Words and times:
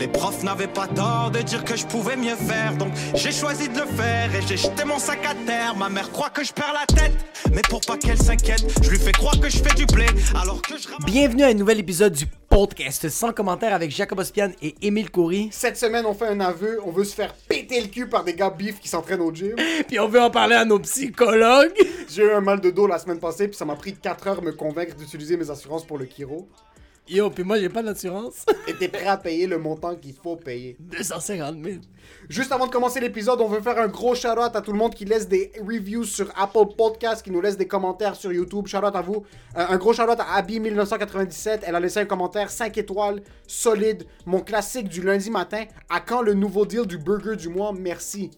Les 0.00 0.08
profs 0.08 0.42
n'avaient 0.42 0.66
pas 0.66 0.88
tort 0.88 1.30
de 1.30 1.40
dire 1.42 1.64
que 1.64 1.76
je 1.76 1.86
pouvais 1.86 2.16
mieux 2.16 2.34
faire, 2.34 2.76
donc 2.76 2.92
j'ai 3.14 3.30
choisi 3.30 3.68
de 3.68 3.78
le 3.78 3.86
faire 3.86 4.34
et 4.34 4.42
j'ai 4.46 4.56
jeté 4.56 4.84
mon 4.84 4.98
sac 4.98 5.20
à 5.24 5.34
terre. 5.46 5.76
Ma 5.76 5.88
mère 5.88 6.10
croit 6.10 6.30
que 6.30 6.42
je 6.42 6.52
perds 6.52 6.72
la 6.74 6.86
tête, 6.92 7.12
mais 7.52 7.62
pour 7.70 7.80
pas 7.82 7.96
qu'elle 7.96 8.18
s'inquiète, 8.20 8.64
je 8.82 8.90
lui 8.90 8.98
fais 8.98 9.12
croire 9.12 9.38
que 9.38 9.48
je 9.48 9.58
fais 9.58 9.74
du 9.74 9.86
blé 9.86 10.06
alors 10.40 10.60
que 10.60 10.76
je 10.76 10.88
ramasse- 10.88 11.04
Bienvenue 11.06 11.44
à 11.44 11.48
un 11.48 11.54
nouvel 11.54 11.78
épisode 11.78 12.14
du 12.14 12.26
podcast 12.26 13.08
sans 13.10 13.32
commentaire 13.32 13.72
avec 13.72 13.92
Jacob 13.92 14.18
Ospian 14.18 14.50
et 14.60 14.74
Émile 14.82 15.08
Coury. 15.10 15.50
Cette 15.52 15.76
semaine, 15.76 16.04
on 16.04 16.14
fait 16.14 16.26
un 16.26 16.40
aveu. 16.40 16.80
On 16.84 16.90
veut 16.90 17.04
se 17.04 17.14
faire 17.14 17.32
péter 17.48 17.80
le 17.80 17.86
cul 17.86 18.08
par 18.08 18.24
des 18.24 18.34
gars 18.34 18.50
bif 18.50 18.80
qui 18.80 18.88
s'entraînent 18.88 19.20
au 19.22 19.32
gym. 19.32 19.54
Puis 19.88 20.00
on 20.00 20.08
veut 20.08 20.20
en 20.20 20.30
parler 20.30 20.56
à 20.56 20.64
nos 20.64 20.80
psychologues. 20.80 21.72
J'ai 22.10 22.24
eu 22.24 22.32
un 22.32 22.40
mal 22.40 22.60
de 22.60 22.70
dos 22.70 22.86
la 22.88 22.98
semaine 22.98 23.20
passée, 23.20 23.46
puis 23.48 23.56
ça 23.56 23.64
m'a 23.64 23.76
pris 23.76 23.94
4 23.94 24.26
heures 24.26 24.40
de 24.40 24.46
me 24.46 24.52
convaincre 24.52 24.96
d'utiliser 24.96 25.36
mes 25.36 25.48
assurances 25.48 25.86
pour 25.86 25.96
le 25.96 26.04
Kiro. 26.06 26.48
Yo, 27.08 27.30
puis 27.30 27.42
moi 27.42 27.58
j'ai 27.58 27.68
pas 27.68 27.82
d'assurance. 27.82 28.46
Et 28.68 28.74
t'es 28.74 28.86
prêt 28.86 29.06
à 29.06 29.16
payer 29.16 29.48
le 29.48 29.58
montant 29.58 29.96
qu'il 29.96 30.14
faut 30.14 30.36
payer. 30.36 30.76
250 30.78 31.56
000. 31.62 31.76
Juste 32.28 32.52
avant 32.52 32.66
de 32.66 32.70
commencer 32.70 33.00
l'épisode, 33.00 33.40
on 33.40 33.48
veut 33.48 33.60
faire 33.60 33.78
un 33.78 33.88
gros 33.88 34.14
shout-out 34.14 34.54
à 34.54 34.60
tout 34.60 34.72
le 34.72 34.78
monde 34.78 34.94
qui 34.94 35.04
laisse 35.04 35.26
des 35.28 35.50
reviews 35.60 36.04
sur 36.04 36.30
Apple 36.36 36.74
Podcast, 36.76 37.24
qui 37.24 37.32
nous 37.32 37.40
laisse 37.40 37.56
des 37.56 37.66
commentaires 37.66 38.14
sur 38.14 38.32
YouTube. 38.32 38.68
Shout-out 38.68 38.94
à 38.94 39.02
vous. 39.02 39.24
Euh, 39.56 39.66
un 39.68 39.76
gros 39.78 39.92
shout-out 39.92 40.18
à 40.20 40.40
Abby1997. 40.40 41.60
Elle 41.64 41.74
a 41.74 41.80
laissé 41.80 41.98
un 42.00 42.04
commentaire 42.04 42.50
5 42.50 42.78
étoiles, 42.78 43.20
solide. 43.48 44.04
Mon 44.24 44.40
classique 44.40 44.88
du 44.88 45.02
lundi 45.02 45.30
matin. 45.30 45.64
À 45.90 45.98
quand 45.98 46.22
le 46.22 46.34
nouveau 46.34 46.66
deal 46.66 46.86
du 46.86 46.98
burger 46.98 47.34
du 47.34 47.48
mois? 47.48 47.72
Merci. 47.76 48.30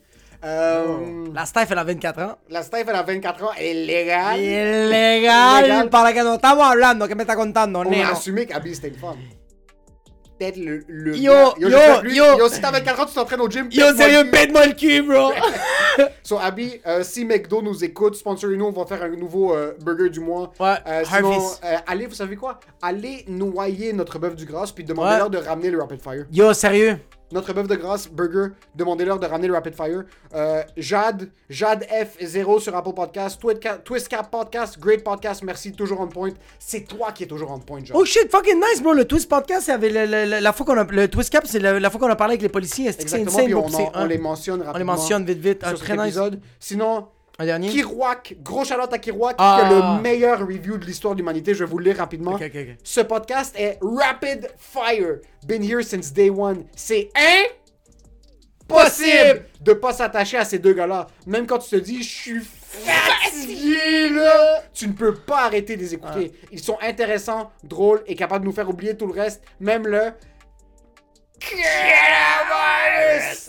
Euh, 0.44 1.24
La 1.34 1.46
staff 1.46 1.70
elle 1.70 1.78
a 1.78 1.84
24 1.84 2.22
ans. 2.22 2.38
La 2.50 2.62
Steph, 2.62 2.84
elle 2.88 2.94
a 2.96 3.02
24 3.02 3.44
ans. 3.44 3.50
Ilegal. 3.60 4.38
Ilegal. 4.40 5.88
Para 5.90 6.12
que 6.12 6.22
no 6.22 6.34
estamos 6.34 6.64
hablando, 6.64 7.08
que 7.08 7.14
me 7.14 7.22
está 7.22 7.34
contando, 7.34 7.78
On 7.80 7.82
a 7.82 7.90
neno. 7.90 8.10
assumé 8.12 8.46
qu'Abby 8.46 8.74
c'était 8.74 8.88
une 8.88 8.94
femme. 8.96 9.16
Peut-être 10.38 10.56
le, 10.56 10.82
le 10.88 11.16
Yo, 11.16 11.32
gars- 11.32 11.54
yo, 11.58 12.02
lui- 12.02 12.16
yo. 12.16 12.38
yo, 12.38 12.48
si 12.48 12.60
t'as 12.60 12.72
24 12.72 13.00
ans, 13.00 13.06
tu 13.06 13.14
t'entraînes 13.14 13.40
au 13.40 13.48
gym. 13.48 13.68
Yo, 13.70 13.94
sérieux, 13.94 14.28
pète-moi 14.32 14.66
le 14.66 14.72
cul, 14.72 15.02
bro. 15.02 15.30
So, 16.24 16.38
Abby, 16.40 16.80
euh, 16.88 17.04
si 17.04 17.24
McDo 17.24 17.62
nous 17.62 17.84
écoute, 17.84 18.16
sponsorez-nous, 18.16 18.64
on 18.64 18.72
va 18.72 18.84
faire 18.84 19.04
un 19.04 19.10
nouveau 19.10 19.54
euh, 19.54 19.74
burger 19.80 20.10
du 20.10 20.18
mois. 20.18 20.50
Ouais, 20.58 20.74
sinon, 21.04 21.38
allez, 21.86 22.06
vous 22.06 22.14
savez 22.16 22.34
quoi? 22.34 22.58
Allez 22.82 23.24
noyer 23.28 23.92
notre 23.92 24.18
bœuf 24.18 24.34
du 24.34 24.44
grâce, 24.44 24.72
puis 24.72 24.82
demandez-leur 24.82 25.30
de 25.30 25.38
ramener 25.38 25.70
le 25.70 25.80
Rapid 25.80 26.02
Fire. 26.02 26.24
Yo, 26.32 26.52
sérieux. 26.52 26.98
Notre 27.34 27.52
bœuf 27.52 27.66
de 27.66 27.74
grâce, 27.74 28.08
burger, 28.08 28.54
demandez-leur 28.76 29.18
de 29.18 29.26
ramener 29.26 29.48
le 29.48 29.54
Rapid 29.54 29.74
Fire. 29.74 30.04
Euh, 30.34 30.62
Jade, 30.76 31.28
Jade 31.50 31.84
F0 31.90 32.60
sur 32.60 32.76
Apple 32.76 32.92
Podcast, 32.94 33.40
Twistcap 33.84 34.30
Podcast, 34.30 34.78
great 34.78 35.02
podcast, 35.02 35.42
merci, 35.42 35.72
toujours 35.72 36.00
on 36.00 36.06
point. 36.06 36.30
C'est 36.60 36.86
toi 36.86 37.10
qui 37.12 37.24
es 37.24 37.26
toujours 37.26 37.50
on 37.50 37.58
point, 37.58 37.80
Jade. 37.84 37.96
Oh 37.96 38.04
shit, 38.04 38.30
fucking 38.30 38.54
nice, 38.60 38.80
bro. 38.80 38.92
Le 38.92 39.04
Twist 39.04 39.28
Podcast, 39.28 39.68
le- 39.68 40.40
la 40.40 40.52
fois 40.52 40.64
qu'on 40.64 40.78
a. 40.78 40.84
Le 40.84 41.08
Twist 41.08 41.30
Cap, 41.30 41.44
c'est 41.46 41.58
la, 41.58 41.80
la 41.80 41.90
fois 41.90 41.98
qu'on 42.00 42.08
a 42.08 42.14
parlé 42.16 42.32
avec 42.34 42.42
les 42.42 42.48
policiers. 42.48 42.86
Est-ce 42.86 42.98
que 42.98 43.08
c'est 43.10 43.22
insane, 43.26 43.46
puis 43.46 43.54
on, 43.54 43.66
en- 43.66 43.90
on 43.94 43.94
un- 43.94 44.06
les 44.06 44.16
mentionne 44.18 44.60
rapidement. 44.62 44.74
On 44.74 44.78
les 44.78 44.84
mentionne 44.84 45.24
vite, 45.24 45.38
vite. 45.38 45.66
Sur 45.66 45.78
très 45.80 45.88
cet 45.88 45.96
nice. 45.98 46.06
épisode. 46.06 46.40
Sinon, 46.60 47.08
Un 47.38 47.46
dernier. 47.46 47.68
Kirouac, 47.68 48.36
gros 48.42 48.64
shout 48.64 48.74
à 48.92 48.98
Kirouac, 48.98 49.34
Ah. 49.38 49.58
qui 49.60 49.66
a 49.66 49.96
le 49.96 50.02
meilleur 50.02 50.38
review 50.46 50.78
de 50.78 50.84
l'histoire 50.84 51.14
de 51.14 51.18
l'humanité. 51.18 51.52
Je 51.52 51.64
vais 51.64 51.70
vous 51.70 51.78
le 51.78 51.86
lire 51.86 51.96
rapidement. 51.96 52.34
Ok, 52.34 52.42
ok, 52.46 52.54
ok. 52.54 52.76
Ce 52.84 53.00
podcast 53.00 53.54
est 53.58 53.78
Rapid 53.82 54.48
Fire. 54.56 55.16
Been 55.46 55.62
here 55.62 55.82
since 55.82 56.12
day 56.12 56.30
one. 56.30 56.64
C'est 56.76 57.10
impossible 58.70 59.46
de 59.60 59.72
pas 59.72 59.92
s'attacher 59.92 60.36
à 60.36 60.44
ces 60.44 60.58
deux 60.60 60.74
gars-là. 60.74 61.08
Même 61.26 61.46
quand 61.46 61.58
tu 61.58 61.70
te 61.70 61.76
dis, 61.76 62.02
je 62.04 62.08
suis 62.08 62.40
fatigué 62.40 64.10
là, 64.10 64.62
tu 64.72 64.86
ne 64.88 64.92
peux 64.92 65.14
pas 65.14 65.44
arrêter 65.46 65.76
de 65.76 65.80
les 65.82 65.94
écouter. 65.94 66.32
Ils 66.52 66.60
sont 66.60 66.78
intéressants, 66.82 67.50
drôles 67.64 68.02
et 68.06 68.14
capables 68.14 68.44
de 68.44 68.48
nous 68.48 68.54
faire 68.54 68.68
oublier 68.68 68.96
tout 68.96 69.06
le 69.06 69.12
reste, 69.12 69.42
même 69.60 69.86
le. 69.86 70.12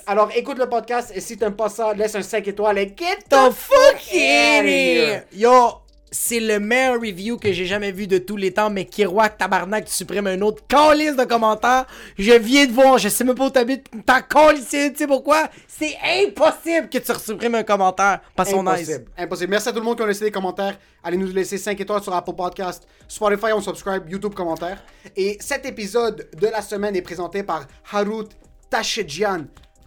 Alors 0.08 0.30
écoute 0.36 0.58
le 0.58 0.68
podcast 0.70 1.12
et 1.16 1.22
si 1.22 1.38
t'aimes 1.38 1.56
pas 1.56 1.70
ça, 1.70 1.94
laisse 1.94 2.16
un 2.16 2.22
5 2.22 2.48
étoiles 2.48 2.78
et 2.80 2.96
get 2.98 3.24
the 3.30 3.52
fuck 3.52 3.98
here. 4.12 5.24
Yo, 5.34 5.82
c'est 6.12 6.40
le 6.40 6.60
meilleur 6.60 6.96
review 6.96 7.38
que 7.38 7.52
j'ai 7.52 7.66
jamais 7.66 7.92
vu 7.92 8.08
de 8.08 8.18
tous 8.18 8.38
les 8.38 8.54
temps, 8.54 8.70
mais 8.70 8.86
Kiroak, 8.86 9.38
tabarnak, 9.38 9.86
tu 9.86 9.92
supprimes 9.92 10.28
un 10.28 10.42
autre 10.42 10.64
calice 10.68 11.16
de 11.16 11.24
commentaires. 11.26 11.86
Je 12.18 12.32
viens 12.34 12.66
de 12.66 12.72
voir, 12.72 12.98
je 12.98 13.10
sais 13.10 13.24
même 13.24 13.36
pas 13.36 13.46
où 13.46 13.50
t'habites, 13.50 13.88
t'as 14.06 14.22
calissé, 14.22 14.92
tu 14.92 15.00
sais 15.00 15.08
pourquoi? 15.08 15.50
C'est 15.68 15.98
impossible 16.24 16.90
que 16.90 16.98
tu 17.00 17.14
supprimes 17.20 17.56
un 17.56 17.64
commentaire. 17.64 18.22
Impossible. 18.38 19.06
Impossible. 19.18 19.52
Merci 19.52 19.70
à 19.70 19.72
tout 19.74 19.80
le 19.80 19.86
monde 19.86 19.98
qui 19.98 20.04
a 20.04 20.08
laissé 20.08 20.24
des 20.26 20.32
commentaires. 20.32 20.78
Allez 21.04 21.18
nous 21.18 21.28
laisser 21.28 21.58
5 21.58 21.80
étoiles 21.80 22.02
sur 22.02 22.14
Apple 22.14 22.34
Podcast, 22.34 22.88
Spotify, 23.08 23.54
on 23.54 23.62
subscribe, 23.62 24.10
YouTube 24.10 24.34
commentaires. 24.34 24.84
Et 25.16 25.38
cet 25.40 25.66
épisode 25.66 26.30
de 26.40 26.48
la 26.48 26.62
semaine 26.62 26.96
est 26.96 27.02
présenté 27.02 27.44
par 27.44 27.68
Harut 27.92 28.30
Tachedjian, 28.70 29.46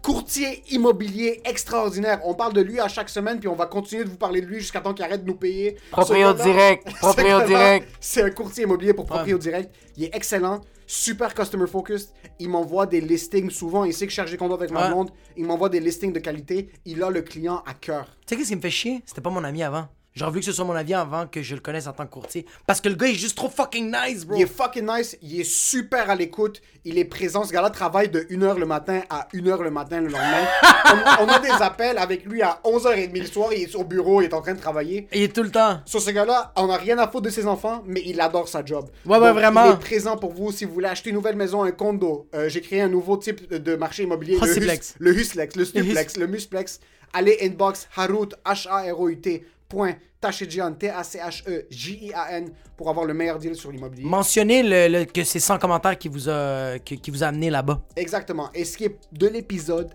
courtier 0.09 0.63
immobilier 0.71 1.43
extraordinaire. 1.45 2.23
On 2.25 2.33
parle 2.33 2.55
de 2.55 2.63
lui 2.63 2.81
à 2.81 2.89
chaque 2.89 3.11
semaine, 3.11 3.39
puis 3.41 3.49
on 3.49 3.55
va 3.55 3.67
continuer 3.67 4.05
de 4.05 4.09
vous 4.09 4.17
parler 4.17 4.41
de 4.41 4.47
lui 4.47 4.59
jusqu'à 4.59 4.81
temps 4.81 4.95
qu'il 4.95 5.05
arrête 5.05 5.23
de 5.23 5.27
nous 5.27 5.37
payer. 5.37 5.77
Proprio 5.91 6.33
direct, 6.33 6.91
proprio 6.99 7.43
direct. 7.43 7.87
C'est 8.01 8.23
un 8.23 8.31
courtier 8.31 8.65
immobilier 8.65 8.95
pour 8.95 9.05
proprio 9.05 9.37
direct. 9.37 9.71
Il 9.99 10.05
est 10.05 10.15
excellent. 10.17 10.63
Super 10.87 11.35
customer 11.35 11.67
focused. 11.67 12.09
Il 12.39 12.49
m'envoie 12.49 12.87
des 12.87 13.03
listings 13.03 13.51
souvent. 13.51 13.85
Il 13.85 13.93
sait 13.93 14.07
que 14.07 14.11
je 14.11 14.17
cherche 14.17 14.31
des 14.31 14.39
condos 14.39 14.55
avec 14.55 14.71
ma 14.71 14.85
Ouais. 14.85 14.89
blonde. 14.89 15.11
Il 15.37 15.45
m'envoie 15.45 15.69
des 15.69 15.81
listings 15.81 16.15
de 16.15 16.21
qualité. 16.21 16.71
Il 16.87 17.03
a 17.03 17.11
le 17.11 17.21
client 17.21 17.63
à 17.67 17.75
cœur. 17.75 18.07
Tu 18.27 18.29
sais 18.29 18.37
qu'est-ce 18.37 18.49
qui 18.49 18.57
me 18.57 18.63
fait 18.63 18.71
chier? 18.71 19.03
C'était 19.05 19.21
pas 19.21 19.29
mon 19.29 19.45
ami 19.45 19.63
avant. 19.63 19.89
J'aurais 20.19 20.31
voulu 20.33 20.41
que 20.41 20.47
ce 20.47 20.53
soit 20.53 20.65
mon 20.65 20.75
ami 20.75 20.95
avant 20.95 21.27
que 21.29 21.43
je 21.43 21.55
le 21.55 21.61
connaisse 21.61 21.87
en 21.87 21.93
tant 21.93 22.05
que 22.05 22.11
courtier. 22.11 22.45
Parce 22.67 22.81
que 22.81 22.89
le 22.89 22.97
gars 22.97 23.07
est 23.07 23.15
juste 23.15 23.37
trop 23.37 23.49
fucking 23.49 23.95
nice, 23.95 24.25
bro. 24.27 24.37
Il 24.37 24.43
est 24.43 24.47
fucking 24.47 24.85
nice, 24.85 25.17
il 25.23 25.41
est 25.41 25.45
super 25.45 26.11
à 26.11 26.17
l'écoute, 26.17 26.61
il 26.85 26.99
est 26.99 27.05
présent. 27.05 27.45
Ce 27.45 27.53
gars-là 27.53 27.71
travaille 27.71 28.09
de 28.09 28.21
1h 28.23 28.59
le 28.59 28.67
matin 28.67 29.03
à 29.11 29.29
1h 29.33 29.63
le 29.63 29.71
matin 29.71 30.01
le 30.01 30.09
lendemain. 30.09 30.47
on, 31.21 31.25
on 31.25 31.29
a 31.29 31.39
des 31.39 31.51
appels 31.63 31.99
avec 31.99 32.25
lui 32.25 32.43
à 32.43 32.61
11h30 32.65 33.17
le 33.17 33.27
soir, 33.27 33.53
il 33.53 33.63
est 33.63 33.75
au 33.77 33.85
bureau, 33.85 34.21
il 34.21 34.25
est 34.25 34.35
en 34.35 34.43
train 34.43 34.55
de 34.55 34.61
travailler. 34.61 35.07
Il 35.13 35.23
est 35.23 35.33
tout 35.35 35.45
le 35.45 35.51
temps. 35.53 35.81
Sur 35.85 36.01
ce 36.01 36.11
gars-là, 36.11 36.53
on 36.57 36.67
n'a 36.67 36.77
rien 36.77 36.99
à 36.99 37.07
foutre 37.07 37.23
de 37.27 37.31
ses 37.31 37.47
enfants, 37.47 37.85
mais 37.87 38.03
il 38.05 38.21
adore 38.21 38.49
sa 38.49 38.65
job. 38.65 38.89
Ouais, 39.07 39.19
ouais, 39.19 39.33
vraiment. 39.33 39.67
Il 39.67 39.73
est 39.75 39.79
présent 39.79 40.17
pour 40.17 40.33
vous 40.33 40.51
si 40.51 40.65
vous 40.65 40.75
voulez 40.75 40.89
acheter 40.89 41.11
une 41.11 41.17
nouvelle 41.17 41.37
maison, 41.37 41.63
un 41.63 41.71
condo. 41.71 42.27
Euh, 42.35 42.49
J'ai 42.49 42.61
créé 42.61 42.81
un 42.81 42.89
nouveau 42.89 43.17
type 43.19 43.49
de 43.53 43.77
marché 43.77 44.03
immobilier. 44.03 44.37
le, 44.41 44.49
Husiplex. 44.49 44.91
Hus- 44.91 44.95
le 44.99 45.17
Huslex, 45.17 45.57
le 45.57 45.65
Stuplex, 45.65 46.17
le 46.17 46.27
Musplex. 46.27 46.81
Allez 47.13 47.39
inbox 47.43 47.89
Harut, 47.97 48.29
H-A-R-O-U-T, 48.45 49.45
point, 49.69 49.95
Tachedjian, 50.21 50.73
T-A-C-H-E-J-I-A-N, 50.73 52.53
pour 52.77 52.89
avoir 52.91 53.05
le 53.07 53.15
meilleur 53.15 53.39
deal 53.39 53.55
sur 53.55 53.71
l'immobilier. 53.71 54.05
Mentionnez 54.05 54.63
le, 54.63 54.89
le- 55.01 55.05
que 55.05 55.23
c'est 55.25 55.41
100 55.41 55.59
commentaires 55.59 55.97
qui 55.99 56.09
vous 56.09 56.29
a, 56.29 56.79
qui, 56.79 56.99
qui 56.99 57.11
vous 57.11 57.23
a 57.23 57.29
amené 57.29 57.51
là-bas. 57.51 57.81
Exactement. 57.97 58.51
Et 58.55 58.65
ce 58.65 58.77
qui 58.77 58.85
est 58.85 58.97
de 59.13 59.27
l'épisode, 59.29 59.91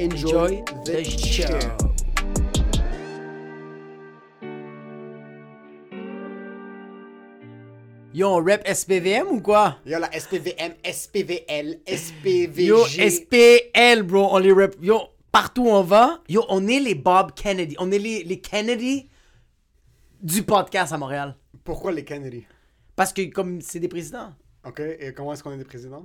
enjoy, 0.00 0.32
Enjoy 0.32 0.64
the, 0.84 0.92
the 0.92 1.04
show. 1.04 1.42
show. 1.42 2.66
Yo, 8.14 8.28
on 8.30 8.44
rep 8.44 8.66
SPVM 8.66 9.26
ou 9.30 9.40
quoi? 9.40 9.76
Il 9.84 9.92
y 9.92 9.94
a 9.94 9.98
la 9.98 10.10
SPVM, 10.10 10.72
SPVL, 10.90 11.80
SPVG. 11.86 12.62
Yo, 12.64 12.84
SPL, 12.86 14.02
bro, 14.04 14.28
on 14.32 14.38
les 14.38 14.52
rep. 14.52 14.74
Yo, 14.82 15.00
partout 15.30 15.64
où 15.64 15.68
on 15.70 15.82
va, 15.82 16.20
yo, 16.28 16.42
on 16.48 16.66
est 16.66 16.80
les 16.80 16.94
Bob 16.94 17.32
Kennedy. 17.34 17.76
On 17.78 17.90
est 17.92 17.98
les, 17.98 18.24
les 18.24 18.40
Kennedy 18.40 19.08
du 20.26 20.42
podcast 20.42 20.92
à 20.92 20.98
Montréal. 20.98 21.36
Pourquoi 21.62 21.92
les 21.92 22.04
Kennedy? 22.04 22.44
Parce 22.96 23.12
que 23.12 23.22
comme 23.30 23.60
c'est 23.60 23.78
des 23.78 23.86
présidents. 23.86 24.34
Ok, 24.66 24.80
et 24.80 25.14
comment 25.14 25.32
est-ce 25.32 25.40
qu'on 25.44 25.52
est 25.52 25.56
des 25.56 25.64
présidents? 25.64 26.04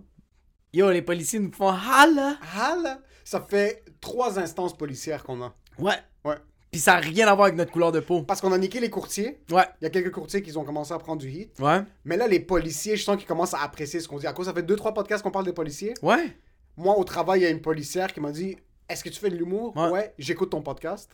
Yo, 0.73 0.91
les 0.91 1.01
policiers 1.01 1.39
nous 1.39 1.51
font 1.51 1.69
hala. 1.69 2.37
Ah 2.55 2.77
là, 2.83 2.99
ça 3.25 3.41
fait 3.41 3.83
trois 3.99 4.37
instances 4.37 4.77
policières 4.77 5.23
qu'on 5.23 5.41
a. 5.41 5.55
Ouais. 5.79 5.95
Ouais. 6.23 6.35
Puis 6.69 6.79
ça 6.79 6.93
a 6.93 6.99
rien 6.99 7.27
à 7.27 7.33
voir 7.33 7.47
avec 7.47 7.57
notre 7.57 7.71
couleur 7.71 7.91
de 7.91 7.99
peau. 7.99 8.21
Parce 8.21 8.39
qu'on 8.41 8.51
a 8.51 8.59
niqué 8.59 8.79
les 8.79 8.91
courtiers. 8.91 9.41
Ouais. 9.49 9.65
Il 9.81 9.85
y 9.85 9.87
a 9.87 9.89
quelques 9.89 10.11
courtiers 10.11 10.43
qui 10.43 10.55
ont 10.55 10.63
commencé 10.63 10.93
à 10.93 10.99
prendre 10.99 11.19
du 11.19 11.29
hit. 11.31 11.59
Ouais. 11.59 11.81
Mais 12.05 12.15
là, 12.15 12.27
les 12.27 12.39
policiers, 12.39 12.97
je 12.97 13.03
sens 13.03 13.17
qu'ils 13.17 13.25
commencent 13.25 13.55
à 13.55 13.61
apprécier 13.63 13.99
ce 14.01 14.07
qu'on 14.07 14.19
dit. 14.19 14.27
À 14.27 14.33
cause, 14.33 14.45
ça 14.45 14.53
fait 14.53 14.61
deux, 14.61 14.75
trois 14.75 14.93
podcasts 14.93 15.23
qu'on 15.23 15.31
parle 15.31 15.45
des 15.45 15.53
policiers? 15.53 15.95
Ouais. 16.03 16.37
Moi, 16.77 16.95
au 16.95 17.03
travail, 17.03 17.39
il 17.39 17.43
y 17.43 17.47
a 17.47 17.49
une 17.49 17.61
policière 17.61 18.13
qui 18.13 18.19
m'a 18.19 18.31
dit 18.31 18.55
Est-ce 18.87 19.03
que 19.03 19.09
tu 19.09 19.19
fais 19.19 19.31
de 19.31 19.35
l'humour 19.35 19.75
Ouais. 19.75 20.13
j'écoute 20.19 20.51
ton 20.51 20.61
podcast. 20.61 21.09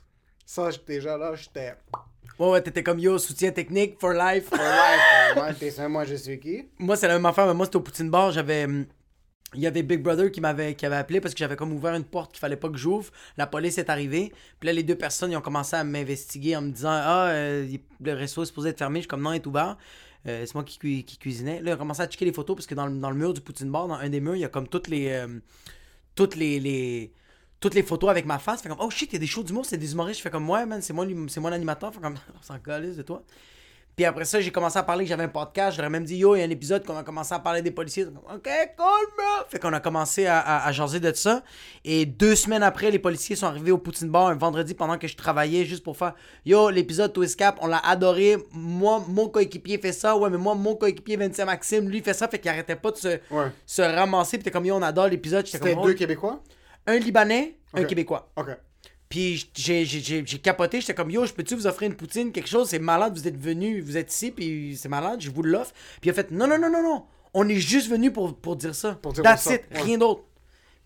Ça, 0.46 0.70
déjà 0.86 1.18
là, 1.18 1.36
j'étais. 1.36 1.74
Ouais, 2.40 2.50
ouais, 2.52 2.62
t'étais 2.62 2.84
comme 2.84 3.00
yo, 3.00 3.18
soutien 3.18 3.52
technique 3.52 4.00
for 4.00 4.12
life. 4.14 4.52
Ouais, 4.52 4.60
euh, 4.60 5.36
moi, 5.36 5.54
t'es 5.54 5.72
ça, 5.72 5.90
moi, 5.90 6.06
je 6.06 6.16
suis 6.16 6.40
qui? 6.40 6.66
Moi, 6.78 6.96
c'est 6.96 7.08
la 7.08 7.16
même 7.16 7.26
affaire, 7.26 7.48
mais 7.48 7.54
moi, 7.54 7.66
c'était 7.66 7.78
au 7.78 7.82
Poutine 7.82 8.10
Bar. 8.12 8.32
J'avais. 8.32 8.66
hum, 8.66 8.86
Il 9.56 9.62
y 9.62 9.66
avait 9.68 9.82
Big 9.82 10.02
Brother 10.04 10.32
qui 10.32 10.40
m'avait 10.42 10.76
qui 10.76 10.86
avait 10.86 10.98
appelé 10.98 11.20
parce 11.22 11.34
que 11.34 11.40
j'avais 11.40 11.56
comme 11.56 11.74
ouvert 11.74 11.96
une 11.96 12.04
porte 12.04 12.32
qu'il 12.34 12.40
fallait 12.40 12.58
pas 12.58 12.70
que 12.70 12.78
j'ouvre. 12.78 13.12
La 13.38 13.48
police 13.48 13.78
est 13.78 13.90
arrivée. 13.90 14.32
Puis 14.60 14.68
là, 14.68 14.74
les 14.74 14.84
deux 14.84 14.96
personnes, 14.98 15.32
ils 15.32 15.38
ont 15.38 15.42
commencé 15.42 15.76
à 15.76 15.84
m'investiguer 15.84 16.56
en 16.58 16.62
me 16.62 16.72
disant 16.72 16.92
Ah, 16.92 17.30
euh, 17.30 17.66
le 18.02 18.14
resto 18.14 18.44
est 18.44 18.46
supposé 18.48 18.70
être 18.70 18.78
fermé. 18.78 19.00
Je 19.00 19.04
suis 19.04 19.08
comme 19.08 19.22
Non, 19.24 19.32
il 19.34 19.38
est 19.38 19.48
ouvert. 19.48 19.78
Euh, 20.28 20.44
c'est 20.46 20.54
moi 20.54 20.64
qui, 20.64 21.04
qui 21.06 21.18
cuisinais. 21.18 21.62
Là, 21.62 21.72
ils 21.72 21.74
ont 21.74 21.78
commencé 21.78 22.02
à 22.02 22.08
checker 22.08 22.26
les 22.26 22.34
photos 22.34 22.56
parce 22.58 22.68
que 22.68 22.76
dans 22.76 22.86
le, 22.88 23.00
dans 23.00 23.10
le 23.10 23.16
mur 23.16 23.34
du 23.34 23.40
Poutine 23.42 23.72
Bar, 23.72 23.88
dans 23.88 23.96
un 23.96 24.10
des 24.10 24.20
murs, 24.20 24.36
il 24.36 24.42
y 24.42 24.46
a 24.46 24.50
comme 24.50 24.68
toutes 24.68 24.90
les. 24.90 25.08
euh, 25.10 25.40
toutes 26.14 26.36
les, 26.36 26.60
les- 26.60 27.12
toutes 27.60 27.74
les 27.74 27.84
photos 27.84 28.10
avec 28.10 28.26
ma 28.26 28.40
face. 28.40 28.62
Fait 28.62 28.70
comme, 28.70 28.80
oh 28.82 28.90
shit, 28.90 29.12
il 29.12 29.16
y 29.16 29.18
a 29.18 29.20
des 29.20 29.28
shows 29.28 29.44
d'humour, 29.44 29.66
c'est 29.66 29.78
des 29.78 29.92
humoristes. 29.94 30.20
Je 30.20 30.24
fais 30.24 30.30
comme, 30.30 30.50
ouais, 30.50 30.66
man, 30.66 30.82
c'est 30.82 30.94
moi, 30.94 31.06
c'est 31.28 31.40
moi 31.40 31.50
l'animateur. 31.50 31.94
Fait 31.94 32.02
comme, 32.02 32.16
on 32.40 32.42
s'en 32.44 32.56
de 32.56 33.02
toi. 33.02 33.24
Puis 33.98 34.06
après 34.06 34.26
ça, 34.26 34.40
j'ai 34.40 34.52
commencé 34.52 34.78
à 34.78 34.84
parler 34.84 35.06
que 35.06 35.10
j'avais 35.10 35.24
un 35.24 35.28
podcast. 35.28 35.76
J'aurais 35.76 35.90
même 35.90 36.04
dit, 36.04 36.18
yo, 36.18 36.36
il 36.36 36.40
y 36.40 36.42
a 36.44 36.46
un 36.46 36.52
épisode 36.52 36.86
qu'on 36.86 36.96
a 36.96 37.04
commencé 37.04 37.34
à 37.34 37.40
parler 37.40 37.64
des 37.64 37.72
policiers. 37.72 38.06
Ok, 38.06 38.48
cool, 38.78 39.08
bro. 39.18 39.46
Fait 39.50 39.58
qu'on 39.58 39.74
a 39.74 39.80
commencé 39.80 40.28
à, 40.28 40.38
à, 40.38 40.68
à 40.68 40.72
jaser 40.72 41.00
de 41.00 41.12
ça. 41.14 41.42
Et 41.84 42.06
deux 42.06 42.36
semaines 42.36 42.62
après, 42.62 42.92
les 42.92 43.00
policiers 43.00 43.36
sont 43.36 43.48
arrivés 43.48 43.72
au 43.72 43.80
Poutine 43.80 44.10
Bar 44.12 44.28
un 44.28 44.36
vendredi 44.36 44.76
pendant 44.76 45.00
que 45.00 45.08
je 45.08 45.16
travaillais 45.18 45.66
juste 45.66 45.84
pour 45.84 45.98
faire, 45.98 46.14
yo, 46.46 46.70
l'épisode 46.70 47.12
Twist 47.12 47.40
Cap, 47.40 47.58
on 47.60 47.66
l'a 47.66 47.80
adoré. 47.80 48.38
Moi, 48.52 49.04
mon 49.08 49.30
coéquipier 49.30 49.80
fait 49.80 49.94
ça. 49.94 50.16
Ouais, 50.16 50.30
mais 50.30 50.38
moi, 50.38 50.54
mon 50.54 50.76
coéquipier 50.76 51.18
Vincent 51.18 51.48
Maxime, 51.48 51.90
lui, 51.90 52.04
fait 52.04 52.14
ça. 52.14 52.28
Fait 52.28 52.38
qu'il 52.38 52.52
arrêtait 52.52 52.76
pas 52.76 52.92
de 52.92 52.98
se, 52.98 53.08
Ouais. 53.32 53.52
se 53.66 53.82
ramasser. 53.82 54.38
Puis 54.38 54.44
t'es 54.44 54.52
comme, 54.52 54.68
yo, 54.68 54.76
on 54.76 54.82
adore 54.84 55.08
l'épisode. 55.08 55.48
C'était 55.48 55.74
comme, 55.74 55.84
deux 55.84 55.94
oh, 55.94 55.98
Québécois? 55.98 56.44
Un 56.88 56.98
Libanais, 56.98 57.56
un. 57.74 57.84
Québécois. 57.84 58.32
Ok. 58.36 58.48
Puis 59.10 59.50
j'ai, 59.56 59.86
j'ai, 59.86 60.02
j'ai, 60.02 60.24
j'ai 60.26 60.40
capoté, 60.40 60.82
j'étais 60.82 60.94
comme 60.94 61.10
yo, 61.10 61.26
je 61.26 61.34
peux-tu 61.34 61.56
vous 61.56 61.66
offrir 61.68 61.90
une 61.90 61.96
poutine, 61.96 62.32
quelque 62.34 62.50
chose, 62.50 62.70
c'est 62.70 62.80
malade, 62.80 63.14
vous 63.18 63.28
êtes 63.28 63.38
venu, 63.38 63.80
vous 63.80 63.96
êtes 63.96 64.12
ici, 64.14 64.32
puis 64.32 64.76
c'est 64.78 64.90
malade, 64.90 65.22
je 65.22 65.30
vous 65.30 65.44
l'offre. 65.44 65.72
Puis 66.02 66.10
il 66.10 66.10
a 66.10 66.14
fait 66.14 66.32
non, 66.32 66.46
non, 66.48 66.58
non, 66.60 66.70
non, 66.70 66.84
non, 66.84 67.06
on 67.34 67.48
est 67.48 67.56
juste 67.56 67.90
venu 67.90 68.12
pour, 68.12 68.36
pour 68.36 68.58
dire 68.58 68.76
ça. 68.76 68.96
Pour 69.02 69.14
dire 69.14 69.24
That's 69.24 69.44
ça, 69.44 69.56
it, 69.56 69.62
ouais. 69.72 69.82
rien 69.82 69.98
d'autre. 69.98 70.24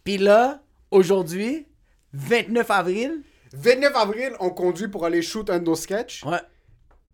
Puis 0.04 0.18
là, 0.20 0.62
aujourd'hui, 0.92 1.66
29 2.14 2.70
avril, 2.70 3.22
29 3.54 3.96
avril, 3.96 4.34
on 4.40 4.50
conduit 4.52 4.88
pour 4.88 5.06
aller 5.06 5.22
shoot 5.22 5.50
un 5.50 5.60
de 5.60 5.66
nos 5.66 5.76
sketchs. 5.76 6.24
ouais, 6.24 6.40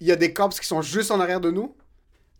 Il 0.01 0.07
y 0.07 0.11
a 0.11 0.15
des 0.17 0.33
cops 0.33 0.59
qui 0.59 0.67
sont 0.67 0.81
juste 0.81 1.11
en 1.11 1.19
arrière 1.19 1.39
de 1.41 1.51
nous. 1.51 1.75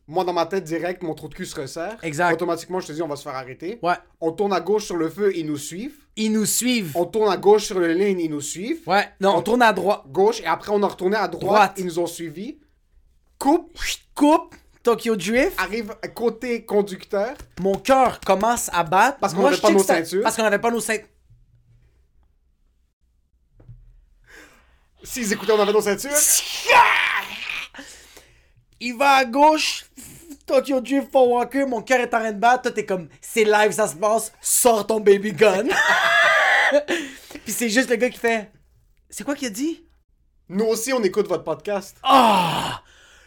Moi, 0.09 0.23
dans 0.23 0.31
ma 0.31 0.45
tête, 0.45 0.63
direct, 0.63 1.03
mon 1.03 1.13
trou 1.13 1.27
de 1.27 1.33
cul 1.35 1.45
se 1.45 1.59
resserre. 1.59 1.97
Exact. 2.01 2.33
Automatiquement, 2.33 2.79
je 2.79 2.87
te 2.87 2.91
dis, 2.93 3.01
on 3.01 3.09
va 3.09 3.17
se 3.17 3.23
faire 3.23 3.35
arrêter. 3.35 3.77
ouais, 3.83 3.95
On 4.21 4.31
tourne 4.31 4.53
à 4.53 4.61
gauche 4.61 4.85
sur 4.85 4.95
le 4.95 5.09
feu, 5.09 5.33
ils 5.35 5.45
nous 5.45 5.57
suivent. 5.57 5.97
ils 6.15 6.31
nous 6.31 6.45
suivent. 6.45 6.93
On 6.95 7.05
tourne 7.05 7.29
à 7.29 7.35
gauche 7.35 7.65
sur 7.65 7.77
le 7.79 7.91
ligne, 7.91 8.19
ils 8.21 8.29
nous 8.29 8.39
suivent. 8.41 8.87
Ouais, 8.87 9.05
non, 9.19 9.35
on 9.35 9.41
tourne 9.41 9.61
à 9.61 9.73
droite. 9.73 10.03
Gauche, 10.07 10.39
et 10.39 10.45
après, 10.45 10.71
on 10.73 10.81
a 10.81 10.87
retourné 10.87 11.17
à 11.17 11.27
droite, 11.27 11.43
Droite. 11.43 11.73
ils 11.77 11.85
nous 11.85 11.99
ont 11.99 12.07
suivis. 12.07 12.57
Coupe, 13.37 13.77
Coupe, 14.15 14.55
Tokyo 14.81 15.17
Drift, 15.17 15.59
arrive 15.59 15.93
côté 16.15 16.63
conducteur. 16.63 17.35
mon 17.59 17.75
cœur 17.75 18.21
commence 18.21 18.69
à 18.71 18.83
battre. 18.83 19.17
Parce 19.19 19.33
qu'on 19.33 19.41
Moi, 19.41 19.49
avait 19.49 19.57
je 19.57 19.61
pas 19.61 19.67
check 19.67 19.77
nos 19.77 19.83
ceintures. 19.83 20.23
Parce 20.23 20.37
qu'on 20.37 20.43
avait 20.45 20.59
pas 20.59 20.71
nos 20.71 20.79
ceintures. 20.79 21.05
S'ils 25.03 25.31
écoutaient, 25.33 25.51
on 25.51 25.59
avait 25.59 25.73
nos 25.73 25.81
ceintures. 25.81 26.11
Il 28.79 28.95
va 28.95 29.09
à 29.15 29.25
gauche, 29.25 29.85
Tokyo 30.47 30.79
Drift 30.81 31.11
for 31.11 31.27
Walker, 31.29 31.65
mon 31.65 31.81
cœur 31.81 31.99
est 31.99 32.13
en 32.13 32.19
train 32.19 32.31
de 32.31 32.39
battre, 32.39 32.63
toi 32.63 32.71
t'es 32.71 32.85
comme, 32.85 33.09
c'est 33.21 33.43
live, 33.43 33.71
ça 33.71 33.87
se 33.87 33.95
passe, 33.95 34.31
sors 34.41 34.87
ton 34.87 34.99
baby 35.01 35.33
gun. 35.33 35.65
Puis 37.43 37.51
c'est 37.53 37.69
juste 37.69 37.89
le 37.89 37.97
gars 37.97 38.09
qui 38.09 38.17
fait, 38.17 38.49
c'est 39.09 39.23
quoi 39.23 39.35
qu'il 39.35 39.47
a 39.47 39.51
dit? 39.51 39.83
Nous 40.49 40.65
aussi, 40.65 40.93
on 40.93 41.03
écoute 41.03 41.27
votre 41.27 41.43
podcast. 41.43 41.97
Ah! 42.03 42.81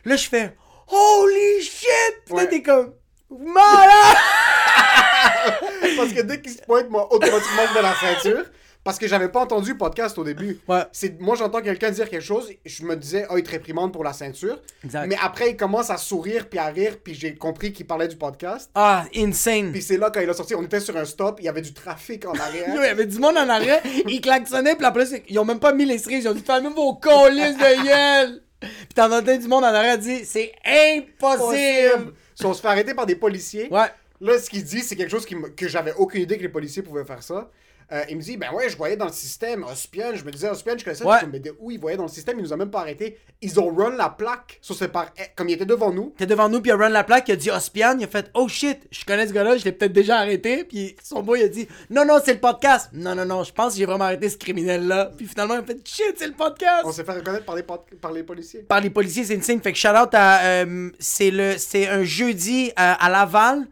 Là 0.04 0.16
je 0.16 0.28
fais, 0.28 0.56
holy 0.88 1.62
shit! 1.62 1.86
Puis 2.24 2.34
là 2.34 2.42
Ouais. 2.42 2.48
t'es 2.48 2.62
comme, 2.62 2.94
malade! 3.30 4.16
Parce 5.96 6.12
que 6.12 6.22
dès 6.22 6.40
qu'ils 6.40 6.52
se 6.52 6.62
pointent, 6.62 6.88
moi, 6.90 7.12
automatiquement, 7.12 7.62
je 7.68 7.74
mets 7.74 7.82
la 7.82 7.94
ceinture. 7.94 8.44
Parce 8.82 8.98
que 8.98 9.06
j'avais 9.06 9.28
pas 9.28 9.40
entendu 9.40 9.72
le 9.72 9.76
podcast 9.76 10.16
au 10.16 10.24
début. 10.24 10.58
Ouais. 10.66 10.84
C'est, 10.90 11.20
moi, 11.20 11.36
j'entends 11.36 11.60
quelqu'un 11.60 11.90
dire 11.90 12.08
quelque 12.08 12.22
chose, 12.24 12.50
je 12.64 12.82
me 12.84 12.96
disais, 12.96 13.26
oh, 13.30 13.36
il 13.36 13.42
te 13.42 13.50
réprimande 13.50 13.92
pour 13.92 14.02
la 14.04 14.14
ceinture. 14.14 14.58
Exact. 14.82 15.06
Mais 15.06 15.16
après, 15.22 15.50
il 15.50 15.56
commence 15.56 15.90
à 15.90 15.98
sourire 15.98 16.48
puis 16.48 16.58
à 16.58 16.66
rire, 16.66 16.96
puis 17.04 17.12
j'ai 17.14 17.34
compris 17.34 17.72
qu'il 17.74 17.86
parlait 17.86 18.08
du 18.08 18.16
podcast. 18.16 18.70
Ah, 18.74 19.04
insane! 19.14 19.70
Puis 19.72 19.82
c'est 19.82 19.98
là, 19.98 20.10
quand 20.10 20.20
il 20.20 20.30
a 20.30 20.32
sorti, 20.32 20.54
on 20.54 20.62
était 20.62 20.80
sur 20.80 20.96
un 20.96 21.04
stop, 21.04 21.40
il 21.40 21.44
y 21.44 21.48
avait 21.48 21.60
du 21.60 21.74
trafic 21.74 22.24
en 22.26 22.32
arrière. 22.32 22.68
il 22.74 22.82
y 22.82 22.86
avait 22.86 23.04
du 23.06 23.18
monde 23.18 23.36
en 23.36 23.48
arrière, 23.50 23.82
ils 24.08 24.20
klaxonnaient, 24.22 24.76
puis 24.76 24.86
après, 24.86 25.04
ils 25.28 25.38
ont 25.38 25.44
même 25.44 25.60
pas 25.60 25.74
mis 25.74 25.84
les 25.84 25.98
cerises, 25.98 26.24
ils 26.24 26.28
ont 26.28 26.34
dit 26.34 26.40
fermez 26.42 26.70
vos 26.70 26.94
colis 26.94 27.54
de 27.54 27.84
gueule! 27.86 28.42
Puis 28.60 28.94
t'entendais 28.94 29.36
du 29.38 29.46
monde 29.48 29.64
en 29.64 29.68
arrière 29.74 29.98
dire 29.98 30.20
c'est 30.24 30.52
impossible! 30.64 31.38
Possible. 31.38 32.12
Si 32.34 32.46
on 32.46 32.54
se 32.54 32.62
fait 32.62 32.68
arrêter 32.68 32.94
par 32.94 33.04
des 33.04 33.16
policiers, 33.16 33.68
Ouais. 33.70 33.88
là, 34.22 34.38
ce 34.38 34.48
qu'il 34.48 34.64
dit, 34.64 34.80
c'est 34.80 34.96
quelque 34.96 35.10
chose 35.10 35.26
qui 35.26 35.36
que 35.54 35.68
j'avais 35.68 35.92
aucune 35.98 36.22
idée 36.22 36.38
que 36.38 36.42
les 36.42 36.48
policiers 36.48 36.82
pouvaient 36.82 37.04
faire 37.04 37.22
ça. 37.22 37.50
Euh, 37.92 38.04
il 38.08 38.16
me 38.16 38.22
dit, 38.22 38.36
ben 38.36 38.52
ouais, 38.52 38.68
je 38.68 38.76
voyais 38.76 38.96
dans 38.96 39.06
le 39.06 39.12
système, 39.12 39.64
Ospion, 39.64 40.14
je 40.14 40.24
me 40.24 40.30
disais, 40.30 40.48
Ospion, 40.48 40.74
je 40.78 40.84
connaissais, 40.84 41.04
Ouais. 41.04 41.26
me 41.26 41.38
disais, 41.40 41.54
où 41.58 41.70
ils 41.72 41.80
voyaient 41.80 41.96
dans 41.96 42.04
le 42.04 42.08
système, 42.08 42.38
ils 42.38 42.42
nous 42.42 42.52
ont 42.52 42.56
même 42.56 42.70
pas 42.70 42.80
arrêtés. 42.82 43.18
Ils 43.42 43.58
ont 43.58 43.74
run 43.74 43.96
la 43.96 44.08
plaque 44.10 44.58
sur 44.60 44.76
ce 44.76 44.84
par... 44.84 45.06
eh, 45.18 45.22
comme 45.34 45.48
il 45.48 45.54
était 45.54 45.64
devant 45.66 45.92
nous. 45.92 46.14
T'es 46.16 46.26
devant 46.26 46.48
nous, 46.48 46.60
puis 46.60 46.70
il 46.70 46.74
a 46.74 46.76
run 46.76 46.88
la 46.90 47.02
plaque, 47.02 47.26
il 47.28 47.32
a 47.32 47.36
dit 47.36 47.50
Ospian, 47.50 47.96
il 47.98 48.04
a 48.04 48.06
fait 48.06 48.30
Oh 48.34 48.46
shit, 48.46 48.78
je 48.92 49.04
connais 49.04 49.26
ce 49.26 49.32
gars-là, 49.32 49.56
je 49.56 49.64
l'ai 49.64 49.72
peut-être 49.72 49.92
déjà 49.92 50.18
arrêté. 50.18 50.62
Puis 50.64 50.94
son 51.02 51.22
boy, 51.22 51.40
il 51.40 51.44
a 51.44 51.48
dit 51.48 51.66
Non, 51.90 52.04
non, 52.04 52.18
c'est 52.24 52.34
le 52.34 52.40
podcast. 52.40 52.90
Non, 52.92 53.14
non, 53.16 53.24
non, 53.24 53.42
je 53.42 53.52
pense 53.52 53.72
que 53.72 53.78
j'ai 53.80 53.86
vraiment 53.86 54.04
arrêté 54.04 54.28
ce 54.28 54.36
criminel-là. 54.36 55.10
Puis 55.16 55.26
finalement, 55.26 55.54
il 55.54 55.58
a 55.60 55.62
fait 55.64 55.78
Shit, 55.84 56.14
c'est 56.16 56.26
le 56.28 56.34
podcast. 56.34 56.82
On 56.84 56.92
s'est 56.92 57.02
fait 57.04 57.12
reconnaître 57.12 57.44
par 57.44 57.56
les, 57.56 57.64
par 57.64 58.12
les 58.12 58.22
policiers. 58.22 58.60
Par 58.60 58.80
les 58.80 58.90
policiers, 58.90 59.24
c'est 59.24 59.34
une 59.34 59.42
signe. 59.42 59.60
Fait 59.60 59.72
que 59.72 59.78
shout 59.78 59.88
out 59.88 60.10
à. 60.12 60.42
euh, 60.64 60.90
c'est 61.00 61.88
un 61.88 62.04
jeudi 62.04 62.70
à, 62.76 63.04
à 63.04 63.08
Laval. 63.10 63.66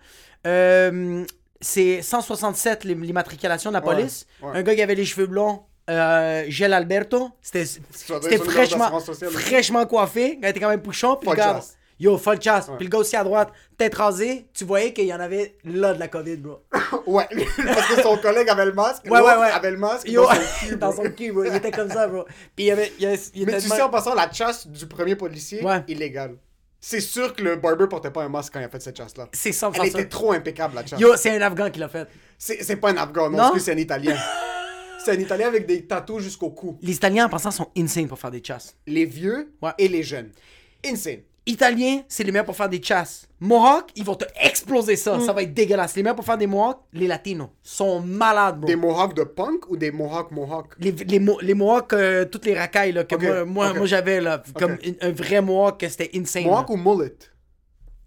Euh, 0.47 1.25
c'est 1.61 2.03
167 2.03 2.85
les- 2.85 2.95
l'immatriculation 2.95 3.71
de 3.71 3.75
la 3.75 3.81
police. 3.81 4.27
ouais. 4.43 4.51
Un 4.55 4.63
gars 4.63 4.75
qui 4.75 4.83
avait 4.83 4.95
les 4.95 5.05
cheveux 5.05 5.27
blonds. 5.27 5.63
Euh, 5.91 6.45
Gel 6.49 6.75
Alberto, 6.75 7.31
c'était 7.41 7.65
fraîchement, 8.39 9.01
fraîchement 9.31 9.87
coiffé, 9.87 10.39
il 10.43 10.47
était 10.47 10.61
quand 10.61 10.69
même 10.69 10.83
pouchon, 10.83 11.17
puis 11.17 11.31
le 11.31 11.35
gars, 11.37 11.55
chasse. 11.55 11.79
yo, 11.99 12.19
folle 12.19 12.43
chasse, 12.43 12.71
puis 12.77 12.85
le 12.85 12.91
gars 12.91 12.99
aussi 12.99 13.17
à 13.17 13.25
droite, 13.25 13.51
tête 13.79 13.95
rasée, 13.95 14.47
tu 14.53 14.65
voyais 14.67 14.93
qu'il 14.93 15.07
y 15.07 15.15
en 15.15 15.21
avait 15.21 15.57
là 15.65 15.95
de 15.95 15.99
la 15.99 16.09
COVID, 16.09 16.37
bro. 16.37 16.59
Ouais, 17.07 17.27
parce 17.57 17.87
que 17.87 18.03
son 18.03 18.19
collègue 18.19 18.51
avait 18.51 18.67
le 18.67 18.75
masque, 18.75 19.05
Ouais, 19.07 19.13
ouais, 19.19 19.35
ouais. 19.37 19.51
avait 19.51 19.71
le 19.71 19.79
masque 19.79 20.07
Yo, 20.07 20.27
dans 20.27 20.31
son 20.35 20.41
cul, 20.67 20.77
dans 20.77 20.91
bro. 20.93 21.05
son 21.05 21.11
cul, 21.11 21.33
bro, 21.33 21.45
il 21.45 21.55
était 21.57 21.71
comme 21.71 21.89
ça, 21.91 22.07
bro. 22.07 22.25
Puis 22.55 22.67
il 22.67 22.67
y 22.67 22.71
avait, 22.71 22.93
il 22.99 23.05
y 23.05 23.07
avait- 23.07 23.19
il 23.35 23.47
Mais 23.47 23.53
était 23.53 23.63
tu 23.63 23.69
sais, 23.69 23.81
en 23.81 23.89
passant, 23.89 24.15
la 24.15 24.31
chasse 24.31 24.67
du 24.67 24.87
premier 24.87 25.17
policier, 25.17 25.65
illégale. 25.87 26.37
C'est 26.81 27.01
sûr 27.01 27.35
que 27.35 27.43
le 27.43 27.57
barber 27.57 27.87
portait 27.89 28.11
pas 28.13 28.23
un 28.23 28.29
masque 28.29 28.53
quand 28.53 28.61
il 28.61 28.65
a 28.65 28.69
fait 28.69 28.81
cette 28.81 28.97
chasse-là. 28.97 29.29
c'est 29.33 29.51
100% 29.51 29.73
Elle 29.83 29.91
ça. 29.91 29.99
était 30.01 30.09
trop 30.09 30.33
impeccable, 30.33 30.77
la 30.77 30.87
chasse. 30.87 31.01
Yo, 31.01 31.17
c'est 31.17 31.31
un 31.37 31.41
Afghan 31.43 31.71
qui 31.71 31.81
l'a 31.81 31.89
fait. 31.89 32.07
C'est 32.39 32.77
pas 32.77 32.91
un 32.91 32.97
Afghan, 32.97 33.31
non, 33.31 33.39
Non? 33.39 33.53
c'est 33.59 33.73
un 33.73 33.77
Italien. 33.79 34.17
c'est 35.05 35.11
un 35.13 35.19
Italien 35.21 35.49
avec 35.49 35.67
des 35.67 35.87
tatous 35.87 36.23
jusqu'au 36.23 36.51
cou. 36.51 36.79
Les 36.83 36.95
Italiens, 36.95 37.27
en 37.27 37.29
passant, 37.29 37.51
sont 37.51 37.69
insane 37.77 38.07
pour 38.07 38.19
faire 38.19 38.31
des 38.31 38.43
chasses. 38.45 38.77
Les 38.87 39.05
vieux 39.07 39.53
Ouais. 39.61 39.73
et 39.79 39.89
les 39.89 40.03
jeunes. 40.05 40.31
Insane. 40.87 41.23
Italiens, 41.49 42.03
c'est 42.09 42.23
les 42.25 42.31
meilleurs 42.31 42.45
pour 42.45 42.55
faire 42.57 42.69
des 42.69 42.81
chasses. 42.83 43.27
Mohawks, 43.41 43.91
ils 43.97 44.05
vont 44.05 44.15
te 44.15 44.27
exploser 44.41 44.97
ça. 44.97 45.17
Mm. 45.17 45.21
Ça 45.23 45.33
va 45.33 45.43
être 45.43 45.55
dégueulasse. 45.55 45.97
Les 45.97 46.03
meilleurs 46.03 46.15
pour 46.17 46.25
faire 46.25 46.37
des 46.39 46.47
Mohawks, 46.47 46.81
les 46.93 47.07
Latinos, 47.07 47.49
sont 47.63 48.01
malades, 48.01 48.59
bro. 48.61 48.67
Des 48.67 48.77
Mohawks 48.77 49.15
de 49.15 49.25
punk 49.25 49.69
ou 49.71 49.77
des 49.77 49.91
Mohawks 49.91 50.31
Mohawks 50.31 50.75
Les, 50.79 50.93
les, 50.93 51.19
Mo- 51.19 51.39
les 51.41 51.55
Mohawks, 51.55 51.93
euh, 51.95 52.25
toutes 52.27 52.45
les 52.47 52.55
racailles 52.55 52.93
là, 52.93 53.05
que 53.05 53.43
moi, 53.45 53.73
moi, 53.75 53.87
j'avais, 53.87 54.21
là, 54.21 54.43
comme 54.59 54.77
un 55.01 55.11
vrai 55.11 55.41
Mohawk, 55.41 55.85
c'était 55.89 56.11
insane. 56.15 56.45
là. 56.45 56.51
Mohawk 56.51 56.71
ou 56.71 56.77
mullet? 56.77 57.15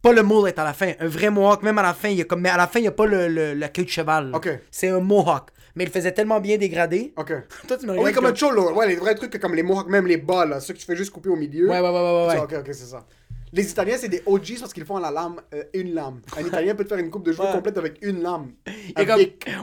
Pas 0.02 0.14
le 0.14 0.24
mullet 0.24 0.60
à 0.60 0.64
la 0.64 0.74
fin. 0.74 0.94
Un 1.00 1.08
vrai 1.08 1.30
Mohawk, 1.30 1.64
même 1.64 1.78
à 1.78 1.84
la 1.84 1.94
fin, 1.94 2.10
il 2.10 2.18
y 2.18 2.22
a 2.22 2.26
comme, 2.26 2.42
mais 2.42 2.50
à 2.50 2.58
la 2.58 2.68
fin, 2.68 2.80
il 2.80 2.84
n'y 2.84 2.88
a 2.88 2.92
pas 2.92 3.06
le, 3.06 3.28
le- 3.28 3.54
la 3.54 3.70
queue 3.70 3.84
de 3.84 3.90
cheval. 3.90 4.32
C'est 4.72 4.90
un 4.90 5.00
Mohawk. 5.00 5.50
Mais 5.74 5.86
il 5.86 5.90
faisait 5.90 6.12
tellement 6.12 6.42
bien 6.42 6.58
dégradé. 6.58 7.14
Ok. 7.18 7.32
Toi, 7.68 7.78
tu 7.78 7.86
me 7.86 7.94
Oui, 7.94 8.00
regardes 8.00 8.16
comme 8.16 8.26
un 8.26 8.30
comme- 8.30 8.36
cholo. 8.38 8.74
Ouais, 8.74 8.88
les 8.90 8.98
vrais 8.98 9.16
trucs 9.16 9.40
comme 9.40 9.56
les 9.56 9.64
Mohawks, 9.64 9.88
même 9.88 10.06
les 10.06 10.18
bas, 10.18 10.46
là. 10.46 10.60
Ceux 10.60 10.74
que 10.74 10.80
tu 10.80 10.86
fais 10.86 10.98
juste 10.98 11.12
couper 11.12 11.30
au 11.30 11.38
milieu. 11.38 11.70
Ouais, 11.70 11.80
ouais, 11.80 11.90
ouais, 11.90 11.92
ouais, 11.92 12.28
ouais. 12.28 12.40
Ok, 12.40 12.54
ok, 12.60 12.66
c'est 12.74 12.86
ça. 12.88 13.06
Les 13.54 13.70
Italiens, 13.70 13.98
c'est 14.00 14.08
des 14.08 14.24
OGs 14.26 14.60
parce 14.62 14.74
qu'ils 14.74 14.86
font 14.86 14.96
à 14.96 15.02
la 15.02 15.12
lame 15.12 15.42
euh, 15.54 15.64
une 15.74 15.94
lame. 15.94 16.22
Un 16.38 16.46
Italien 16.48 16.74
peut 16.74 16.84
te 16.86 16.90
faire 16.90 17.00
une 17.00 17.10
coupe 17.12 17.26
de 17.26 17.34
cheveux 17.34 17.44
Ouais. 17.44 17.52
complète 17.52 17.78
avec 17.78 17.98
une 18.02 18.22
lame. 18.24 18.52
Et 18.66 18.94
Un 18.96 19.06
comme... 19.06 19.20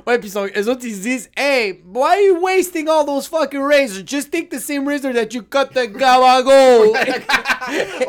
Ouais, 0.06 0.18
puis 0.18 0.30
eux 0.56 0.68
autres, 0.68 0.84
ils 0.84 0.94
se 0.94 1.00
disent 1.00 1.30
Hey, 1.36 1.82
why 1.94 2.02
are 2.10 2.20
you 2.20 2.38
wasting 2.42 2.86
all 2.88 3.06
those 3.06 3.26
fucking 3.26 3.62
razors? 3.62 4.02
Just 4.06 4.30
take 4.30 4.50
the 4.50 4.60
same 4.60 4.86
razor 4.86 5.12
that 5.14 5.32
you 5.32 5.42
cut 5.42 5.70
the 5.72 5.86
gabago. 5.88 6.92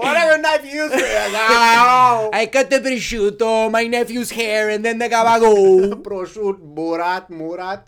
Whatever 0.04 0.38
knife 0.42 0.66
you 0.66 0.84
use. 0.84 0.92
Ah, 1.34 2.30
I 2.34 2.48
cut 2.48 2.70
the 2.70 2.80
prosciutto, 2.82 3.72
my 3.72 3.88
nephew's 3.88 4.32
hair, 4.32 4.70
and 4.70 4.84
then 4.84 4.98
the 5.00 5.08
gabago. 5.10 5.94
Prosciutto, 6.04 6.60
Borat, 6.60 7.30
Murat. 7.30 7.86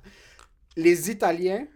Les 0.77 1.09
Italiens, 1.09 1.67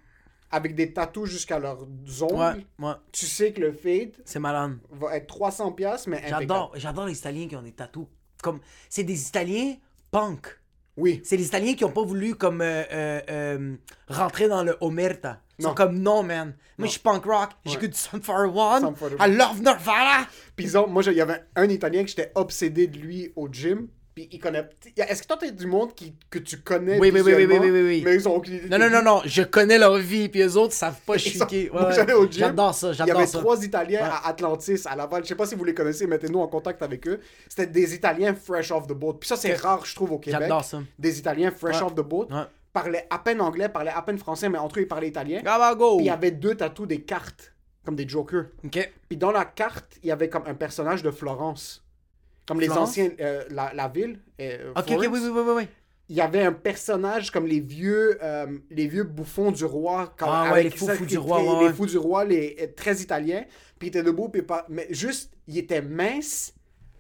avec 0.55 0.74
des 0.74 0.93
tatous 0.93 1.29
jusqu'à 1.29 1.59
leurs 1.59 1.83
ongles, 2.21 2.63
ouais, 2.79 2.88
ouais. 2.88 2.93
tu 3.12 3.25
sais 3.25 3.51
que 3.51 3.59
le 3.59 3.74
fade 3.74 4.13
C'est 4.24 4.39
malade. 4.39 4.77
va 4.89 5.17
être 5.17 5.27
300 5.27 5.74
pièces 5.74 6.07
mais. 6.07 6.24
J'adore, 6.27 6.71
j'adore 6.75 7.05
les 7.07 7.17
Italiens 7.17 7.47
qui 7.47 7.55
ont 7.57 7.62
des 7.62 7.74
tatous. 7.74 8.07
Comme, 8.41 8.62
c'est 8.89 9.03
des 9.03 9.27
Italiens 9.27 9.75
punk. 10.12 10.47
Oui. 10.95 11.21
C'est 11.25 11.35
les 11.35 11.45
Italiens 11.45 11.74
qui 11.74 11.83
ont 11.83 11.91
pas 11.91 12.03
voulu 12.03 12.35
comme 12.35 12.62
euh, 12.62 12.83
euh, 12.89 13.21
euh, 13.29 13.75
rentrer 14.07 14.47
dans 14.47 14.63
le 14.63 14.77
omerta. 14.79 15.41
Ils 15.59 15.63
sont 15.63 15.74
comme 15.74 16.00
non 16.00 16.24
man. 16.24 16.55
Moi 16.77 16.88
je 16.88 16.93
suis 16.93 17.01
punk 17.01 17.25
rock. 17.25 17.50
J'écoute 17.65 17.95
Sum 17.95 18.21
41. 18.21 18.79
Sum 18.79 18.95
41. 18.95 19.27
I 19.27 19.35
love 19.35 19.62
Nirvana. 19.62 20.27
Puis 20.55 20.69
moi, 20.88 21.03
il 21.05 21.13
y 21.13 21.21
avait 21.21 21.43
un 21.55 21.69
Italien 21.69 22.03
que 22.03 22.09
j'étais 22.09 22.31
obsédé 22.35 22.88
de 22.88 22.97
lui 22.97 23.31
au 23.35 23.50
gym. 23.50 23.88
Puis 24.15 24.29
il 24.31 24.39
connaît. 24.39 24.65
y 24.95 25.01
a- 25.01 25.10
Est-ce 25.12 25.24
que 25.24 25.27
toi, 25.27 25.38
t'as 25.38 25.51
du 25.51 25.67
monde 25.67 25.93
qui, 25.93 26.15
que 26.29 26.39
tu 26.39 26.62
connais 26.62 26.98
Oui, 26.98 27.12
oui, 27.13 27.19
oui, 27.19 27.34
oui, 27.36 27.45
oui, 27.48 27.57
oui, 27.60 27.69
oui, 27.69 27.81
oui. 27.84 28.01
Mais 28.05 28.15
ils 28.15 28.27
ont 28.29 28.36
aucune 28.38 28.55
idée? 28.55 28.69
Non, 28.69 28.79
non, 28.79 28.89
non, 28.89 29.01
non, 29.03 29.22
je 29.25 29.41
connais 29.41 29.77
leur 29.77 29.98
vie, 29.98 30.29
puis 30.29 30.41
eux 30.41 30.55
autres 30.55 30.74
savent 30.74 31.01
pas 31.01 31.15
Ils 31.15 31.19
sont- 31.19 31.29
chiquer. 31.45 31.69
Ouais, 31.69 31.72
Moi, 31.81 31.89
ouais. 31.89 31.95
j'allais 31.95 32.13
au 32.13 32.24
gym. 32.24 32.39
J'adore 32.39 32.74
ça, 32.74 32.88
Il 32.91 32.93
y 32.93 32.98
j'adore 32.98 33.17
avait 33.17 33.27
ça. 33.27 33.39
trois 33.39 33.62
Italiens 33.65 34.01
Ouais. 34.03 34.10
à 34.24 34.27
Atlantis, 34.29 34.81
à 34.86 34.95
Laval. 34.95 35.24
Je 35.24 35.27
sais 35.27 35.36
pas 35.36 35.45
si 35.45 35.55
vous 35.55 35.65
les 35.65 35.74
connaissez, 35.74 36.07
mettez-nous 36.07 36.39
en 36.39 36.48
contact 36.48 36.81
avec 36.81 37.05
eux. 37.10 37.19
C'était 37.50 37.67
des 37.67 37.93
Italiens 37.93 38.34
fresh 38.34 38.72
off 38.72 38.88
the 38.88 38.93
boat. 38.93 39.15
Puis 39.19 39.27
ça, 39.27 39.36
c'est 39.36 39.53
rare, 39.53 39.86
je 39.86 39.93
trouve, 39.93 40.13
au 40.13 40.19
Québec. 40.19 40.39
J'adore 40.41 40.63
ça. 40.63 40.81
Des 40.98 41.19
Italiens 41.19 41.51
fresh 41.51 41.81
off 41.81 41.93
the 41.93 42.00
boat. 42.00 42.27
Parlaient 42.72 43.07
à 43.10 43.19
peine 43.19 43.41
anglais, 43.41 43.67
parlaient 43.69 43.91
à 43.93 44.01
peine 44.01 44.17
français, 44.17 44.48
mais 44.50 44.57
entre 44.57 44.79
eux, 44.79 44.84
ils 44.84 44.88
parlaient 44.88 45.07
italien. 45.10 45.41
Gabago. 45.41 45.98
Puis 45.98 46.05
il 46.05 46.07
y 46.07 46.12
avait 46.12 46.31
deux 46.31 46.55
tatous 46.55 46.88
des 46.88 47.01
cartes 47.01 47.53
comme 47.86 47.95
des 47.95 48.07
jokers. 48.07 48.45
Ok. 48.65 48.91
Puis 49.10 49.17
dans 49.17 49.31
la 49.31 49.45
carte, 49.45 49.98
il 50.03 50.07
y 50.07 50.12
avait 50.12 50.27
comme 50.29 50.43
un 50.48 50.55
personnage 50.55 51.03
de 51.03 51.12
Florence. 51.12 51.84
Comme 52.45 52.59
les 52.59 52.67
Florence? 52.67 52.89
anciens, 52.89 53.09
euh, 53.19 53.43
la, 53.49 53.73
la 53.73 53.87
ville. 53.87 54.19
euh, 54.41 54.71
Ok, 54.75 54.85
Florence. 54.87 55.07
oui, 55.07 55.19
oui, 55.19 55.29
oui, 55.33 55.41
oui. 55.45 55.53
oui. 55.57 55.67
Il 56.07 56.15
y 56.15 56.21
avait 56.21 56.43
un 56.43 56.51
personnage 56.53 57.31
comme 57.31 57.47
les 57.47 57.59
vieux, 57.59 58.19
euh, 58.21 58.45
les 58.69 58.85
vieux 58.87 59.03
bouffons 59.03 59.51
du 59.51 59.65
roi. 59.65 60.13
Comme, 60.17 60.29
Ah 60.31 60.53
ouais, 60.53 60.63
les 60.63 60.69
fous 60.69 61.05
du 61.05 61.17
roi, 61.17 61.41
les, 61.41 61.47
ouais, 61.47 61.59
les 61.61 61.65
ouais. 61.65 61.73
fous 61.73 61.85
du 61.87 61.97
roi, 61.97 62.23
les 62.25 62.55
euh, 62.61 62.67
très 62.75 62.97
italiens. 62.97 63.43
Puis 63.79 63.87
il 63.87 63.89
était 63.89 64.03
debout, 64.03 64.29
puis 64.29 64.43
pas... 64.43 64.65
Mais 64.69 64.85
juste, 64.91 65.31
il 65.47 65.57
était 65.57 65.81
mince. 65.81 66.53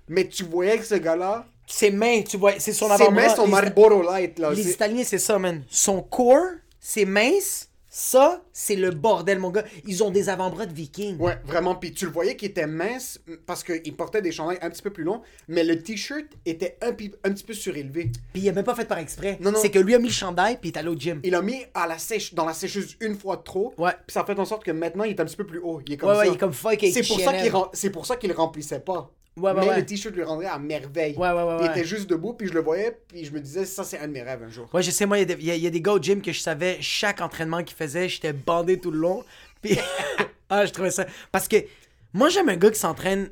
Mais 0.07 0.27
tu 0.27 0.43
voyais 0.43 0.77
que 0.79 0.85
ce 0.85 0.95
gars-là, 0.95 1.45
Ses 1.67 1.91
mains, 1.91 2.21
tu 2.23 2.37
vois, 2.37 2.53
c'est 2.59 2.73
son 2.73 2.87
ses 2.87 2.93
avant-bras. 2.93 3.11
mains 3.27 3.35
sont 3.35 3.47
Marlboro 3.47 4.01
Light. 4.01 4.39
Là. 4.39 4.51
Les 4.51 4.71
Italiens, 4.71 5.03
c'est 5.03 5.19
ça, 5.19 5.37
man. 5.37 5.63
Son 5.69 6.01
corps, 6.01 6.43
c'est 6.79 7.05
mince. 7.05 7.69
Ça, 7.97 8.43
c'est 8.51 8.75
le 8.75 8.91
bordel, 8.91 9.39
mon 9.39 9.51
gars. 9.51 9.63
Ils 9.87 10.03
ont 10.03 10.11
des 10.11 10.27
avant-bras 10.27 10.65
de 10.65 10.73
vikings. 10.73 11.17
Ouais, 11.17 11.37
vraiment. 11.45 11.75
Puis 11.75 11.93
tu 11.93 12.03
le 12.03 12.11
voyais 12.11 12.35
qu'il 12.35 12.49
était 12.49 12.67
mince 12.67 13.21
parce 13.45 13.63
qu'il 13.63 13.95
portait 13.95 14.21
des 14.21 14.33
chandails 14.33 14.57
un 14.61 14.69
petit 14.69 14.81
peu 14.81 14.89
plus 14.89 15.05
longs, 15.05 15.21
mais 15.47 15.63
le 15.63 15.81
t-shirt 15.81 16.25
était 16.45 16.77
un, 16.81 16.89
un 16.89 17.31
petit 17.31 17.45
peu 17.45 17.53
surélevé. 17.53 18.11
Puis 18.33 18.41
il 18.41 18.49
a 18.49 18.51
même 18.51 18.65
pas 18.65 18.75
fait 18.75 18.83
par 18.83 18.97
exprès. 18.97 19.37
Non, 19.39 19.51
non. 19.53 19.59
C'est 19.61 19.71
que 19.71 19.79
lui 19.79 19.95
a 19.95 19.99
mis 19.99 20.07
le 20.09 20.13
chandail, 20.13 20.57
puis 20.59 20.71
il 20.71 20.73
est 20.73 20.77
allé 20.77 20.89
au 20.89 20.95
gym. 20.97 21.21
Il 21.23 21.33
a 21.35 21.41
mis 21.41 21.63
à 21.73 21.87
la 21.87 21.97
sèche, 21.97 22.33
dans 22.33 22.45
la 22.45 22.53
sécheuse 22.53 22.97
une 22.99 23.15
fois 23.17 23.37
de 23.37 23.43
trop. 23.43 23.73
Ouais. 23.77 23.93
Puis 24.05 24.13
ça 24.13 24.25
fait 24.25 24.37
en 24.37 24.43
sorte 24.43 24.65
que 24.65 24.71
maintenant, 24.71 25.05
il 25.05 25.11
est 25.11 25.19
un 25.21 25.25
petit 25.25 25.37
peu 25.37 25.45
plus 25.45 25.59
haut. 25.59 25.79
Il 25.87 25.93
est 25.93 25.97
comme 25.97 26.09
Ouais, 26.09 26.15
ça. 26.15 26.21
ouais, 26.23 26.27
il 26.27 26.33
est 26.33 26.37
comme 26.37 26.51
fuck 26.51 26.77
C'est 26.81 27.07
pour, 27.07 27.17
ça 27.21 27.31
qu'il 27.33 27.49
rem- 27.49 27.69
c'est 27.71 27.91
pour 27.91 28.05
ça 28.05 28.17
qu'il 28.17 28.33
remplissait 28.33 28.81
pas. 28.81 29.09
Ouais, 29.37 29.51
ouais, 29.51 29.59
mais 29.61 29.67
ouais. 29.67 29.75
le 29.77 29.85
t-shirt 29.85 30.15
lui 30.15 30.23
rendait 30.23 30.45
à 30.45 30.57
merveille. 30.57 31.13
Ouais, 31.17 31.29
ouais, 31.31 31.43
ouais, 31.43 31.57
Puis 31.57 31.65
Il 31.67 31.71
était 31.71 31.83
juste 31.83 32.09
debout, 32.09 32.33
puis 32.33 32.47
je 32.47 32.53
le 32.53 32.61
voyais, 32.61 32.97
puis 33.07 33.25
je 33.25 33.31
me 33.33 33.39
disais, 33.41 33.65
ça, 33.65 33.83
c'est 33.83 33.97
un 33.99 34.07
de 34.07 34.13
mes 34.13 34.21
rêves 34.23 34.41
un 34.43 34.49
jour. 34.49 34.69
Ouais, 34.73 34.81
je 34.81 34.91
sais, 34.91 35.05
moi, 35.05 35.17
il 35.17 35.21
y, 35.21 35.23
a 35.23 35.35
des- 35.35 35.41
il 35.41 35.45
y 35.47 35.51
a- 35.51 35.55
il 35.55 35.63
y 35.63 35.67
a 35.67 35.69
des 35.69 35.81
gars 35.81 35.91
au 35.93 35.99
gym 36.01 36.21
que 36.21 36.31
je 36.31 36.39
savais 36.39 36.77
chaque 36.79 37.19
entraînement 37.19 37.61
qu'ils 37.63 37.75
faisaient, 37.75 38.07
j'étais 38.07 38.31
bandé 38.31 38.79
tout 38.79 38.91
le 38.91 38.99
long. 38.99 39.25
Puis, 39.61 39.77
ah, 40.49 40.65
je 40.65 40.71
trouvais 40.71 40.91
ça. 40.91 41.05
Parce 41.33 41.47
que 41.49 41.57
moi, 42.13 42.29
j'aime 42.29 42.47
un 42.47 42.55
gars 42.55 42.71
qui 42.71 42.79
s'entraîne. 42.79 43.29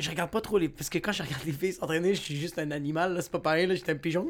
Je 0.00 0.10
regarde 0.10 0.30
pas 0.30 0.40
trop 0.40 0.58
les. 0.58 0.68
Parce 0.68 0.88
que 0.90 0.98
quand 0.98 1.12
je 1.12 1.22
regarde 1.22 1.42
les 1.44 1.52
filles 1.52 1.72
s'entraîner, 1.72 2.14
je 2.14 2.20
suis 2.20 2.36
juste 2.36 2.58
un 2.58 2.70
animal, 2.70 3.14
là, 3.14 3.22
c'est 3.22 3.30
pas 3.32 3.40
pareil, 3.40 3.66
là, 3.66 3.74
j'étais 3.76 3.92
un 3.92 3.96
pigeon. 3.96 4.28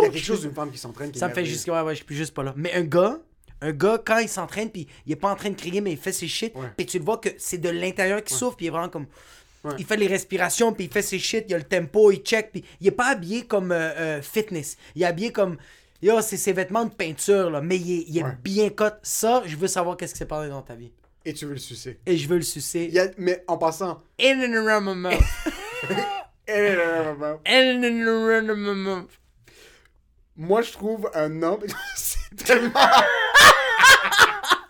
Il 0.00 0.04
y 0.04 0.06
a 0.06 0.10
quelque 0.10 0.24
chose 0.24 0.40
d'une 0.42 0.54
femme 0.54 0.70
qui 0.70 0.78
s'entraîne 0.78 1.12
Ça 1.14 1.28
me 1.28 1.34
fait 1.34 1.44
juste. 1.44 1.66
Ouais, 1.68 1.80
ouais, 1.82 1.94
je 1.94 2.02
suis 2.04 2.14
juste 2.16 2.32
pas 2.34 2.42
là. 2.42 2.52
Mais 2.56 2.72
un 2.74 2.82
gars, 2.82 3.18
un 3.62 3.72
gars, 3.72 4.00
quand 4.04 4.18
il 4.18 4.28
s'entraîne, 4.28 4.70
puis 4.70 4.86
il 5.06 5.12
est 5.12 5.16
pas 5.16 5.30
en 5.30 5.36
train 5.36 5.50
de 5.50 5.54
crier, 5.54 5.80
mais 5.80 5.92
il 5.92 5.98
fait 5.98 6.12
ses 6.12 6.28
shit, 6.28 6.52
puis 6.76 6.86
tu 6.86 6.98
le 6.98 7.04
vois 7.04 7.18
que 7.18 7.28
c'est 7.38 7.58
de 7.58 7.68
l'intérieur 7.70 8.22
qui 8.24 8.32
souffre, 8.34 8.56
puis 8.56 8.66
il 8.66 8.68
est 8.68 8.72
vraiment 8.72 8.88
comme. 8.88 9.06
Ouais. 9.64 9.72
Il 9.78 9.84
fait 9.84 9.96
les 9.96 10.06
respirations, 10.08 10.72
puis 10.72 10.84
il 10.86 10.90
fait 10.92 11.02
ses 11.02 11.18
shit, 11.20 11.44
il 11.48 11.54
a 11.54 11.58
le 11.58 11.64
tempo, 11.64 12.10
il 12.10 12.18
check, 12.18 12.50
puis 12.50 12.64
il 12.80 12.88
est 12.88 12.90
pas 12.92 13.06
habillé 13.06 13.46
comme 13.46 13.70
euh, 13.72 13.92
euh, 13.96 14.22
fitness. 14.22 14.76
Il 14.96 15.02
est 15.02 15.06
habillé 15.06 15.30
comme. 15.32 15.56
Yo, 16.02 16.20
c'est 16.20 16.36
ses 16.36 16.52
vêtements 16.52 16.84
de 16.84 16.92
peinture, 16.92 17.48
là, 17.48 17.60
mais 17.60 17.76
il 17.76 17.92
est, 18.00 18.04
il 18.08 18.18
est 18.18 18.24
Ouais. 18.24 18.36
bien 18.42 18.70
cut. 18.70 18.90
Ça, 19.04 19.42
je 19.46 19.54
veux 19.56 19.68
savoir 19.68 19.96
qu'est-ce 19.96 20.14
qui 20.14 20.18
s'est 20.18 20.26
passé 20.26 20.48
dans 20.48 20.62
ta 20.62 20.74
vie. 20.74 20.90
Et 21.24 21.32
tu 21.32 21.46
veux 21.46 21.52
le 21.52 21.58
sucer. 21.60 22.00
Et 22.04 22.16
je 22.16 22.26
veux 22.28 22.34
le 22.38 22.42
sucer. 22.42 22.86
Il 22.88 22.94
y 22.94 22.98
a- 22.98 23.08
Mais 23.18 23.44
en 23.46 23.56
passant. 23.56 24.02
In 24.20 24.40
and 24.40 24.54
around 24.66 24.84
my 24.84 24.94
mouth. 24.96 25.22
In 26.48 27.84
and 27.84 28.08
around 28.08 28.48
my 28.56 28.74
mouth. 28.74 29.10
Moi, 30.36 30.62
je 30.62 30.72
trouve 30.72 31.08
un 31.14 31.40
homme. 31.44 31.60
c'est 31.96 32.34
tellement. 32.44 32.72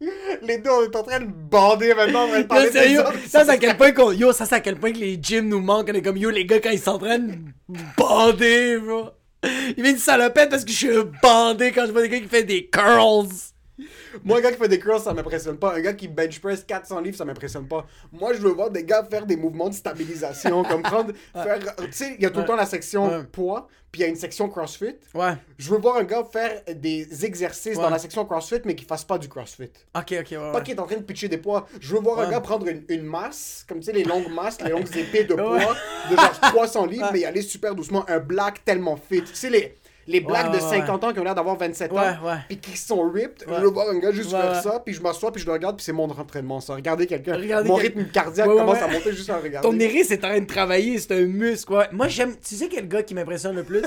Les 0.42 0.58
deux, 0.58 0.70
on 0.70 0.84
est 0.84 0.96
en 0.96 1.02
train 1.02 1.20
de 1.20 1.26
bander 1.26 1.94
maintenant. 1.94 2.26
On 2.34 2.42
parler 2.44 2.70
des 2.70 2.96
ça 3.28 3.44
c'est 3.44 3.50
à 3.50 3.56
quel 3.58 3.76
point 3.76 3.92
qu'on... 3.92 4.12
Yo, 4.12 4.32
ça 4.32 4.46
c'est 4.46 4.54
à 4.54 4.60
quel 4.60 4.76
point 4.76 4.92
que 4.92 4.98
les 4.98 5.18
gyms 5.20 5.48
nous 5.48 5.60
manquent. 5.60 5.88
On 5.90 5.94
est 5.94 6.02
comme, 6.02 6.16
yo, 6.16 6.30
les 6.30 6.46
gars, 6.46 6.60
quand 6.60 6.70
ils 6.70 6.78
s'entraînent, 6.78 7.52
bandés, 7.96 8.78
bro. 8.78 9.10
Il 9.76 9.82
met 9.82 9.90
une 9.90 9.98
salopette 9.98 10.50
parce 10.50 10.64
que 10.64 10.70
je 10.70 10.76
suis 10.76 10.88
bandé 11.22 11.72
quand 11.72 11.86
je 11.86 11.92
vois 11.92 12.02
des 12.02 12.08
gars 12.08 12.20
qui 12.20 12.28
font 12.28 12.46
des 12.46 12.66
curls. 12.66 13.28
Moi, 14.24 14.38
un 14.38 14.40
gars 14.40 14.50
qui 14.52 14.58
fait 14.58 14.68
des 14.68 14.78
curls, 14.78 15.00
ça 15.00 15.12
m'impressionne 15.14 15.56
pas. 15.58 15.74
Un 15.74 15.80
gars 15.80 15.92
qui 15.92 16.08
bench 16.08 16.40
press 16.40 16.64
400 16.64 17.00
livres, 17.00 17.16
ça 17.16 17.24
m'impressionne 17.24 17.66
pas. 17.68 17.86
Moi, 18.12 18.32
je 18.34 18.38
veux 18.38 18.50
voir 18.52 18.70
des 18.70 18.84
gars 18.84 19.04
faire 19.04 19.26
des 19.26 19.36
mouvements 19.36 19.68
de 19.68 19.74
stabilisation, 19.74 20.62
comme 20.68 20.82
prendre, 20.82 21.12
faire, 21.32 21.58
tu 21.76 21.92
sais, 21.92 22.14
il 22.16 22.22
y 22.22 22.26
a 22.26 22.30
tout 22.30 22.40
le 22.40 22.46
temps 22.46 22.56
la 22.56 22.66
section 22.66 23.24
poids, 23.32 23.68
puis 23.92 24.00
il 24.02 24.04
y 24.04 24.06
a 24.06 24.08
une 24.08 24.16
section 24.16 24.48
CrossFit. 24.48 24.96
Ouais. 25.14 25.32
Je 25.58 25.70
veux 25.70 25.78
voir 25.78 25.96
un 25.96 26.04
gars 26.04 26.24
faire 26.30 26.62
des 26.74 27.24
exercices 27.24 27.76
Ouais. 27.76 27.82
dans 27.82 27.90
la 27.90 27.98
section 27.98 28.24
CrossFit, 28.24 28.60
mais 28.64 28.74
qui 28.74 28.84
fasse 28.84 29.04
pas 29.04 29.18
du 29.18 29.28
CrossFit. 29.28 29.70
Ok, 29.96 30.14
ok, 30.20 30.30
ouais. 30.30 30.52
Pas 30.52 30.60
qu'il 30.60 30.74
est 30.76 30.80
en 30.80 30.86
train 30.86 30.96
de 30.96 31.02
pitcher 31.02 31.28
des 31.28 31.38
poids. 31.38 31.66
Je 31.80 31.94
veux 31.94 32.00
voir 32.00 32.20
un 32.20 32.30
gars 32.30 32.40
prendre 32.40 32.66
une, 32.68 32.84
une 32.88 33.02
masse, 33.02 33.64
comme 33.68 33.78
tu 33.80 33.86
sais, 33.86 33.92
les 33.92 34.04
longues 34.04 34.32
masses, 34.32 34.60
les 34.60 34.70
longues 34.70 34.86
épées 34.96 35.24
de 35.24 35.34
poids, 35.34 35.74
de 36.10 36.16
genre 36.16 36.40
300 36.40 36.86
livres, 36.86 37.10
mais 37.12 37.20
y 37.20 37.24
aller 37.24 37.42
super 37.42 37.74
doucement. 37.74 38.04
Un 38.08 38.18
black 38.20 38.64
tellement 38.64 38.96
fit. 38.96 39.22
Tu 39.22 39.34
sais, 39.34 39.50
les, 39.50 39.76
les 40.06 40.20
blacks 40.20 40.46
Ouais, 40.50 40.58
de 40.58 40.62
ouais, 40.64 40.78
50 40.80 41.04
ans 41.04 41.12
qui 41.12 41.18
ont 41.20 41.24
l'air 41.24 41.34
d'avoir 41.34 41.56
27 41.56 41.92
ans, 41.92 42.16
puis 42.48 42.58
qui 42.58 42.76
sont 42.76 43.08
ripped. 43.10 43.44
Je 43.46 43.66
voir 43.66 43.88
un 43.88 43.98
gars 43.98 44.12
juste 44.12 44.30
faire 44.30 44.62
ça, 44.62 44.80
puis 44.84 44.94
je 44.94 45.00
m'assois, 45.00 45.32
puis 45.32 45.40
je 45.40 45.46
le 45.46 45.52
regarde, 45.52 45.76
puis 45.76 45.84
c'est 45.84 45.92
mon 45.92 46.10
entraînement, 46.10 46.60
ça. 46.60 46.74
Regardez 46.74 47.06
quelqu'un. 47.06 47.38
Mon 47.64 47.76
quel- 47.76 47.86
rythme 47.86 48.04
cardiaque 48.06 48.46
commence 48.46 48.78
à 48.82 48.88
monter 48.88 49.12
juste 49.12 49.30
en 49.30 49.36
le 49.36 49.42
regarder. 49.42 49.68
Ton 49.68 49.78
iris 49.78 50.10
est 50.10 50.24
en 50.24 50.28
train 50.28 50.40
de 50.40 50.46
travailler, 50.46 50.98
c'est 50.98 51.12
un 51.12 51.26
muscle. 51.26 51.72
Ouais. 51.72 51.88
Moi, 51.92 52.08
j'aime. 52.08 52.34
Tu 52.36 52.54
sais 52.56 52.68
quel 52.68 52.88
gars 52.88 53.02
qui 53.02 53.14
m'impressionne 53.14 53.56
le 53.56 53.64
plus? 53.64 53.82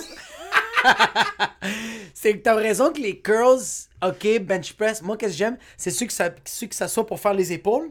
c'est 2.14 2.34
que 2.34 2.44
t'as 2.44 2.56
raison 2.56 2.92
que 2.92 3.00
les 3.00 3.20
curls, 3.20 3.62
ok, 4.06 4.40
bench 4.42 4.74
press, 4.74 5.02
moi, 5.02 5.18
qu'est-ce 5.18 5.32
que 5.32 5.38
j'aime? 5.38 5.58
C'est 5.78 5.92
ceux 5.92 6.08
ça 6.72 6.88
soit 6.88 7.06
pour 7.06 7.20
faire 7.20 7.34
les 7.34 7.54
épaules. 7.54 7.90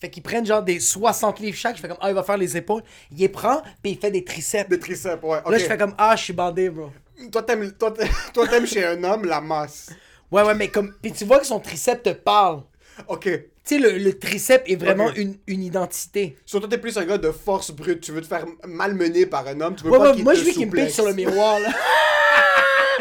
Fait 0.00 0.10
qu'ils 0.10 0.22
prennent 0.24 0.44
genre 0.44 0.64
des 0.64 0.80
60 0.80 1.38
livres 1.38 1.56
chaque. 1.56 1.76
Je 1.76 1.80
fais 1.80 1.86
comme, 1.86 1.98
ah, 2.00 2.10
il 2.10 2.14
va 2.14 2.24
faire 2.24 2.36
les 2.36 2.56
épaules. 2.56 2.82
Il 3.12 3.18
les 3.18 3.28
prend, 3.28 3.62
puis 3.82 3.92
il 3.92 3.98
fait 3.98 4.10
des 4.10 4.24
triceps. 4.24 4.68
Des 4.68 4.80
triceps, 4.80 5.22
ouais. 5.22 5.38
Là, 5.48 5.58
je 5.58 5.64
fais 5.64 5.76
comme, 5.78 5.94
ah, 5.96 6.16
je 6.16 6.24
suis 6.24 6.32
bandé, 6.32 6.70
bro. 6.70 6.90
Toi, 7.30 7.42
t'aimes, 7.42 7.72
toi, 7.72 7.90
t'a- 7.90 8.04
toi, 8.34 8.48
t'aimes 8.48 8.66
chez 8.66 8.84
un 8.84 9.02
homme 9.04 9.24
la 9.24 9.40
masse. 9.40 9.90
Ouais, 10.30 10.42
ouais, 10.42 10.54
mais 10.54 10.68
comme. 10.68 10.94
Puis 11.02 11.12
tu 11.12 11.24
vois 11.24 11.38
que 11.38 11.46
son 11.46 11.60
triceps 11.60 12.02
te 12.02 12.10
parle. 12.10 12.62
Ok. 13.08 13.22
Tu 13.64 13.76
sais, 13.76 13.78
le, 13.78 13.96
le 13.98 14.18
triceps 14.18 14.64
est 14.66 14.76
vraiment 14.76 15.06
Ok. 15.06 15.16
une, 15.16 15.36
une 15.46 15.62
identité. 15.62 16.36
Surtout, 16.44 16.66
t'es 16.66 16.78
plus 16.78 16.96
un 16.98 17.04
gars 17.04 17.18
de 17.18 17.30
force 17.30 17.70
brute. 17.70 18.00
Tu 18.00 18.10
veux 18.12 18.20
te 18.20 18.26
faire 18.26 18.44
malmener 18.66 19.24
par 19.26 19.46
un 19.46 19.60
homme. 19.60 19.76
Tu 19.76 19.84
veux 19.84 19.90
Ouais, 19.90 19.98
pas 19.98 20.08
ouais, 20.10 20.14
qu'il 20.16 20.24
moi, 20.24 20.32
te 20.34 20.38
je 20.40 20.44
veux 20.44 20.50
qu'il 20.52 20.66
me 20.66 20.72
pique 20.72 20.90
sur 20.90 21.06
le 21.06 21.12
miroir, 21.14 21.60
là. 21.60 21.68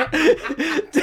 tu 0.11 0.99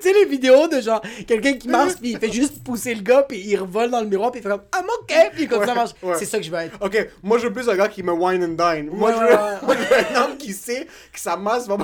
sais- 0.00 0.12
les 0.12 0.24
vidéos 0.26 0.68
de 0.68 0.80
genre 0.80 1.00
quelqu'un 1.26 1.54
qui 1.54 1.68
marche 1.68 1.94
puis 2.00 2.10
il 2.12 2.18
fait 2.18 2.30
juste 2.32 2.62
pousser 2.62 2.94
le 2.94 3.02
gars 3.02 3.22
puis 3.22 3.38
il 3.38 3.56
revole 3.56 3.90
dans 3.90 4.00
le 4.00 4.06
miroir 4.06 4.30
puis 4.30 4.40
il 4.40 4.42
fait 4.42 4.48
comme 4.50 4.62
ah 4.72 4.82
mon 4.82 4.92
ok 5.02 5.30
puis 5.34 5.46
comme 5.48 5.60
ça 5.64 5.68
Ouais, 5.68 5.74
marche 5.74 5.90
ouais. 6.02 6.14
c'est 6.18 6.24
ça 6.26 6.38
que 6.38 6.44
je 6.44 6.50
veux 6.50 6.58
être 6.58 6.76
Ok, 6.80 7.08
moi 7.22 7.38
je 7.38 7.46
veux 7.46 7.52
plus 7.52 7.68
un 7.68 7.76
gars 7.76 7.88
qui 7.88 8.02
me 8.02 8.12
wine 8.12 8.42
and 8.44 8.48
dine. 8.74 8.90
Moi, 8.92 9.10
Ouais, 9.10 9.16
je 9.16 9.20
ouais, 9.22 9.30
veux, 9.30 9.36
moi, 9.66 9.76
je 9.76 9.94
veux 9.94 10.16
un 10.16 10.22
homme 10.24 10.36
qui 10.36 10.52
sait 10.52 10.86
que 11.12 11.18
sa 11.20 11.36
masse 11.36 11.66
va. 11.66 11.76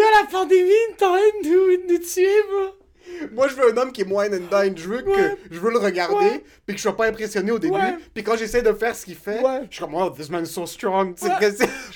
Yo 0.00 0.06
la 0.20 0.26
pandémie 0.30 0.70
est 0.70 1.02
en 1.02 1.14
train 1.14 1.18
de 1.42 1.48
nous, 1.48 1.92
nous 1.92 1.98
tuer 1.98 2.42
bro 2.48 3.28
Moi 3.32 3.48
je 3.48 3.54
veux 3.54 3.72
un 3.72 3.76
homme 3.76 3.92
qui 3.92 4.02
est 4.02 4.06
wine 4.06 4.34
and 4.34 4.62
dine. 4.62 4.76
Je 4.76 4.88
veux 4.88 5.02
que 5.02 5.36
je 5.50 5.58
veux 5.58 5.70
le 5.70 5.78
regarder 5.78 6.14
Ouais. 6.14 6.44
puis 6.66 6.74
que 6.74 6.78
je 6.78 6.82
sois 6.82 6.96
pas 6.96 7.06
impressionné 7.06 7.50
au 7.50 7.58
début. 7.58 7.74
Ouais. 7.74 7.96
Puis 8.14 8.22
quand 8.24 8.36
j'essaie 8.36 8.62
de 8.62 8.72
faire 8.72 8.94
ce 8.96 9.04
qu'il 9.04 9.16
fait, 9.16 9.40
Ouais. 9.40 9.62
je 9.70 9.76
suis 9.76 9.84
comme 9.84 9.94
oh 9.94 10.10
this 10.10 10.28
man 10.30 10.44
is 10.44 10.48
so 10.48 10.66
strong. 10.66 11.14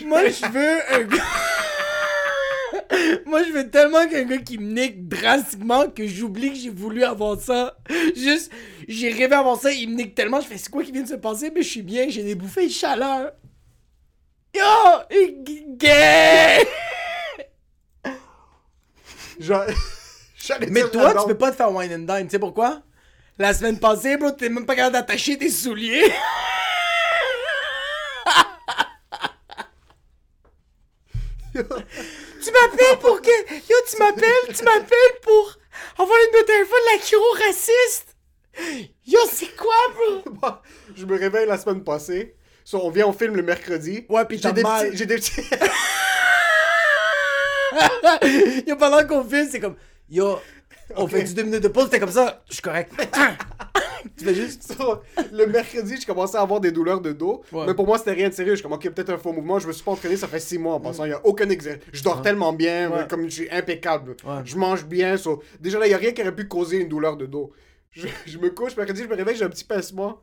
Moi 0.04 0.28
je 0.28 0.52
veux 0.52 0.94
un 0.94 1.02
gars 1.04 1.22
moi 3.26 3.42
je 3.44 3.52
veux 3.52 3.70
tellement 3.70 4.06
qu'un 4.08 4.24
gars 4.24 4.38
qui 4.38 4.58
me 4.58 4.72
nique 4.72 5.08
drastiquement 5.08 5.88
que 5.88 6.06
j'oublie 6.06 6.50
que 6.52 6.58
j'ai 6.58 6.70
voulu 6.70 7.04
avoir 7.04 7.40
ça 7.40 7.76
juste 8.16 8.50
j'ai 8.88 9.10
rêvé 9.10 9.34
avant 9.34 9.56
ça 9.56 9.70
il 9.72 9.88
me 9.90 9.94
nique 9.94 10.14
tellement 10.14 10.40
je 10.40 10.46
fais 10.48 10.58
c'est 10.58 10.70
quoi 10.70 10.82
qui 10.82 10.90
vient 10.92 11.02
de 11.02 11.08
se 11.08 11.14
passer? 11.14 11.50
Mais 11.54 11.62
je 11.62 11.68
suis 11.70 11.82
bien 11.82 12.06
j'ai 12.08 12.22
des 12.24 12.34
bouffées 12.34 12.66
de 12.66 12.72
chaleur 12.72 13.32
yo 14.54 14.62
gay 15.76 16.66
Genre, 19.38 19.64
Mais 20.70 20.82
toi, 20.90 21.14
tu 21.14 21.26
peux 21.26 21.38
pas 21.38 21.50
te 21.50 21.56
faire 21.56 21.72
wine 21.72 21.92
and 21.92 22.14
dine. 22.14 22.26
Tu 22.26 22.32
sais 22.32 22.38
pourquoi? 22.38 22.82
La 23.38 23.52
semaine 23.54 23.78
passée, 23.78 24.16
bro, 24.16 24.30
t'es 24.30 24.48
même 24.48 24.66
pas 24.66 24.76
capable 24.76 24.92
d'attacher 24.94 25.36
tes 25.36 25.50
souliers. 25.50 26.04
tu 31.52 31.60
m'appelles 31.62 32.98
pour 33.00 33.20
que. 33.20 33.54
Yo, 33.54 33.76
tu 33.90 33.96
m'appelles, 33.98 34.54
tu 34.54 34.64
m'appelles 34.64 35.18
pour 35.22 35.56
avoir 35.98 36.16
une 36.18 36.40
de 36.40 36.44
téléphone 36.46 36.78
la 36.92 36.98
chiro 37.04 37.24
raciste? 37.46 38.16
Yo, 39.06 39.20
c'est 39.32 39.54
quoi, 39.56 39.74
bro? 39.94 40.50
je 40.94 41.04
me 41.04 41.18
réveille 41.18 41.46
la 41.46 41.58
semaine 41.58 41.82
passée. 41.82 42.36
So, 42.64 42.80
on 42.82 42.90
vient, 42.90 43.06
on 43.06 43.12
filme 43.12 43.36
le 43.36 43.42
mercredi. 43.42 44.06
Ouais, 44.08 44.24
puis 44.24 44.38
j'ai 44.38 44.52
des 44.52 44.62
mal. 44.62 44.86
petits, 44.86 44.96
j'ai 44.96 45.06
des 45.06 45.16
petits. 45.16 45.42
Yo, 48.66 48.76
pendant 48.76 49.06
qu'on 49.06 49.24
filme, 49.24 49.48
c'est 49.50 49.60
comme. 49.60 49.76
Yo, 50.10 50.38
on 50.96 51.06
fait 51.08 51.24
du 51.24 51.34
deux 51.34 51.42
minutes 51.44 51.62
de 51.62 51.68
pause, 51.68 51.88
t'es 51.90 51.98
comme 52.00 52.10
ça. 52.10 52.42
Je 52.48 52.54
suis 52.54 52.62
correct. 52.62 52.92
tu 54.18 54.24
fais 54.24 54.34
juste. 54.34 54.62
So, 54.78 55.00
le 55.32 55.46
mercredi, 55.46 55.96
je 56.00 56.06
commençais 56.06 56.36
à 56.36 56.40
avoir 56.42 56.60
des 56.60 56.70
douleurs 56.72 57.00
de 57.00 57.12
dos. 57.12 57.42
Ouais. 57.52 57.64
Mais 57.66 57.74
pour 57.74 57.86
moi, 57.86 57.96
c'était 57.98 58.12
rien 58.12 58.28
de 58.28 58.34
sérieux. 58.34 58.52
Je 58.52 58.56
suis 58.56 58.62
comme, 58.62 58.72
ok, 58.72 58.88
peut-être 58.90 59.10
un 59.10 59.18
faux 59.18 59.32
mouvement. 59.32 59.58
Je 59.58 59.66
me 59.66 59.72
suis 59.72 59.82
pas 59.84 59.92
entraîné, 59.92 60.16
ça 60.16 60.28
fait 60.28 60.40
six 60.40 60.58
mois 60.58 60.74
en 60.74 60.80
passant. 60.80 61.04
Il 61.04 61.10
y 61.10 61.14
a 61.14 61.24
aucun 61.24 61.48
exercice. 61.48 61.82
Je 61.92 62.02
dors 62.02 62.20
tellement 62.22 62.52
bien, 62.52 62.90
Ouais. 62.90 63.06
comme 63.08 63.24
je 63.24 63.34
suis 63.34 63.50
impeccable. 63.50 64.16
Je 64.44 64.56
mange 64.56 64.84
bien. 64.84 65.16
so, 65.16 65.42
Déjà 65.60 65.78
là, 65.78 65.86
il 65.86 65.90
y 65.90 65.94
a 65.94 65.98
rien 65.98 66.12
qui 66.12 66.22
aurait 66.22 66.34
pu 66.34 66.46
causer 66.48 66.78
une 66.78 66.88
douleur 66.88 67.16
de 67.16 67.26
dos. 67.26 67.52
Je, 67.94 68.08
je 68.26 68.38
me 68.38 68.50
couche, 68.50 68.76
mercredi, 68.76 69.02
je 69.04 69.08
me 69.08 69.14
réveille, 69.14 69.36
j'ai 69.36 69.44
un 69.44 69.48
petit 69.50 69.62
pincement. 69.64 70.20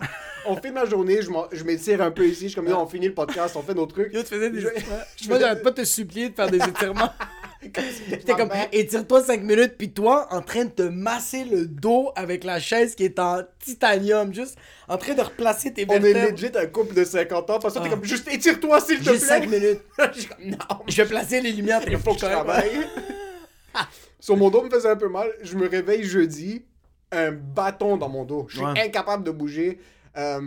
on 0.46 0.56
fait 0.56 0.70
ma 0.70 0.86
journée, 0.86 1.20
je 1.20 1.28
je 1.52 1.64
m'étire 1.64 2.00
un 2.00 2.10
peu 2.10 2.26
ici. 2.26 2.44
Je 2.44 2.48
suis 2.48 2.54
comme, 2.54 2.68
Yo, 2.68 2.76
on 2.76 2.86
finit 2.86 3.08
le 3.08 3.14
podcast, 3.14 3.54
on 3.56 3.62
fait 3.62 3.74
nos 3.74 3.84
trucs. 3.86 4.12
Yo, 4.14 4.22
tu 4.22 4.28
faisais 4.28 4.48
des. 4.50 4.60
Je- 4.60 4.66
Ouais. 4.68 4.74
Moi, 5.28 5.38
j'arrête 5.38 5.62
pas 5.62 5.70
de 5.70 5.76
te 5.76 5.84
supplier 5.84 6.30
de 6.30 6.34
faire 6.34 6.50
des 6.50 6.56
étirements. 6.58 7.10
J'étais 8.08 8.32
comme, 8.32 8.48
étire-toi 8.72 9.22
5 9.22 9.42
minutes, 9.42 9.74
puis 9.76 9.92
toi, 9.92 10.28
en 10.30 10.40
train 10.40 10.64
de 10.64 10.70
te 10.70 10.82
masser 10.82 11.44
le 11.44 11.66
dos 11.66 12.10
avec 12.16 12.42
la 12.42 12.58
chaise 12.58 12.94
qui 12.94 13.04
est 13.04 13.18
en 13.18 13.42
titanium, 13.62 14.32
juste 14.32 14.56
en 14.88 14.96
train 14.96 15.12
de 15.12 15.20
replacer 15.20 15.70
tes 15.74 15.84
On 15.86 15.92
est 15.92 15.98
vertèbres. 15.98 16.30
legit 16.40 16.56
un 16.56 16.66
couple 16.68 16.94
de 16.94 17.04
50 17.04 17.50
ans, 17.50 17.58
parce 17.58 17.74
que 17.74 17.80
t'es 17.80 17.84
Ah. 17.88 17.90
comme, 17.90 18.04
juste 18.04 18.32
étire-toi 18.32 18.80
s'il 18.80 18.98
te 19.00 19.02
plaît. 19.02 19.12
Juste 19.12 19.26
5 19.26 19.46
minutes. 19.46 19.80
Je 20.14 20.20
suis 20.20 20.28
comme, 20.30 20.46
non, 20.46 20.56
Je 20.88 21.02
vais 21.02 21.08
placer 21.08 21.42
les 21.42 21.52
lumières. 21.52 21.84
t'es 21.84 21.92
il 21.92 21.98
faut 21.98 22.14
que 22.14 22.20
je 22.20 22.24
travaille. 22.26 22.70
Sur 24.18 24.38
mon 24.38 24.48
dos 24.50 24.62
me 24.62 24.70
faisait 24.70 24.88
un 24.90 24.96
peu 24.96 25.08
mal. 25.08 25.28
Je 25.42 25.54
me 25.56 25.68
réveille 25.68 26.04
jeudi, 26.04 26.62
un 27.12 27.32
bâton 27.32 27.96
dans 27.96 28.08
mon 28.08 28.24
dos. 28.24 28.46
Je 28.48 28.56
suis 28.58 28.64
Ouais. 28.66 28.80
incapable 28.80 29.24
de 29.24 29.30
bouger. 29.30 29.78
Euh, 30.16 30.40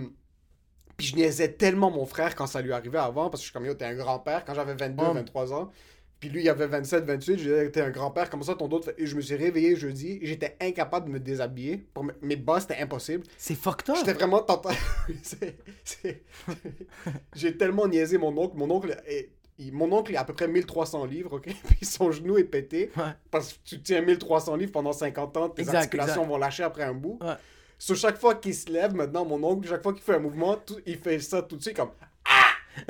puis 0.97 1.07
je 1.07 1.15
niaisais 1.15 1.49
tellement 1.53 1.89
mon 1.91 2.05
frère 2.05 2.35
quand 2.35 2.47
ça 2.47 2.61
lui 2.61 2.71
arrivait 2.71 2.99
avant, 2.99 3.29
parce 3.29 3.41
que 3.41 3.45
je 3.45 3.51
suis 3.51 3.53
comme, 3.53 3.65
yo, 3.65 3.73
t'es 3.73 3.85
un 3.85 3.95
grand-père 3.95 4.45
quand 4.45 4.53
j'avais 4.53 4.75
22, 4.75 5.03
Ouais. 5.03 5.13
23 5.13 5.53
ans. 5.53 5.71
Puis 6.19 6.29
lui, 6.29 6.41
il 6.43 6.49
avait 6.49 6.67
27, 6.67 7.03
28. 7.03 7.37
Je 7.37 7.43
disais, 7.43 7.69
t'es 7.71 7.81
un 7.81 7.89
grand-père, 7.89 8.29
comment 8.29 8.43
ça 8.43 8.55
ton 8.55 8.69
dos 8.69 8.79
Et 8.97 9.05
je 9.05 9.15
me 9.17 9.21
suis 9.21 9.35
réveillé 9.35 9.75
jeudi. 9.75 10.19
J'étais 10.21 10.55
incapable 10.61 11.07
de 11.07 11.11
me 11.11 11.19
déshabiller. 11.19 11.77
Pour 11.93 12.05
me- 12.05 12.13
Mes 12.21 12.37
bas, 12.37 12.61
c'était 12.61 12.77
impossible. 12.77 13.25
C'est 13.37 13.55
fucked 13.55 13.89
up. 13.89 13.97
J'étais 13.99 14.13
vraiment 14.13 14.39
tentant. 14.41 14.69
J'ai 17.35 17.57
tellement 17.57 17.87
niaisé 17.87 18.17
mon 18.17 18.35
oncle. 18.37 18.55
Mon 18.55 18.69
oncle 18.71 18.95
est... 19.05 19.29
il- 19.59 19.73
Mon 19.73 19.91
oncle 19.91 20.13
est 20.13 20.17
à 20.17 20.23
peu 20.23 20.33
près 20.33 20.47
1300 20.47 21.05
livres, 21.05 21.33
ok? 21.33 21.43
Puis 21.77 21.85
son 21.85 22.11
genou 22.11 22.37
est 22.37 22.43
pété. 22.43 22.91
Ouais. 22.97 23.03
Parce 23.31 23.53
que 23.53 23.57
tu 23.65 23.81
tiens 23.81 24.01
1300 24.01 24.55
livres 24.55 24.71
pendant 24.71 24.93
50 24.93 25.37
ans, 25.37 25.49
tes 25.49 25.61
Exact, 25.61 25.75
articulations 25.77 26.21
exact. 26.21 26.27
vont 26.29 26.37
lâcher 26.37 26.63
après 26.63 26.83
un 26.83 26.93
bout. 26.93 27.19
Ouais. 27.21 27.33
Sur 27.79 27.95
chaque 27.95 28.17
fois 28.17 28.35
qu'il 28.35 28.55
se 28.55 28.69
lève, 28.71 28.93
maintenant, 28.95 29.25
mon 29.25 29.43
oncle, 29.43 29.67
chaque 29.67 29.83
fois 29.83 29.93
qu'il 29.93 30.01
fait 30.03 30.15
un 30.15 30.19
mouvement, 30.19 30.55
tout- 30.55 30.79
il 30.85 30.97
fait 30.97 31.19
ça 31.19 31.41
tout 31.41 31.57
de 31.57 31.61
suite 31.61 31.75
comme 31.75 31.91
Ah! 32.25 32.85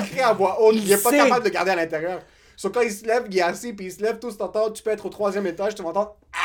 Il 0.00 0.08
crie, 0.10 0.20
à 0.20 0.32
voix 0.32 0.60
haute. 0.60 0.74
Il 0.76 0.86
n'est 0.88 0.96
pas 0.98 1.10
capable 1.10 1.44
de 1.44 1.50
garder 1.50 1.70
à 1.70 1.76
l'intérieur. 1.76 2.20
Sauf 2.56 2.72
quand 2.72 2.82
il 2.82 2.92
se 2.92 3.04
lève, 3.06 3.24
il 3.30 3.38
est 3.38 3.42
assis, 3.42 3.72
puis 3.72 3.86
il 3.86 3.92
se 3.92 4.02
lève, 4.02 4.18
tout 4.18 4.30
se 4.30 4.36
t'entend. 4.36 4.70
Tu 4.70 4.82
peux 4.82 4.90
être 4.90 5.06
au 5.06 5.08
troisième 5.08 5.46
étage, 5.46 5.74
tu 5.74 5.82
vas 5.82 5.88
entendre 5.90 6.16
Ah! 6.32 6.38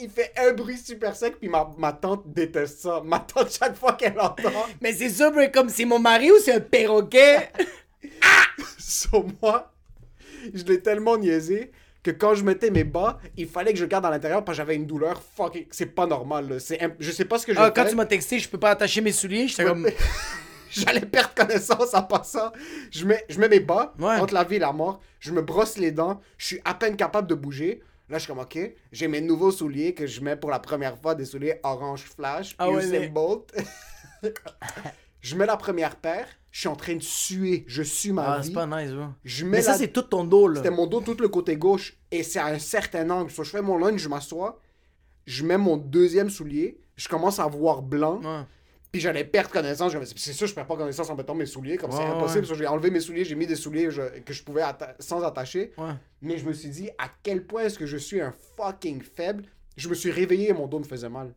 Il 0.00 0.10
fait 0.10 0.30
un 0.36 0.52
bruit 0.52 0.76
super 0.76 1.16
sec, 1.16 1.36
puis 1.40 1.48
ma, 1.48 1.70
ma 1.78 1.92
tante 1.92 2.22
déteste 2.26 2.80
ça. 2.80 3.00
Ma 3.02 3.18
tante, 3.18 3.50
chaque 3.50 3.76
fois 3.76 3.94
qu'elle 3.94 4.20
entend, 4.20 4.50
Mais 4.82 4.92
c'est 4.92 5.08
ça, 5.08 5.32
comme 5.52 5.70
c'est 5.70 5.86
mon 5.86 5.98
mari 5.98 6.30
ou 6.30 6.34
c'est 6.38 6.52
un 6.52 6.60
perroquet? 6.60 7.50
sur 8.78 9.24
moi, 9.42 9.72
je 10.54 10.64
l'ai 10.64 10.80
tellement 10.80 11.16
niaisé 11.16 11.72
que 12.02 12.10
quand 12.12 12.34
je 12.34 12.44
mettais 12.44 12.70
mes 12.70 12.84
bas, 12.84 13.18
il 13.36 13.48
fallait 13.48 13.72
que 13.72 13.78
je 13.78 13.84
garde 13.84 14.06
à 14.06 14.10
l'intérieur 14.10 14.44
parce 14.44 14.56
que 14.56 14.62
j'avais 14.62 14.76
une 14.76 14.86
douleur 14.86 15.20
fucking. 15.36 15.66
C'est 15.70 15.86
pas 15.86 16.06
normal, 16.06 16.48
là. 16.48 16.58
C'est 16.60 16.80
imp- 16.80 16.94
Je 17.00 17.10
sais 17.10 17.24
pas 17.24 17.38
ce 17.38 17.46
que 17.46 17.52
j'ai 17.52 17.58
Ah, 17.60 17.70
quand 17.70 17.84
tu 17.84 17.96
m'as 17.96 18.06
texté, 18.06 18.38
je 18.38 18.48
peux 18.48 18.58
pas 18.58 18.70
attacher 18.70 19.00
mes 19.00 19.12
souliers, 19.12 19.48
j'étais 19.48 19.64
comme. 19.64 19.88
J'allais 20.70 21.00
perdre 21.00 21.32
connaissance 21.34 21.94
en 21.94 22.02
passant. 22.02 22.52
Je 22.90 23.06
mets, 23.06 23.24
je 23.30 23.38
mets 23.40 23.48
mes 23.48 23.60
bas 23.60 23.94
Ouais. 23.98 24.16
entre 24.20 24.34
la 24.34 24.44
vie 24.44 24.56
et 24.56 24.58
la 24.58 24.72
mort. 24.72 25.00
Je 25.20 25.32
me 25.32 25.40
brosse 25.40 25.78
les 25.78 25.90
dents. 25.90 26.20
Je 26.38 26.46
suis 26.46 26.60
à 26.64 26.74
peine 26.74 26.96
capable 26.96 27.28
de 27.28 27.34
bouger. 27.34 27.82
Là, 28.10 28.18
je 28.18 28.24
suis 28.24 28.28
comme, 28.32 28.40
OK, 28.40 28.58
j'ai 28.92 29.08
mes 29.08 29.20
nouveaux 29.20 29.50
souliers 29.52 29.94
que 29.94 30.06
je 30.06 30.20
mets 30.20 30.36
pour 30.36 30.50
la 30.50 30.58
première 30.58 30.98
fois, 30.98 31.14
des 31.14 31.24
souliers 31.24 31.60
orange 31.62 32.02
flash, 32.04 32.54
Ah 32.58 32.68
Usain 32.70 33.08
Bolt. 33.08 33.52
je 35.20 35.34
mets 35.36 35.46
la 35.46 35.56
première 35.56 35.96
paire. 35.96 36.26
Je 36.56 36.60
suis 36.60 36.68
en 36.68 36.74
train 36.74 36.94
de 36.96 37.02
suer. 37.02 37.64
Je 37.66 37.82
sue 37.82 38.12
ma 38.12 38.32
Ah, 38.32 38.38
vie. 38.40 38.46
c'est 38.48 38.54
pas 38.54 38.64
nice, 38.66 38.90
bro. 38.90 39.08
Je 39.26 39.44
mets 39.44 39.58
Mais 39.58 39.62
ça, 39.62 39.72
la- 39.72 39.76
c'est 39.76 39.88
tout 39.88 40.00
ton 40.00 40.24
dos, 40.24 40.48
là. 40.48 40.56
C'était 40.62 40.70
mon 40.74 40.86
dos, 40.86 41.02
tout 41.02 41.14
le 41.20 41.28
côté 41.28 41.54
gauche. 41.58 41.98
Et 42.10 42.22
c'est 42.22 42.38
à 42.38 42.46
un 42.46 42.58
certain 42.58 43.10
angle. 43.10 43.30
So, 43.30 43.44
je 43.44 43.50
fais 43.50 43.60
mon 43.60 43.76
lunge, 43.76 44.00
je 44.00 44.08
m'assois. 44.08 44.58
Je 45.26 45.44
mets 45.44 45.58
mon 45.58 45.76
deuxième 45.76 46.30
soulier. 46.30 46.80
Je 46.96 47.08
commence 47.08 47.40
à 47.40 47.46
voir 47.46 47.82
blanc. 47.82 48.22
Ouais. 48.22 48.44
Puis 48.90 49.02
j'allais 49.02 49.24
perdre 49.24 49.50
connaissance. 49.50 49.92
C'est 50.16 50.32
sûr, 50.32 50.46
je 50.46 50.54
perds 50.54 50.66
pas 50.66 50.78
connaissance 50.78 51.10
en 51.10 51.14
mettant 51.14 51.34
mes 51.34 51.44
souliers. 51.44 51.76
Comme 51.76 51.90
c'est 51.90 51.98
Ouais, 51.98 52.04
impossible. 52.06 52.44
ouais. 52.44 52.48
So, 52.48 52.54
j'ai 52.54 52.66
enlevé 52.66 52.90
mes 52.90 53.00
souliers, 53.00 53.26
j'ai 53.26 53.34
mis 53.34 53.46
des 53.46 53.54
souliers 53.56 53.90
je- 53.90 54.20
que 54.20 54.32
je 54.32 54.42
pouvais 54.42 54.62
atta- 54.62 54.94
sans 54.98 55.22
attacher. 55.24 55.72
Ouais. 55.76 55.92
Mais 56.22 56.38
je 56.38 56.46
me 56.46 56.54
suis 56.54 56.70
dit, 56.70 56.88
à 56.96 57.10
quel 57.22 57.44
point 57.46 57.64
est-ce 57.64 57.78
que 57.78 57.84
je 57.84 57.98
suis 57.98 58.22
un 58.22 58.32
fucking 58.56 59.02
faible? 59.02 59.44
Je 59.76 59.90
me 59.90 59.94
suis 59.94 60.10
réveillé 60.10 60.48
et 60.48 60.52
mon 60.54 60.68
dos 60.68 60.78
me 60.78 60.84
faisait 60.84 61.10
mal. 61.10 61.34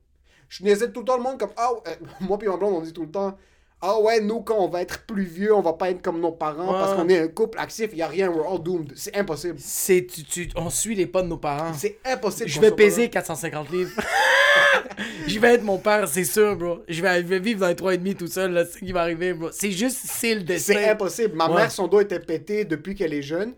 Je 0.48 0.64
niaisais 0.64 0.94
tout 0.94 1.02
le 1.02 1.06
temps 1.08 1.18
le 1.18 1.24
monde 1.24 1.38
comme, 1.38 1.52
ah, 1.58 1.72
euh, 1.88 1.96
moi 2.22 2.38
puis 2.38 2.48
ma 2.48 2.56
blonde, 2.56 2.76
on 2.76 2.80
dit 2.82 2.94
tout 2.94 3.04
le 3.04 3.12
temps, 3.12 3.38
ah 3.82 4.00
ouais, 4.00 4.20
nous, 4.20 4.42
quand 4.42 4.58
on 4.60 4.68
va 4.68 4.82
être 4.82 5.06
plus 5.06 5.24
vieux, 5.24 5.56
on 5.56 5.62
va 5.62 5.74
pas 5.74 5.90
être 5.90 6.02
comme 6.02 6.20
nos 6.20 6.32
parents 6.34 6.74
Ouais. 6.74 6.80
parce 6.80 6.96
qu'on 6.96 7.08
est 7.08 7.20
un 7.20 7.28
couple 7.30 7.58
actif, 7.60 7.90
il 7.94 8.00
y 8.00 8.02
a 8.02 8.08
rien, 8.08 8.30
we're 8.30 8.46
all 8.52 8.62
doomed. 8.62 8.92
C'est 8.96 9.16
impossible. 9.16 9.56
C'est, 9.60 10.06
tu, 10.06 10.24
tu, 10.24 10.50
on 10.56 10.70
suit 10.70 10.96
les 10.96 11.06
pas 11.08 11.22
de 11.22 11.28
nos 11.28 11.38
parents. 11.38 11.74
C'est 11.74 11.98
impossible. 12.06 12.50
Je 12.50 12.60
vais 12.60 12.72
peser 12.72 13.10
450 13.10 13.70
livres. 13.72 13.92
je 15.28 15.40
vais 15.40 15.54
être 15.56 15.64
mon 15.64 15.78
père, 15.78 16.08
c'est 16.08 16.24
sûr, 16.26 16.56
bro. 16.56 16.80
Je 16.88 17.02
vais, 17.02 17.22
je 17.22 17.28
vais 17.28 17.40
vivre 17.40 17.62
dans 17.62 17.68
les 17.68 17.76
3,5 17.76 18.16
tout 18.16 18.28
seul, 18.28 18.52
là, 18.52 18.66
c'est 18.66 18.80
ce 18.80 18.86
qui 18.86 18.92
va 18.92 19.02
arriver, 19.02 19.34
bro. 19.34 19.50
C'est 19.52 19.72
juste, 19.72 20.00
c'est 20.04 20.36
le 20.36 20.42
destin. 20.44 20.74
C'est 20.74 20.90
impossible. 20.90 21.36
Ma 21.36 21.50
Ouais. 21.50 21.56
mère, 21.56 21.72
son 21.72 21.88
dos 21.88 22.02
était 22.02 22.20
pété 22.20 22.66
depuis 22.66 22.96
qu'elle 22.96 23.14
est 23.14 23.22
jeune. 23.22 23.54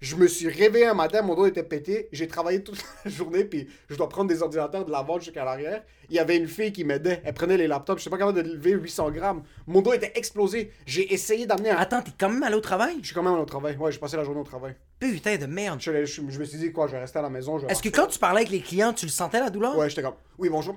Je 0.00 0.14
me 0.16 0.26
suis 0.28 0.48
réveillé 0.48 0.84
un 0.86 0.92
matin, 0.94 1.22
mon 1.22 1.34
dos 1.34 1.46
était 1.46 1.62
pété. 1.62 2.08
J'ai 2.12 2.28
travaillé 2.28 2.62
toute 2.62 2.78
la 3.04 3.10
journée, 3.10 3.44
puis 3.44 3.66
je 3.88 3.96
dois 3.96 4.08
prendre 4.10 4.28
des 4.28 4.42
ordinateurs 4.42 4.84
de 4.84 4.90
l'avant 4.92 5.18
jusqu'à 5.18 5.44
l'arrière. 5.44 5.82
Il 6.10 6.14
y 6.16 6.18
avait 6.18 6.36
une 6.36 6.46
fille 6.48 6.70
qui 6.70 6.84
m'aidait. 6.84 7.22
Elle 7.24 7.32
prenait 7.32 7.56
les 7.56 7.66
laptops. 7.66 7.96
Je 7.98 8.02
suis 8.02 8.10
pas 8.10 8.18
capable 8.18 8.42
de 8.42 8.48
lever 8.52 8.72
800 8.72 9.10
grammes. 9.10 9.42
Mon 9.66 9.80
dos 9.80 9.94
était 9.94 10.12
explosé. 10.14 10.70
J'ai 10.84 11.12
essayé 11.14 11.46
d'amener 11.46 11.70
un. 11.70 11.76
Attends, 11.78 12.02
t'es 12.02 12.12
quand 12.18 12.28
même 12.28 12.42
allé 12.42 12.54
au 12.56 12.60
travail? 12.60 12.96
Je 13.00 13.06
suis 13.06 13.14
quand 13.14 13.22
même 13.22 13.32
au 13.38 13.44
travail. 13.46 13.76
Ouais, 13.78 13.90
j'ai 13.90 13.98
passé 13.98 14.16
la 14.18 14.24
journée 14.24 14.40
au 14.40 14.44
travail. 14.44 14.74
Putain 15.00 15.36
de 15.36 15.46
merde. 15.46 15.80
Je, 15.80 16.04
je- 16.04 16.22
je 16.28 16.38
me 16.38 16.44
suis 16.44 16.58
dit, 16.58 16.72
quoi, 16.72 16.86
je 16.88 16.92
vais 16.92 17.00
rester 17.00 17.18
à 17.18 17.22
la 17.22 17.30
maison. 17.30 17.58
Est-ce 17.66 17.82
que 17.82 17.88
quand 17.88 18.06
tu 18.06 18.18
parlais 18.18 18.40
avec 18.42 18.50
les 18.50 18.60
clients, 18.60 18.92
tu 18.92 19.06
le 19.06 19.10
sentais 19.10 19.40
la 19.40 19.48
douleur? 19.50 19.76
Ouais, 19.78 19.88
j'étais 19.88 20.02
comme, 20.02 20.14
oui, 20.38 20.50
bonjour. 20.50 20.76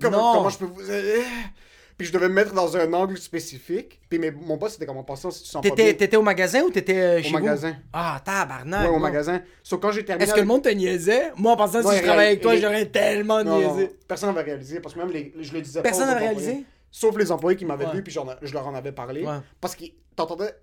Comment, 0.00 0.16
Non. 0.32 0.38
comment 0.38 0.48
je 0.48 0.58
peux 0.58 0.64
vous? 0.64 0.80
Puis 1.98 2.06
je 2.08 2.12
devais 2.12 2.28
me 2.28 2.34
mettre 2.34 2.52
dans 2.52 2.76
un 2.76 2.92
angle 2.92 3.16
spécifique. 3.16 4.00
Puis 4.10 4.18
mes- 4.18 4.30
mon 4.30 4.56
boss 4.58 4.74
était 4.76 4.84
comme 4.84 4.98
en 4.98 5.02
passant 5.02 5.30
si 5.30 5.42
tu 5.44 5.48
sens 5.48 5.62
pas 5.62 5.68
bien. 5.68 5.76
T'étais, 5.76 5.94
t'étais 5.96 6.16
au 6.18 6.22
magasin 6.22 6.60
ou 6.62 6.70
t'étais 6.70 6.98
euh, 6.98 7.22
chez 7.22 7.28
vous? 7.30 7.34
magasin. 7.38 7.74
Ah, 7.92 8.20
tabarnak. 8.22 8.90
Ouais, 8.90 8.94
au 8.94 8.98
magasin. 8.98 9.40
Sauf 9.62 9.80
quand 9.80 9.92
j'ai 9.92 10.04
terminé. 10.04 10.24
Est-ce 10.24 10.34
que 10.34 10.40
le 10.40 10.46
monde 10.46 10.62
te 10.62 10.68
niaisait? 10.68 11.32
Moi, 11.36 11.52
en 11.52 11.56
pensant 11.56 11.82
si 11.82 11.96
je 11.96 12.02
il 12.02 12.02
travaillais 12.04 12.28
avec 12.30 12.42
toi, 12.42 12.54
j'aurais 12.56 12.84
tellement 12.86 13.42
Non, 13.42 13.58
non, 13.60 13.74
niaisé. 13.74 13.96
personne 14.06 14.28
n'avait 14.34 14.50
réalisé 14.50 14.80
parce 14.80 14.94
que 14.94 14.98
même 15.00 15.10
les, 15.10 15.32
je 15.40 15.52
le 15.54 15.62
disais 15.62 15.80
Personne 15.80 16.06
n'avait 16.08 16.26
employés. 16.28 16.46
réalisé? 16.46 16.66
Sauf 16.90 17.16
les 17.16 17.32
employés 17.32 17.56
qui 17.56 17.64
m'avaient 17.64 17.86
Ouais. 17.86 17.92
vu, 17.94 18.02
puis 18.02 18.12
j'en 18.12 18.26
je 18.42 18.52
leur 18.52 18.66
en 18.66 18.74
avais 18.74 18.92
parlé. 18.92 19.24
Ouais. 19.24 19.38
Parce 19.60 19.74
qu'ils 19.74 19.92
t'entendaient. 20.14 20.54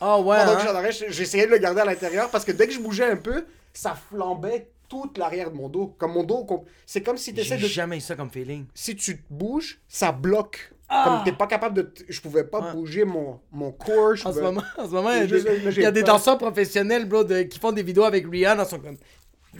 Ah 0.00 0.18
ouais, 0.20 0.36
Pendant 0.38 0.56
que 0.56 0.60
hein? 0.60 0.64
j'en 0.66 0.74
arrêt, 0.74 0.90
j'essayais 0.92 1.46
de 1.46 1.50
le 1.52 1.58
garder 1.58 1.80
à 1.80 1.84
l'intérieur 1.84 2.28
parce 2.30 2.44
que 2.44 2.52
dès 2.52 2.66
que 2.66 2.72
je 2.72 2.80
bougeais 2.80 3.06
un 3.06 3.16
peu, 3.16 3.46
ça 3.72 3.94
flambait 4.10 4.68
toute 5.02 5.18
l'arrière 5.18 5.50
de 5.50 5.56
mon 5.56 5.68
dos. 5.68 5.94
Comme 5.98 6.12
mon 6.12 6.22
dos, 6.24 6.46
c'est 6.86 7.02
comme 7.02 7.16
si 7.16 7.34
tu 7.34 7.40
essaies 7.40 7.56
de. 7.56 7.66
jamais 7.66 7.96
eu 7.98 8.00
ça 8.00 8.14
comme 8.16 8.30
feeling. 8.30 8.66
Si 8.74 8.94
tu 8.96 9.16
te 9.18 9.22
bouges, 9.30 9.80
ça 9.88 10.12
bloque. 10.12 10.72
Ah! 10.88 11.04
Comme 11.06 11.24
t'es 11.24 11.36
pas 11.36 11.46
capable 11.46 11.76
de. 11.76 11.82
t- 11.82 12.04
Je 12.08 12.20
pouvais 12.20 12.44
pas 12.44 12.60
Ouais. 12.60 12.72
bouger 12.72 13.04
mon, 13.04 13.40
mon 13.50 13.72
corps. 13.72 14.14
je 14.14 14.26
En 14.28 14.32
ce 14.32 14.40
moment, 14.40 14.62
en 14.78 14.86
ce 14.86 14.90
moment, 14.92 15.10
il 15.12 15.16
y 15.18 15.84
a 15.86 15.90
des, 15.90 16.00
y 16.00 16.00
a 16.00 16.02
danseurs 16.02 16.38
professionnels, 16.38 17.06
bro, 17.06 17.24
de- 17.24 17.42
qui 17.42 17.58
font 17.58 17.72
des 17.72 17.82
vidéos 17.82 18.04
avec 18.04 18.26
Rihanna, 18.30 18.62
ils 18.64 18.68
sont 18.68 18.78
comme 18.78 18.96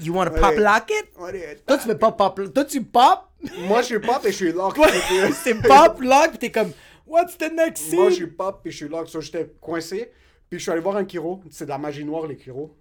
You 0.01 0.12
wanna 0.14 0.33
Ouais. 0.33 0.40
pop 0.40 0.55
lock 0.57 0.90
it? 0.90 1.07
Ouais, 1.18 1.57
Toi, 1.66 1.79
tu 1.79 1.85
fais 1.87 1.94
pas 1.97 2.12
pop. 2.12 2.40
Toi, 2.53 2.64
tu 2.64 2.83
pop? 2.83 3.20
Moi, 3.66 3.81
je 3.83 3.87
suis 3.87 4.01
pop 4.01 4.20
et 4.25 4.31
je 4.33 4.37
suis 4.37 4.53
lock. 4.53 4.75
Toi, 4.75 4.88
c'est 5.33 5.55
pop 5.62 6.01
lock, 6.01 6.33
pis 6.33 6.38
t'es 6.38 6.51
comme 6.51 6.73
What's 7.07 7.37
the 7.38 7.53
next 7.55 7.92
Moi, 7.92 8.07
je 8.07 8.14
scene? 8.14 8.25
suis 8.25 8.27
pop 8.27 8.61
et 8.64 8.70
je 8.70 8.77
suis 8.77 8.88
lock. 8.88 9.09
So, 9.09 9.20
j'étais 9.20 9.51
coincé. 9.61 10.11
Puis 10.51 10.59
je 10.59 10.62
suis 10.64 10.70
allé 10.73 10.81
voir 10.81 10.97
un 10.97 11.07
chiro. 11.07 11.40
C'est 11.51 11.64
de 11.64 11.70
la 11.70 11.79
magie 11.79 12.05
noire, 12.05 12.27
les 12.27 12.37
chiros. 12.37 12.75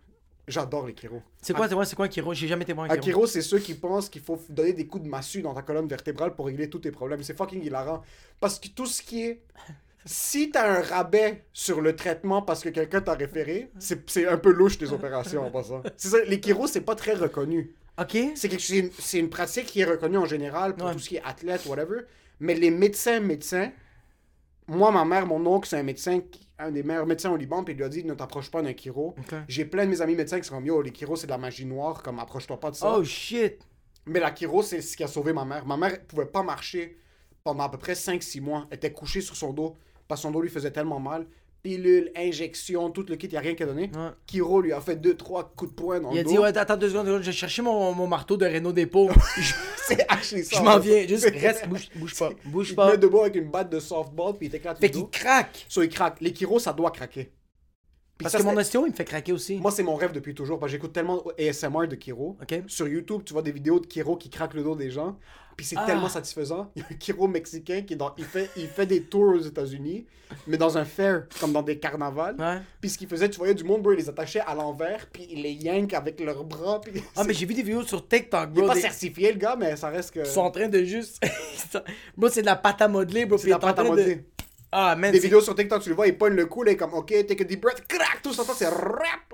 J'adore 0.48 0.88
les 0.88 0.94
chiros. 0.94 1.22
C'est 1.42 1.54
quoi, 1.54 1.70
c'est 1.70 1.76
quoi, 1.76 1.86
c'est 1.86 1.96
quoi 1.96 2.06
un 2.06 2.10
Kiro? 2.10 2.34
J'ai 2.34 2.48
jamais 2.50 2.64
été 2.64 2.74
voir 2.74 2.88
un 2.88 2.94
Un 2.94 2.98
Kiro. 2.98 3.04
chiro, 3.22 3.28
c'est 3.28 3.42
ceux 3.42 3.60
qui 3.60 3.76
pensent 3.76 4.10
qu'il 4.10 4.22
faut 4.22 4.38
donner 4.50 4.74
des 4.74 4.86
coups 4.88 5.04
de 5.06 5.10
massue 5.10 5.42
dans 5.42 5.54
ta 5.54 5.62
colonne 5.62 5.88
vertébrale 5.88 6.36
pour 6.36 6.48
régler 6.48 6.70
tous 6.70 6.80
tes 6.80 6.92
problèmes. 6.92 7.24
C'est 7.24 7.38
fucking 7.38 7.64
hilarant. 7.64 8.02
Parce 8.42 8.60
que 8.60 8.68
tout 8.68 8.86
ce 8.86 9.02
qui 9.02 9.24
est. 9.24 9.42
Si 10.06 10.50
t'as 10.52 10.68
un 10.70 10.82
rabais 10.82 11.46
sur 11.54 11.80
le 11.80 11.96
traitement 11.96 12.42
parce 12.42 12.62
que 12.62 12.68
quelqu'un 12.68 13.00
t'a 13.00 13.14
référé, 13.14 13.72
c'est 13.80 14.28
un 14.28 14.38
peu 14.38 14.52
louche 14.52 14.78
tes 14.78 14.92
opérations 14.92 15.46
en 15.46 15.50
passant. 15.50 15.82
C'est 15.96 16.10
ça, 16.10 16.18
les 16.26 16.42
chiros, 16.42 16.68
c'est 16.68 16.82
pas 16.82 16.96
très 16.96 17.14
reconnu. 17.14 17.74
Ok? 17.98 18.18
C'est 18.36 18.70
une, 18.70 18.90
une 19.14 19.30
pratique 19.30 19.68
qui 19.68 19.80
est 19.80 19.86
reconnue 19.86 20.18
en 20.18 20.26
général 20.26 20.76
pour 20.76 20.88
Ouais. 20.88 20.94
tout 20.94 21.00
ce 21.00 21.08
qui 21.08 21.16
est 21.16 21.24
athlète, 21.24 21.66
whatever. 21.68 22.02
Mais 22.42 22.54
les 22.54 22.70
médecins, 22.70 23.22
médecins, 23.22 23.72
moi, 24.68 24.92
ma 24.92 25.06
mère, 25.06 25.26
mon 25.26 25.46
oncle, 25.46 25.70
c'est 25.70 25.78
un 25.78 25.84
médecin, 25.84 26.20
qui- 26.20 26.43
un 26.60 26.72
des 26.72 26.84
meilleurs 26.84 27.06
médecins 27.06 27.32
au 27.32 27.38
Liban, 27.38 27.64
puis 27.64 27.74
il 27.74 27.78
lui 27.78 27.84
a 27.84 27.90
dit 27.90 28.04
ne 28.04 28.14
t'approche 28.14 28.52
pas 28.52 28.62
d'un 28.62 28.74
chiro. 28.74 29.16
Ok. 29.18 29.36
J'ai 29.48 29.66
plein 29.66 29.86
de 29.86 29.90
mes 29.90 30.02
amis 30.02 30.16
médecins 30.16 30.40
qui 30.40 30.48
sont 30.48 30.56
comme 30.56 30.66
yo, 30.66 30.82
les 30.82 30.92
chiros, 30.92 31.16
c'est 31.16 31.28
de 31.28 31.32
la 31.32 31.38
magie 31.38 31.66
noire, 31.66 32.04
comme 32.04 32.20
approche-toi 32.20 32.60
pas 32.60 32.72
de 32.72 32.76
ça. 32.76 32.98
Oh 32.98 33.04
shit. 33.04 33.66
Mais 34.06 34.20
la 34.20 34.34
chiro, 34.34 34.62
c'est 34.62 34.82
ce 34.82 34.98
qui 34.98 35.04
a 35.04 35.08
sauvé 35.08 35.34
ma 35.34 35.46
mère. 35.46 35.66
Ma 35.66 35.78
mère 35.78 36.06
pouvait 36.06 36.26
pas 36.26 36.44
marcher 36.44 36.98
pendant 37.44 37.64
à 37.64 37.70
peu 37.70 37.78
près 37.78 37.94
5-6 37.94 38.42
mois. 38.42 38.66
Elle 38.70 38.78
était 38.78 38.92
couchée 38.92 39.22
sur 39.22 39.36
son 39.36 39.54
dos 39.54 39.76
parce 40.08 40.22
que 40.22 40.24
son 40.24 40.32
dos 40.32 40.42
lui 40.42 40.50
faisait 40.50 40.72
tellement 40.72 41.00
mal. 41.00 41.26
Pilule, 41.64 42.12
injection, 42.18 42.90
tout 42.90 43.06
le 43.08 43.16
kit, 43.16 43.28
il 43.28 43.32
n'y 43.32 43.38
a 43.38 43.40
rien 43.40 43.56
qu'à 43.56 43.66
donner. 43.66 43.84
Ouais. 43.96 44.10
Chiro 44.28 44.60
lui 44.62 44.74
a 44.74 44.82
fait 44.82 44.98
2-3 44.98 45.46
coups 45.56 45.72
de 45.72 45.76
poing 45.76 46.02
dans 46.02 46.12
Il 46.12 46.16
le 46.16 46.20
a 46.20 46.24
dos. 46.24 46.30
dit 46.32 46.38
Ouais, 46.38 46.58
attends 46.58 46.76
deux 46.76 46.90
secondes, 46.90 47.08
je 47.08 47.26
vais 47.26 47.32
chercher 47.32 47.62
mon, 47.62 47.94
mon 47.94 48.06
marteau 48.06 48.36
de 48.36 48.46
Renault 48.46 48.74
dépôt. 48.74 49.10
C'est 49.88 50.02
actually 50.10 50.44
ça. 50.44 50.58
je 50.58 50.62
m'en 50.62 50.76
ouais. 50.76 50.82
viens. 50.82 51.08
Juste 51.08 51.24
reste, 51.36 51.70
bouge, 51.70 51.90
bouge 51.96 52.16
pas. 52.20 52.30
Bouge 52.44 52.70
Il 52.72 52.76
pas. 52.76 52.92
met 52.92 52.98
debout 52.98 53.22
avec 53.22 53.36
une 53.36 53.50
batte 53.50 53.70
de 53.70 53.80
softball 53.80 54.34
puis 54.38 54.48
il 54.48 54.50
t'éclate 54.50 54.78
Fait 54.78 54.90
qu'il 54.90 55.08
craque. 55.10 55.66
So, 55.70 55.82
il 55.84 55.90
craque. 55.90 56.20
Les 56.20 56.34
chiros, 56.34 56.60
ça 56.60 56.74
doit 56.74 56.92
craquer. 56.92 57.32
Parce 58.20 58.32
ça, 58.34 58.38
que 58.40 58.44
mon 58.44 58.56
ostéo, 58.56 58.86
il 58.86 58.92
me 58.92 58.96
fait 58.96 59.06
craquer 59.06 59.32
aussi. 59.34 59.56
Moi, 59.58 59.72
c'est 59.72 59.84
mon 59.84 59.96
rêve 59.96 60.12
depuis 60.12 60.36
toujours. 60.36 60.60
Parce 60.60 60.72
que 60.72 60.78
j'écoute 60.78 60.94
tellement 60.94 61.24
ASMR 61.40 61.88
de 61.88 61.96
Kiro. 61.96 62.38
Sur 62.68 62.88
YouTube, 62.88 63.24
tu 63.26 63.34
vois 63.34 63.42
des 63.42 63.52
vidéos 63.52 63.80
de 63.80 63.88
Kiro 63.88 64.16
qui 64.18 64.30
craque 64.30 64.54
le 64.54 64.64
dos 64.64 64.76
des 64.76 64.92
gens. 64.92 65.18
Puis 65.58 65.66
c'est 65.68 65.76
Ah. 65.78 65.86
tellement 65.86 66.10
satisfaisant. 66.10 66.72
Il 66.76 66.82
y 66.82 66.86
a 66.86 66.88
un 66.92 66.96
Kiro 66.96 67.28
mexicain 67.28 67.82
qui 67.82 67.96
dans... 67.96 68.14
il, 68.18 68.24
fait... 68.26 68.50
il 68.58 68.68
fait 68.68 68.86
des 68.88 69.04
tours 69.04 69.36
aux 69.36 69.40
États-Unis, 69.42 70.06
mais 70.48 70.58
dans 70.58 70.78
un 70.80 70.86
fair, 70.86 71.26
comme 71.40 71.54
dans 71.54 71.62
des 71.62 71.78
carnavals. 71.78 72.36
Ouais. 72.40 72.58
Puis 72.82 72.90
ce 72.92 72.98
qu'il 72.98 73.08
faisait, 73.08 73.30
tu 73.30 73.38
voyais 73.38 73.54
du 73.54 73.64
monde, 73.64 73.82
bro, 73.84 73.92
il 73.92 73.98
les 73.98 74.10
attachait 74.10 74.40
à 74.40 74.56
l'envers, 74.56 75.06
puis 75.12 75.28
il 75.30 75.44
les 75.44 75.52
yank 75.54 75.94
avec 75.94 76.20
leurs 76.20 76.44
bras. 76.44 76.82
Puis 76.82 77.04
Ah, 77.16 77.24
mais 77.24 77.34
j'ai 77.36 77.46
vu 77.46 77.54
des 77.54 77.62
vidéos 77.62 77.84
sur 77.84 78.08
TikTok, 78.08 78.50
Il 78.54 78.58
est 78.58 78.62
bro. 78.62 78.68
pas 78.68 78.74
des- 78.76 78.82
certifié, 78.82 79.32
le 79.32 79.38
gars, 79.38 79.56
mais 79.60 79.76
ça 79.76 79.90
reste 79.90 80.12
que. 80.12 80.20
Ils 80.22 80.26
sont 80.26 80.42
en 80.42 80.50
train 80.52 80.68
de 80.70 80.84
juste. 80.84 81.24
bro, 82.18 82.30
c'est 82.30 82.42
de 82.42 82.48
la 82.48 82.56
pâte 82.56 82.82
à 82.82 82.88
modeler, 82.88 83.26
bro. 83.26 83.38
C'est 83.38 83.44
puis 83.44 83.52
la 83.52 83.60
pâte 83.60 83.78
à 83.78 83.84
de- 83.84 83.88
modeler. 83.90 84.26
Ah, 84.76 84.96
man. 84.96 85.12
Des 85.12 85.20
vidéos 85.20 85.42
sur 85.42 85.56
TikTok, 85.56 85.82
tu 85.84 85.90
le 85.90 85.96
vois, 85.96 86.08
il 86.08 86.18
pogne 86.18 86.34
le 86.34 86.46
cou, 86.48 86.64
là, 86.64 86.72
il 86.72 86.74
est 86.74 86.78
comme, 86.78 86.94
ok, 86.96 87.08
take 87.28 87.42
a 87.42 87.44
deep 87.46 87.62
breath, 87.62 87.88
crack, 87.88 88.22
tout 88.24 88.34
ça, 88.34 88.44
c'est 88.56 88.68
rap. 88.68 89.34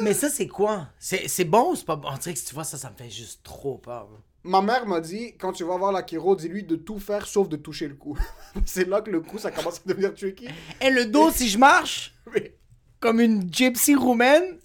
Mais 0.00 0.12
ça, 0.12 0.28
c'est 0.28 0.48
quoi? 0.48 0.88
C'est 0.98 1.28
c'est 1.28 1.44
bon 1.44 1.70
ou 1.72 1.76
c'est 1.76 1.86
pas 1.86 1.96
bon? 1.96 2.08
On 2.12 2.16
dirait 2.18 2.32
que 2.34 2.38
si 2.40 2.46
tu 2.46 2.54
vois 2.54 2.64
ça, 2.64 2.76
ça 2.76 2.90
me 2.90 2.96
fait 2.96 3.08
juste 3.10 3.42
trop 3.44 3.78
peur. 3.78 4.08
Ma 4.44 4.60
mère 4.62 4.86
m'a 4.86 5.00
dit, 5.00 5.34
quand 5.38 5.52
tu 5.52 5.64
vas 5.64 5.76
voir 5.76 5.90
la 5.92 6.02
Kiro, 6.02 6.36
dis-lui 6.36 6.62
de 6.64 6.76
tout 6.76 6.98
faire 6.98 7.26
sauf 7.26 7.48
de 7.48 7.56
toucher 7.56 7.88
le 7.88 7.94
cou. 7.94 8.16
c'est 8.66 8.86
là 8.88 9.00
que 9.00 9.10
le 9.10 9.20
cou, 9.20 9.38
ça 9.38 9.50
commence 9.50 9.78
à 9.84 9.88
devenir 9.88 10.14
tricky. 10.14 10.48
Et 10.80 10.90
le 10.90 11.06
dos, 11.06 11.30
si 11.30 11.48
je 11.48 11.58
marche 11.58 12.14
comme 13.00 13.20
une 13.20 13.52
gypsy 13.52 13.94
roumaine, 13.94 14.58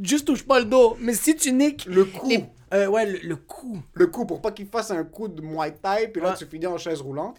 juste 0.00 0.26
touche 0.26 0.44
pas 0.44 0.58
le 0.60 0.64
dos. 0.66 0.96
Mais 1.00 1.14
si 1.14 1.36
tu 1.36 1.52
niques. 1.52 1.84
le 1.86 2.04
cou, 2.04 2.28
les- 2.28 2.44
euh, 2.74 2.86
ouais, 2.86 3.06
le, 3.06 3.18
le 3.18 3.36
cou. 3.36 3.80
le 3.94 4.06
cou, 4.06 4.24
pour 4.24 4.40
pas 4.40 4.50
qu'il 4.50 4.66
fasse 4.66 4.90
un 4.90 5.04
coup 5.04 5.28
de 5.28 5.42
Muay 5.42 5.72
Thai, 5.72 6.08
puis 6.08 6.22
là, 6.22 6.30
Ouais. 6.30 6.36
tu 6.38 6.46
finis 6.46 6.66
en 6.66 6.78
chaise 6.78 7.00
roulante. 7.02 7.38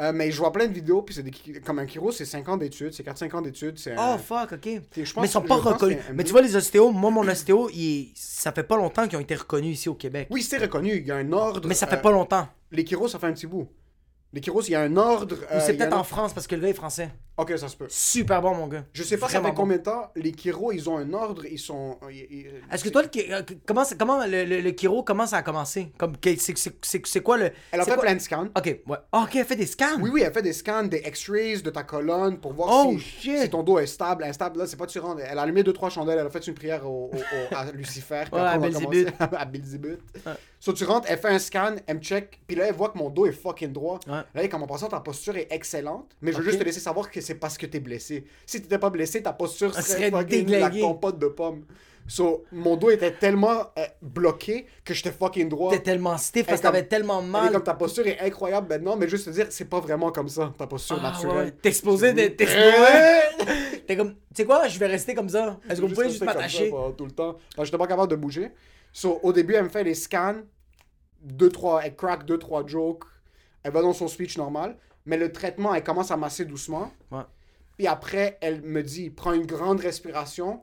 Euh, 0.00 0.12
mais 0.14 0.30
je 0.30 0.38
vois 0.38 0.50
plein 0.52 0.66
de 0.66 0.72
vidéos, 0.72 1.02
puis 1.02 1.14
c'est 1.14 1.22
des... 1.22 1.30
comme 1.60 1.78
un 1.78 1.86
Kiro, 1.86 2.10
c'est 2.10 2.24
5 2.24 2.48
ans 2.48 2.56
d'études, 2.56 2.92
c'est 2.92 3.06
4-5 3.06 3.36
ans 3.36 3.40
d'études, 3.42 3.78
c'est 3.78 3.92
un... 3.96 4.14
Oh, 4.14 4.18
fuck, 4.18 4.52
ok. 4.52 4.68
je 4.96 5.12
pense- 5.12 5.22
Mais 5.22 5.28
ils 5.28 5.30
sont 5.30 5.42
pas 5.42 5.54
reconnus. 5.56 5.98
un- 6.10 6.12
Mais 6.14 6.24
tu 6.24 6.32
vois, 6.32 6.42
les 6.42 6.56
ostéos, 6.56 6.90
moi, 6.90 7.10
mon 7.10 7.26
ostéo, 7.28 7.70
il... 7.72 8.10
ça 8.14 8.52
fait 8.52 8.64
pas 8.64 8.76
longtemps 8.76 9.06
qu'ils 9.06 9.16
ont 9.18 9.20
été 9.22 9.34
reconnus 9.34 9.78
ici 9.78 9.88
au 9.88 9.94
Québec. 9.94 10.28
Oui, 10.30 10.42
c'est 10.42 10.58
reconnu, 10.58 10.96
il 10.96 11.06
y 11.06 11.10
a 11.10 11.16
un 11.16 11.32
ordre. 11.32 11.68
Mais 11.68 11.74
ça 11.74 11.86
fait 11.86 11.96
euh, 11.96 12.00
pas 12.00 12.10
longtemps. 12.10 12.48
Les 12.72 12.84
Kiros, 12.84 13.08
ça 13.08 13.18
fait 13.18 13.26
un 13.28 13.32
petit 13.32 13.46
bout. 13.46 13.68
Les 14.34 14.40
Kiros, 14.40 14.62
il 14.62 14.72
y 14.72 14.74
a 14.74 14.80
un 14.80 14.96
ordre. 14.96 15.36
Ou 15.36 15.54
euh, 15.54 15.60
c'est 15.64 15.72
a 15.72 15.74
peut-être 15.76 15.96
en 15.96 16.02
France 16.04 16.32
parce 16.34 16.46
que 16.48 16.56
le 16.56 16.60
gars 16.62 16.68
est 16.68 16.74
français. 16.74 17.08
Ok, 17.36 17.52
ça 17.56 17.66
se 17.68 17.76
peut. 17.76 17.86
Super 17.88 18.42
bon, 18.42 18.54
mon 18.54 18.66
gars. 18.68 18.84
Je 18.92 19.02
sais 19.02 19.16
pas 19.16 19.26
ça 19.28 19.38
Vraiment 19.40 19.48
fait 19.54 19.60
combien 19.60 19.76
de 19.78 19.82
temps. 19.82 20.10
Les 20.16 20.32
Kiros, 20.32 20.72
ils 20.72 20.88
ont 20.90 20.98
un 20.98 21.12
ordre, 21.14 21.44
ils 21.46 21.58
sont. 21.58 21.98
ils- 22.10 22.26
ils- 22.30 22.46
Est-ce 22.72 22.82
que 22.84 22.88
toi, 22.90 23.02
le, 23.02 23.08
ki- 23.08 23.26
euh, 23.32 23.42
comment, 23.66 24.24
le, 24.26 24.44
le, 24.44 24.60
le 24.60 24.70
Kiro, 24.72 25.02
comment 25.04 25.26
ça 25.26 25.38
a 25.38 25.42
commencé? 25.42 25.92
Comme, 25.98 26.16
que- 26.16 26.36
c'est, 26.36 26.56
c'est, 26.58 26.74
c'est, 26.82 27.04
c'est 27.06 27.20
quoi 27.22 27.36
le. 27.38 27.50
Elle 27.72 27.80
a 27.80 27.84
c'est 27.84 27.90
fait 27.90 27.96
quoi- 27.96 28.04
plein 28.04 28.14
de 28.14 28.20
scans. 28.20 28.48
Ok, 28.56 28.80
ouais. 28.86 28.96
Ah, 29.12 29.22
ok, 29.24 29.36
elle 29.36 29.44
fait 29.46 29.56
des 29.56 29.66
scans? 29.66 29.98
Oui, 30.00 30.10
oui, 30.12 30.22
elle 30.24 30.32
fait 30.32 30.42
des 30.42 30.52
scans, 30.52 30.84
des 30.84 30.98
X-rays 31.06 31.58
de 31.62 31.70
ta 31.70 31.82
colonne 31.84 32.38
pour 32.38 32.52
voir 32.52 32.68
Oh, 32.86 32.92
si, 32.92 33.00
shit. 33.00 33.38
si 33.42 33.50
ton 33.50 33.62
dos 33.64 33.78
est 33.78 33.86
stable. 33.86 34.24
Instable, 34.24 34.58
là, 34.60 34.66
c'est 34.66 34.76
pas 34.76 34.86
surrendre. 34.88 35.20
Elle 35.24 35.38
a 35.38 35.42
allumé 35.42 35.62
deux, 35.64 35.72
trois 35.72 35.90
chandelles, 35.90 36.18
elle 36.20 36.26
a 36.26 36.30
fait 36.30 36.44
une 36.46 36.54
prière 36.54 36.84
au, 36.88 37.10
au- 37.12 37.16
au- 37.16 37.54
à 37.56 37.70
Lucifer. 37.72 38.24
puis 38.30 38.40
Ouais, 38.40 38.46
après, 38.46 38.54
à 38.54 38.58
on 38.58 38.60
Belzébuth. 38.60 39.08
à 39.20 39.44
Belzébuth. 39.44 40.00
So, 40.64 40.72
tu 40.72 40.84
rentres, 40.84 41.06
elle 41.10 41.18
fait 41.18 41.28
un 41.28 41.38
scan, 41.38 41.74
elle 41.86 41.96
me 41.96 42.00
check, 42.00 42.40
puis 42.46 42.56
là, 42.56 42.64
elle 42.66 42.74
voit 42.74 42.88
que 42.88 42.96
mon 42.96 43.10
dos 43.10 43.26
est 43.26 43.32
fucking 43.32 43.70
droit. 43.70 44.00
Ouais. 44.06 44.22
Là, 44.34 44.48
comme 44.48 44.62
en 44.62 44.66
passant, 44.66 44.88
ta 44.88 44.98
posture 45.00 45.36
est 45.36 45.48
excellente, 45.50 46.16
mais 46.22 46.32
je 46.32 46.38
veux 46.38 46.42
Ok. 46.42 46.48
juste 46.48 46.58
te 46.58 46.64
laisser 46.64 46.80
savoir 46.80 47.10
que 47.10 47.20
c'est 47.20 47.34
parce 47.34 47.58
que 47.58 47.66
t'es 47.66 47.80
blessé. 47.80 48.24
Si 48.46 48.62
t'étais 48.62 48.78
pas 48.78 48.88
blessé, 48.88 49.22
ta 49.22 49.34
posture 49.34 49.74
Elle 49.76 49.82
serait, 49.82 50.08
serait 50.08 50.10
fucking 50.10 50.50
la 50.52 50.70
compote 50.70 51.18
de 51.18 51.26
pommes. 51.26 51.66
So, 52.06 52.44
mon 52.50 52.76
dos 52.76 52.88
était 52.88 53.12
tellement 53.12 53.60
euh, 53.78 53.84
bloqué 54.00 54.64
que 54.86 54.94
j'étais 54.94 55.12
fucking 55.12 55.50
droit. 55.50 55.70
T'es 55.70 55.80
tellement 55.82 56.16
stiff 56.16 56.46
parce 56.46 56.62
que 56.62 56.66
Elle 56.66 56.72
t'avais 56.72 56.86
tellement 56.86 57.20
Elle 57.20 57.26
mal. 57.28 57.52
comme 57.52 57.62
ta 57.62 57.74
posture 57.74 58.06
est 58.06 58.20
incroyable 58.20 58.66
maintenant, 58.70 58.96
mais 58.96 59.06
juste 59.06 59.26
te 59.26 59.30
dire, 59.30 59.46
c'est 59.50 59.66
pas 59.68 59.80
vraiment 59.80 60.12
comme 60.12 60.28
ça, 60.30 60.50
ta 60.56 60.66
posture 60.66 60.98
Ah, 61.00 61.10
naturelle. 61.10 61.36
ouais. 61.46 61.50
T'es 61.60 61.68
exposé 61.68 62.14
de. 62.14 62.28
T'es 62.28 62.46
Ouais. 62.46 63.80
T'es 63.86 63.96
comme. 63.98 64.12
Tu 64.14 64.18
sais 64.36 64.44
quoi, 64.46 64.66
je 64.66 64.78
vais 64.78 64.86
rester 64.86 65.14
comme 65.14 65.28
ça. 65.28 65.58
Est-ce 65.68 65.82
que 65.82 65.86
vous 65.86 65.92
pouvez 65.94 66.08
juste 66.08 66.24
m'attacher? 66.24 66.72
tout 66.96 67.04
le 67.04 67.10
temps. 67.12 67.36
J'étais 67.62 67.76
pas 67.76 67.86
capable 67.86 68.10
de 68.10 68.16
bouger. 68.16 68.50
So, 68.94 69.18
au 69.22 69.32
début, 69.32 69.54
elle 69.54 69.64
me 69.64 69.68
fait 69.68 69.82
les 69.84 69.94
scans. 69.94 70.36
Deux, 71.24 71.48
trois, 71.48 71.84
elle 71.84 71.96
crack 71.96 72.24
deux, 72.24 72.38
trois 72.38 72.66
jokes. 72.66 73.04
Elle 73.62 73.72
va 73.72 73.82
dans 73.82 73.92
son 73.92 74.08
speech 74.08 74.36
normal. 74.38 74.76
Mais 75.06 75.16
le 75.16 75.32
traitement, 75.32 75.74
elle 75.74 75.82
commence 75.82 76.10
à 76.10 76.16
masser 76.16 76.44
doucement. 76.44 76.92
Ouais. 77.10 77.22
Puis 77.76 77.86
après, 77.86 78.38
elle 78.40 78.62
me 78.62 78.82
dit, 78.82 79.10
prends 79.10 79.32
une 79.32 79.46
grande 79.46 79.80
respiration, 79.80 80.62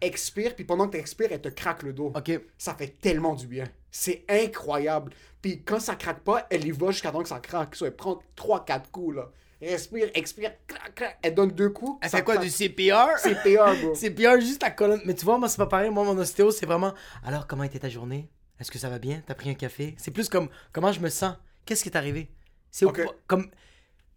expire, 0.00 0.54
puis 0.54 0.64
pendant 0.64 0.86
que 0.86 0.92
tu 0.92 0.98
expires, 0.98 1.28
elle 1.30 1.40
te 1.40 1.48
craque 1.48 1.82
le 1.82 1.92
dos. 1.92 2.12
Ok. 2.14 2.40
Ça 2.56 2.74
fait 2.74 2.96
tellement 3.00 3.34
du 3.34 3.46
bien. 3.46 3.64
C'est 3.90 4.24
incroyable. 4.28 5.12
Puis 5.42 5.62
quand 5.62 5.80
ça 5.80 5.96
craque 5.96 6.20
pas, 6.20 6.46
elle 6.50 6.66
y 6.66 6.70
va 6.70 6.90
jusqu'à 6.90 7.10
temps 7.10 7.22
que 7.22 7.28
ça 7.28 7.40
craque. 7.40 7.74
So, 7.74 7.86
elle 7.86 7.96
prend 7.96 8.20
3-4 8.36 8.90
coups, 8.90 9.16
là. 9.16 9.30
Respire, 9.60 10.10
expire, 10.14 10.52
crac, 10.66 10.94
crac. 10.94 11.18
Elle 11.22 11.34
donne 11.34 11.50
deux 11.50 11.70
coups. 11.70 11.98
Elle 12.02 12.10
fait 12.10 12.22
quoi, 12.22 12.34
craque. 12.34 12.44
du 12.44 12.50
CPR 12.50 13.08
pire, 13.42 13.64
bro. 13.82 13.94
C'est 13.94 14.10
pire 14.10 14.40
juste 14.40 14.62
la 14.62 14.70
colonne. 14.70 15.00
Mais 15.06 15.14
tu 15.14 15.24
vois, 15.24 15.38
moi, 15.38 15.48
c'est 15.48 15.56
pas 15.56 15.66
pareil. 15.66 15.90
Moi, 15.90 16.04
mon 16.04 16.18
ostéo, 16.18 16.50
c'est 16.50 16.66
vraiment. 16.66 16.92
Alors, 17.24 17.46
comment 17.46 17.62
était 17.62 17.78
ta 17.78 17.88
journée? 17.88 18.28
Est-ce 18.60 18.70
que 18.70 18.78
ça 18.78 18.88
va 18.88 18.98
bien? 18.98 19.22
T'as 19.26 19.34
pris 19.34 19.50
un 19.50 19.54
café? 19.54 19.94
C'est 19.98 20.10
plus 20.10 20.28
comme 20.28 20.48
comment 20.72 20.92
je 20.92 21.00
me 21.00 21.08
sens? 21.08 21.34
Qu'est-ce 21.66 21.82
qui 21.82 21.88
est 21.88 21.96
arrivé? 21.96 22.28
C'est 22.70 22.84
au- 22.84 22.90
Ok. 22.90 23.02
comme. 23.26 23.50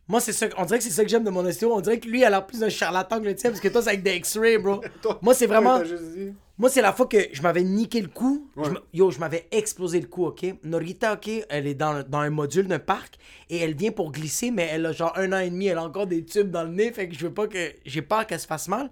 Moi, 0.10 0.22
c'est 0.22 0.32
ça. 0.32 0.48
On 0.58 0.64
dirait 0.64 0.78
que 0.78 0.84
c'est 0.86 0.90
ça 0.92 1.04
que 1.04 1.10
j'aime 1.10 1.26
de 1.26 1.30
mon 1.30 1.44
ostéo. 1.46 1.74
On 1.74 1.82
dirait 1.82 2.00
que 2.00 2.08
lui, 2.08 2.24
a 2.24 2.30
l'air 2.30 2.46
plus 2.48 2.60
d'un 2.62 2.70
charlatan 2.70 3.20
que 3.20 3.26
le 3.26 3.36
tien 3.36 3.50
parce 3.50 3.60
que 3.60 3.68
toi, 3.68 3.82
c'est 3.82 3.90
avec 3.90 4.04
des 4.04 4.16
X-rays, 4.16 4.58
bro. 4.58 4.82
Toi- 5.02 5.20
Moi, 5.22 5.34
c'est 5.34 5.48
vraiment. 5.48 5.80
dit. 5.82 6.34
Moi, 6.58 6.70
c'est 6.70 6.82
la 6.82 6.94
fois 6.94 7.08
que 7.08 7.18
je 7.34 7.42
m'avais 7.42 7.62
niqué 7.64 8.02
le 8.02 8.08
cou. 8.08 8.50
Ouais. 8.56 8.66
Je 8.66 8.70
me- 8.72 8.80
Yo, 8.94 9.12
je 9.12 9.20
m'avais 9.20 9.48
explosé 9.52 10.00
le 10.00 10.08
cou, 10.08 10.26
ok? 10.28 10.46
Norita, 10.64 11.14
ok, 11.14 11.30
elle 11.50 11.68
est 11.68 11.76
dans, 11.76 12.04
dans 12.08 12.20
un 12.20 12.30
module 12.30 12.68
d'un 12.68 12.80
parc 12.80 13.18
et 13.50 13.58
elle 13.58 13.76
vient 13.76 13.92
pour 13.92 14.12
glisser, 14.14 14.50
mais 14.50 14.68
elle 14.72 14.86
a 14.86 14.92
genre 14.94 15.12
un 15.18 15.34
an 15.34 15.40
et 15.40 15.50
demi, 15.50 15.68
elle 15.68 15.78
a 15.78 15.84
encore 15.84 16.08
des 16.08 16.24
tubes 16.24 16.50
dans 16.52 16.64
le 16.64 16.70
nez, 16.72 16.92
fait 16.94 17.10
que 17.10 17.16
je 17.16 17.26
veux 17.28 17.34
pas 17.34 17.48
que. 17.48 17.74
J'ai 17.86 18.02
peur 18.02 18.26
qu'elle 18.26 18.40
se 18.40 18.48
fasse 18.48 18.70
mal. 18.70 18.90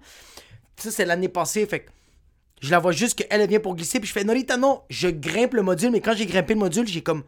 Ça, 0.76 0.90
c'est 0.90 1.06
l'année 1.06 1.28
passée, 1.30 1.64
fait 1.66 1.80
que. 1.80 1.90
Je 2.66 2.72
la 2.72 2.80
vois 2.80 2.90
juste 2.90 3.14
qu'elle 3.16 3.28
elle 3.30 3.48
vient 3.48 3.60
pour 3.60 3.76
glisser, 3.76 4.00
puis 4.00 4.08
je 4.08 4.12
fais 4.12 4.24
Norita, 4.24 4.56
non, 4.56 4.82
je 4.90 5.06
grimpe 5.06 5.54
le 5.54 5.62
module, 5.62 5.92
mais 5.92 6.00
quand 6.00 6.16
j'ai 6.16 6.26
grimpé 6.26 6.54
le 6.54 6.58
module, 6.58 6.84
j'ai 6.88 7.00
comme 7.00 7.22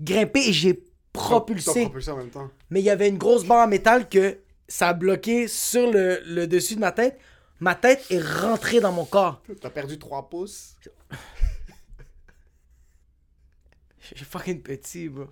grimpé 0.00 0.40
et 0.40 0.52
j'ai 0.54 0.82
propulsé. 1.12 1.82
propulsé 1.82 2.10
en 2.10 2.16
même 2.16 2.30
temps. 2.30 2.50
Mais 2.70 2.80
il 2.80 2.84
y 2.84 2.90
avait 2.90 3.10
une 3.10 3.18
grosse 3.18 3.44
barre 3.44 3.66
en 3.66 3.68
métal 3.68 4.08
que 4.08 4.38
ça 4.66 4.88
a 4.88 4.94
bloqué 4.94 5.46
sur 5.46 5.92
le, 5.92 6.22
le 6.24 6.46
dessus 6.46 6.74
de 6.74 6.80
ma 6.80 6.92
tête. 6.92 7.18
Ma 7.60 7.74
tête 7.74 8.02
est 8.08 8.22
rentrée 8.22 8.80
dans 8.80 8.92
mon 8.92 9.04
corps. 9.04 9.42
T'as 9.60 9.68
perdu 9.68 9.98
3 9.98 10.30
pouces. 10.30 10.76
Suis 14.00 14.24
fucking 14.24 14.62
petit, 14.62 15.10
bro. 15.10 15.24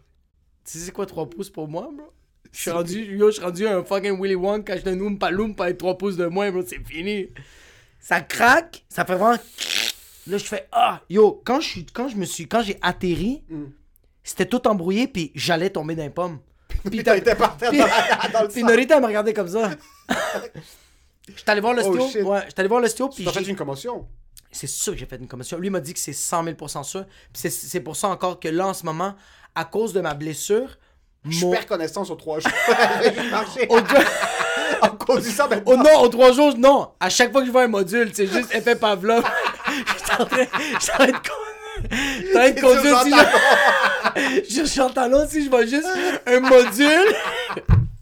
Tu 0.67 0.73
sais 0.73 0.79
c'est 0.81 0.93
quoi 0.93 1.07
3 1.07 1.31
pouces 1.31 1.49
pour 1.49 1.67
moi, 1.67 1.89
bro? 1.97 2.13
Je 2.53 2.61
suis 2.61 2.71
rendu, 2.71 3.17
yo, 3.17 3.29
je 3.29 3.37
suis 3.37 3.43
rendu 3.45 3.67
un 3.67 3.83
fucking 3.83 4.21
Willy 4.21 4.35
Wonka 4.35 4.75
quand 4.75 4.79
je 4.79 4.85
te 4.85 4.91
Oompa 4.91 5.31
Loompa 5.31 5.65
avec 5.65 5.79
3 5.79 5.97
pouces 5.97 6.19
de 6.19 6.27
moins, 6.27 6.51
bro, 6.51 6.61
c'est 6.61 6.87
fini. 6.87 7.31
Ça 8.07 8.21
craque, 8.21 8.85
ça 8.89 9.05
fait 9.05 9.15
vraiment... 9.17 9.37
Là, 10.29 10.39
je 10.39 10.45
fais, 10.45 10.69
ah, 10.73 11.01
yo, 11.11 11.43
quand 11.45 11.61
je, 11.61 11.69
suis, 11.69 11.87
quand 11.87 12.09
je 12.09 12.17
me 12.17 12.25
suis, 12.25 12.47
quand 12.47 12.63
j'ai 12.63 12.79
atterri, 12.83 13.43
Mm. 13.49 13.65
c'était 14.23 14.47
tout 14.47 14.67
embrouillé, 14.69 15.09
puis 15.09 15.33
j'allais 15.35 15.71
tomber 15.71 15.95
dans 15.97 16.03
les 16.05 16.11
pommes. 16.11 16.39
Puis 16.89 17.03
t'as 17.03 17.17
été 17.17 17.35
par 17.35 17.57
terre 17.57 17.71
puis- 17.71 17.81
dans, 18.33 18.43
le 18.43 18.49
Puis. 18.49 18.63
Norita, 18.63 18.97
elle 18.97 19.03
me 19.03 19.07
regardait 19.09 19.33
comme 19.35 19.49
ça. 19.49 19.71
J'étais 21.29 21.51
allé 21.51 21.61
voir 21.61 21.75
l'ostéo, 21.75 21.99
Oh, 22.01 22.09
shit. 22.11 22.23
ouais, 22.23 22.43
j'étais 22.47 22.61
allé 22.61 22.69
voir 22.69 22.81
l'ostéo, 22.81 23.09
puis 23.09 23.25
T'as 23.25 23.33
fait 23.33 23.43
une 23.43 23.57
commotion? 23.57 24.07
c'est 24.53 24.69
sûr 24.69 24.93
que 24.95 24.99
j'ai 24.99 25.07
fait 25.07 25.17
une 25.17 25.27
commotion. 25.29 25.59
Lui 25.59 25.69
m'a 25.71 25.81
dit 25.81 25.93
que 25.93 25.99
c'est 26.01 26.13
100 26.13 26.45
000% 26.45 26.83
sûr. 26.85 27.05
Puis 27.33 27.51
c'est- 27.51 27.81
pour 27.81 27.97
ça 27.97 28.09
encore 28.09 28.39
que 28.41 28.49
là, 28.49 28.69
en 28.69 28.75
ce 28.75 28.85
moment, 28.87 29.15
à 29.55 29.65
cause 29.65 29.93
de 29.93 30.01
ma 30.01 30.15
blessure, 30.15 30.79
Je 31.29 31.45
mon... 31.45 31.51
perds 31.51 31.67
connaissance 31.67 32.09
aux 32.11 32.15
3 32.17 32.39
jours. 32.41 32.53
Au 33.69 33.81
En 34.83 34.89
cause 34.91 35.25
de 35.25 35.31
ça, 35.31 35.47
maintenant. 35.47 35.73
Oh 35.75 35.77
non, 35.77 36.01
aux 36.03 36.09
trois 36.09 36.33
jours, 36.33 36.55
non. 36.57 36.89
À 37.01 37.09
chaque 37.09 37.33
fois 37.33 37.41
que 37.41 37.47
je 37.47 37.53
vois 37.53 37.63
un 37.63 37.69
module, 37.69 38.11
c'est 38.15 38.27
juste 38.27 38.55
effet 38.55 38.77
Pavlov. 38.77 39.25
En 40.19 40.25
train, 40.25 40.47
j'étais 40.81 40.93
en 40.93 40.97
train 40.97 41.07
de 41.09 41.13
en 41.83 42.33
train 42.33 42.51
de 42.51 42.61
conduire. 42.61 43.03
Si 44.45 44.55
je... 44.55 44.61
je 44.61 44.65
suis 44.65 44.81
en 44.81 44.91
talon, 44.91 45.27
si 45.29 45.45
je 45.45 45.51
vois 45.51 45.67
juste 45.67 45.89
un 46.27 46.41
module, 46.41 47.15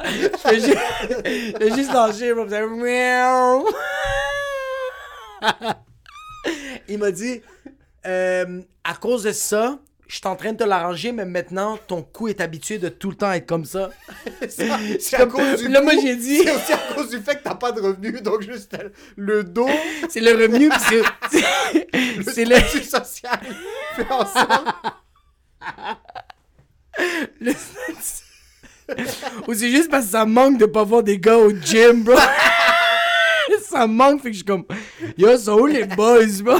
je 0.05 0.29
fais 0.39 0.61
juste, 0.61 0.79
je 1.11 1.57
fais 1.59 1.75
juste 1.75 1.91
bro. 1.91 3.69
Il 6.89 6.99
m'a 6.99 7.11
dit, 7.11 7.41
euh, 8.07 8.61
à 8.85 8.95
cause 8.95 9.25
de 9.25 9.33
ça, 9.33 9.79
je 10.07 10.17
suis 10.17 10.27
en 10.27 10.37
train 10.37 10.53
de 10.53 10.59
te 10.59 10.65
l'arranger, 10.65 11.13
mais 11.13 11.25
maintenant, 11.25 11.79
ton 11.87 12.03
cou 12.03 12.29
est 12.29 12.41
habitué 12.41 12.79
de 12.79 12.89
tout 12.91 13.11
le 13.11 13.17
temps 13.17 13.33
être 13.33 13.47
comme 13.47 13.65
ça. 13.65 13.91
C'est 14.49 15.15
à 15.17 15.27
cause 15.27 15.61
du 15.63 15.69
Là, 15.69 15.81
moi, 15.81 15.95
j'ai 16.01 16.15
dit- 16.17 16.39
C'est 16.45 16.51
aussi 16.55 16.73
à 16.73 16.95
cause 16.95 17.09
du 17.11 17.19
fait 17.21 17.37
que 17.37 17.43
t'as 17.45 17.55
pas 17.55 17.73
de 17.73 17.81
revenus, 17.81 18.23
donc 18.23 18.43
juste 18.43 18.77
le 19.17 19.43
dos, 19.45 19.69
C'est 20.11 20.21
le 20.21 20.33
revenu, 20.33 20.69
pis 20.69 20.77
c'est- 20.89 21.03
c'est... 21.31 21.87
le 22.19 22.23
C'est 22.33 22.45
le... 22.45 22.57
statut 22.57 22.85
social 22.85 23.41
fait 23.97 24.11
en 24.11 24.27
sorte. 24.27 24.75
le- 27.41 27.53
Ou 29.49 29.55
c'est 29.55 29.71
juste 29.71 29.91
parce 29.91 30.05
que 30.05 30.11
ça 30.13 30.27
manque 30.27 30.59
de 30.59 30.67
pas 30.67 30.85
voir 30.85 31.03
des 31.03 31.19
gars 31.19 31.39
au 31.39 31.51
gym, 31.51 32.03
bro. 32.05 32.15
ça 33.71 33.87
manque, 33.87 34.21
fait 34.23 34.29
que 34.29 34.33
je 34.35 34.39
suis 34.39 34.45
comme... 34.45 34.67
Yo, 35.17 35.37
sont 35.39 35.59
où 35.61 35.67
les 35.67 35.85
boys, 35.85 36.27
bro? 36.43 36.59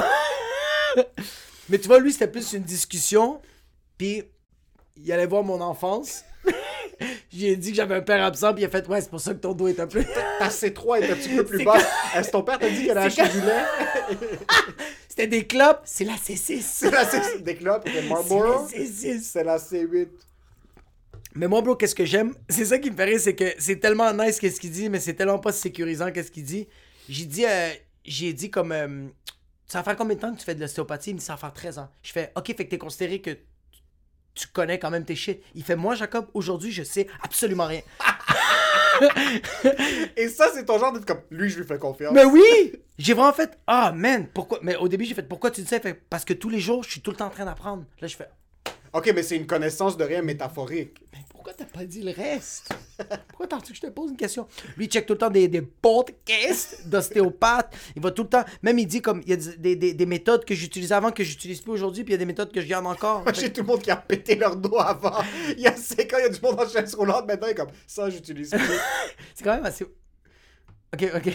Mais 1.69 1.79
tu 1.79 1.87
vois, 1.87 1.99
lui, 1.99 2.13
c'était 2.13 2.27
plus 2.27 2.53
une 2.53 2.63
discussion, 2.63 3.41
puis 3.97 4.23
il 4.97 5.11
allait 5.11 5.25
voir 5.25 5.43
mon 5.43 5.61
enfance. 5.61 6.23
J'ai 7.31 7.55
dit 7.57 7.71
que 7.71 7.75
j'avais 7.75 7.95
un 7.95 8.01
père 8.01 8.23
absent, 8.23 8.53
puis 8.53 8.63
il 8.63 8.65
a 8.65 8.69
fait 8.69 8.87
Ouais, 8.87 9.01
c'est 9.01 9.09
pour 9.09 9.19
ça 9.19 9.33
que 9.33 9.39
ton 9.39 9.53
dos 9.53 9.67
est 9.67 9.79
un 9.79 9.87
peu. 9.87 10.03
Ta 10.39 10.47
C3 10.47 11.01
est 11.01 11.11
un 11.11 11.15
petit 11.15 11.35
peu 11.35 11.43
plus 11.43 11.63
basse. 11.63 11.85
Est-ce 12.15 12.27
que 12.27 12.31
ton 12.31 12.43
père 12.43 12.59
t'a 12.59 12.69
dit 12.69 12.85
qu'elle 12.85 12.97
a 12.97 13.09
C'est 13.09 13.21
acheté 13.21 13.39
du 13.39 13.45
lait? 13.45 13.65
C'était 15.09 15.27
des 15.27 15.47
clopes, 15.47 15.81
c'est 15.85 16.03
la 16.03 16.15
C6. 16.15 16.61
C'est 16.61 16.91
la 16.91 17.05
C... 17.05 17.39
Des 17.39 17.55
clopes, 17.55 17.85
des 17.85 17.91
C'est 17.93 18.01
la 18.01 18.09
Marlboro. 18.09 18.67
C6. 18.67 19.21
C'est 19.21 19.43
la 19.43 19.57
C8. 19.57 20.09
Mais 21.35 21.47
moi, 21.47 21.61
bro, 21.61 21.75
qu'est-ce 21.75 21.95
que 21.95 22.05
j'aime? 22.05 22.33
C'est 22.49 22.65
ça 22.65 22.79
qui 22.79 22.91
me 22.91 22.95
fait 22.95 23.03
rire, 23.03 23.19
c'est 23.19 23.35
que 23.35 23.53
c'est 23.57 23.77
tellement 23.79 24.13
nice 24.13 24.39
qu'est-ce 24.39 24.59
qu'il 24.59 24.71
dit, 24.71 24.89
mais 24.89 24.99
c'est 24.99 25.13
tellement 25.13 25.39
pas 25.39 25.51
sécurisant 25.51 26.11
qu'est-ce 26.11 26.31
qu'il 26.31 26.43
dit. 26.43 26.67
J'ai 27.09 27.25
dit, 27.25 27.45
euh, 27.45 27.69
j'ai 28.05 28.33
dit 28.33 28.49
comme, 28.49 28.71
euh, 28.71 29.07
ça 29.67 29.79
va 29.79 29.83
faire 29.83 29.95
combien 29.95 30.15
de 30.15 30.21
temps 30.21 30.33
que 30.33 30.39
tu 30.39 30.45
fais 30.45 30.55
de 30.55 30.61
l'ostéopathie? 30.61 31.11
Il 31.11 31.15
me 31.15 31.19
dit, 31.19 31.25
ça 31.25 31.33
va 31.33 31.37
faire 31.37 31.53
13 31.53 31.79
ans. 31.79 31.89
Je 32.03 32.11
fais, 32.11 32.31
ok, 32.35 32.47
fait 32.47 32.65
que 32.65 32.69
t'es 32.69 32.77
considéré 32.77 33.21
que 33.21 33.37
tu 34.33 34.47
connais 34.47 34.79
quand 34.79 34.91
même 34.91 35.05
tes 35.05 35.15
shit. 35.15 35.41
Il 35.55 35.63
fait, 35.63 35.75
moi, 35.75 35.95
Jacob, 35.95 36.27
aujourd'hui, 36.33 36.71
je 36.71 36.83
sais 36.83 37.07
absolument 37.23 37.65
rien. 37.65 37.81
Et 40.17 40.29
ça, 40.29 40.51
c'est 40.53 40.65
ton 40.65 40.77
genre 40.77 40.93
d'être 40.93 41.05
comme, 41.05 41.21
lui, 41.31 41.49
je 41.49 41.59
lui 41.59 41.65
fais 41.65 41.79
confiance. 41.79 42.13
Mais 42.13 42.25
oui! 42.25 42.73
J'ai 42.97 43.13
vraiment 43.13 43.33
fait, 43.33 43.57
ah, 43.67 43.91
man, 43.93 44.27
pourquoi? 44.33 44.59
Mais 44.61 44.75
au 44.75 44.87
début, 44.87 45.05
j'ai 45.05 45.15
fait, 45.15 45.27
pourquoi 45.27 45.51
tu 45.51 45.61
dis 45.61 45.67
ça? 45.67 45.79
Fait, 45.79 45.93
parce 45.93 46.25
que 46.25 46.33
tous 46.33 46.49
les 46.49 46.59
jours, 46.59 46.83
je 46.83 46.91
suis 46.91 47.01
tout 47.01 47.11
le 47.11 47.17
temps 47.17 47.27
en 47.27 47.31
train 47.31 47.45
d'apprendre. 47.45 47.85
Là, 47.99 48.07
je 48.07 48.15
fais, 48.15 48.29
Ok, 48.95 49.11
mais 49.13 49.23
c'est 49.23 49.35
une 49.35 49.45
connaissance 49.45 49.97
de 49.97 50.05
rien 50.05 50.21
métaphorique. 50.21 50.95
Pourquoi 51.45 51.63
t'as 51.63 51.71
pas 51.79 51.85
dit 51.85 52.01
le 52.01 52.09
reste? 52.09 52.73
Pourquoi 53.27 53.45
t'as 53.45 53.59
que 53.59 53.71
je 53.75 53.79
te 53.79 53.85
pose 53.85 54.09
une 54.09 54.17
question? 54.17 54.47
Lui, 54.77 54.85
il 54.85 54.89
check 54.89 55.05
tout 55.05 55.13
le 55.13 55.19
temps 55.19 55.29
des, 55.29 55.47
des 55.47 55.61
podcasts 55.61 56.87
d'ostéopathe. 56.87 57.71
Il 57.95 58.01
va 58.01 58.09
tout 58.09 58.23
le 58.23 58.29
temps. 58.29 58.43
Même, 58.63 58.79
il 58.79 58.87
dit 58.87 58.99
comme. 58.99 59.21
Il 59.25 59.29
y 59.29 59.33
a 59.33 59.35
des, 59.35 59.55
des- 59.57 59.75
des- 59.75 59.93
des 59.93 60.05
méthodes 60.07 60.43
que 60.43 60.55
j'utilisais 60.55 60.95
avant 60.95 61.11
que 61.11 61.23
j'utilise 61.23 61.61
plus 61.61 61.71
aujourd'hui, 61.73 62.03
puis 62.03 62.13
il 62.13 62.15
y 62.15 62.17
a 62.17 62.17
des 62.17 62.25
méthodes 62.25 62.51
que 62.51 62.61
je 62.61 62.65
garde 62.67 62.87
encore. 62.87 63.21
Moi, 63.21 63.31
j'ai 63.33 63.53
tout 63.53 63.61
le 63.61 63.67
monde 63.67 63.81
qui 63.83 63.91
a 63.91 63.95
pété 63.95 64.33
leur 64.35 64.55
dos 64.55 64.79
avant. 64.79 65.21
Il 65.51 65.59
y 65.59 65.67
a 65.67 65.75
5 65.75 65.99
ans, 66.13 66.17
il 66.17 66.23
y 66.23 66.25
a 66.25 66.29
du 66.29 66.41
monde 66.41 66.59
en 66.59 66.67
chaise 66.67 66.95
roulante. 66.95 67.27
Maintenant, 67.27 67.45
il 67.47 67.51
est 67.51 67.55
comme, 67.55 67.69
ça, 67.85 68.09
j'utilise 68.09 68.49
plus. 68.49 68.59
C'est 69.35 69.43
quand 69.43 69.53
même 69.53 69.65
assez. 69.67 69.83
Ok, 69.83 71.11
ok. 71.15 71.33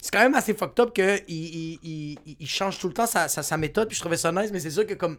C'est 0.00 0.12
quand 0.12 0.20
même 0.20 0.34
assez 0.36 0.54
fucked 0.54 0.78
up 0.78 0.92
qu'il 0.94 1.24
il, 1.26 1.78
il, 1.82 2.18
il- 2.24 2.36
il 2.38 2.46
change 2.48 2.78
tout 2.78 2.86
le 2.86 2.94
temps 2.94 3.06
sa, 3.06 3.26
sa, 3.26 3.42
sa 3.42 3.56
méthode, 3.56 3.88
puis 3.88 3.96
je 3.96 4.00
trouvais 4.00 4.16
ça 4.16 4.30
nice, 4.30 4.50
mais 4.52 4.60
c'est 4.60 4.70
sûr 4.70 4.86
que 4.86 4.94
comme. 4.94 5.18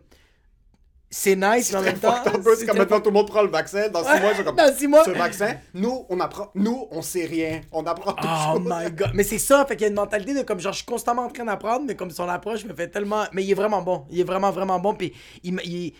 C'est 1.09 1.35
nice, 1.35 1.71
mais 1.71 1.77
en 1.77 1.81
même 1.81 1.99
temps. 1.99 2.15
C'est 2.57 2.65
comme 2.65 2.77
maintenant, 2.77 2.99
tout 2.99 3.09
le 3.09 3.13
monde 3.13 3.27
prend 3.27 3.41
le 3.43 3.49
vaccin. 3.49 3.87
Dans 3.89 4.03
6 4.03 4.09
Ouais, 4.09 4.19
mois, 4.21 4.35
sont 4.35 4.43
comme, 4.43 4.55
dans 4.55 4.75
six 4.75 4.87
mois. 4.87 5.03
ce 5.05 5.11
vaccin, 5.11 5.55
nous, 5.73 6.05
on 6.09 6.19
apprend, 6.19 6.49
nous, 6.55 6.87
on 6.91 7.01
sait 7.01 7.25
rien. 7.25 7.61
On 7.71 7.85
apprend 7.85 8.13
tout 8.13 8.27
Oh 8.53 8.59
my 8.59 8.91
god. 8.91 9.11
Mais 9.13 9.23
c'est 9.23 9.37
ça, 9.39 9.65
fait 9.65 9.75
qu'il 9.75 9.83
y 9.83 9.85
a 9.85 9.89
une 9.89 9.95
mentalité 9.95 10.33
de 10.33 10.41
comme 10.41 10.59
genre 10.59 10.73
je 10.73 10.77
suis 10.79 10.85
constamment 10.85 11.23
en 11.23 11.29
train 11.29 11.45
d'apprendre, 11.45 11.85
mais 11.87 11.95
comme 11.95 12.11
son 12.11 12.27
approche 12.27 12.65
me 12.65 12.73
fait 12.73 12.89
tellement. 12.89 13.25
Mais 13.31 13.43
il 13.43 13.51
est 13.51 13.55
vraiment 13.55 13.81
bon. 13.81 14.05
Il 14.09 14.19
est 14.19 14.23
vraiment, 14.23 14.51
vraiment 14.51 14.79
bon. 14.79 14.93
Puis 14.93 15.13
il, 15.43 15.57
il- 15.63 15.93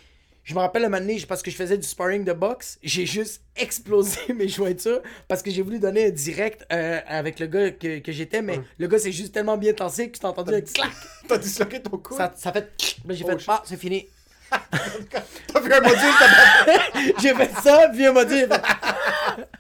Je 0.44 0.54
me 0.54 0.60
rappelle 0.60 0.84
un 0.86 0.90
moment 0.90 1.00
donné, 1.02 1.20
parce 1.28 1.42
que 1.42 1.50
je 1.50 1.56
faisais 1.56 1.78
du 1.78 1.88
sparring 1.88 2.24
de 2.26 2.34
boxe, 2.34 2.78
j'ai 2.84 3.06
juste 3.06 3.42
explosé 3.56 4.20
mes 4.36 4.48
jointures 4.48 5.02
parce 5.28 5.42
que 5.42 5.50
j'ai 5.50 5.62
voulu 5.62 5.80
donner 5.80 6.08
un 6.08 6.12
direct 6.12 6.66
euh, 6.74 7.00
avec 7.08 7.40
le 7.40 7.48
gars 7.48 7.72
que, 7.72 8.00
que 8.00 8.12
j'étais, 8.12 8.42
mais 8.42 8.60
le 8.78 8.88
gars 8.88 9.00
s'est 9.00 9.12
juste 9.14 9.34
tellement 9.34 9.58
bien 9.58 9.74
tassé 9.74 10.08
que 10.10 10.14
tu 10.14 10.20
t'as 10.20 10.28
entendu 10.30 10.54
un 10.54 10.62
clac. 10.62 10.90
T'as 11.28 11.38
disloqué 11.38 11.82
ton 11.82 11.98
cou. 11.98 12.16
Ça, 12.18 12.32
ça 12.36 12.52
fait. 12.52 12.70
J'ai 13.10 13.24
Oh, 13.24 13.30
fait 13.30 13.40
shit. 13.40 13.50
Ah, 13.50 13.64
c'est 13.66 13.78
fini. 13.80 14.08
T'as 15.48 15.60
vu 15.60 15.74
un 15.74 15.82
module, 15.82 17.14
j'ai 17.22 17.34
fait 17.34 17.52
ça, 17.64 17.90
puis 17.90 18.04
il 18.04 18.12
m'a 18.12 18.26
dit. 18.26 18.44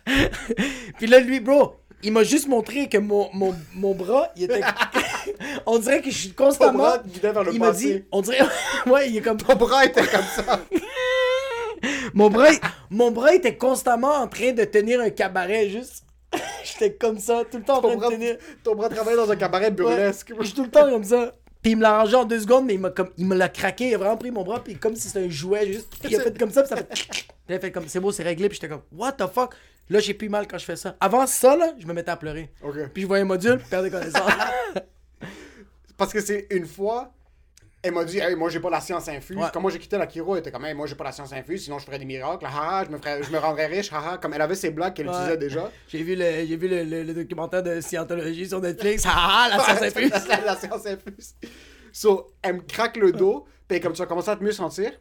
puis 0.97 1.07
là, 1.07 1.19
lui, 1.19 1.39
bro, 1.39 1.75
il 2.03 2.11
m'a 2.11 2.23
juste 2.23 2.47
montré 2.47 2.87
que 2.87 2.97
mon, 2.97 3.29
mon, 3.33 3.55
mon 3.73 3.95
bras, 3.95 4.29
il 4.35 4.43
était. 4.43 4.61
on 5.65 5.79
dirait 5.79 6.01
que 6.01 6.11
je 6.11 6.17
suis 6.17 6.33
constamment. 6.33 6.77
bras 6.77 7.03
vers 7.21 7.43
le 7.43 7.53
il 7.53 7.59
m'a 7.59 7.71
dit, 7.71 8.03
on 8.11 8.21
dirait. 8.21 8.45
ouais, 8.85 9.09
il 9.09 9.17
est 9.17 9.21
comme. 9.21 9.37
Ton 9.37 9.55
bras 9.55 9.85
était 9.85 10.05
comme 10.05 10.25
ça. 10.35 10.59
Mon 12.13 12.29
bras, 12.29 12.49
mon 12.89 13.11
bras 13.11 13.33
était 13.33 13.57
constamment 13.57 14.13
en 14.15 14.27
train 14.27 14.51
de 14.51 14.63
tenir 14.63 15.01
un 15.01 15.09
cabaret, 15.09 15.69
juste. 15.69 16.03
J'étais 16.63 16.93
comme 16.93 17.19
ça, 17.19 17.43
tout 17.49 17.57
le 17.57 17.63
temps 17.63 17.77
en 17.77 17.81
train 17.81 17.95
bras, 17.95 18.09
de 18.09 18.15
tenir. 18.15 18.37
ton 18.63 18.75
bras 18.75 18.89
travaillait 18.89 19.17
dans 19.17 19.29
un 19.29 19.35
cabaret 19.35 19.65
Ouais, 19.65 19.71
burlesque. 19.71 20.33
Je 20.39 20.45
suis 20.45 20.53
tout 20.53 20.63
le 20.63 20.69
temps 20.71 20.89
comme 20.89 21.03
ça. 21.03 21.31
Puis 21.65 21.71
il 21.71 21.77
me 21.77 21.81
l'a 21.81 21.95
arrangé 21.95 22.15
en 22.15 22.25
deux 22.25 22.41
secondes, 22.41 22.67
mais 22.67 22.75
il 22.75 22.79
m'a 22.79 22.91
comme 22.91 23.09
il 23.17 23.25
me 23.25 23.35
l'a 23.35 23.49
craqué, 23.49 23.89
il 23.89 23.95
a 23.95 23.97
vraiment 23.97 24.17
pris 24.17 24.29
mon 24.29 24.43
bras, 24.43 24.63
puis 24.63 24.75
comme 24.75 24.95
si 24.95 25.07
c'était 25.07 25.25
un 25.25 25.29
jouet, 25.31 25.65
juste. 25.65 25.91
Il 26.07 26.15
a 26.15 26.19
fait 26.19 26.37
comme 26.37 26.51
ça, 26.51 26.61
puis 26.61 26.69
ça 26.69 26.75
fait. 26.75 26.87
Puis 26.87 27.25
il 27.49 27.55
a 27.55 27.59
fait 27.59 27.71
comme 27.71 27.87
c'est 27.87 27.99
beau, 27.99 28.11
c'est 28.11 28.21
réglé, 28.21 28.49
puis 28.49 28.59
j'étais 28.61 28.69
comme 28.69 28.83
what 28.91 29.13
the 29.13 29.25
fuck? 29.25 29.55
Là, 29.89 29.97
j'ai 29.97 30.13
plus 30.13 30.29
mal 30.29 30.47
quand 30.47 30.59
je 30.59 30.65
fais 30.65 30.75
ça. 30.75 30.95
Avant 30.99 31.25
ça, 31.25 31.57
là, 31.57 31.73
je 31.79 31.87
me 31.87 31.93
mettais 31.93 32.11
à 32.11 32.17
pleurer. 32.17 32.51
Puis 32.93 33.01
je 33.01 33.07
voyais 33.07 33.23
un 33.23 33.25
module, 33.25 33.57
perdais 33.67 33.89
connaissance. 33.89 34.31
Parce 35.97 36.13
que 36.13 36.21
c'est 36.21 36.45
une 36.51 36.67
fois, 36.67 37.14
elle 37.87 37.93
m'a 37.93 38.03
dit, 38.03 38.19
hey, 38.19 38.35
moi 38.35 38.49
j'ai 38.49 38.59
pas 38.59 38.69
la 38.69 38.81
science 38.81 39.07
infuse. 39.07 39.37
Ouais. 39.37 39.47
Quand 39.53 39.61
moi 39.61 39.71
j'ai 39.71 39.79
quitté 39.79 39.97
la 39.97 40.07
chiro, 40.09 40.35
elle 40.35 40.39
était 40.41 40.51
comme, 40.51 40.65
hey, 40.65 40.73
moi 40.73 40.87
j'ai 40.87 40.95
pas 40.95 41.03
la 41.03 41.11
science 41.11 41.31
infuse, 41.33 41.63
sinon 41.63 41.79
je 41.79 41.85
ferais 41.85 41.99
des 41.99 42.05
miracles. 42.05 42.45
Ah, 42.47 42.79
ah, 42.79 42.83
je 42.85 42.91
me, 42.91 42.97
ferais, 42.97 43.21
je 43.23 43.31
me 43.31 43.37
rendrais 43.37 43.67
riche. 43.67 43.89
Ah, 43.93 44.03
ah. 44.13 44.17
Comme 44.17 44.33
elle 44.33 44.41
avait 44.41 44.55
ses 44.55 44.71
blagues 44.71 44.93
qu'elle 44.93 45.07
Ouais. 45.07 45.13
utilisait 45.13 45.37
déjà. 45.37 45.71
j'ai 45.87 46.03
vu, 46.03 46.15
le, 46.15 46.45
j'ai 46.45 46.57
vu 46.57 46.67
le, 46.67 46.83
le- 46.83 47.03
le 47.03 47.13
documentaire 47.13 47.63
de 47.63 47.79
scientologie 47.81 48.47
sur 48.49 48.59
Netflix. 48.61 49.03
Ah, 49.07 49.47
la 49.49 49.59
science 49.63 49.81
infuse. 49.81 50.11
la, 50.29 50.41
la 50.41 50.55
science 50.55 50.85
infuse. 50.85 51.35
So, 51.91 52.27
elle 52.41 52.55
me 52.55 52.61
craque 52.61 52.97
le 52.97 53.11
dos, 53.11 53.45
puis 53.67 53.79
comme 53.79 53.93
tu 53.93 53.99
vas 53.99 54.05
commencer 54.07 54.29
à 54.31 54.35
te 54.35 54.43
mieux 54.43 54.51
sentir, 54.51 54.91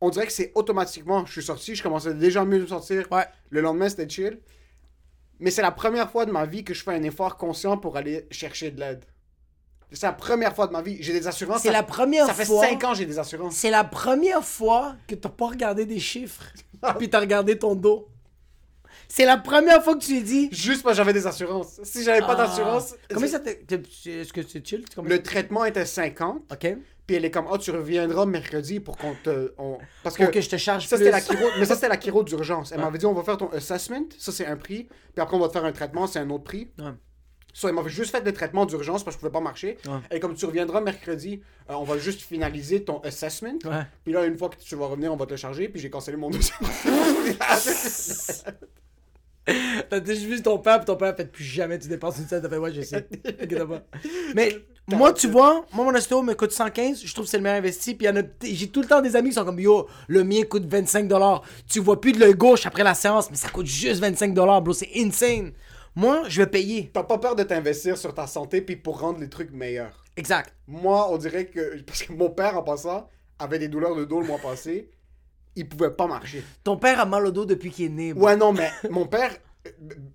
on 0.00 0.10
dirait 0.10 0.26
que 0.26 0.32
c'est 0.32 0.52
automatiquement. 0.54 1.24
Je 1.26 1.32
suis 1.32 1.42
sorti, 1.42 1.74
je 1.74 1.82
commençais 1.82 2.14
déjà 2.14 2.42
à 2.42 2.44
mieux 2.44 2.60
me 2.60 2.66
sentir. 2.66 3.06
Ouais. 3.10 3.24
Le 3.50 3.60
lendemain, 3.60 3.88
c'était 3.88 4.08
chill. 4.08 4.38
Mais 5.40 5.50
c'est 5.50 5.62
la 5.62 5.72
première 5.72 6.10
fois 6.10 6.26
de 6.26 6.30
ma 6.30 6.46
vie 6.46 6.62
que 6.62 6.74
je 6.74 6.82
fais 6.84 6.92
un 6.92 7.02
effort 7.02 7.36
conscient 7.36 7.76
pour 7.76 7.96
aller 7.96 8.26
chercher 8.30 8.70
de 8.70 8.78
l'aide. 8.80 9.04
C'est 9.92 10.06
la 10.06 10.12
première 10.12 10.54
fois 10.54 10.66
de 10.66 10.72
ma 10.72 10.82
vie. 10.82 10.96
J'ai 11.00 11.12
des 11.12 11.26
assurances. 11.28 11.62
C'est 11.62 11.68
ça- 11.68 11.72
la 11.74 11.82
première 11.82 12.26
Ça 12.26 12.34
fait 12.34 12.44
fois. 12.44 12.66
5 12.66 12.82
ans 12.84 12.92
que 12.92 12.98
j'ai 12.98 13.06
des 13.06 13.18
assurances. 13.18 13.54
C'est 13.54 13.70
la 13.70 13.84
première 13.84 14.44
fois 14.44 14.96
que 15.06 15.14
t'as 15.14 15.28
pas 15.28 15.46
regardé 15.48 15.86
des 15.86 16.00
chiffres, 16.00 16.44
puis 16.98 17.08
t'as 17.10 17.20
regardé 17.20 17.58
ton 17.58 17.74
dos. 17.74 18.08
C'est 19.08 19.26
la 19.26 19.36
première 19.36 19.82
fois 19.84 19.94
que 19.94 20.04
tu 20.04 20.14
lui 20.14 20.22
dis. 20.22 20.48
Juste 20.50 20.82
parce 20.82 20.94
que 20.94 20.96
j'avais 20.96 21.12
des 21.12 21.26
assurances. 21.26 21.78
Si 21.84 22.02
j'avais 22.02 22.20
pas 22.20 22.32
Ah. 22.38 22.46
d'assurance. 22.46 22.94
Comment 23.12 23.26
ça 23.26 23.38
Est-ce 23.44 24.32
que 24.32 24.42
c'est 24.42 24.66
chill? 24.66 24.84
Comment 24.94 25.08
Le 25.08 25.22
traitement 25.22 25.64
était 25.64 25.84
50. 25.84 26.42
Ok. 26.50 26.76
Puis 27.06 27.16
elle 27.16 27.24
est 27.26 27.30
comme, 27.30 27.46
oh, 27.50 27.58
tu 27.58 27.70
reviendras 27.70 28.24
mercredi 28.24 28.80
pour 28.80 28.96
qu'on 28.96 29.14
te. 29.22 29.52
on- 29.58 29.78
Parce 30.02 30.16
que. 30.16 30.22
Pour 30.24 30.32
que 30.32 30.40
je 30.40 30.48
te 30.48 30.56
charge 30.56 30.86
Ça, 30.88 30.96
plus. 30.96 31.10
la 31.10 31.20
chiro, 31.20 31.44
mais 31.58 31.66
ça, 31.66 31.74
c'était 31.74 31.88
la 31.90 31.98
chiro 32.00 32.24
d'urgence. 32.24 32.72
Elle 32.72 32.80
m'avait 32.80 32.96
dit, 32.98 33.04
on 33.06 33.12
va 33.12 33.22
faire 33.22 33.36
ton 33.36 33.50
assessment, 33.52 34.06
ça, 34.18 34.32
c'est 34.32 34.46
un 34.46 34.56
prix. 34.56 34.84
Puis 35.12 35.22
après, 35.22 35.36
on 35.36 35.40
va 35.40 35.48
te 35.48 35.52
faire 35.52 35.66
un 35.66 35.72
traitement, 35.72 36.06
c'est 36.06 36.18
un 36.20 36.30
autre 36.30 36.44
prix. 36.44 36.70
Ouais. 36.78 36.92
So, 37.54 37.68
elle 37.68 37.74
m'avait 37.74 37.88
juste 37.88 38.10
fait 38.10 38.20
des 38.20 38.32
traitements 38.32 38.66
d'urgence 38.66 39.04
parce 39.04 39.14
que 39.16 39.20
je 39.20 39.26
pouvais 39.26 39.32
pas 39.32 39.40
marcher. 39.40 39.78
Ouais. 39.86 40.00
Et 40.10 40.18
comme 40.18 40.34
tu 40.34 40.44
reviendras 40.44 40.80
mercredi, 40.80 41.40
euh, 41.70 41.74
on 41.74 41.84
va 41.84 41.98
juste 41.98 42.20
finaliser 42.20 42.82
ton 42.82 42.98
assessment. 43.02 43.58
Ouais. 43.64 43.84
Puis 44.02 44.12
là, 44.12 44.26
une 44.26 44.36
fois 44.36 44.48
que 44.48 44.56
tu 44.56 44.74
vas 44.74 44.86
revenir, 44.86 45.12
on 45.12 45.16
va 45.16 45.24
te 45.24 45.30
le 45.30 45.36
charger. 45.36 45.68
Puis 45.68 45.80
j'ai 45.80 45.88
cancellé 45.88 46.16
mon 46.16 46.30
dossier. 46.30 46.52
T'as 49.90 50.04
juste 50.04 50.22
vu 50.22 50.42
ton 50.42 50.58
père, 50.58 50.78
puis 50.78 50.86
ton 50.86 50.96
père 50.96 51.14
fait 51.14 51.30
plus 51.30 51.44
jamais 51.44 51.78
tu 51.78 51.86
dépenses 51.86 52.18
une 52.18 52.26
scène. 52.26 52.42
T'as 52.42 52.48
fait, 52.48 52.58
ouais, 52.58 52.72
je 52.72 52.80
sais. 52.80 53.06
Inquiète 53.40 53.64
pas. 53.64 53.82
Mais 54.34 54.56
moi, 54.88 55.12
tu 55.12 55.28
vois, 55.28 55.64
moi, 55.72 55.84
mon 55.84 55.94
ostéo 55.94 56.22
me 56.22 56.34
coûte 56.34 56.50
115. 56.50 57.02
Je 57.04 57.12
trouve 57.12 57.26
que 57.26 57.30
c'est 57.30 57.36
le 57.36 57.44
meilleur 57.44 57.58
investi. 57.58 57.94
Puis 57.94 58.08
il 58.08 58.56
j'ai 58.56 58.68
tout 58.68 58.80
le 58.80 58.88
temps 58.88 59.00
des 59.00 59.14
amis 59.14 59.28
qui 59.28 59.36
sont 59.36 59.44
comme, 59.44 59.60
yo, 59.60 59.86
le 60.08 60.24
mien 60.24 60.42
coûte 60.42 60.66
25$. 60.66 61.42
Tu 61.70 61.78
vois 61.78 62.00
plus 62.00 62.10
de 62.10 62.18
l'œil 62.18 62.34
gauche 62.34 62.66
après 62.66 62.82
la 62.82 62.94
séance, 62.94 63.30
mais 63.30 63.36
ça 63.36 63.48
coûte 63.48 63.66
juste 63.66 64.02
25$, 64.02 64.34
bro. 64.34 64.72
C'est 64.72 64.90
insane. 64.96 65.52
Moi, 65.96 66.24
je 66.28 66.42
vais 66.42 66.48
payer. 66.48 66.90
T'as 66.92 67.04
pas 67.04 67.18
peur 67.18 67.36
de 67.36 67.44
t'investir 67.44 67.96
sur 67.96 68.14
ta 68.14 68.26
santé 68.26 68.60
puis 68.60 68.76
pour 68.76 69.00
rendre 69.00 69.20
les 69.20 69.28
trucs 69.28 69.52
meilleurs. 69.52 70.04
Exact. 70.16 70.52
Moi, 70.66 71.08
on 71.10 71.18
dirait 71.18 71.46
que. 71.46 71.80
Parce 71.82 72.02
que 72.02 72.12
mon 72.12 72.30
père, 72.30 72.56
en 72.56 72.62
passant, 72.62 73.08
avait 73.38 73.58
des 73.58 73.68
douleurs 73.68 73.94
de 73.94 74.04
dos 74.04 74.20
le 74.20 74.26
mois 74.26 74.38
passé. 74.38 74.90
Il 75.56 75.68
pouvait 75.68 75.90
pas 75.90 76.08
marcher. 76.08 76.42
Ton 76.64 76.76
père 76.76 76.98
a 76.98 77.04
mal 77.04 77.26
au 77.26 77.30
dos 77.30 77.44
depuis 77.44 77.70
qu'il 77.70 77.86
est 77.86 77.88
né. 77.90 78.12
Ouais, 78.12 78.36
non, 78.36 78.52
mais 78.52 78.70
mon 78.90 79.06
père, 79.06 79.36
euh, 79.66 79.70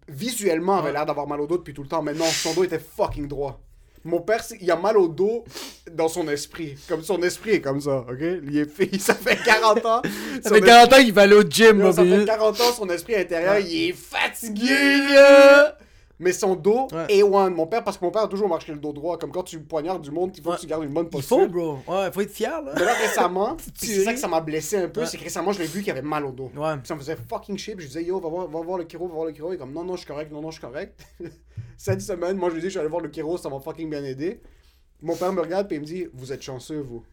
visuellement, 0.09 0.77
avait 0.77 0.91
l'air 0.91 1.05
d'avoir 1.05 1.27
mal 1.27 1.39
au 1.39 1.47
dos 1.47 1.57
depuis 1.57 1.73
tout 1.73 1.83
le 1.83 1.87
temps. 1.87 2.01
Mais 2.01 2.13
non, 2.13 2.25
son 2.25 2.53
dos 2.53 2.65
était 2.65 2.79
fucking 2.79 3.27
droit. 3.27 3.61
Mon 4.05 4.21
père, 4.21 4.43
il 4.61 4.71
a 4.71 4.75
mal 4.75 4.97
au 4.97 5.07
dos 5.07 5.43
dans 5.91 6.07
son 6.07 6.27
esprit. 6.29 6.75
Comme 6.87 7.03
son 7.03 7.21
esprit 7.21 7.51
est 7.51 7.61
comme 7.61 7.81
ça, 7.81 8.05
ok? 8.09 8.19
Il 8.47 8.57
est 8.57 8.65
fait, 8.69 8.89
ça 8.99 9.13
fait 9.13 9.37
40 9.43 9.85
ans. 9.85 10.01
Ça 10.41 10.49
fait 10.51 10.61
40 10.61 10.93
ans 10.93 10.97
qu'il 10.97 11.13
va 11.13 11.23
aller 11.23 11.35
au 11.35 11.43
gym, 11.43 11.81
esprit- 11.81 11.93
ça 11.93 12.03
fait 12.03 12.15
bro. 12.17 12.25
40 12.25 12.61
ans, 12.61 12.73
son 12.77 12.89
esprit 12.89 13.15
intérieur, 13.15 13.53
Ouais. 13.55 13.63
il 13.63 13.89
est 13.89 13.93
fatigué, 13.93 14.69
là. 15.13 15.77
Mais 16.19 16.33
son 16.33 16.55
dos, 16.55 16.87
Ouais. 16.91 17.07
A1. 17.21 17.49
Mon 17.53 17.65
père, 17.65 17.83
parce 17.83 17.97
que 17.97 18.03
mon 18.03 18.11
père 18.11 18.23
a 18.23 18.27
toujours 18.27 18.49
marché 18.49 18.73
le 18.73 18.77
dos 18.77 18.91
droit. 18.91 19.17
Comme 19.17 19.31
quand 19.31 19.43
tu 19.43 19.59
poignardes 19.61 20.01
du 20.01 20.11
monde, 20.11 20.31
il 20.35 20.43
faut 20.43 20.51
que 20.51 20.59
tu 20.59 20.67
gardes 20.67 20.83
une 20.83 20.93
bonne 20.93 21.05
Il 21.05 21.09
posture. 21.09 21.37
faut, 21.39 21.47
bro. 21.47 21.77
Ouais, 21.87 22.11
faut 22.11 22.21
être 22.21 22.31
fier, 22.31 22.61
là. 22.61 22.73
Mais 22.75 22.83
là, 22.85 22.93
récemment, 22.93 23.55
c'est 23.75 24.03
ça 24.03 24.13
que 24.13 24.19
ça 24.19 24.27
m'a 24.27 24.41
blessé 24.41 24.77
un 24.77 24.89
peu, 24.89 25.05
c'est 25.05 25.17
que 25.17 25.23
récemment, 25.23 25.51
je 25.53 25.59
l'ai 25.59 25.65
vu 25.67 25.81
qu'il 25.81 25.91
avait 25.91 26.01
mal 26.01 26.25
au 26.25 26.31
dos. 26.31 26.51
Ouais. 26.55 26.75
Puis 26.77 26.87
ça 26.87 26.95
me 26.95 26.99
faisait 26.99 27.15
fucking 27.29 27.57
shit. 27.57 27.79
Je 27.79 27.87
disais, 27.87 28.03
yo, 28.03 28.19
va 28.19 28.27
voir, 28.29 28.47
va 28.49 28.61
voir 28.61 28.77
le 28.77 28.85
chiro, 28.85 29.07
va 29.07 29.13
voir 29.13 29.25
le 29.27 29.33
chiro. 29.33 29.51
Il 29.51 29.55
est 29.55 29.57
comme, 29.57 29.71
non, 29.71 29.83
non, 29.85 29.93
je 29.93 29.99
suis 29.99 30.07
correct, 30.07 30.31
non, 30.31 30.41
non, 30.41 30.51
je 30.51 30.59
suis 30.59 30.67
correct. 30.67 30.99
Cette 31.77 32.01
semaine, 32.01 32.35
moi, 32.37 32.49
je 32.49 32.55
lui 32.55 32.61
dis, 32.61 32.67
je 32.67 32.71
suis 32.71 32.79
allé 32.79 32.89
voir 32.89 33.01
le 33.01 33.09
chiro, 33.09 33.37
ça 33.37 33.49
m'a 33.49 33.59
fucking 33.59 33.89
bien 33.89 34.03
aidé. 34.03 34.41
Mon 35.01 35.15
père 35.15 35.31
me 35.31 35.39
regarde, 35.39 35.67
puis 35.67 35.77
il 35.77 35.79
me 35.81 35.85
dit, 35.85 36.07
vous 36.13 36.33
êtes 36.33 36.41
chanceux, 36.41 36.81
vous. 36.81 37.03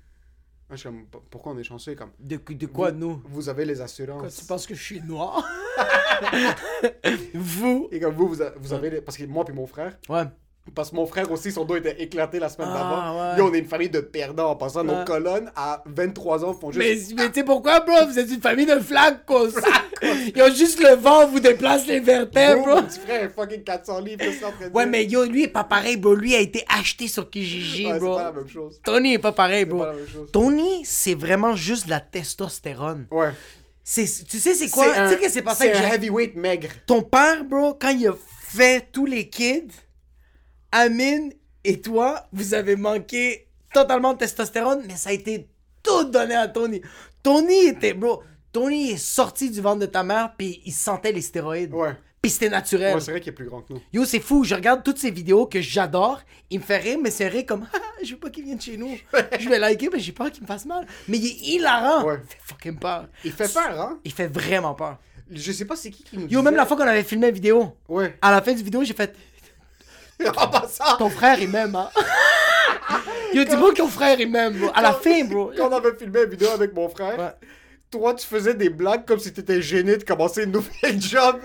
Moi, 0.69 0.75
je 0.77 0.81
suis 0.81 0.89
comme, 0.89 1.07
P- 1.07 1.19
pourquoi 1.31 1.53
on 1.53 1.59
est 1.59 1.63
chanceux? 1.65 1.95
Comme, 1.95 2.11
De, 2.19 2.37
de 2.37 2.67
quoi, 2.67 2.91
vous, 2.91 2.99
nous? 2.99 3.23
Vous 3.27 3.49
avez 3.49 3.65
les 3.65 3.77
Quand 3.77 3.85
assurances. 3.85 4.37
tu 4.37 4.45
penses 4.47 4.67
que 4.67 4.75
je 4.75 4.83
suis 4.83 5.01
noir? 5.01 5.47
Vous? 7.35 7.89
Et 7.93 8.01
comme 8.01 8.15
vous, 8.15 8.29
vous, 8.29 8.43
a- 8.43 8.53
vous 8.57 8.73
avez 8.73 8.91
les... 8.91 9.01
Parce 9.01 9.17
que 9.17 9.25
moi, 9.25 9.45
puis 9.45 9.55
mon 9.55 9.67
frère, 9.67 9.97
Ouais. 10.09 10.25
Parce 10.75 10.91
que 10.91 10.97
mon 10.97 11.07
frère 11.07 11.31
aussi, 11.31 11.53
son 11.53 11.65
dos 11.65 11.77
était 11.77 12.03
éclaté 12.03 12.39
la 12.39 12.49
semaine 12.49 12.69
Ah, 12.73 12.75
d'avant. 12.79 13.37
ouais. 13.45 13.51
On 13.51 13.55
est 13.55 13.59
une 13.61 13.69
famille 13.69 13.89
de 13.89 14.01
perdants 14.01 14.51
en 14.51 14.57
passant. 14.57 14.85
Nos 14.85 15.05
colonnes, 15.05 15.51
à 15.57 15.83
23 15.87 16.45
ans, 16.45 16.53
font 16.55 16.71
juste. 16.73 17.13
Mais, 17.15 17.23
mais 17.23 17.29
tu 17.31 17.41
sais 17.41 17.45
pourquoi, 17.45 17.81
bro? 17.81 17.95
Vous 18.09 18.19
êtes 18.19 18.29
une 18.31 18.41
famille 18.41 18.67
de 18.67 18.79
flacos. 18.81 19.51
Ils 20.03 20.43
ont 20.43 20.53
juste 20.55 20.81
le 20.83 20.95
vent, 20.97 21.27
vous 21.29 21.41
déplace 21.41 21.87
les 21.87 22.01
vertèbres, 22.01 22.63
Bro, 22.65 22.75
mon 22.77 22.83
petit 22.83 22.99
frère 23.01 23.25
est 23.25 23.29
fucking 23.31 23.63
400 23.65 24.01
livres, 24.01 24.23
c'est 24.25 24.69
de 24.69 24.75
Ouais, 24.75 24.85
mais 24.85 25.07
yo, 25.07 25.25
lui 25.25 25.45
est 25.45 25.49
pas 25.49 25.65
pareil, 25.65 25.97
bro. 25.97 26.15
Lui 26.15 26.35
a 26.35 26.41
été 26.41 26.65
acheté 26.69 27.09
sur 27.09 27.31
Kijiji, 27.31 27.87
Ouais, 27.87 27.93
c'est 27.95 27.99
bro. 28.01 28.17
pas 28.17 28.25
la 28.25 28.33
même 28.33 28.49
chose. 28.49 28.79
Tony 28.85 29.15
est 29.15 29.19
pas 29.19 29.33
pareil, 29.33 29.65
bro. 29.65 29.79
pas 29.79 29.87
la 29.87 29.93
même 29.95 30.09
chose. 30.09 30.29
Tony, 30.33 30.85
c'est 30.85 31.15
vraiment 31.15 31.57
juste 31.57 31.87
de 31.87 31.91
la 31.91 32.01
testostérone. 32.01 33.07
Ouais. 33.11 33.31
C'est, 33.83 34.05
tu 34.29 34.39
sais, 34.39 34.55
c'est 34.55 34.69
quoi? 34.69 34.85
C'est 34.93 35.03
Tu 35.05 35.09
sais 35.15 35.19
que 35.27 35.31
c'est 35.31 35.43
pas 35.43 35.55
ça 35.55 35.65
C'est 35.65 35.73
un 35.73 35.89
heavyweight 35.93 36.35
maigre. 36.37 36.69
Ton 36.87 37.03
père, 37.03 37.45
bro, 37.45 37.75
quand 37.81 37.91
il 37.91 38.09
a 38.09 38.15
fait 38.49 38.87
tous 38.93 39.07
les 39.07 39.29
kids, 39.29 39.69
Amine 40.73 41.33
et 41.65 41.81
toi, 41.81 42.27
vous 42.33 42.55
avez 42.55 42.77
manqué 42.77 43.47
totalement 43.73 44.13
de 44.15 44.19
testostérone, 44.19 44.83
mais 44.87 44.97
ça 44.97 45.11
a 45.11 45.13
été 45.13 45.49
tout 45.83 46.05
donné 46.05 46.35
à 46.35 46.49
Tony. 46.49 46.81
Tony 47.23 47.67
était, 47.67 47.93
bro, 47.95 48.23
Tony 48.53 48.91
est 48.93 48.97
sorti 48.97 49.51
du 49.51 49.61
ventre 49.61 49.81
de 49.81 49.87
ta 49.87 50.03
mère, 50.03 50.35
puis 50.37 50.61
il 50.65 50.73
sentait 50.73 51.13
les 51.13 51.21
stéroïdes. 51.23 51.73
Ouais. 51.75 51.95
Puis 52.23 52.31
c'était 52.31 52.49
naturel. 52.49 52.95
Ouais, 52.95 53.01
c'est 53.01 53.11
vrai 53.13 53.21
qu'il 53.21 53.31
est 53.31 53.35
plus 53.35 53.47
grand 53.47 53.61
que 53.63 53.73
nous. 53.75 53.81
Yo, 53.93 54.05
c'est 54.05 54.21
fou, 54.21 54.43
je 54.45 54.55
regarde 54.55 54.83
toutes 54.83 54.99
ces 54.99 55.11
vidéos 55.11 55.47
que 55.47 55.61
j'adore, 55.61 56.21
il 56.51 56.59
me 56.61 56.65
fait 56.65 56.79
rire, 56.79 56.99
mais 57.03 57.11
c'est 57.11 57.29
rire 57.29 57.45
comme, 57.47 57.67
Ah, 57.75 57.79
je 58.03 58.13
veux 58.15 58.19
pas 58.19 58.31
qu'il 58.31 58.45
vienne 58.45 58.61
chez 58.61 58.77
nous. 58.77 58.97
je 59.39 59.49
vais 59.49 59.59
liker, 59.59 59.91
mais 59.93 60.01
j'ai 60.01 60.13
peur 60.13 60.31
qu'il 60.31 60.43
me 60.43 60.47
fasse 60.49 60.65
mal. 60.67 60.87
Mais 61.09 61.19
il 61.19 61.27
est 61.27 61.55
hilarant. 61.57 62.05
Ouais. 62.05 62.19
Il 62.23 62.29
fait 62.29 62.39
fucking 62.43 62.79
peur. 62.79 63.09
Il 63.25 63.33
fait 63.33 63.53
peur, 63.53 63.81
hein? 63.81 63.99
Il 64.05 64.13
fait 64.13 64.27
vraiment 64.29 64.75
peur. 64.75 64.99
Je 65.31 65.51
sais 65.53 65.65
pas 65.65 65.75
c'est 65.77 65.91
qui 65.91 66.05
qui 66.05 66.17
nous 66.17 66.23
Yo, 66.23 66.29
disait- 66.29 66.43
même 66.43 66.55
la 66.55 66.67
fois 66.67 66.77
qu'on 66.77 66.85
avait 66.85 67.03
filmé 67.03 67.29
une 67.29 67.35
vidéo, 67.35 67.73
Ouais. 67.89 68.17
à 68.23 68.31
la 68.31 68.41
fin 68.43 68.53
du 68.55 68.63
vidéo, 68.63 68.83
j'ai 68.85 68.95
fait, 68.95 69.15
En 70.37 70.49
passant, 70.49 70.97
ton 70.99 71.11
frère 71.11 71.39
il 71.41 71.49
m'aime, 71.49 71.75
hein. 71.75 71.91
Yo, 73.33 73.45
dis-moi 73.45 73.71
que 73.73 73.77
ton 73.77 73.89
frère 73.89 74.19
il 74.21 74.31
m'aime, 74.31 74.59
bro. 74.59 74.71
À 74.75 74.83
la 74.83 74.93
fin, 74.95 75.25
bro. 75.25 75.53
quand 75.57 75.69
on 75.69 75.73
avait 75.77 75.95
filmé 75.97 76.23
une 76.23 76.31
vidéo 76.31 76.49
avec 76.51 76.73
mon 76.73 76.89
frère, 76.89 77.19
Ouais. 77.19 77.35
toi, 77.91 78.15
tu 78.15 78.27
faisais 78.27 78.55
des 78.55 78.71
blagues 78.71 79.05
comme 79.05 79.19
si 79.19 79.33
t'étais 79.33 79.61
gêné 79.61 79.97
de 79.97 80.05
commencer 80.05 80.45
une 80.45 80.53
nouvelle 80.53 81.01
job 81.01 81.41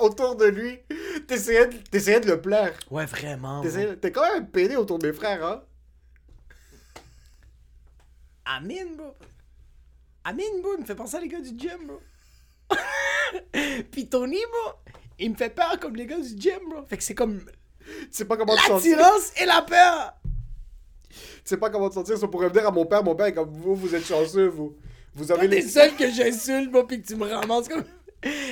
autour 0.00 0.34
de 0.36 0.46
lui. 0.46 0.78
T'essayais 1.28 1.66
de, 1.68 1.76
t'essayais 1.90 2.20
de 2.20 2.26
le 2.26 2.40
plaire. 2.40 2.72
Ouais, 2.90 3.06
vraiment. 3.06 3.62
T'es 3.62 4.10
quand 4.12 4.32
même 4.34 4.48
pédé 4.48 4.76
autour 4.76 4.98
de 4.98 5.06
mes 5.06 5.12
frères, 5.12 5.44
hein? 5.44 5.62
Amine, 8.44 8.96
bro. 8.96 9.14
Amine, 10.24 10.60
bro, 10.62 10.72
il 10.76 10.80
me 10.82 10.86
fait 10.86 10.94
penser 10.94 11.16
à 11.16 11.20
les 11.20 11.28
gars 11.28 11.40
du 11.40 11.50
gym, 11.58 11.86
bro. 11.86 12.00
Puis 13.92 14.08
Tony, 14.08 14.38
bro, 14.50 14.72
il 15.18 15.30
me 15.32 15.36
fait 15.36 15.50
peur 15.50 15.78
comme 15.80 15.96
les 15.96 16.06
gars 16.06 16.18
du 16.18 16.40
gym, 16.40 16.58
bro. 16.68 16.84
Fait 16.86 16.96
que 16.96 17.02
c'est 17.02 17.14
comme 17.14 17.40
Tu 17.86 18.08
sais 18.10 18.24
pas 18.24 18.36
comment 18.36 18.54
te 18.56 18.60
sentir. 18.62 18.96
l'attirance 18.96 19.32
et 19.40 19.46
la 19.46 19.62
peur. 19.62 20.14
Tu 21.10 21.16
sais 21.44 21.56
pas 21.56 21.70
comment 21.70 21.88
te 21.88 21.94
sentir. 21.94 22.18
Ça 22.18 22.26
pourrait 22.28 22.48
venir 22.48 22.66
à 22.66 22.70
mon 22.70 22.84
père. 22.86 23.02
Mon 23.04 23.14
père 23.14 23.26
est 23.26 23.34
comme 23.34 23.50
vous, 23.50 23.74
vous 23.74 23.94
êtes 23.94 24.04
chanceux, 24.04 24.48
vous. 24.48 24.76
Vous 25.14 25.32
avez 25.32 25.48
T'es 25.48 25.56
les. 25.56 25.62
le 25.62 25.68
seul 25.68 25.94
que 25.96 26.10
j'insulte, 26.10 26.70
bro, 26.70 26.84
puis 26.84 27.00
que 27.00 27.06
tu 27.06 27.16
me 27.16 27.24
ramasses 27.26 27.68
comme. 27.68 27.84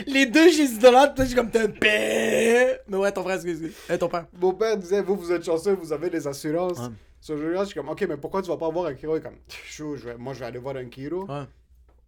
Les 0.07 0.27
deux, 0.27 0.49
je 0.49 0.55
suis 0.55 0.75
idolâtre, 0.77 1.14
toi, 1.14 1.25
je 1.25 1.31
suis 1.31 1.37
comme 1.37 1.51
t'es 1.51 1.59
un 1.59 1.68
père. 1.68 2.79
Mais 2.87 2.97
ouais, 2.97 3.11
ton 3.12 3.23
frère, 3.23 3.35
excuse, 3.37 3.61
excuse. 3.62 3.75
Eh, 3.90 3.99
ton 3.99 4.09
père. 4.09 4.27
Mon 4.40 4.53
père 4.55 4.77
disait, 4.77 5.03
vous, 5.03 5.16
vous 5.16 5.33
êtes 5.33 5.44
chanceux, 5.44 5.73
vous 5.73 5.92
avez 5.92 6.11
les 6.11 6.27
assurances. 6.27 6.79
Ouais. 6.79 6.88
Sur 7.20 7.37
le 7.37 7.57
je 7.59 7.64
suis 7.64 7.75
comme, 7.75 7.88
ok, 7.88 8.05
mais 8.09 8.16
pourquoi 8.18 8.40
tu 8.42 8.49
vas 8.49 8.57
pas 8.59 8.68
voir 8.68 8.87
un 8.87 8.94
Kiro? 8.94 9.16
Il 9.16 9.18
est 9.18 9.23
comme, 9.23 9.38
chou, 9.49 9.97
je 9.97 10.05
vais- 10.05 10.16
moi, 10.16 10.33
je 10.35 10.40
vais 10.40 10.44
aller 10.47 10.59
voir 10.59 10.77
un 10.77 10.85
Kiro. 10.85 11.25
Ouais. 11.27 11.44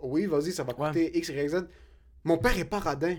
Oui, 0.01 0.27
vas-y, 0.27 0.53
ça 0.53 0.63
va 0.63 0.75
Ouais. 0.79 0.89
coûter 0.89 1.19
X, 1.19 1.29
Y, 1.31 1.49
Z. 1.49 1.67
Mon 2.25 2.37
père 2.39 2.57
est 2.59 2.65
pas 2.67 2.79
radin. 2.79 3.17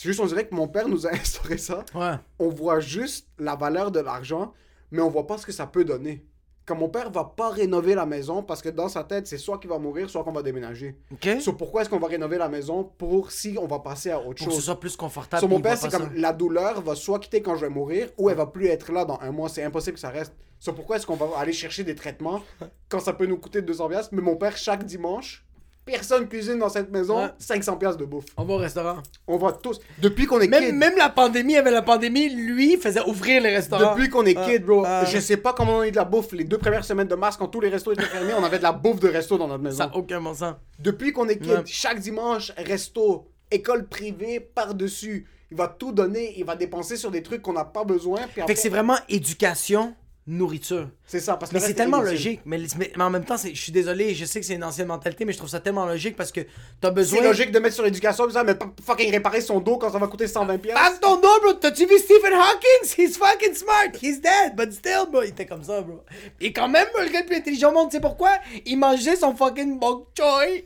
C'est 0.00 0.08
juste, 0.08 0.20
on 0.20 0.24
dirait 0.24 0.46
que 0.46 0.54
mon 0.54 0.66
père 0.66 0.88
nous 0.88 1.06
a 1.06 1.10
instauré 1.14 1.58
ça. 1.58 1.84
Ouais. 1.94 2.14
On 2.38 2.48
voit 2.48 2.80
juste 2.80 3.28
la 3.38 3.54
valeur 3.54 3.90
de 3.90 4.00
l'argent, 4.00 4.54
mais 4.90 5.02
on 5.02 5.10
voit 5.10 5.26
pas 5.26 5.36
ce 5.36 5.44
que 5.44 5.52
ça 5.52 5.66
peut 5.66 5.84
donner. 5.84 6.24
Comme 6.64 6.78
mon 6.78 6.88
père 6.88 7.10
va 7.10 7.24
pas 7.24 7.50
rénover 7.50 7.94
la 7.94 8.06
maison 8.06 8.42
parce 8.42 8.62
que 8.62 8.70
dans 8.70 8.88
sa 8.88 9.04
tête, 9.04 9.26
c'est 9.26 9.36
soit 9.36 9.58
qu'il 9.58 9.68
va 9.68 9.78
mourir, 9.78 10.08
soit 10.08 10.24
qu'on 10.24 10.32
va 10.32 10.42
déménager. 10.42 10.96
Ok. 11.12 11.42
So, 11.42 11.52
pourquoi 11.52 11.82
est-ce 11.82 11.90
qu'on 11.90 11.98
va 11.98 12.06
rénover 12.06 12.38
la 12.38 12.48
maison 12.48 12.82
pour 12.96 13.30
si 13.30 13.58
on 13.60 13.66
va 13.66 13.80
passer 13.80 14.10
à 14.10 14.18
autre 14.18 14.36
Pour 14.38 14.46
que 14.46 14.52
ce 14.52 14.56
chose? 14.56 14.64
soit 14.64 14.80
plus 14.80 14.96
confortable. 14.96 15.40
Sur 15.40 15.48
puis 15.48 15.54
mon 15.56 15.60
il 15.60 15.64
père, 15.64 15.76
c'est 15.76 15.90
comme 15.90 16.14
la 16.14 16.32
douleur 16.32 16.80
va 16.80 16.94
soit 16.94 17.18
quitter 17.18 17.42
quand 17.42 17.56
je 17.56 17.66
vais 17.66 17.70
mourir 17.70 18.08
ou 18.16 18.30
elle 18.30 18.38
va 18.38 18.46
plus 18.46 18.68
être 18.68 18.92
là 18.92 19.04
dans 19.04 19.18
un 19.20 19.32
mois. 19.32 19.50
C'est 19.50 19.64
impossible 19.64 19.96
que 19.96 20.00
ça 20.00 20.08
reste. 20.08 20.32
So, 20.60 20.72
pourquoi 20.72 20.96
est-ce 20.96 21.06
qu'on 21.06 21.16
va 21.16 21.28
aller 21.36 21.52
chercher 21.52 21.84
des 21.84 21.94
traitements 21.94 22.40
quand 22.88 23.00
ça 23.00 23.12
peut 23.12 23.26
nous 23.26 23.36
coûter 23.36 23.60
200 23.60 23.88
pièces 23.90 24.12
Mais 24.12 24.22
mon 24.22 24.36
père, 24.36 24.56
chaque 24.56 24.84
dimanche, 24.84 25.44
personne 25.90 26.28
cuisine 26.28 26.58
dans 26.58 26.68
cette 26.68 26.90
maison, 26.90 27.18
Ouais. 27.24 27.30
500 27.38 27.76
pièces 27.76 27.96
de 27.96 28.04
bouffe. 28.04 28.24
On 28.36 28.44
va 28.44 28.54
au 28.54 28.56
restaurant. 28.58 28.98
On 29.26 29.36
va 29.36 29.52
tous. 29.52 29.80
Depuis 29.98 30.26
qu'on 30.26 30.40
est 30.40 30.48
Même, 30.48 30.64
kid. 30.64 30.74
même 30.74 30.96
la 30.96 31.08
pandémie, 31.08 31.56
avait 31.56 31.70
la 31.70 31.82
pandémie, 31.82 32.28
lui, 32.30 32.76
faisait 32.76 33.02
ouvrir 33.06 33.42
les 33.42 33.50
restaurants. 33.54 33.94
Depuis 33.94 34.08
qu'on 34.08 34.24
est 34.26 34.36
Ah, 34.36 34.46
kid, 34.48 34.64
bro, 34.64 34.84
ah. 34.86 35.04
je 35.04 35.18
sais 35.18 35.36
pas 35.36 35.52
comment 35.52 35.76
on 35.78 35.80
a 35.80 35.88
eu 35.88 35.90
de 35.90 35.96
la 35.96 36.04
bouffe. 36.04 36.32
Les 36.32 36.44
deux 36.44 36.58
premières 36.58 36.84
semaines 36.84 37.08
de 37.08 37.14
mars, 37.14 37.36
quand 37.36 37.48
tous 37.48 37.60
les 37.60 37.68
restos 37.68 37.92
étaient 37.92 38.02
fermés, 38.02 38.32
on 38.38 38.44
avait 38.44 38.58
de 38.58 38.62
la 38.62 38.72
bouffe 38.72 39.00
de 39.00 39.08
resto 39.08 39.36
dans 39.38 39.48
notre 39.48 39.62
maison. 39.62 39.78
Ça 39.78 39.86
n'a 39.86 39.96
aucun 39.96 40.20
bon 40.20 40.34
sens. 40.34 40.54
Depuis 40.78 41.12
qu'on 41.12 41.28
est 41.28 41.38
kid, 41.38 41.50
Ouais. 41.50 41.62
chaque 41.66 41.98
dimanche, 42.00 42.52
resto, 42.56 43.28
école 43.50 43.86
privée 43.88 44.40
par-dessus. 44.40 45.26
Il 45.50 45.56
va 45.56 45.66
tout 45.66 45.90
donner, 45.90 46.34
il 46.38 46.44
va 46.44 46.54
dépenser 46.54 46.96
sur 46.96 47.10
des 47.10 47.24
trucs 47.24 47.42
qu'on 47.42 47.52
n'a 47.54 47.64
pas 47.64 47.82
besoin. 47.82 48.20
Puis 48.20 48.34
Fait 48.34 48.40
après- 48.42 48.54
que 48.54 48.60
c'est 48.60 48.68
vraiment 48.68 48.96
éducation, 49.08 49.94
nourriture. 50.26 50.88
c'est 51.06 51.18
ça, 51.18 51.36
parce 51.36 51.50
que 51.50 51.56
Mais 51.56 51.60
c'est 51.62 51.74
tellement 51.74 52.00
logique. 52.00 52.40
Mais, 52.44 52.58
mais- 52.78 52.92
mais 52.96 53.02
en 53.04 53.10
même 53.10 53.24
temps, 53.24 53.36
je 53.36 53.48
suis 53.58 53.72
désolé, 53.72 54.14
je 54.14 54.24
sais 54.24 54.38
que 54.40 54.46
c'est 54.46 54.54
une 54.54 54.62
ancienne 54.64 54.86
mentalité, 54.86 55.24
mais 55.24 55.32
je 55.32 55.38
trouve 55.38 55.48
ça 55.50 55.60
tellement 55.60 55.86
logique 55.86 56.14
parce 56.14 56.30
que 56.30 56.40
t'as 56.80 56.90
besoin. 56.90 57.18
C'est 57.20 57.24
logique 57.26 57.50
de 57.52 57.58
mettre 57.58 57.74
sur 57.74 57.84
l'éducation, 57.84 58.26
mais 58.44 58.54
pas 58.54 58.72
fucking 58.84 59.10
réparer 59.10 59.40
son 59.40 59.60
dos 59.60 59.76
quand 59.78 59.90
ça 59.90 59.98
va 59.98 60.06
coûter 60.06 60.28
120 60.28 60.58
pièces. 60.58 60.74
Passe 60.74 61.00
ton 61.00 61.16
dos, 61.16 61.40
bro! 61.42 61.52
T'as-tu 61.54 61.86
vu 61.86 61.98
Stephen 61.98 62.32
Hawking? 62.34 62.96
He's 62.98 63.16
fucking 63.16 63.54
smart! 63.54 63.90
He's 64.00 64.20
dead, 64.20 64.54
but 64.56 64.72
still, 64.72 65.06
bro! 65.10 65.22
Il 65.22 65.30
était 65.30 65.46
comme 65.46 65.64
ça, 65.64 65.80
bro. 65.80 66.00
Et 66.40 66.52
quand 66.52 66.68
même, 66.68 66.86
le 66.98 67.08
gars 67.10 67.20
le 67.20 67.26
plus 67.26 67.36
intelligent 67.36 67.70
au 67.70 67.74
monde, 67.74 67.90
tu 67.90 67.96
sais 67.96 68.00
pourquoi? 68.00 68.30
Il 68.66 68.76
mangeait 68.78 69.16
son 69.16 69.34
fucking 69.34 69.78
bok 69.80 70.08
choy, 70.16 70.64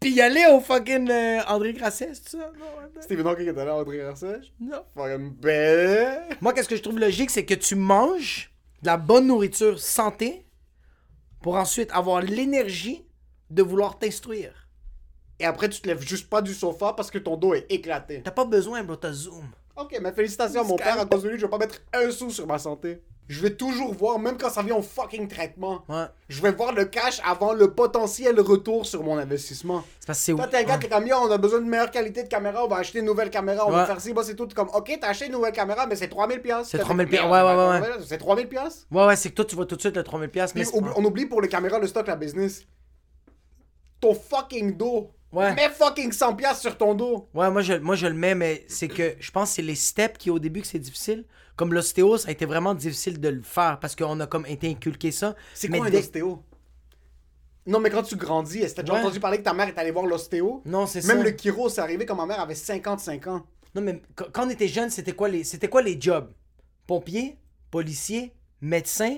puis 0.00 0.10
il 0.12 0.20
allait 0.20 0.46
au 0.50 0.60
fucking 0.60 1.08
euh, 1.10 1.40
André 1.46 1.72
Grasset, 1.72 2.10
c'est 2.14 2.36
ça? 2.38 2.52
Stephen 3.00 3.26
Hawking 3.26 3.46
est 3.48 3.58
allé 3.58 3.70
à 3.70 3.76
André 3.76 3.98
Garcèche. 3.98 4.52
non. 4.60 4.82
Fucking 4.96 5.30
ben. 5.40 6.18
Moi, 6.40 6.52
qu'est-ce 6.52 6.68
que 6.68 6.76
je 6.76 6.82
trouve 6.82 6.98
logique, 6.98 7.30
c'est 7.30 7.44
que 7.44 7.54
tu 7.54 7.74
manges 7.76 8.50
de 8.84 8.86
la 8.86 8.98
bonne 8.98 9.28
nourriture 9.28 9.80
santé 9.80 10.44
pour 11.40 11.56
ensuite 11.56 11.90
avoir 11.92 12.20
l'énergie 12.20 13.08
de 13.48 13.62
vouloir 13.62 13.98
t'instruire. 13.98 14.68
Et 15.40 15.46
après, 15.46 15.70
tu 15.70 15.80
te 15.80 15.88
lèves 15.88 16.06
juste 16.06 16.28
pas 16.28 16.42
du 16.42 16.52
sofa 16.52 16.92
parce 16.92 17.10
que 17.10 17.16
ton 17.18 17.38
dos 17.38 17.54
est 17.54 17.64
éclaté. 17.70 18.20
T'as 18.22 18.30
pas 18.30 18.44
besoin, 18.44 18.84
bro, 18.84 18.96
t'as 18.96 19.12
Zoom. 19.12 19.48
Ok, 19.76 19.98
mais 20.02 20.12
félicitations 20.12 20.60
à 20.60 20.64
mon 20.64 20.76
père, 20.76 21.00
à 21.00 21.06
cause 21.06 21.22
de 21.22 21.30
lui, 21.30 21.38
je 21.38 21.46
vais 21.46 21.50
pas 21.50 21.58
mettre 21.58 21.80
un 21.94 22.10
sou 22.10 22.30
sur 22.30 22.46
ma 22.46 22.58
santé. 22.58 23.02
Je 23.26 23.40
vais 23.40 23.54
toujours 23.54 23.94
voir, 23.94 24.18
même 24.18 24.36
quand 24.36 24.50
ça 24.50 24.62
vient 24.62 24.76
au 24.76 24.82
fucking 24.82 25.28
traitement. 25.28 25.82
Ouais. 25.88 26.04
Je 26.28 26.42
vais 26.42 26.52
voir 26.52 26.72
le 26.74 26.84
cash 26.84 27.22
avant 27.24 27.54
le 27.54 27.72
potentiel 27.72 28.38
retour 28.38 28.84
sur 28.84 29.02
mon 29.02 29.16
investissement. 29.16 29.82
C'est 30.00 30.06
parce 30.06 30.18
que 30.18 30.24
c'est 30.26 30.34
Toi, 30.34 30.46
t'es 30.46 30.58
un 30.58 30.62
gars 30.64 30.76
qui 30.76 30.86
est 30.86 30.90
comme, 30.90 31.06
Yo, 31.06 31.16
on 31.16 31.30
a 31.30 31.38
besoin 31.38 31.60
de 31.60 31.64
meilleure 31.66 31.90
qualité 31.90 32.22
de 32.24 32.28
caméra, 32.28 32.62
on 32.64 32.68
va 32.68 32.76
acheter 32.76 32.98
une 32.98 33.06
nouvelle 33.06 33.30
caméra, 33.30 33.66
on 33.66 33.70
va 33.70 33.80
Ouais. 33.80 33.86
faire 33.86 34.00
ci, 34.00 34.12
bah, 34.12 34.20
c'est 34.24 34.34
tout. 34.34 34.46
Comme, 34.54 34.68
ok, 34.74 34.98
t'as 35.00 35.08
acheté 35.08 35.26
une 35.26 35.32
nouvelle 35.32 35.52
caméra, 35.52 35.86
mais 35.86 35.96
c'est 35.96 36.08
3000 36.08 36.42
pièces. 36.42 36.68
C'est 36.68 36.78
3000 36.78 37.08
piastres, 37.08 37.30
ouais, 37.30 37.42
ouais, 37.42 37.80
ouais, 37.80 38.04
C'est 38.06 38.18
3000 38.18 38.46
pièces. 38.46 38.86
Ouais, 38.90 39.06
ouais, 39.06 39.16
c'est 39.16 39.30
que 39.30 39.34
toi, 39.36 39.44
tu 39.46 39.56
vois 39.56 39.64
tout 39.64 39.76
de 39.76 39.80
suite 39.80 39.96
le 39.96 40.02
3000$, 40.02 40.28
piastres, 40.28 40.54
mais 40.56 40.62
Puis 40.62 40.70
c'est- 40.72 40.76
oublie- 40.78 40.92
on 40.96 41.04
oublie 41.06 41.24
pour 41.24 41.40
les 41.40 41.48
caméras 41.48 41.78
le 41.78 41.86
stock, 41.86 42.06
la 42.06 42.16
business. 42.16 42.62
Ton 44.00 44.14
fucking 44.14 44.76
dos. 44.76 45.10
Ouais. 45.32 45.52
Mets 45.54 45.70
fucking 45.70 46.12
100 46.12 46.34
pièces 46.36 46.60
sur 46.60 46.76
ton 46.76 46.94
dos. 46.94 47.28
Ouais, 47.34 47.50
moi 47.50 47.60
je, 47.62 47.72
moi 47.74 47.96
je 47.96 48.06
le 48.06 48.14
mets, 48.14 48.34
mais 48.36 48.64
c'est 48.68 48.86
que 48.86 49.14
je 49.18 49.30
pense 49.32 49.48
que 49.50 49.54
c'est 49.56 49.62
les 49.62 49.74
steps 49.74 50.16
qui 50.18 50.30
au 50.30 50.38
début 50.38 50.60
que 50.60 50.66
c'est 50.66 50.78
difficile. 50.78 51.24
Comme 51.56 51.72
l'ostéo, 51.72 52.16
ça 52.18 52.28
a 52.28 52.32
été 52.32 52.46
vraiment 52.46 52.74
difficile 52.74 53.20
de 53.20 53.28
le 53.28 53.42
faire 53.42 53.78
parce 53.80 53.94
qu'on 53.94 54.18
a 54.20 54.26
comme 54.26 54.44
été 54.46 54.68
inculqué 54.68 55.12
ça. 55.12 55.36
C'est 55.54 55.68
Mais 55.68 55.78
quoi 55.78 55.86
un 55.86 55.90
dès- 55.90 55.98
ostéo? 55.98 56.42
Non, 57.66 57.80
mais 57.80 57.90
quand 57.90 58.02
tu 58.02 58.16
grandis, 58.16 58.58
est-ce 58.58 58.72
que 58.72 58.76
t'as 58.76 58.82
déjà 58.82 58.94
Ouais. 58.94 59.00
entendu 59.00 59.20
parler 59.20 59.38
que 59.38 59.42
ta 59.44 59.54
mère 59.54 59.68
est 59.68 59.78
allée 59.78 59.90
voir 59.90 60.04
l'ostéo? 60.06 60.60
Non, 60.66 60.86
c'est 60.86 61.00
ça. 61.00 61.14
Même 61.14 61.24
le 61.24 61.30
chiro, 61.36 61.68
c'est 61.68 61.80
arrivé 61.80 62.04
quand 62.04 62.14
ma 62.16 62.26
mère 62.26 62.40
avait 62.40 62.54
55 62.54 63.26
ans. 63.28 63.46
Non, 63.74 63.80
mais 63.82 64.02
quand 64.14 64.26
quand 64.32 64.46
on 64.46 64.50
était 64.50 64.68
jeune, 64.68 64.90
c'était 64.90 65.12
quoi 65.14 65.28
les 65.28 65.44
c'était 65.44 65.68
quoi 65.68 65.80
les 65.80 65.98
jobs? 66.00 66.30
Pompier, 66.86 67.38
policier, 67.70 68.34
médecin, 68.60 69.16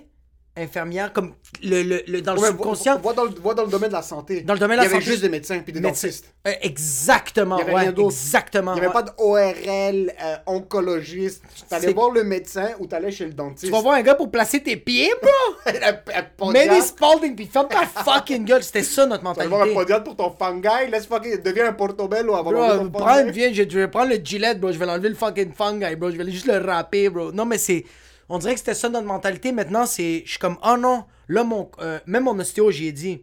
infirmière, 0.57 1.13
comme 1.13 1.35
le, 1.63 1.83
le, 1.83 2.03
le- 2.07 2.23
dans 2.23 2.35
le 2.35 2.41
Ouais, 2.41 2.49
subconscient. 2.49 2.99
va 2.99 3.13
dans 3.13 3.25
le, 3.25 3.31
dans 3.31 3.63
le 3.65 3.69
domaine 3.71 3.89
de 3.91 3.95
la 3.95 4.03
santé. 4.03 4.41
Dans 4.43 4.55
le 4.55 4.59
domaine 4.61 4.79
de 4.79 4.83
la 4.85 4.89
Il 4.89 4.93
y 4.93 4.95
avait 4.95 5.01
santé- 5.03 5.11
juste 5.13 5.23
des 5.23 5.29
médecins 5.29 5.59
puis 5.61 5.73
des 5.73 5.81
médecin- 5.81 6.07
dentistes. 6.09 6.33
Euh, 6.47 6.53
exactement, 6.63 7.57
Il 7.57 7.61
y 7.61 7.63
avait 7.65 7.75
ouais, 7.75 7.81
rien 7.83 7.93
d'autre. 7.93 8.09
exactement. 8.15 8.73
Il 8.75 8.81
n'y 8.81 8.87
avait 8.87 8.95
ouais. 8.97 9.03
pas 9.03 9.03
d'ORL, 9.03 10.13
euh, 10.23 10.37
oncologiste. 10.47 11.43
T'allais 11.69 11.89
C'est- 11.89 11.93
voir 11.93 12.11
le 12.11 12.25
médecin 12.25 12.71
ou 12.79 12.87
t'allais 12.87 13.11
chez 13.11 13.27
le 13.27 13.33
dentiste. 13.33 13.67
Tu 13.67 13.71
vas 13.73 13.81
voir 13.83 13.95
un 13.97 14.03
gars 14.03 14.15
pour 14.15 14.31
placer 14.31 14.63
tes 14.63 14.77
pieds, 14.77 15.13
bro. 15.23 15.73
Manny 16.53 16.81
Spalding, 16.83 17.35
puis 17.37 17.47
ferme 17.47 17.69
ta 17.69 17.87
fucking 18.05 18.45
gueule. 18.45 18.63
C'était 18.63 18.83
ça 18.83 19.07
notre 19.07 19.21
Tu 19.21 19.27
vas 19.27 19.33
voir 19.47 19.63
un 19.63 19.67
mentalité. 19.67 19.75
podiatre 19.75 20.05
pour 20.05 20.17
ton 20.17 20.31
fungi. 20.37 20.91
Laisse 20.91 21.07
fucking... 21.07 21.43
Deviens 21.43 21.69
un 21.69 21.73
portobello 21.73 22.35
avant 22.35 22.51
fungi. 22.93 23.31
vienne, 23.31 23.55
je, 23.55 23.63
je 23.69 23.79
vais 23.79 23.89
prendre 23.89 24.11
le 24.11 24.17
gilet, 24.23 24.55
bro. 24.55 24.73
Je 24.73 24.79
vais 24.79 24.87
l'enlever 24.87 25.09
le 25.11 25.15
fucking 25.15 25.53
fungi, 25.53 25.97
bro. 25.97 26.11
Je 26.11 26.17
vais 26.17 26.31
juste 26.31 26.47
le 26.47 26.59
râper, 26.59 27.09
bro. 27.11 27.33
Non, 27.33 27.45
mais 27.45 27.59
c'est. 27.59 27.85
On 28.29 28.39
dirait 28.39 28.55
que 28.55 28.59
c'était 28.61 28.75
ça 28.75 28.89
notre 28.89 29.07
mentalité. 29.07 29.53
Maintenant, 29.53 29.87
c'est. 29.87 30.23
Je 30.25 30.31
suis 30.31 30.39
comme, 30.39 30.59
oh 30.65 30.77
non. 30.77 31.05
Là, 31.29 31.45
mon. 31.45 31.71
euh, 31.81 31.99
même 32.07 32.25
mon 32.25 32.39
ostéo, 32.39 32.71
j'ai 32.71 32.93
dit. 32.93 33.23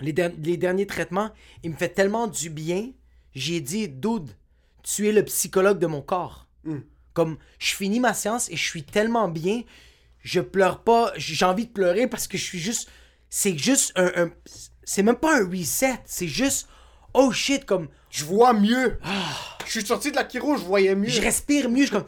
Les, 0.00 0.12
der- 0.12 0.32
les 0.42 0.56
derniers 0.56 0.86
traitements, 0.86 1.30
il 1.62 1.70
me 1.70 1.76
fait 1.76 1.88
tellement 1.88 2.26
du 2.26 2.50
bien. 2.50 2.90
J'ai 3.34 3.60
dit, 3.60 3.88
dude, 3.88 4.30
tu 4.82 5.08
es 5.08 5.12
le 5.12 5.22
psychologue 5.24 5.78
de 5.78 5.86
mon 5.86 6.02
corps. 6.02 6.46
Hmm. 6.64 6.80
Comme, 7.14 7.38
je 7.58 7.74
finis 7.74 8.00
ma 8.00 8.12
séance 8.14 8.50
et 8.50 8.56
je 8.56 8.62
suis 8.64 8.82
tellement 8.82 9.28
bien, 9.28 9.62
je 10.22 10.40
pleure 10.40 10.82
pas, 10.82 11.12
j'ai 11.16 11.44
envie 11.46 11.66
de 11.66 11.72
pleurer 11.72 12.06
parce 12.08 12.28
que 12.28 12.36
je 12.36 12.42
suis 12.44 12.58
juste. 12.58 12.88
C'est 13.30 13.56
juste 13.56 13.92
un. 13.96 14.10
un- 14.24 14.30
c'est 14.84 15.02
même 15.02 15.16
pas 15.16 15.40
un 15.40 15.48
reset, 15.48 15.94
c'est 16.04 16.28
juste. 16.28 16.68
Oh 17.14 17.32
shit, 17.32 17.64
comme. 17.64 17.88
Je 18.10 18.24
vois 18.24 18.52
mieux. 18.52 18.98
Je 19.66 19.70
suis 19.78 19.86
sorti 19.86 20.10
de 20.10 20.16
la 20.16 20.28
chiro, 20.28 20.56
je 20.56 20.62
voyais 20.64 20.94
mieux. 20.94 21.08
Ah. 21.08 21.12
Je 21.12 21.20
respire 21.22 21.68
mieux, 21.70 21.86
je 21.86 21.92
comme. 21.92 22.04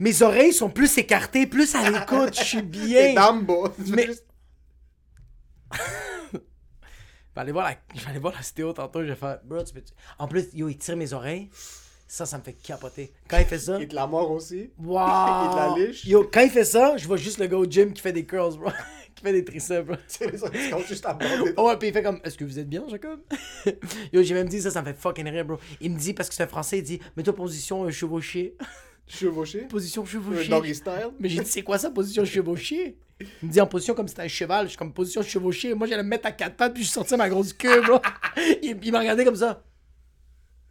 Mes 0.00 0.22
oreilles 0.22 0.52
sont 0.52 0.70
plus 0.70 0.96
écartées, 0.98 1.46
plus 1.46 1.74
à 1.76 1.88
l'écoute, 1.90 2.34
je 2.36 2.42
suis 2.44 2.62
bien. 2.62 3.14
Dumbo. 3.14 3.68
Mais- 3.86 4.08
Je 6.32 7.36
vais 7.36 7.42
aller 7.42 7.52
voir 7.52 7.64
la, 7.70 7.76
je 7.94 8.00
vais 8.04 8.10
aller 8.10 8.18
voir 8.18 8.34
la 8.34 8.72
tantôt, 8.74 9.02
je 9.02 9.08
vais 9.10 9.14
faire. 9.14 9.38
Bro, 9.44 9.62
tu 9.62 9.72
peux. 9.72 9.82
En 10.18 10.26
plus, 10.26 10.48
yo, 10.52 10.68
il 10.68 10.76
tire 10.76 10.96
mes 10.96 11.12
oreilles. 11.12 11.48
Ça, 12.08 12.26
ça 12.26 12.36
me 12.38 12.42
fait 12.42 12.54
capoter. 12.54 13.12
Quand 13.28 13.38
il 13.38 13.44
fait 13.44 13.58
ça. 13.60 13.80
Et 13.80 13.86
de 13.86 13.94
la 13.94 14.08
mort 14.08 14.32
aussi. 14.32 14.70
Wow! 14.78 14.98
Il 14.98 15.56
la 15.56 15.74
liche. 15.78 16.04
Yo, 16.06 16.28
quand 16.32 16.40
il 16.40 16.50
fait 16.50 16.64
ça, 16.64 16.96
je 16.96 17.06
vois 17.06 17.16
juste 17.16 17.38
le 17.38 17.46
gars 17.46 17.56
au 17.56 17.66
gym 17.66 17.92
qui 17.92 18.02
fait 18.02 18.12
des 18.12 18.26
curls, 18.26 18.58
bro. 18.58 18.70
qui 19.14 19.22
fait 19.22 19.32
des 19.32 19.44
triceps, 19.44 19.86
bro. 19.86 19.94
C'est 20.08 20.28
juste 20.88 21.06
à 21.06 21.16
Oh, 21.56 21.68
ouais, 21.68 21.76
puis 21.78 21.88
il 21.88 21.94
fait 21.94 22.02
comme, 22.02 22.20
est-ce 22.24 22.36
que 22.36 22.44
vous 22.44 22.58
êtes 22.58 22.68
bien, 22.68 22.82
Jacob? 22.88 23.20
Yo, 24.12 24.24
j'ai 24.24 24.34
même 24.34 24.48
dit 24.48 24.60
ça, 24.60 24.72
ça 24.72 24.80
me 24.82 24.86
fait 24.86 24.98
fucking 25.00 25.28
rire, 25.28 25.44
bro. 25.44 25.58
Il 25.80 25.92
me 25.92 25.98
dit, 25.98 26.12
parce 26.14 26.28
que 26.28 26.34
c'est 26.34 26.42
un 26.42 26.48
français, 26.48 26.78
il 26.78 26.82
dit, 26.82 27.00
mets-toi 27.16 27.32
position 27.36 27.84
euh, 27.84 27.90
chevauchée. 27.92 28.56
Chevauché. 29.10 29.60
Position 29.62 30.02
Un 30.02 30.06
chevauchée. 30.06 30.48
doggy 30.48 30.74
style. 30.74 31.10
Mais 31.18 31.28
j'ai 31.28 31.42
dit, 31.42 31.50
c'est 31.50 31.62
quoi 31.62 31.78
ça, 31.78 31.90
position 31.90 32.24
chevauchée? 32.24 32.96
Il 33.42 33.48
me 33.48 33.52
dit 33.52 33.60
en 33.60 33.66
position 33.66 33.94
comme 33.94 34.06
si 34.08 34.12
c'était 34.12 34.22
un 34.22 34.28
cheval. 34.28 34.66
Je 34.66 34.70
suis 34.70 34.78
comme 34.78 34.92
position 34.92 35.20
chevauchée. 35.22 35.74
Moi, 35.74 35.86
j'allais 35.86 36.02
me 36.02 36.08
mettre 36.08 36.26
à 36.26 36.32
quatre 36.32 36.56
pattes, 36.56 36.74
puis 36.74 36.84
je 36.84 36.88
sortais 36.90 37.16
ma 37.16 37.28
grosse 37.28 37.52
queue, 37.52 37.82
bro. 37.82 37.98
il 38.62 38.78
il 38.82 38.92
m'a 38.92 39.00
regardé 39.00 39.24
comme 39.24 39.36
ça. 39.36 39.62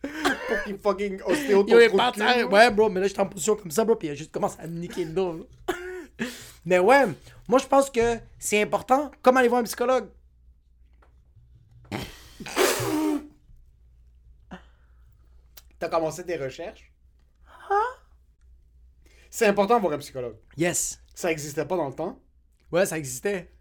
Pour 0.02 0.64
qu'il 0.64 0.78
fucking 0.78 1.22
ostéo 1.26 1.68
Yo, 1.68 1.80
il 1.80 1.92
parti. 1.96 2.22
cul. 2.22 2.44
Ouais, 2.46 2.72
bro, 2.72 2.90
mais 2.90 3.02
là, 3.02 3.08
j'étais 3.08 3.20
en 3.20 3.28
position 3.28 3.56
comme 3.56 3.70
ça, 3.72 3.84
bro, 3.84 3.96
puis 3.98 4.08
il 4.08 4.12
a 4.12 4.16
juste 4.16 4.32
commencé 4.32 4.56
à 4.60 4.68
me 4.68 4.80
niquer 4.80 5.04
le 5.06 5.12
dos. 5.12 5.48
mais 6.66 6.80
ouais, 6.80 7.06
moi, 7.48 7.60
je 7.60 7.68
pense 7.68 7.90
que 7.90 8.18
c'est 8.40 8.62
important, 8.62 9.12
comme 9.22 9.36
aller 9.38 9.50
voir 9.50 9.60
un 9.62 9.66
psychologue? 9.66 10.08
T'as 15.80 15.90
commencé 15.90 16.24
tes 16.26 16.36
recherches? 16.38 16.92
C'est 19.30 19.46
important 19.48 19.76
de 19.78 19.82
voir 19.82 19.94
un 19.94 19.98
psychologue. 20.00 20.36
Yes. 20.58 21.00
Ça 21.14 21.32
existait 21.32 21.66
pas 21.66 21.76
dans 21.78 21.88
le 21.88 21.94
temps. 21.94 22.20
Ouais, 22.72 22.86
ça 22.86 22.98
existait. 22.98 23.52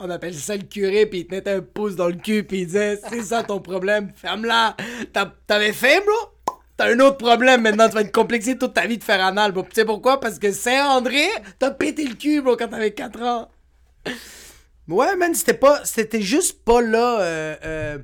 On 0.00 0.10
appelle 0.10 0.34
ça 0.34 0.56
le 0.56 0.64
curé, 0.64 1.06
puis 1.06 1.20
il 1.20 1.26
te 1.26 1.34
mettait 1.34 1.52
un 1.52 1.60
pouce 1.60 1.94
dans 1.96 2.08
le 2.08 2.14
cul, 2.14 2.42
puis 2.44 2.60
il 2.62 2.66
disait 2.66 2.98
C'est 3.08 3.22
ça 3.22 3.42
ton 3.44 3.60
problème, 3.60 4.12
ferme-la. 4.16 4.76
T'avais 5.46 5.72
faim, 5.72 6.00
bro? 6.04 6.56
T'as 6.76 6.92
un 6.92 6.98
autre 6.98 7.18
problème 7.18 7.62
maintenant, 7.62 7.88
tu 7.88 7.94
vas 7.94 8.00
être 8.00 8.12
complexé 8.12 8.58
toute 8.58 8.74
ta 8.74 8.86
vie 8.86 8.98
de 8.98 9.04
faire 9.04 9.24
anal, 9.24 9.52
bro. 9.52 9.62
Tu 9.62 9.70
sais 9.74 9.84
pourquoi? 9.84 10.18
Parce 10.18 10.40
que 10.40 10.50
Saint-André, 10.50 11.22
t'as 11.60 11.70
pété 11.70 12.04
le 12.04 12.14
cul, 12.16 12.42
bro, 12.42 12.56
quand 12.56 12.66
t'avais 12.68 12.92
4 12.92 13.22
ans. 13.22 13.48
Ouais, 14.88 15.14
man, 15.16 15.32
c'était 15.34 15.54
pas. 15.54 15.84
C'était 15.84 16.20
juste 16.20 16.64
pas 16.64 16.82
là. 16.82 17.20
euh, 17.20 17.56
euh, 17.64 17.98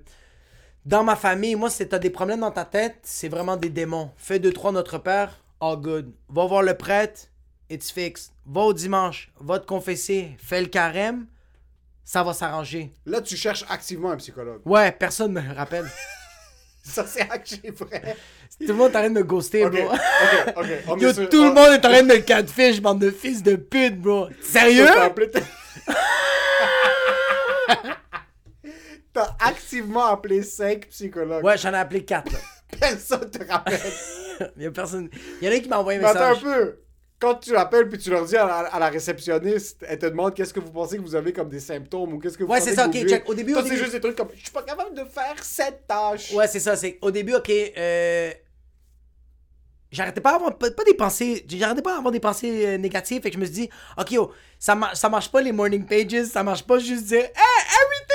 dans 0.87 1.05
ma 1.05 1.17
famille, 1.17 1.57
moi, 1.57 1.69
c'est 1.69 1.89
t'as 1.89 1.99
des 1.99 2.11
problèmes 2.11 2.41
dans 2.41 2.51
ta 2.53 2.65
tête, 2.65 2.97
c'est 3.03 3.29
vraiment 3.29 3.57
des 3.57 3.69
démons. 3.69 4.11
Fais 4.17 4.39
deux, 4.39 4.53
trois 4.53 4.73
Notre 4.73 4.99
Père, 4.99 5.43
all 5.61 5.77
good. 5.77 6.13
Va 6.29 6.47
voir 6.47 6.63
le 6.63 6.75
prêtre, 6.75 7.23
it's 7.69 7.91
fixed. 7.91 8.33
Va 8.47 8.63
au 8.63 8.73
dimanche, 8.73 9.31
va 9.41 9.59
te 9.59 9.67
confesser, 9.67 10.37
fais 10.39 10.61
le 10.61 10.67
carême, 10.69 11.27
ça 12.05 12.23
va 12.23 12.33
s'arranger. 12.33 12.93
Là, 13.07 13.21
tu 13.21 13.37
cherches 13.37 13.65
activement 13.69 14.11
un 14.11 14.17
psychologue. 14.17 14.61
Ouais, 14.65 14.91
personne 14.93 15.33
me 15.33 15.55
rappelle. 15.55 15.89
Ça, 16.83 17.05
c'est 17.07 17.21
actually 17.31 17.69
vrai. 17.71 18.17
Tout 18.59 18.67
le 18.69 18.75
monde 18.75 18.91
est 18.93 18.97
en 18.97 19.01
train 19.01 19.09
de 19.11 19.15
me 19.15 19.23
ghoster, 19.23 19.67
Ok, 19.67 19.73
bro. 19.73 19.85
ok, 19.93 20.01
ok. 20.57 20.67
On 20.89 20.97
est 20.97 21.03
Yo, 21.03 21.13
sur- 21.13 21.29
tout 21.29 21.43
le 21.45 21.51
on- 21.51 21.55
monde 21.55 21.69
est 21.75 21.87
en 21.87 21.91
train 21.91 22.03
de 22.03 22.09
me 22.09 22.19
catfish, 22.21 22.81
bande 22.81 23.01
de 23.01 23.11
fils 23.11 23.43
de 23.43 23.55
pute, 23.57 24.01
bro. 24.01 24.29
Sérieux? 24.43 24.87
T'as 29.13 29.37
activement 29.41 30.07
appelé 30.07 30.43
5 30.43 30.89
psychologues. 30.89 31.45
Ouais, 31.45 31.59
j'en 31.59 31.73
ai 31.75 31.77
appelé 31.79 32.05
4, 32.05 32.33
là. 32.33 32.39
Personne 32.79 33.31
te 33.31 33.45
rappelle? 33.51 33.81
Il 34.57 34.63
y 34.63 34.67
a 34.67 34.71
personne. 34.71 35.09
Il 35.41 35.49
y 35.49 35.51
en 35.51 35.57
a 35.57 35.61
qui 35.61 35.69
m'a 35.69 35.79
envoyé 35.79 35.99
un 35.99 36.03
Mais 36.03 36.09
attends 36.09 36.21
un 36.25 36.29
message. 36.31 36.43
peu. 36.45 36.79
Quand 37.19 37.35
tu 37.35 37.53
l'appelles 37.53 37.89
puis 37.89 37.99
tu 37.99 38.09
leur 38.09 38.25
dis 38.25 38.37
à 38.37 38.47
la, 38.47 38.59
à 38.61 38.79
la 38.79 38.89
réceptionniste, 38.89 39.85
elle 39.87 39.99
te 39.99 40.07
demande 40.07 40.35
qu'est-ce 40.35 40.55
que 40.55 40.61
vous 40.61 40.71
pensez 40.73 40.97
que 40.97 41.03
vous 41.03 41.15
avez 41.15 41.35
comme 41.35 41.51
des 41.51 41.61
symptômes 41.61 42.15
ou 42.15 42.19
qu'est-ce 42.19 42.39
que 42.39 42.45
vous 42.45 42.51
Ouais, 42.51 42.59
pensez 42.61 42.71
c'est 42.71 42.77
ça, 42.77 42.85
que 42.85 42.89
ok, 42.89 42.95
vous 42.95 42.99
vivez. 43.01 43.11
check. 43.11 43.29
Au 43.29 43.35
début, 43.35 43.53
Toi, 43.53 43.61
au 43.61 43.65
c'est 43.65 43.71
début- 43.73 43.83
juste 43.83 43.93
des 43.95 44.01
trucs 44.01 44.17
comme 44.17 44.29
je 44.35 44.41
suis 44.41 44.51
pas 44.51 44.63
capable 44.63 44.95
de 44.95 45.05
faire 45.05 45.35
cette 45.43 45.87
tâche. 45.87 46.33
Ouais, 46.33 46.49
c'est 46.49 46.61
ça. 46.61 46.77
C'est 46.77 46.99
au 47.03 47.11
début, 47.11 47.35
ok. 47.35 47.51
Euh... 47.51 48.33
J'arrêtais 49.93 50.21
pas 50.21 50.33
d'avoir 50.33 50.57
pas, 50.57 50.71
pas 50.71 50.85
des 50.85 50.95
pensées. 50.95 51.45
J'arrêtais 51.49 51.83
pas 51.83 51.95
d'avoir 51.97 52.13
des 52.13 52.21
pensées 52.21 52.65
euh, 52.65 52.79
négatives. 52.79 53.21
Fait 53.23 53.31
que 53.31 53.35
je 53.35 53.41
me 53.41 53.45
suis 53.45 53.55
dit, 53.55 53.71
ok, 53.99 54.13
yo, 54.13 54.33
ça, 54.59 54.77
mar- 54.77 54.97
ça 54.97 55.09
marche 55.09 55.31
pas 55.33 55.41
les 55.43 55.51
morning 55.51 55.85
pages. 55.85 56.25
Ça 56.27 56.45
marche 56.45 56.63
pas 56.63 56.79
juste 56.79 57.05
dire, 57.07 57.25
hey, 57.25 57.31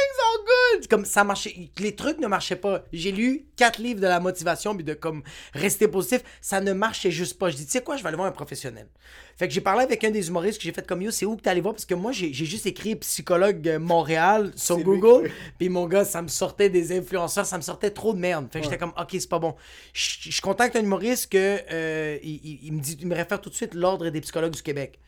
everything's 0.05 0.19
all 0.19 0.45
good. 0.79 0.87
Comme 0.87 1.05
ça 1.05 1.23
marchait. 1.23 1.69
Les 1.79 1.95
trucs 1.95 2.19
ne 2.19 2.27
marchaient 2.27 2.55
pas. 2.55 2.83
J'ai 2.93 3.11
lu 3.11 3.45
quatre 3.55 3.79
livres 3.79 3.99
de 4.01 4.07
la 4.07 4.19
motivation 4.19 4.75
puis 4.75 4.83
de 4.83 4.93
comme 4.93 5.23
rester 5.53 5.87
positif. 5.87 6.21
Ça 6.41 6.61
ne 6.61 6.73
marchait 6.73 7.11
juste 7.11 7.37
pas. 7.37 7.49
Je 7.49 7.55
dis, 7.55 7.65
tu 7.65 7.71
sais 7.71 7.81
quoi, 7.81 7.97
je 7.97 8.03
vais 8.03 8.07
aller 8.07 8.17
voir 8.17 8.27
un 8.27 8.31
professionnel. 8.31 8.87
Fait 9.37 9.47
que 9.47 9.53
j'ai 9.53 9.61
parlé 9.61 9.83
avec 9.83 10.03
un 10.03 10.11
des 10.11 10.27
humoristes 10.29 10.59
que 10.59 10.63
j'ai 10.63 10.71
fait 10.71 10.85
comme 10.87 11.01
yo, 11.01 11.11
c'est 11.11 11.25
où 11.25 11.35
que 11.35 11.41
t'es 11.41 11.49
allé 11.49 11.59
voir? 11.61 11.73
Parce 11.73 11.85
que 11.85 11.93
moi, 11.95 12.11
j'ai 12.13 12.31
juste 12.33 12.65
écrit 12.65 12.95
psychologue 12.95 13.77
Montréal 13.81 14.51
sur 14.55 14.77
Google. 14.83 15.31
Puis 15.57 15.69
mon 15.69 15.87
gars, 15.87 16.05
ça 16.05 16.21
me 16.21 16.27
sortait 16.29 16.69
des 16.69 16.97
influenceurs, 16.97 17.45
ça 17.45 17.57
me 17.57 17.61
sortait 17.61 17.89
trop 17.91 18.13
de 18.13 18.19
merde. 18.19 18.47
Fait 18.51 18.59
que 18.59 18.65
j'étais 18.65 18.77
comme, 18.77 18.93
ok, 18.97 19.09
c'est 19.11 19.29
pas 19.29 19.39
bon. 19.39 19.55
Je 19.93 20.29
je 20.31 20.41
contacte 20.41 20.75
un 20.75 20.81
humoriste 20.81 21.31
que 21.31 21.59
euh, 21.71 22.17
il, 22.23 22.35
il- 22.43 22.59
il 22.63 22.73
me 22.73 22.79
dit, 22.79 22.97
il 22.99 23.07
me 23.07 23.15
réfère 23.15 23.41
tout 23.41 23.49
de 23.49 23.55
suite 23.55 23.73
l'ordre 23.73 24.09
des 24.09 24.21
psychologues 24.21 24.53
du 24.53 24.61
Québec. 24.61 24.99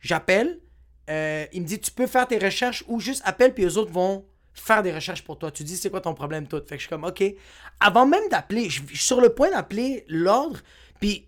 J'appelle, 0.00 0.58
euh, 1.08 1.46
il 1.52 1.62
me 1.62 1.66
dit, 1.66 1.78
tu 1.78 1.90
peux 1.92 2.06
faire 2.06 2.26
tes 2.26 2.38
recherches 2.38 2.84
ou 2.88 2.98
juste 3.00 3.22
appelle, 3.24 3.54
puis 3.54 3.64
eux 3.64 3.76
autres 3.78 3.92
vont 3.92 4.24
faire 4.60 4.82
des 4.82 4.92
recherches 4.92 5.22
pour 5.22 5.38
toi. 5.38 5.50
Tu 5.50 5.64
dis, 5.64 5.76
c'est 5.76 5.90
quoi 5.90 6.00
ton 6.00 6.14
problème, 6.14 6.46
tout? 6.48 6.58
Fait 6.58 6.76
que 6.76 6.76
je 6.76 6.80
suis 6.82 6.88
comme, 6.88 7.04
ok. 7.04 7.22
Avant 7.80 8.06
même 8.06 8.28
d'appeler, 8.30 8.68
je 8.70 8.82
je 8.82 8.94
suis 8.96 8.98
sur 8.98 9.20
le 9.20 9.30
point 9.34 9.50
d'appeler 9.50 10.04
l'ordre, 10.08 10.60
puis 11.00 11.26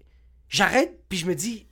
j'arrête, 0.48 1.00
puis 1.08 1.18
je 1.18 1.26
me 1.26 1.34
dis, 1.34 1.66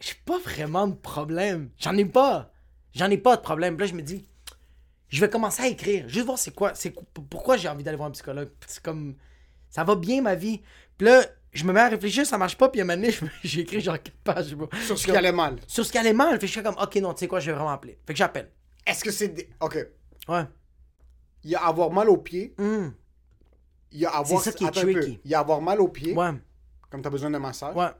j'ai 0.00 0.14
pas 0.24 0.38
vraiment 0.38 0.86
de 0.86 0.94
problème. 0.94 1.70
J'en 1.78 1.96
ai 1.96 2.04
pas. 2.04 2.52
J'en 2.94 3.10
ai 3.10 3.18
pas 3.18 3.36
de 3.36 3.42
problème. 3.42 3.76
Puis 3.76 3.86
là, 3.86 3.90
je 3.90 3.96
me 3.96 4.02
dis, 4.02 4.28
je 5.08 5.20
vais 5.20 5.28
commencer 5.30 5.62
à 5.62 5.68
écrire. 5.68 6.08
Juste 6.08 6.26
voir 6.26 6.38
c'est 6.38 6.54
quoi, 6.54 6.74
c'est 6.74 6.92
qu- 6.92 7.04
pourquoi 7.30 7.56
j'ai 7.56 7.68
envie 7.68 7.82
d'aller 7.84 7.96
voir 7.96 8.08
un 8.08 8.12
psychologue. 8.12 8.50
C'est 8.66 8.82
comme, 8.82 9.16
ça 9.70 9.84
va 9.84 9.94
bien 9.96 10.22
ma 10.22 10.34
vie. 10.34 10.62
Puis 10.96 11.06
là, 11.06 11.24
je 11.52 11.64
me 11.64 11.72
mets 11.72 11.80
à 11.80 11.88
réfléchir, 11.88 12.26
ça 12.26 12.38
marche 12.38 12.56
pas. 12.56 12.68
Puis 12.68 12.80
à 12.80 12.84
un 12.84 12.86
moment 12.86 13.00
donné, 13.00 13.14
j'ai 13.44 13.60
écrit 13.62 13.80
genre 13.80 14.00
quatre 14.00 14.16
pages. 14.22 14.54
bro. 14.54 14.68
Sur 14.86 14.98
ce 14.98 15.04
qui 15.04 15.10
allait 15.16 15.32
mal. 15.32 15.56
Sur 15.66 15.84
ce 15.84 15.90
qui 15.92 15.98
allait 15.98 16.12
mal. 16.12 16.32
Fait 16.34 16.40
que 16.40 16.46
je 16.46 16.52
suis 16.52 16.62
comme, 16.62 16.76
ok, 16.80 16.94
non, 16.96 17.12
tu 17.14 17.20
sais 17.20 17.28
quoi, 17.28 17.40
je 17.40 17.50
vais 17.50 17.56
vraiment 17.56 17.70
appeler. 17.72 17.98
Fait 18.06 18.12
que 18.12 18.18
j'appelle. 18.18 18.50
Est-ce 18.86 19.02
que 19.04 19.10
c'est 19.10 19.28
des... 19.28 19.48
OK. 19.60 19.78
Ouais. 20.28 20.44
Il 21.44 21.50
y 21.50 21.54
a 21.54 21.64
avoir 21.64 21.90
mal 21.90 22.08
aux 22.08 22.16
pieds. 22.16 22.54
Hum. 22.58 22.92
Il 23.90 24.00
y 24.00 24.06
a 24.06 24.10
avoir... 24.10 24.42
ça 24.42 24.52
qui 24.52 24.64
est 24.64 24.70
tricky. 24.70 25.20
Il 25.24 25.30
y 25.30 25.34
a 25.34 25.40
avoir 25.40 25.60
mal 25.60 25.80
aux 25.80 25.88
pieds. 25.88 26.14
Ouais. 26.14 26.30
Comme 26.90 27.02
t'as 27.02 27.10
besoin 27.10 27.30
de 27.30 27.38
massage. 27.38 27.74
Ouais. 27.74 27.90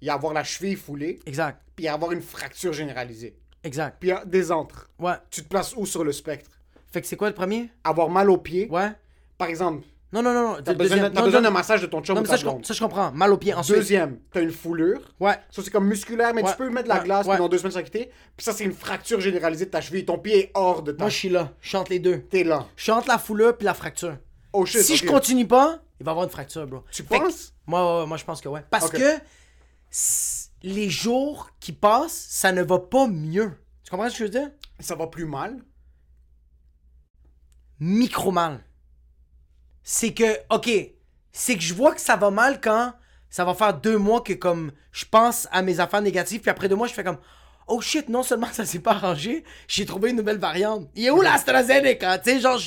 Il 0.00 0.06
y 0.06 0.10
a 0.10 0.14
avoir 0.14 0.32
la 0.32 0.44
cheville 0.44 0.76
foulée. 0.76 1.20
Exact. 1.26 1.60
Puis 1.76 1.84
il 1.84 1.86
y 1.86 1.88
a 1.88 1.94
avoir 1.94 2.12
une 2.12 2.22
fracture 2.22 2.72
généralisée. 2.72 3.38
Exact. 3.62 3.96
Puis 4.00 4.10
il 4.10 4.12
y 4.12 4.16
a 4.16 4.24
des 4.24 4.52
entres. 4.52 4.90
Ouais. 4.98 5.14
Tu 5.30 5.42
te 5.42 5.48
places 5.48 5.74
où 5.76 5.86
sur 5.86 6.04
le 6.04 6.12
spectre? 6.12 6.50
Fait 6.86 7.00
que 7.00 7.06
c'est 7.06 7.16
quoi 7.16 7.28
le 7.28 7.34
premier? 7.34 7.70
Avoir 7.82 8.08
mal 8.08 8.30
aux 8.30 8.38
pieds. 8.38 8.68
Ouais. 8.70 8.92
Par 9.36 9.48
exemple, 9.48 9.84
Non, 10.14 10.22
non, 10.22 10.32
non, 10.32 10.56
t'as 10.62 10.74
besoin, 10.74 11.10
besoin 11.10 11.42
d'un 11.42 11.50
massage 11.50 11.82
de 11.82 11.86
ton 11.86 12.00
chum 12.00 12.14
non, 12.14 12.22
mais 12.22 12.28
ça, 12.28 12.36
je, 12.36 12.46
ça, 12.62 12.72
je 12.72 12.78
comprends. 12.78 13.10
Mal 13.10 13.32
au 13.32 13.36
pied. 13.36 13.52
Ensuite. 13.52 13.74
Deuxième, 13.78 14.20
t'as 14.32 14.42
une 14.42 14.52
foulure. 14.52 15.00
Ouais. 15.18 15.36
Ça, 15.50 15.60
c'est 15.62 15.70
comme 15.70 15.88
musculaire, 15.88 16.32
mais 16.32 16.42
Ouais. 16.44 16.50
tu 16.52 16.56
peux 16.56 16.70
mettre 16.70 16.84
de 16.84 16.88
la 16.90 16.98
Ouais. 17.00 17.04
glace, 17.04 17.26
dans 17.26 17.48
deux 17.48 17.58
semaines, 17.58 17.72
va 17.72 17.82
quitter. 17.82 18.10
Puis 18.36 18.44
ça, 18.44 18.52
c'est 18.52 18.62
une 18.62 18.72
fracture 18.74 19.20
généralisée 19.20 19.64
de 19.66 19.70
ta 19.70 19.80
cheville. 19.80 20.04
Ton 20.06 20.18
pied 20.18 20.38
est 20.38 20.50
hors 20.54 20.82
de 20.84 20.92
ta 20.92 21.02
Moi, 21.04 21.10
je 21.10 21.16
suis 21.16 21.28
là. 21.30 21.52
Je 21.60 21.68
chante 21.68 21.88
les 21.88 21.98
deux. 21.98 22.20
T'es 22.30 22.44
là. 22.44 22.66
Je 22.76 22.84
chante 22.84 23.08
la 23.08 23.18
foulure 23.18 23.56
puis 23.56 23.64
la 23.64 23.74
fracture. 23.74 24.16
Oh 24.52 24.64
shit, 24.64 24.82
si 24.82 24.96
je 24.96 25.04
continue 25.04 25.48
pas, 25.48 25.80
il 25.98 26.04
va 26.06 26.10
y 26.10 26.12
avoir 26.12 26.24
une 26.24 26.30
fracture, 26.30 26.64
bro. 26.68 26.84
Tu 26.92 27.02
Fait 27.02 27.18
que- 27.18 27.24
penses? 27.24 27.52
moi, 27.66 28.06
moi, 28.06 28.16
je 28.16 28.24
pense 28.24 28.40
que 28.40 28.48
ouais. 28.48 28.62
Parce 28.70 28.90
que 28.90 29.18
les 30.62 30.88
jours 30.90 31.50
qui 31.58 31.72
passent, 31.72 32.26
ça 32.30 32.52
ne 32.52 32.62
va 32.62 32.78
pas 32.78 33.08
mieux. 33.08 33.50
Tu 33.82 33.90
comprends 33.90 34.06
ce 34.08 34.12
que 34.12 34.18
je 34.18 34.24
veux 34.24 34.30
dire? 34.30 34.50
Ça 34.78 34.94
va 34.94 35.08
plus 35.08 35.26
mal? 35.26 35.56
Micro 37.80 38.30
mal. 38.30 38.60
C'est 39.84 40.12
que, 40.14 40.38
ok, 40.50 40.68
c'est 41.32 41.56
que 41.56 41.62
je 41.62 41.74
vois 41.74 41.94
que 41.94 42.00
ça 42.00 42.16
va 42.16 42.30
mal 42.30 42.60
quand 42.60 42.92
ça 43.30 43.44
va 43.44 43.54
faire 43.54 43.74
deux 43.74 43.98
mois 43.98 44.20
que 44.22 44.32
comme 44.32 44.72
je 44.92 45.04
pense 45.04 45.46
à 45.52 45.60
mes 45.62 45.78
affaires 45.80 46.02
négatives, 46.02 46.40
puis 46.40 46.50
après 46.50 46.68
deux 46.68 46.76
mois, 46.76 46.86
je 46.86 46.94
fais 46.94 47.04
comme. 47.04 47.18
Oh 47.66 47.80
shit, 47.80 48.08
non 48.08 48.22
seulement 48.22 48.46
ça 48.52 48.64
s'est 48.64 48.78
pas 48.80 48.92
arrangé, 48.92 49.44
j'ai 49.68 49.86
trouvé 49.86 50.10
une 50.10 50.16
nouvelle 50.16 50.38
variante. 50.38 50.88
Il 50.94 51.04
est 51.06 51.10
où 51.10 51.20
l'AstraZeneca? 51.22 52.18
Tu 52.18 52.30
sais, 52.30 52.40
genre, 52.40 52.60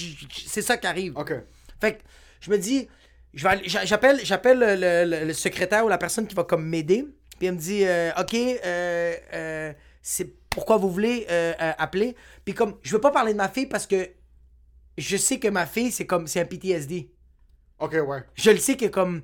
c'est 0.48 0.62
ça 0.62 0.78
qui 0.78 0.88
arrive. 0.88 1.14
Ok. 1.18 1.34
Fait 1.80 1.94
que 1.98 2.02
je 2.42 2.50
me 2.52 2.58
dis, 2.58 2.88
j'appelle, 3.34 4.20
j'appelle 4.24 4.60
le, 4.60 5.06
le- 5.06 5.26
le 5.26 5.34
secrétaire 5.34 5.86
ou 5.86 5.90
la 5.90 5.98
personne 5.98 6.28
qui 6.28 6.36
va 6.36 6.44
comme 6.44 6.66
m'aider. 6.66 7.06
Puis 7.38 7.48
elle 7.48 7.54
me 7.56 7.60
dit, 7.60 7.86
euh, 7.86 8.12
ok, 8.20 8.34
euh, 8.34 9.16
euh, 9.34 9.74
c'est 10.02 10.34
pourquoi 10.50 10.78
vous 10.78 10.90
voulez 10.90 11.28
euh, 11.30 11.54
appeler? 11.78 12.16
Puis 12.44 12.54
comme, 12.56 12.76
je 12.82 12.92
veux 12.94 13.02
pas 13.02 13.12
parler 13.12 13.34
de 13.34 13.38
ma 13.38 13.50
fille 13.50 13.68
parce 13.68 13.86
que 13.86 14.10
je 14.98 15.18
sais 15.18 15.40
que 15.40 15.48
ma 15.48 15.66
fille 15.66 15.92
c'est 15.92 16.06
comme, 16.06 16.28
c'est 16.28 16.40
un 16.42 16.46
PTSD. 16.46 17.10
Ok, 17.80 17.94
ouais. 17.94 18.24
Je 18.36 18.52
le 18.52 18.58
sais 18.58 18.76
que 18.78 18.86
comme, 18.88 19.22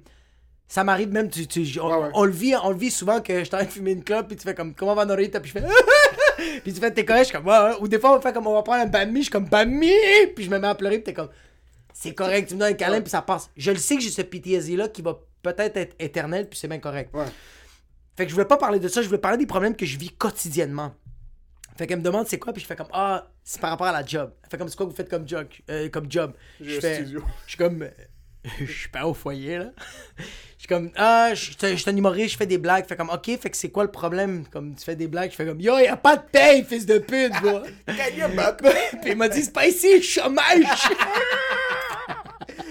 Ça 0.68 0.84
m'arrive 0.84 1.10
même, 1.12 1.30
tu, 1.30 1.46
tu- 1.46 1.80
on, 1.80 1.88
Ouais, 1.88 2.04
ouais. 2.06 2.10
on 2.14 2.24
le 2.26 2.32
vit, 2.32 2.56
on 2.64 2.70
le 2.70 2.78
vit 2.78 2.90
souvent 2.90 3.22
que 3.22 3.44
je 3.44 3.50
t'arrête 3.50 3.68
de 3.68 3.74
fumer 3.74 3.92
une 3.92 4.04
clope, 4.04 4.28
puis 4.28 4.38
tu 4.38 4.44
fais 4.44 4.56
comme, 4.56 4.74
comment 4.74 4.96
va 4.96 5.06
Norita? 5.06 5.40
Puis 5.40 5.52
je 5.54 5.60
fais, 5.60 5.66
puis 6.64 6.74
tu 6.74 6.80
fais, 6.80 6.90
t'es 6.92 7.04
correct, 7.06 7.24
je 7.26 7.28
suis 7.30 7.38
comme, 7.38 7.46
ouais, 7.48 7.58
ouais. 7.60 7.76
Ou 7.82 7.88
des 7.88 8.00
fois, 8.00 8.18
on 8.18 8.22
fait 8.22 8.34
comme, 8.34 8.48
on 8.48 8.54
va 8.54 8.64
prendre 8.64 8.82
un 8.82 8.88
bami, 8.88 9.18
je 9.20 9.24
suis 9.24 9.32
comme, 9.32 9.46
bami! 9.46 9.92
Puis 10.36 10.46
je 10.46 10.50
me 10.50 10.58
mets 10.58 10.68
à 10.68 10.74
pleurer, 10.76 10.96
puis 10.98 11.04
t'es 11.06 11.14
comme, 11.14 11.30
c'est 11.94 12.14
correct, 12.16 12.48
tu 12.48 12.56
me 12.56 12.60
donnes 12.62 12.70
un 12.72 12.74
câlin, 12.74 13.02
puis 13.02 13.10
ça 13.12 13.22
passe. 13.22 13.50
Je 13.58 13.72
le 13.72 13.78
sais 13.78 13.96
que 13.98 14.02
j'ai 14.02 14.10
ce 14.10 14.22
PTSD-là 14.24 14.88
qui 14.88 15.02
va 15.02 15.20
peut-être 15.44 15.78
être 15.78 15.96
éternel, 16.00 16.48
puis 16.50 16.58
c'est 16.58 16.68
bien 16.68 16.80
correct. 16.80 17.14
Ouais. 17.14 17.26
Fait 18.16 18.24
que 18.26 18.30
je 18.30 18.34
voulais 18.36 18.48
pas 18.48 18.58
parler 18.58 18.80
de 18.80 18.88
ça, 18.88 19.02
je 19.02 19.08
voulais 19.08 19.20
parler 19.22 19.38
des 19.38 19.46
problèmes 19.46 19.76
que 19.76 19.86
je 19.86 19.98
vis 19.98 20.10
quotidiennement. 20.12 20.94
Fait 21.76 21.88
qu'elle 21.88 22.00
me 22.00 22.04
demande 22.04 22.28
c'est 22.28 22.40
quoi, 22.40 22.54
puis 22.54 22.62
je 22.62 22.68
fais 22.68 22.76
comme 22.76 22.88
ah, 22.94 23.28
c'est 23.44 23.60
par 23.60 23.72
rapport 23.72 23.88
à 23.88 23.92
la 23.92 24.06
job. 24.06 24.32
Elle 24.44 24.50
fait 24.50 24.58
comme 24.58 24.68
c'est 24.70 24.76
quoi 24.76 24.86
que 24.86 24.92
vous 24.92 24.96
faites 24.96 25.10
comme 25.10 25.28
job, 25.28 25.48
euh, 25.70 25.90
comme 25.90 26.12
job? 26.12 26.34
Je 26.62 26.80
fais, 26.80 26.96
studio. 26.96 27.24
je 27.46 27.50
suis 27.50 27.58
comme, 27.58 27.82
euh, 27.82 27.90
je 28.60 28.72
suis 28.72 28.90
pas 28.90 29.06
au 29.06 29.14
foyer 29.14 29.58
là. 29.58 29.72
Je 30.18 30.24
suis 30.60 30.68
comme 30.68 30.92
ah, 30.96 31.32
je 31.34 31.42
suis 31.42 31.58
je 31.60 31.76
suis 31.76 31.90
un 31.90 31.98
humoriste, 31.98 32.34
je 32.34 32.38
fais 32.38 32.46
des 32.46 32.58
blagues. 32.58 32.86
Fait 32.86 32.96
comme 32.96 33.10
ok, 33.10 33.26
fait 33.40 33.50
que 33.50 33.58
c'est 33.58 33.70
quoi 33.70 33.84
le 33.84 33.92
problème? 33.92 34.46
Comme 34.52 34.76
tu 34.76 34.84
fais 34.84 34.96
des 34.96 35.08
blagues, 35.08 35.32
je 35.32 35.36
fais 35.36 35.46
comme 35.46 35.60
yo, 35.60 35.78
y 35.80 35.88
a 35.88 35.98
pas 35.98 36.18
de 36.18 36.24
paye, 36.32 36.64
fils 36.64 36.86
de 36.86 37.00
pute, 37.00 37.34
moi. 37.44 37.64
puis 39.02 39.12
il 39.12 39.18
m'a 39.18 39.30
dit 39.30 39.44
c'est 39.44 39.54
pas 39.54 39.68
ici, 39.68 40.02
chômage. 40.02 40.66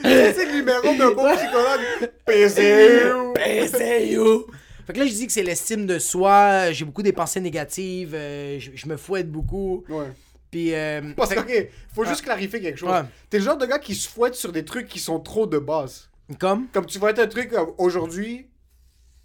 C'est 0.04 0.46
le 0.46 0.56
numéro 0.56 0.94
d'un 0.94 1.12
bon 1.12 1.34
psychologue. 1.36 2.10
PCU. 2.26 3.32
PCU. 3.34 4.52
Fait 4.86 4.92
que 4.92 4.98
là, 4.98 5.06
je 5.06 5.12
dis 5.12 5.26
que 5.26 5.32
c'est 5.32 5.42
l'estime 5.42 5.86
de 5.86 5.98
soi, 5.98 6.72
j'ai 6.72 6.84
beaucoup 6.84 7.02
des 7.02 7.12
pensées 7.12 7.40
négatives, 7.40 8.14
euh, 8.14 8.58
je, 8.58 8.70
je 8.74 8.86
me 8.88 8.96
fouette 8.96 9.30
beaucoup. 9.30 9.84
Ouais. 9.88 10.06
Puis. 10.50 10.74
euh, 10.74 11.00
Parce 11.16 11.34
que, 11.34 11.40
ok, 11.40 11.68
faut 11.94 12.04
juste 12.04 12.22
clarifier 12.22 12.60
quelque 12.60 12.78
chose. 12.78 12.90
T'es 13.30 13.38
le 13.38 13.44
genre 13.44 13.56
de 13.56 13.66
gars 13.66 13.78
qui 13.78 13.94
se 13.94 14.08
fouette 14.08 14.34
sur 14.34 14.52
des 14.52 14.64
trucs 14.64 14.88
qui 14.88 14.98
sont 14.98 15.20
trop 15.20 15.46
de 15.46 15.58
base. 15.58 16.08
Comme? 16.38 16.66
Comme 16.72 16.86
tu 16.86 16.98
vas 16.98 17.10
être 17.10 17.18
un 17.18 17.26
truc 17.26 17.50
comme 17.50 17.72
aujourd'hui, 17.78 18.46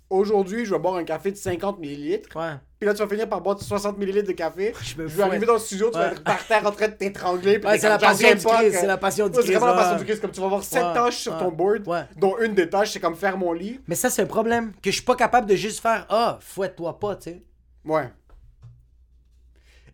aujourd'hui, 0.10 0.66
je 0.66 0.74
vais 0.74 0.80
boire 0.80 0.96
un 0.96 1.04
café 1.04 1.32
de 1.32 1.38
50 1.38 1.80
millilitres. 1.80 2.36
Ouais. 2.36 2.56
Puis 2.80 2.88
là, 2.88 2.94
tu 2.94 3.02
vas 3.02 3.08
finir 3.08 3.28
par 3.28 3.42
boire 3.42 3.60
60 3.60 3.98
millilitres 3.98 4.28
de 4.28 4.34
café. 4.34 4.74
Je 4.84 4.96
me 4.98 5.08
vais 5.08 5.24
arriver 5.24 5.46
dans 5.46 5.54
le 5.54 5.60
studio, 5.60 5.90
tu 5.92 5.98
vas 5.98 6.12
être 6.12 6.24
par 6.24 6.46
terre 6.46 6.66
en 6.66 6.72
train 6.72 6.88
de 6.88 6.94
t'étrangler. 6.94 7.58
Ouais, 7.58 7.80
c'est 7.80 7.90
la 7.90 7.98
passion 7.98 8.30
du 8.36 8.46
Christ, 8.46 8.78
c'est 8.80 8.86
la 8.88 8.98
passion 8.98 9.28
du 9.30 9.36
C'est 9.36 9.54
vraiment 9.54 9.68
la 9.68 9.74
passion 9.74 9.98
du 9.98 10.06
Christ. 10.06 10.22
Comme 10.22 10.32
tu 10.32 10.40
vas 10.40 10.46
avoir 10.46 10.64
7 10.64 10.84
Ouais, 10.84 10.94
tâches 10.94 11.18
sur 11.18 11.38
ton 11.38 11.52
board, 11.52 11.84
dont 12.18 12.38
une 12.40 12.54
des 12.54 12.70
tâches, 12.70 12.92
c'est 12.92 13.00
comme 13.00 13.16
faire 13.16 13.38
mon 13.38 13.54
lit. 13.54 13.80
Mais 13.88 13.96
ça, 13.96 14.10
c'est 14.10 14.22
un 14.22 14.28
problème. 14.28 14.74
Que 14.82 14.92
je 14.92 14.96
suis 14.98 15.06
pas 15.06 15.16
capable 15.16 15.48
de 15.48 15.56
juste 15.56 15.80
faire 15.82 16.06
Ah, 16.10 16.38
fouette-toi 16.42 17.00
pas, 17.00 17.16
tu 17.16 17.32
sais. 17.32 17.44
Ouais. 17.84 18.10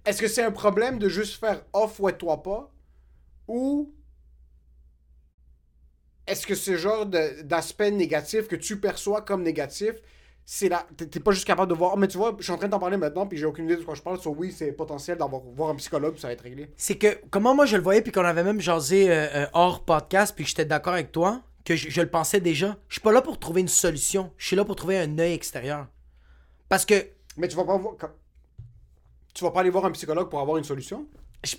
Est-ce 0.05 0.22
que 0.22 0.28
c'est 0.28 0.43
un 0.43 0.51
problème 0.51 0.99
de 0.99 1.07
juste 1.07 1.39
faire 1.39 1.61
off 1.72 1.99
ouais 1.99 2.14
toi 2.14 2.43
pas 2.43 2.70
ou 3.47 3.93
est-ce 6.28 6.47
que 6.47 6.55
ce 6.55 6.78
genre 6.78 7.05
d'aspect 7.05 7.91
négatif 7.91 8.47
que 8.47 8.55
tu 8.55 8.80
perçois 8.80 9.21
comme 9.21 9.43
négatif, 9.43 9.93
c'est 10.45 10.67
là 10.67 10.86
t'es 10.97 11.19
pas 11.21 11.32
juste 11.32 11.47
capable 11.47 11.69
de 11.69 11.78
voir 11.78 11.95
mais 11.95 12.07
tu 12.07 12.17
vois, 12.17 12.36
je 12.38 12.43
suis 12.43 12.51
en 12.51 12.57
train 12.57 12.67
de 12.67 12.71
t'en 12.71 12.80
parler 12.80 12.97
maintenant 12.97 13.26
puis 13.26 13.38
j'ai 13.38 13.45
aucune 13.45 13.65
idée 13.65 13.78
de 13.78 13.84
quoi 13.84 13.95
je 13.95 14.01
parle, 14.01 14.19
so 14.19 14.34
oui, 14.38 14.53
c'est 14.55 14.71
potentiel 14.74 15.17
d'avoir 15.17 15.41
voir 15.41 15.69
un 15.69 15.76
psychologue, 15.76 16.13
puis 16.13 16.21
ça 16.21 16.28
va 16.28 16.34
être 16.34 16.41
réglé. 16.41 16.69
C'est 16.76 16.97
que, 16.97 17.17
comment 17.30 17.55
moi 17.55 17.65
je 17.65 17.78
le 17.78 17.84
voyais, 17.84 18.01
puis 18.01 18.11
qu'on 18.11 18.26
avait 18.26 18.43
même 18.43 18.59
jasé 18.59 19.09
euh, 19.09 19.28
euh, 19.34 19.45
hors 19.53 19.86
podcast, 19.86 20.34
puis 20.36 20.43
que 20.43 20.49
j'étais 20.49 20.65
d'accord 20.65 20.93
avec 20.93 21.11
toi, 21.11 21.41
que 21.65 21.76
je, 21.76 21.89
je 21.89 22.01
le 22.01 22.09
pensais 22.09 22.39
déjà. 22.39 22.78
Je 22.89 22.95
suis 22.95 23.01
pas 23.01 23.11
là 23.11 23.21
pour 23.21 23.39
trouver 23.39 23.61
une 23.61 23.69
solution. 23.69 24.32
Je 24.38 24.47
suis 24.47 24.55
là 24.55 24.65
pour 24.65 24.76
trouver 24.76 24.97
un 24.99 25.17
œil 25.17 25.34
extérieur. 25.34 25.88
Parce 26.67 26.86
que. 26.86 27.07
Mais 27.38 27.47
tu 27.47 27.55
vas 27.55 27.63
pas 27.63 27.78
voir 27.78 27.95
tu 29.34 29.43
vas 29.43 29.51
pas 29.51 29.61
aller 29.61 29.69
voir 29.69 29.86
un 29.86 29.91
psychologue 29.91 30.30
pour 30.30 30.39
avoir 30.39 30.57
une 30.57 30.63
solution? 30.63 31.07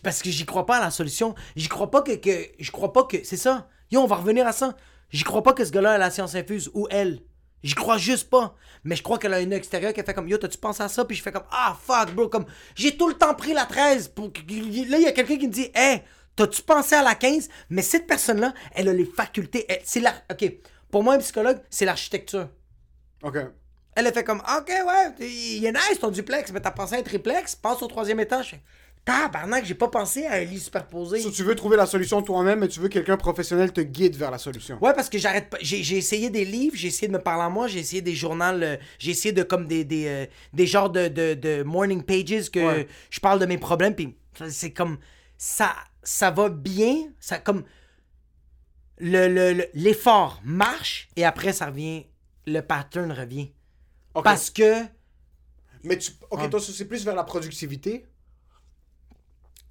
Parce 0.03 0.23
que 0.23 0.31
j'y 0.31 0.47
crois 0.47 0.65
pas 0.65 0.77
à 0.77 0.81
la 0.81 0.91
solution. 0.91 1.35
J'y 1.57 1.69
crois 1.69 1.91
pas 1.91 2.03
que. 2.03 2.13
que 2.13 2.31
je 2.59 2.71
crois 2.71 2.93
pas 2.93 3.05
que. 3.05 3.25
C'est 3.25 3.37
ça. 3.37 3.69
Yo, 3.95 4.01
on 4.03 4.07
va 4.07 4.17
revenir 4.17 4.45
à 4.47 4.53
ça. 4.53 4.77
J'y 5.11 5.23
crois 5.23 5.43
pas 5.45 5.53
que 5.53 5.65
ce 5.65 5.71
gars-là 5.71 5.93
a 5.93 5.99
la 5.99 6.11
science 6.11 6.35
infuse 6.35 6.69
ou 6.75 6.89
elle. 6.91 7.21
J'y 7.63 7.75
crois 7.75 7.97
juste 7.97 8.29
pas. 8.29 8.57
Mais 8.83 8.97
je 8.97 9.03
crois 9.05 9.19
qu'elle 9.19 9.33
a 9.33 9.37
un 9.37 9.51
œil 9.53 9.55
extérieur 9.55 9.93
qui 9.93 10.01
a 10.01 10.05
fait 10.05 10.13
comme 10.13 10.27
Yo, 10.29 10.37
t'as-tu 10.37 10.59
pensé 10.59 10.83
à 10.83 10.89
ça? 10.89 11.05
Puis 11.05 11.17
je 11.17 11.23
fais 11.23 11.31
comme 11.33 11.45
Ah, 11.53 11.77
fuck, 11.81 12.13
bro. 12.13 12.29
Comme 12.29 12.45
j'ai 12.75 12.97
tout 12.97 13.07
le 13.09 13.15
temps 13.15 13.35
pris 13.35 13.53
la 13.55 13.67
13. 13.67 14.09
Pour... 14.09 14.27
Là, 14.27 14.33
il 14.49 15.03
y 15.03 15.07
a 15.07 15.13
quelqu'un 15.13 15.37
qui 15.39 15.47
me 15.47 15.53
dit 15.53 15.71
Hey, 15.75 16.03
t'as-tu 16.35 16.63
pensé 16.63 16.97
à 16.97 17.03
la 17.03 17.15
15? 17.15 17.49
Mais 17.71 17.83
cette 17.83 18.07
personne-là, 18.09 18.53
elle 18.75 18.89
a 18.89 18.93
les 18.93 19.05
facultés. 19.07 19.65
elle- 19.69 19.81
C'est 19.85 20.01
la. 20.01 20.13
Ok. 20.31 20.45
Pour 20.91 21.05
moi, 21.05 21.15
un 21.15 21.19
psychologue, 21.19 21.61
c'est 21.71 21.85
l'architecture. 21.85 22.49
OK. 23.23 23.37
Elle 23.97 24.07
a 24.09 24.13
fait 24.13 24.25
comme 24.25 24.41
Ok, 24.59 24.69
ouais, 24.69 25.15
il 25.27 25.65
est 25.65 25.71
nice 25.73 26.01
ton 26.01 26.11
duplex, 26.11 26.51
mais 26.53 26.61
t'as 26.61 26.73
pensé 26.73 26.97
à 26.97 26.99
un 26.99 27.03
triplex? 27.03 27.55
Passe 27.55 27.81
au 27.81 27.87
troisième 27.87 28.19
étage. 28.19 28.57
Tabarnak, 29.05 29.67
j'ai 29.67 29.75
pas 29.75 29.89
pensé 29.89 30.25
à 30.25 30.35
un 30.35 30.45
lit 30.45 30.59
superposé. 30.59 31.21
So, 31.21 31.31
tu 31.31 31.43
veux 31.43 31.55
trouver 31.55 31.77
la 31.77 31.85
solution 31.85 32.23
toi-même 32.23 32.61
mais 32.61 32.69
tu 32.69 32.81
veux 32.81 32.89
que 32.89 32.95
quelqu'un 32.95 33.19
professionnel 33.19 33.71
te 33.73 33.83
guide 33.83 34.17
vers 34.17 34.31
la 34.31 34.39
solution. 34.39 34.79
Ouais, 34.83 34.95
parce 34.95 35.11
que 35.11 35.19
j'arrête 35.19 35.51
pas. 35.51 35.59
J'ai 35.61 35.83
j'ai 35.83 35.99
essayé 35.99 36.31
des 36.31 36.47
livres, 36.47 36.75
j'ai 36.77 36.89
essayé 36.89 37.09
de 37.09 37.13
me 37.13 37.19
parler 37.19 37.43
à 37.43 37.49
moi, 37.51 37.67
j'ai 37.69 37.81
essayé 37.81 38.01
des 38.01 38.15
journaux, 38.15 38.45
euh, 38.45 38.77
j'ai 38.99 39.11
essayé 39.11 39.33
de 39.33 39.43
comme 39.43 39.67
des, 39.67 39.85
des, 39.85 40.07
euh, 40.07 40.27
des 40.55 40.67
genres 40.67 40.89
de, 40.89 41.09
de, 41.09 41.35
de 41.35 41.63
morning 41.63 42.03
pages 42.03 42.51
que 42.51 42.59
Ouais. 42.61 42.89
je 43.11 43.21
parle 43.21 43.39
de 43.41 43.47
mes 43.47 43.59
problèmes, 43.59 43.95
puis 43.95 44.17
c'est 44.49 44.71
comme. 44.73 44.97
Ça, 45.37 45.75
ça 46.03 46.31
va 46.31 46.49
bien, 46.49 46.97
ça 47.21 47.39
comme. 47.39 47.65
le- 48.99 49.29
le- 49.29 49.53
le- 49.53 49.69
L'effort 49.75 50.41
marche 50.45 51.09
et 51.17 51.25
après 51.25 51.53
ça 51.53 51.67
revient. 51.67 52.07
Le 52.47 52.61
pattern 52.61 53.13
revient. 53.13 53.53
Parce 54.23 54.49
que. 54.51 54.83
Mais 55.83 55.99
tu 55.99 56.13
OK, 56.31 56.49
toi 56.49 56.61
c'est 56.61 56.87
plus 56.87 57.05
vers 57.05 57.15
la 57.15 57.25
productivité? 57.25 58.07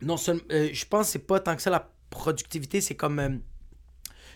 Non 0.04 0.18
seulement 0.18 0.42
euh, 0.52 0.70
je 0.72 0.86
pense 0.86 1.08
que 1.08 1.12
c'est 1.14 1.20
pas 1.20 1.40
tant 1.40 1.56
que 1.56 1.62
ça 1.62 1.70
la 1.70 1.90
productivité 2.10 2.82
c'est 2.82 2.96
comme 2.96 3.20
euh, 3.20 3.30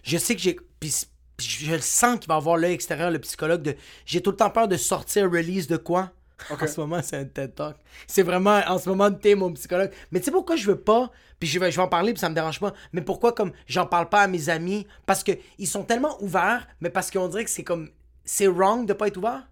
je 0.03 0.17
sais 0.17 0.35
que 0.35 0.41
j'ai 0.41 0.57
puis 0.79 0.93
je 1.39 1.71
le 1.71 1.79
sens 1.79 2.19
qu'il 2.19 2.27
va 2.27 2.35
avoir 2.35 2.57
l'œil 2.57 2.73
extérieur 2.73 3.11
le 3.11 3.19
psychologue 3.19 3.61
de 3.61 3.75
j'ai 4.05 4.21
tout 4.21 4.31
le 4.31 4.37
temps 4.37 4.49
peur 4.49 4.67
de 4.67 4.77
sortir 4.77 5.25
release 5.25 5.67
de 5.67 5.77
quoi? 5.77 6.11
En 6.51 6.67
ce 6.67 6.79
moment 6.79 7.01
c'est 7.01 7.17
un 7.17 7.25
TED 7.25 7.55
Talk. 7.55 7.77
C'est 8.05 8.21
vraiment 8.21 8.61
en 8.67 8.77
ce 8.77 8.87
moment 8.89 9.11
t'es 9.11 9.33
mon 9.33 9.51
psychologue. 9.53 9.91
Mais 10.11 10.19
tu 10.19 10.25
sais 10.25 10.31
pourquoi 10.31 10.55
je 10.55 10.67
veux 10.67 10.79
pas? 10.79 11.11
Puis 11.39 11.49
je 11.49 11.59
vais, 11.59 11.71
je 11.71 11.77
vais 11.77 11.81
en 11.83 11.87
parler 11.87 12.13
puis 12.13 12.19
ça 12.19 12.29
me 12.29 12.35
dérange 12.35 12.59
pas. 12.59 12.73
Mais 12.93 13.01
pourquoi 13.01 13.33
comme 13.33 13.51
j'en 13.65 13.87
parle 13.87 14.07
pas 14.09 14.21
à 14.21 14.27
mes 14.27 14.49
amis? 14.49 14.85
Parce 15.07 15.23
que 15.23 15.31
ils 15.57 15.67
sont 15.67 15.83
tellement 15.83 16.21
ouverts 16.21 16.67
mais 16.79 16.91
parce 16.91 17.09
qu'on 17.09 17.27
dirait 17.27 17.43
que 17.43 17.49
c'est 17.49 17.63
comme 17.63 17.89
c'est 18.23 18.47
wrong 18.47 18.85
de 18.85 18.93
pas 18.93 19.07
être 19.07 19.17
ouvert? 19.17 19.47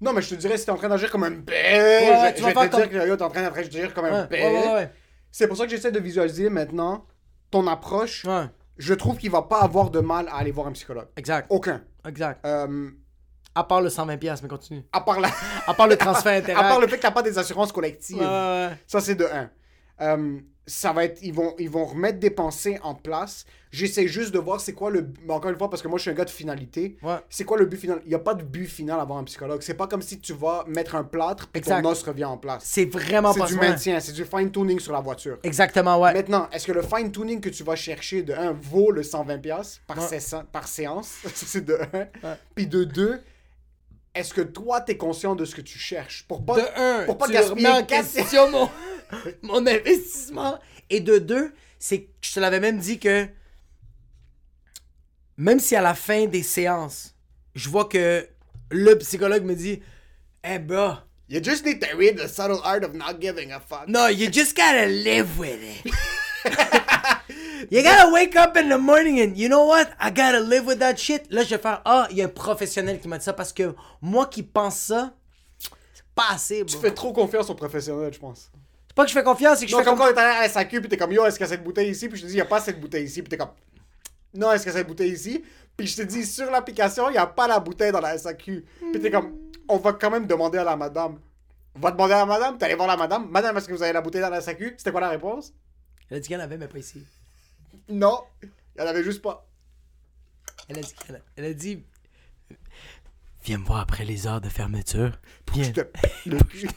Non, 0.00 0.12
mais 0.12 0.22
je 0.22 0.30
te 0.30 0.34
dirais, 0.36 0.56
si 0.56 0.64
t'es 0.64 0.70
en 0.70 0.76
train 0.76 0.88
d'agir 0.88 1.10
comme 1.10 1.24
un 1.24 1.30
belge, 1.30 2.08
ouais, 2.08 2.34
je, 2.36 2.42
te 2.42 2.76
dire 2.76 2.88
que 2.88 3.16
t'es 3.16 3.22
en 3.22 3.30
train 3.30 3.50
d'agir 3.50 3.94
comme 3.94 4.04
un. 4.04 4.28
C'est 5.30 5.48
pour 5.48 5.56
ça 5.56 5.64
que 5.64 5.70
j'essaie 5.70 5.92
de 5.92 5.98
visualiser 5.98 6.48
maintenant 6.50 7.06
ton 7.50 7.66
approche. 7.66 8.26
Je 8.76 8.94
trouve 8.94 9.16
qu'il 9.18 9.30
va 9.30 9.42
pas 9.42 9.60
avoir 9.60 9.90
de 9.90 10.00
mal 10.00 10.28
à 10.28 10.36
aller 10.36 10.52
voir 10.52 10.68
un 10.68 10.72
psychologue. 10.72 11.08
Exact. 11.16 11.46
Aucun. 11.50 11.82
Exact. 12.06 12.44
Euh, 12.46 12.90
à 13.54 13.64
part 13.64 13.80
le 13.80 13.88
120$, 13.88 14.38
mais 14.42 14.48
continue. 14.48 14.84
À 14.92 15.00
part, 15.00 15.18
la... 15.18 15.30
à 15.66 15.74
part 15.74 15.88
le 15.88 15.96
transfert 15.96 16.38
intérêt. 16.38 16.60
À 16.64 16.68
part 16.68 16.80
le 16.80 16.86
fait 16.86 16.96
que 16.96 17.02
t'as 17.02 17.10
pas 17.10 17.22
des 17.22 17.38
assurances 17.38 17.72
collectives. 17.72 18.22
Ça, 18.86 19.00
c'est 19.00 19.16
de 19.16 19.26
1 19.98 20.40
ça 20.68 20.92
va 20.92 21.04
être... 21.04 21.18
Ils 21.22 21.32
vont, 21.34 21.54
ils 21.58 21.68
vont 21.70 21.84
remettre 21.84 22.18
des 22.20 22.30
pensées 22.30 22.78
en 22.82 22.94
place. 22.94 23.44
J'essaie 23.70 24.06
juste 24.08 24.32
de 24.32 24.38
voir 24.38 24.60
c'est 24.60 24.72
quoi 24.72 24.90
le... 24.90 25.06
Encore 25.28 25.50
une 25.50 25.58
fois, 25.58 25.68
parce 25.68 25.82
que 25.82 25.88
moi, 25.88 25.98
je 25.98 26.02
suis 26.02 26.10
un 26.10 26.14
gars 26.14 26.24
de 26.24 26.30
finalité. 26.30 26.96
Ouais. 27.02 27.16
C'est 27.28 27.44
quoi 27.44 27.58
le 27.58 27.66
but 27.66 27.76
final? 27.78 28.00
Il 28.04 28.08
n'y 28.08 28.14
a 28.14 28.18
pas 28.18 28.34
de 28.34 28.42
but 28.42 28.66
final 28.66 28.98
à 28.98 29.02
avoir 29.02 29.18
un 29.18 29.24
psychologue. 29.24 29.60
C'est 29.62 29.74
pas 29.74 29.86
comme 29.86 30.00
si 30.02 30.20
tu 30.20 30.32
vas 30.32 30.64
mettre 30.68 30.94
un 30.94 31.04
plâtre 31.04 31.48
et 31.54 31.60
ton 31.60 31.84
os 31.84 32.02
revient 32.02 32.24
en 32.26 32.38
place. 32.38 32.62
C'est 32.64 32.84
vraiment 32.86 33.32
C'est 33.32 33.40
pas 33.40 33.46
du 33.46 33.54
ouais. 33.58 33.68
maintien, 33.68 34.00
c'est 34.00 34.12
du 34.12 34.24
fine-tuning 34.24 34.78
sur 34.78 34.92
la 34.92 35.00
voiture. 35.00 35.38
Exactement, 35.42 36.00
ouais. 36.00 36.12
Maintenant, 36.14 36.48
est-ce 36.52 36.66
que 36.66 36.72
le 36.72 36.82
fine-tuning 36.82 37.40
que 37.40 37.48
tu 37.50 37.62
vas 37.64 37.76
chercher 37.76 38.22
de 38.22 38.32
1 38.32 38.52
vaut 38.52 38.90
le 38.90 39.02
120$ 39.02 39.80
par, 39.86 39.98
Ouais. 40.10 40.20
sé- 40.20 40.36
par 40.52 40.66
séance? 40.68 41.16
C'est 41.34 41.64
de 41.64 41.78
1. 42.22 42.36
Puis 42.54 42.66
de 42.66 42.84
2, 42.84 43.20
est-ce 44.18 44.34
que 44.34 44.40
toi, 44.40 44.80
tu 44.80 44.92
es 44.92 44.96
conscient 44.96 45.34
de 45.34 45.44
ce 45.44 45.54
que 45.54 45.60
tu 45.60 45.78
cherches? 45.78 46.24
Pour 46.26 46.44
pas, 46.44 46.56
De 46.56 46.66
un, 46.76 47.04
pour 47.04 47.18
pas 47.18 47.26
tu 47.26 47.32
gaspiller 47.32 47.68
remets 47.68 47.82
en 47.82 47.86
question 47.86 48.50
mon, 48.50 48.70
mon 49.42 49.66
investissement. 49.66 50.58
Et 50.90 51.00
de 51.00 51.18
deux, 51.18 51.52
c'est 51.78 52.02
que 52.02 52.08
je 52.22 52.34
te 52.34 52.40
l'avais 52.40 52.60
même 52.60 52.78
dit 52.78 52.98
que 52.98 53.26
même 55.36 55.60
si 55.60 55.76
à 55.76 55.82
la 55.82 55.94
fin 55.94 56.26
des 56.26 56.42
séances, 56.42 57.14
je 57.54 57.68
vois 57.68 57.84
que 57.84 58.28
le 58.70 58.98
psychologue 58.98 59.44
me 59.44 59.54
dit 59.54 59.80
Hey 60.42 60.58
bro, 60.58 60.94
You 61.28 61.40
just 61.42 61.64
need 61.64 61.80
to 61.82 61.94
read 61.96 62.16
the 62.16 62.26
subtle 62.26 62.60
art 62.64 62.82
of 62.84 62.94
not 62.94 63.20
giving 63.20 63.52
a 63.52 63.60
fuck. 63.60 63.86
no, 63.86 64.08
you 64.08 64.28
just 64.32 64.56
gotta 64.56 64.86
live 64.86 65.38
with 65.38 65.60
it. 65.62 65.92
you 67.70 67.82
gotta 67.82 68.10
wake 68.12 68.36
up 68.36 68.56
in 68.56 68.68
the 68.68 68.78
morning 68.78 69.20
and 69.20 69.36
you 69.36 69.48
know 69.48 69.66
what? 69.66 69.88
I 70.00 70.10
gotta 70.10 70.40
live 70.40 70.66
with 70.66 70.78
that 70.78 70.96
shit. 70.96 71.30
Là, 71.30 71.42
je 71.42 71.50
vais 71.50 71.58
faire 71.58 71.80
Ah, 71.84 72.06
il 72.10 72.16
y 72.18 72.22
a 72.22 72.26
un 72.26 72.28
professionnel 72.28 73.00
qui 73.00 73.08
m'a 73.08 73.18
dit 73.18 73.24
ça 73.24 73.32
parce 73.32 73.52
que 73.52 73.74
moi 74.00 74.26
qui 74.26 74.42
pense 74.42 74.76
ça, 74.76 75.14
c'est 75.58 76.04
pas 76.14 76.30
assez, 76.30 76.64
bro. 76.64 76.74
Tu 76.74 76.76
fais 76.80 76.92
trop 76.92 77.12
confiance 77.12 77.48
aux 77.50 77.54
professionnels, 77.54 78.12
je 78.12 78.18
pense. 78.18 78.50
C'est 78.88 78.94
pas 78.94 79.04
que 79.04 79.08
je 79.10 79.14
fais 79.14 79.22
confiance, 79.22 79.58
c'est 79.58 79.64
que 79.66 79.70
je 79.70 79.76
Non, 79.76 79.82
fais 79.82 79.88
comme 79.90 79.98
quand 79.98 80.06
est 80.08 80.18
allé 80.18 80.36
à 80.38 80.40
la 80.42 80.48
SAQ, 80.48 80.80
puis 80.80 80.88
t'es 80.88 80.96
comme, 80.96 81.12
yo, 81.12 81.24
est-ce 81.24 81.36
qu'il 81.38 81.46
y 81.46 81.48
a 81.48 81.52
cette 81.52 81.62
bouteille 81.64 81.90
ici? 81.90 82.08
Puis 82.08 82.18
je 82.18 82.22
te 82.24 82.28
dis, 82.28 82.34
il 82.34 82.40
a 82.40 82.44
pas 82.44 82.60
cette 82.60 82.80
bouteille 82.80 83.04
ici. 83.04 83.22
Puis 83.22 83.28
t'es 83.30 83.36
comme, 83.36 83.50
non, 84.34 84.50
est-ce 84.52 84.64
qu'il 84.64 84.72
y 84.72 84.74
a 84.74 84.78
cette 84.78 84.88
bouteille 84.88 85.12
ici? 85.12 85.44
Puis 85.76 85.86
je 85.86 85.96
te 85.96 86.02
dis, 86.02 86.26
sur 86.26 86.50
l'application, 86.50 87.08
il 87.08 87.12
n'y 87.12 87.18
a 87.18 87.26
pas 87.26 87.46
la 87.46 87.60
bouteille 87.60 87.92
dans 87.92 88.00
la 88.00 88.18
SAQ. 88.18 88.64
Puis 88.92 89.00
t'es 89.00 89.10
comme, 89.10 89.38
on 89.68 89.76
va 89.76 89.92
quand 89.92 90.10
même 90.10 90.26
demander 90.26 90.58
à 90.58 90.64
la 90.64 90.76
madame. 90.76 91.18
On 91.76 91.80
va 91.80 91.92
demander 91.92 92.14
à 92.14 92.18
la 92.18 92.26
madame, 92.26 92.58
t'es 92.58 92.64
allé 92.64 92.74
voir 92.74 92.88
la 92.88 92.96
madame. 92.96 93.28
Madame, 93.30 93.56
est-ce 93.56 93.68
que 93.68 93.72
vous 93.74 93.82
avez 93.82 93.92
la 93.92 94.00
bouteille 94.00 94.20
dans 94.22 94.30
la 94.30 94.40
SAQ? 94.40 94.74
C'était 94.76 94.90
quoi 94.90 95.00
la 95.00 95.10
réponse? 95.10 95.52
Elle 96.10 96.16
a 96.16 96.20
dit 96.20 96.34
en 96.34 96.40
avait, 96.40 96.56
mais 96.58 96.66
pas 96.66 96.78
ici. 96.78 97.04
Non, 97.88 98.22
il 98.42 98.48
n'y 98.76 98.82
en 98.84 98.86
avait 98.88 99.02
juste 99.04 99.22
pas. 99.22 99.46
Elle 100.68 100.78
a 100.78 100.82
dit, 100.82 100.94
elle 101.08 101.16
a, 101.16 101.18
elle 101.36 101.44
a 101.46 101.52
dit 101.54 101.82
Viens 103.44 103.58
me 103.58 103.64
voir 103.64 103.80
après 103.80 104.04
les 104.04 104.26
heures 104.26 104.40
de 104.40 104.48
fermeture. 104.48 105.12
Viens, 105.54 105.70
te 105.70 105.80
pète 105.82 106.12
le 106.26 106.38
cul. 106.38 106.68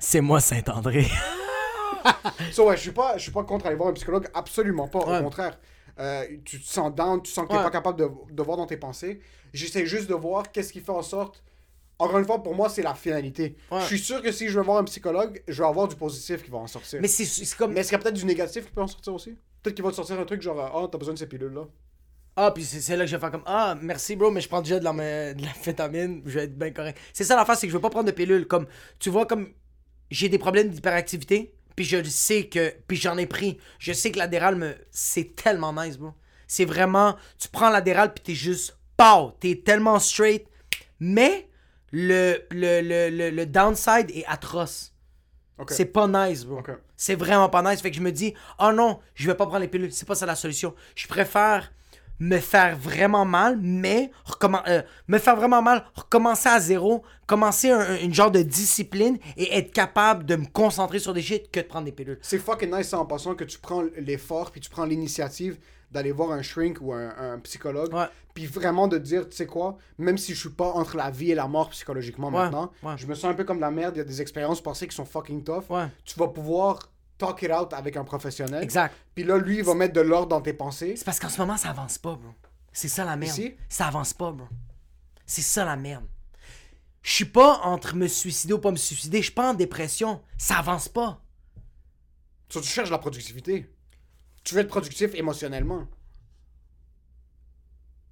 c'est 0.00 0.20
moi 0.20 0.40
Saint-André. 0.40 1.06
So, 2.52 2.66
ouais, 2.68 2.76
je 2.76 2.82
suis 2.82 2.90
pas, 2.92 3.16
je 3.16 3.22
suis 3.22 3.30
pas 3.30 3.44
contre 3.44 3.66
aller 3.66 3.76
voir 3.76 3.88
un 3.90 3.92
psychologue, 3.92 4.28
absolument 4.34 4.88
pas. 4.88 5.06
Ouais. 5.06 5.18
Au 5.18 5.22
contraire, 5.22 5.58
Euh, 5.98 6.26
tu 6.44 6.58
te 6.60 6.66
sens 6.66 6.92
down, 6.94 7.22
tu 7.22 7.30
sens 7.30 7.46
que 7.46 7.52
Ouais. 7.52 7.62
pas 7.62 7.70
capable 7.70 7.98
de, 7.98 8.08
de 8.32 8.42
voir 8.42 8.56
dans 8.56 8.66
tes 8.66 8.78
pensées. 8.78 9.20
J'essaie 9.52 9.84
juste 9.86 10.08
de 10.08 10.14
voir 10.14 10.50
qu'est-ce 10.50 10.72
qui 10.72 10.80
fait 10.80 10.90
en 10.90 11.02
sorte. 11.02 11.44
Encore 11.98 12.18
une 12.18 12.24
fois, 12.24 12.42
pour 12.42 12.54
moi, 12.56 12.68
c'est 12.70 12.82
la 12.82 12.94
finalité. 12.94 13.56
Ouais. 13.70 13.80
Je 13.82 13.86
suis 13.86 13.98
sûr 13.98 14.22
que 14.22 14.32
si 14.32 14.48
je 14.48 14.58
vais 14.58 14.64
voir 14.64 14.78
un 14.78 14.84
psychologue, 14.84 15.42
je 15.46 15.62
vais 15.62 15.68
avoir 15.68 15.86
du 15.88 15.94
positif 15.94 16.42
qui 16.42 16.50
va 16.50 16.58
en 16.58 16.66
sortir. 16.66 16.98
Mais 17.02 17.08
c'est 17.08 17.26
c'est 17.26 17.56
comme. 17.56 17.72
Mais 17.74 17.80
est-ce 17.80 17.90
qu'il 17.90 17.98
y 17.98 18.00
a 18.00 18.02
peut-être 18.02 18.16
du 18.16 18.24
négatif 18.24 18.64
qui 18.66 18.72
peut 18.72 18.80
en 18.82 18.86
sortir 18.88 19.12
aussi? 19.14 19.36
Peut-être 19.62 19.76
qu'il 19.76 19.84
va 19.84 19.90
te 19.90 19.96
sortir 19.96 20.18
un 20.18 20.24
truc 20.24 20.42
genre, 20.42 20.60
ah, 20.60 20.88
t'as 20.90 20.98
besoin 20.98 21.14
de 21.14 21.18
ces 21.18 21.28
pilules-là. 21.28 21.66
Ah, 22.34 22.50
puis 22.50 22.64
c'est 22.64 22.96
là 22.96 23.04
que 23.04 23.10
je 23.10 23.16
vais 23.16 23.20
faire 23.20 23.30
comme 23.30 23.42
Ah, 23.46 23.76
merci, 23.80 24.16
bro, 24.16 24.30
mais 24.30 24.40
je 24.40 24.48
prends 24.48 24.62
déjà 24.62 24.78
de 24.78 24.84
la, 24.84 25.34
de 25.34 25.42
la 25.42 25.48
fétamine, 25.50 26.22
je 26.24 26.38
vais 26.38 26.44
être 26.44 26.58
bien 26.58 26.70
correct. 26.70 26.98
C'est 27.12 27.24
ça 27.24 27.36
l'affaire, 27.36 27.56
c'est 27.56 27.66
que 27.66 27.70
je 27.70 27.76
veux 27.76 27.82
pas 27.82 27.90
prendre 27.90 28.06
de 28.06 28.12
pilule. 28.12 28.46
Comme, 28.46 28.66
tu 28.98 29.10
vois, 29.10 29.26
comme 29.26 29.52
j'ai 30.10 30.28
des 30.28 30.38
problèmes 30.38 30.68
d'hyperactivité, 30.68 31.54
puis 31.76 31.84
je 31.84 32.02
sais 32.04 32.48
que. 32.48 32.74
Puis 32.86 32.96
j'en 32.96 33.18
ai 33.18 33.26
pris. 33.26 33.58
Je 33.78 33.92
sais 33.92 34.10
que 34.10 34.18
l'adéral, 34.18 34.78
c'est 34.90 35.36
tellement 35.36 35.72
nice, 35.72 35.98
bro. 35.98 36.12
C'est 36.46 36.64
vraiment. 36.64 37.16
Tu 37.38 37.48
prends 37.48 37.70
l'adéral, 37.70 38.12
puis 38.14 38.22
t'es 38.22 38.34
juste. 38.34 38.78
Pow! 38.96 39.32
T'es 39.40 39.62
tellement 39.64 39.98
straight. 39.98 40.46
Mais 41.00 41.48
le, 41.90 42.38
le, 42.50 42.80
le, 42.80 43.10
le, 43.10 43.30
le 43.30 43.46
downside 43.46 44.10
est 44.10 44.24
atroce. 44.26 44.91
C'est 45.74 45.86
pas 45.86 46.08
nice, 46.08 46.44
bro. 46.44 46.60
C'est 46.96 47.14
vraiment 47.14 47.48
pas 47.48 47.62
nice. 47.62 47.80
Fait 47.80 47.90
que 47.90 47.96
je 47.96 48.02
me 48.02 48.10
dis, 48.12 48.34
oh 48.58 48.72
non, 48.72 48.98
je 49.14 49.26
vais 49.26 49.34
pas 49.34 49.44
prendre 49.46 49.60
les 49.60 49.68
pilules. 49.68 49.92
C'est 49.92 50.06
pas 50.06 50.14
ça 50.14 50.26
la 50.26 50.34
solution. 50.34 50.74
Je 50.94 51.06
préfère 51.06 51.72
me 52.18 52.38
faire 52.38 52.76
vraiment 52.76 53.24
mal, 53.24 53.58
mais 53.60 54.12
recommen- 54.24 54.62
euh, 54.68 54.82
me 55.08 55.18
faire 55.18 55.34
vraiment 55.34 55.60
mal, 55.62 55.84
recommencer 55.94 56.48
à 56.48 56.60
zéro, 56.60 57.02
commencer 57.26 57.70
un- 57.70 57.80
un- 57.80 57.96
une 57.98 58.14
genre 58.14 58.30
de 58.30 58.42
discipline 58.42 59.18
et 59.36 59.56
être 59.56 59.72
capable 59.72 60.24
de 60.24 60.36
me 60.36 60.46
concentrer 60.46 61.00
sur 61.00 61.14
des 61.14 61.22
shit 61.22 61.50
que 61.50 61.58
de 61.60 61.64
prendre 61.66 61.86
des 61.86 61.92
pilules. 61.92 62.18
C'est 62.22 62.38
fucking 62.38 62.72
nice 62.72 62.92
en 62.92 63.06
passant 63.06 63.34
que 63.34 63.42
tu 63.44 63.58
prends 63.58 63.82
l'effort 63.96 64.52
puis 64.52 64.60
tu 64.60 64.70
prends 64.70 64.84
l'initiative 64.84 65.58
d'aller 65.92 66.10
voir 66.10 66.32
un 66.32 66.42
shrink 66.42 66.78
ou 66.80 66.92
un, 66.92 67.14
un 67.16 67.38
psychologue. 67.40 67.94
Puis 68.34 68.46
vraiment 68.46 68.88
de 68.88 68.96
dire, 68.96 69.28
tu 69.28 69.36
sais 69.36 69.46
quoi, 69.46 69.76
même 69.98 70.16
si 70.16 70.34
je 70.34 70.40
suis 70.40 70.48
pas 70.48 70.70
entre 70.72 70.96
la 70.96 71.10
vie 71.10 71.32
et 71.32 71.34
la 71.34 71.46
mort 71.46 71.68
psychologiquement 71.70 72.30
maintenant, 72.30 72.72
je 72.96 73.06
me 73.06 73.14
sens 73.14 73.30
un 73.30 73.34
peu 73.34 73.44
comme 73.44 73.58
de 73.58 73.62
la 73.62 73.70
merde, 73.70 73.94
il 73.96 73.98
y 73.98 74.02
a 74.02 74.04
des 74.04 74.20
expériences 74.20 74.62
passées 74.62 74.88
qui 74.88 74.96
sont 74.96 75.04
fucking 75.04 75.44
tough. 75.44 75.64
Tu 76.04 76.18
vas 76.18 76.28
pouvoir 76.28 76.90
talk 77.18 77.42
it 77.42 77.52
out 77.52 77.72
avec 77.72 77.96
un 77.96 78.04
professionnel. 78.04 78.62
Exact. 78.62 78.94
Puis 79.14 79.22
là, 79.22 79.38
lui, 79.38 79.58
il 79.58 79.64
va 79.64 79.74
mettre 79.74 79.92
de 79.92 80.00
l'ordre 80.00 80.28
dans 80.28 80.40
tes 80.40 80.54
pensées. 80.54 80.94
C'est 80.96 81.04
parce 81.04 81.20
qu'en 81.20 81.28
ce 81.28 81.40
moment, 81.40 81.56
ça 81.56 81.70
avance 81.70 81.98
pas, 81.98 82.16
bro. 82.16 82.32
C'est 82.72 82.88
ça 82.88 83.04
la 83.04 83.16
merde. 83.16 83.32
Ici? 83.32 83.54
Ça 83.68 83.86
avance 83.86 84.12
pas, 84.14 84.32
bro. 84.32 84.48
C'est 85.26 85.42
ça 85.42 85.64
la 85.64 85.76
merde. 85.76 86.04
Je 87.02 87.12
suis 87.12 87.24
pas 87.26 87.60
entre 87.64 87.94
me 87.94 88.08
suicider 88.08 88.54
ou 88.54 88.58
pas 88.58 88.70
me 88.70 88.76
suicider. 88.76 89.18
Je 89.18 89.24
suis 89.24 89.34
pas 89.34 89.50
en 89.50 89.54
dépression. 89.54 90.20
Ça 90.38 90.56
avance 90.56 90.88
pas. 90.88 91.20
So, 92.48 92.60
tu 92.60 92.68
cherches 92.68 92.90
la 92.90 92.98
productivité. 92.98 93.70
Tu 94.44 94.54
veux 94.54 94.60
être 94.60 94.68
productif 94.68 95.14
émotionnellement. 95.14 95.86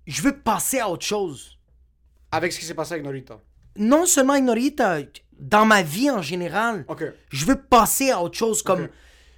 Je 0.07 0.23
veux 0.23 0.39
passer 0.39 0.81
à 0.81 0.89
autre 0.89 1.05
chose. 1.05 1.59
Avec 2.33 2.53
ce 2.53 2.59
qui 2.59 2.65
s'est 2.65 2.75
passé 2.75 2.95
avec 2.95 3.05
Norita. 3.05 3.41
non 3.77 4.07
seulement 4.07 4.35
Ignorita, 4.35 4.99
dans 5.39 5.65
ma 5.65 5.83
vie 5.83 6.11
en 6.11 6.23
général, 6.23 6.85
je 7.31 7.45
veux 7.45 7.61
passer 7.61 8.11
à 8.11 8.23
autre 8.23 8.37
chose. 8.37 8.63
Comme 8.63 8.89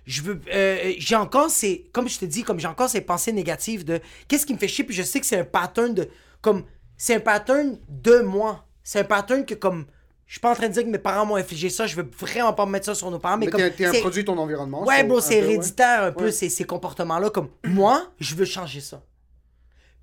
je 0.05 0.23
veux, 0.23 0.41
euh, 0.53 0.95
j'ai 0.99 1.17
encore 1.17 1.49
ces, 1.51 1.89
comme 1.93 2.09
je 2.09 2.19
te 2.19 2.25
dis, 2.25 2.43
comme 2.43 2.59
j'ai 2.59 2.67
encore 2.67 2.91
ces 2.91 3.01
pensées 3.01 3.33
négatives 3.33 3.85
de 3.85 4.01
qu'est-ce 4.29 4.45
qui 4.45 4.53
me 4.53 4.59
fait 4.59 4.69
chier. 4.69 4.85
Puis 4.85 4.95
je 4.95 5.03
sais 5.03 5.21
que 5.21 5.27
c'est 5.27 5.39
un 5.39 5.45
pattern 5.45 5.95
de, 5.95 6.09
comme 6.41 6.65
c'est 6.97 7.15
un 7.15 7.21
pattern 7.21 7.79
de 7.89 8.21
moi. 8.21 8.67
C'est 8.83 9.01
un 9.01 9.05
pattern 9.05 9.47
que 9.47 9.55
comme 9.55 9.87
je 10.33 10.37
suis 10.37 10.41
pas 10.41 10.51
en 10.53 10.55
train 10.55 10.69
de 10.69 10.73
dire 10.73 10.83
que 10.85 10.89
mes 10.89 10.97
parents 10.97 11.27
m'ont 11.27 11.37
infligé 11.37 11.69
ça. 11.69 11.87
Je 11.87 11.95
veux 11.95 12.09
vraiment 12.19 12.55
pas 12.55 12.65
me 12.65 12.71
mettre 12.71 12.87
ça 12.87 12.95
sur 12.95 13.11
nos 13.11 13.19
parents, 13.19 13.37
mais, 13.37 13.45
Mais 13.45 13.53
comme 13.53 13.71
t'es 13.71 13.85
un 13.85 14.01
produit 14.01 14.23
de 14.23 14.27
ton 14.29 14.39
environnement. 14.39 14.83
Ouais, 14.83 15.05
bro, 15.05 15.21
c'est 15.21 15.35
ouais. 15.35 15.45
héréditaire 15.53 16.05
un 16.05 16.13
peu 16.13 16.25
Ouais. 16.25 16.33
ces, 16.33 16.49
ces 16.49 16.65
comportements-là. 16.65 17.29
Comme 17.29 17.51
moi, 17.67 18.11
je 18.19 18.35
veux 18.35 18.47
changer 18.47 18.81
ça. 18.81 19.03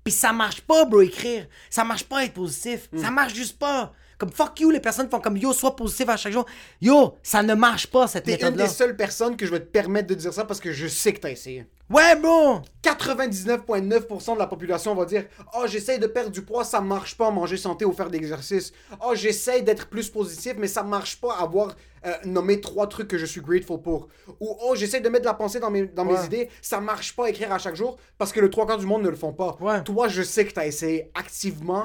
Puis 0.04 0.12
ça 0.12 0.32
marche 0.32 0.60
pas, 0.60 0.84
bro, 0.84 1.00
écrire. 1.00 1.48
Ça 1.68 1.82
marche 1.82 2.04
pas 2.04 2.24
être 2.24 2.34
positif. 2.34 2.88
Hmm. 2.92 2.98
Ça 3.02 3.10
marche 3.10 3.34
juste 3.34 3.58
pas. 3.58 3.92
Comme 4.18 4.30
fuck 4.30 4.60
you, 4.60 4.70
les 4.70 4.78
personnes 4.78 5.10
font 5.10 5.18
comme 5.18 5.36
yo, 5.36 5.52
sois 5.52 5.74
positif 5.74 6.08
à 6.08 6.16
chaque 6.16 6.32
jour. 6.32 6.46
Yo, 6.80 7.16
ça 7.24 7.42
ne 7.42 7.54
marche 7.54 7.88
pas 7.88 8.06
cette 8.06 8.22
T'es 8.22 8.34
une 8.34 8.36
méthode-là. 8.36 8.68
des 8.68 8.70
seules 8.72 8.94
personnes 8.96 9.36
que 9.36 9.44
je 9.46 9.50
vais 9.50 9.58
te 9.58 9.66
permettre 9.66 10.06
de 10.06 10.14
dire 10.14 10.32
ça 10.32 10.44
parce 10.44 10.60
que 10.60 10.70
je 10.70 10.86
sais 10.86 11.12
que 11.12 11.18
t'as 11.18 11.30
essayé. 11.32 11.66
Ouais, 11.90 12.14
bro! 12.14 12.60
99,9% 12.84 14.34
de 14.34 14.38
la 14.38 14.46
population 14.46 14.94
va 14.94 15.04
dire 15.04 15.24
Oh, 15.54 15.64
j'essaye 15.66 15.98
de 15.98 16.06
perdre 16.06 16.30
du 16.30 16.42
poids, 16.42 16.62
ça 16.62 16.80
marche 16.80 17.16
pas 17.16 17.30
manger 17.32 17.56
santé 17.56 17.84
ou 17.84 17.92
faire 17.92 18.10
d'exercice. 18.10 18.72
Oh, 19.04 19.12
j'essaye 19.14 19.64
d'être 19.64 19.88
plus 19.88 20.08
positif, 20.08 20.54
mais 20.56 20.68
ça 20.68 20.84
marche 20.84 21.20
pas 21.20 21.34
avoir 21.36 21.74
euh, 22.06 22.12
nommé 22.24 22.60
trois 22.60 22.86
trucs 22.86 23.08
que 23.08 23.18
je 23.18 23.26
suis 23.26 23.40
grateful 23.40 23.82
pour. 23.82 24.06
Ou 24.38 24.56
Oh, 24.62 24.74
j'essaye 24.76 25.00
de 25.00 25.08
mettre 25.08 25.24
de 25.24 25.28
la 25.28 25.34
pensée 25.34 25.58
dans 25.58 25.70
mes, 25.70 25.86
dans 25.86 26.04
mes 26.04 26.14
idées, 26.26 26.48
ça 26.62 26.80
marche 26.80 27.16
pas 27.16 27.28
écrire 27.28 27.52
à 27.52 27.58
chaque 27.58 27.74
jour 27.76 27.96
parce 28.18 28.32
que 28.32 28.38
le 28.38 28.50
trois 28.50 28.66
quarts 28.68 28.78
du 28.78 28.86
monde 28.86 29.02
ne 29.02 29.08
le 29.08 29.16
font 29.16 29.32
pas. 29.32 29.56
Ouais. 29.60 29.82
Toi, 29.82 30.06
je 30.06 30.22
sais 30.22 30.44
que 30.44 30.52
t'as 30.52 30.66
essayé 30.66 31.10
activement 31.14 31.84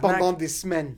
pendant 0.00 0.32
des 0.32 0.48
semaines. 0.48 0.96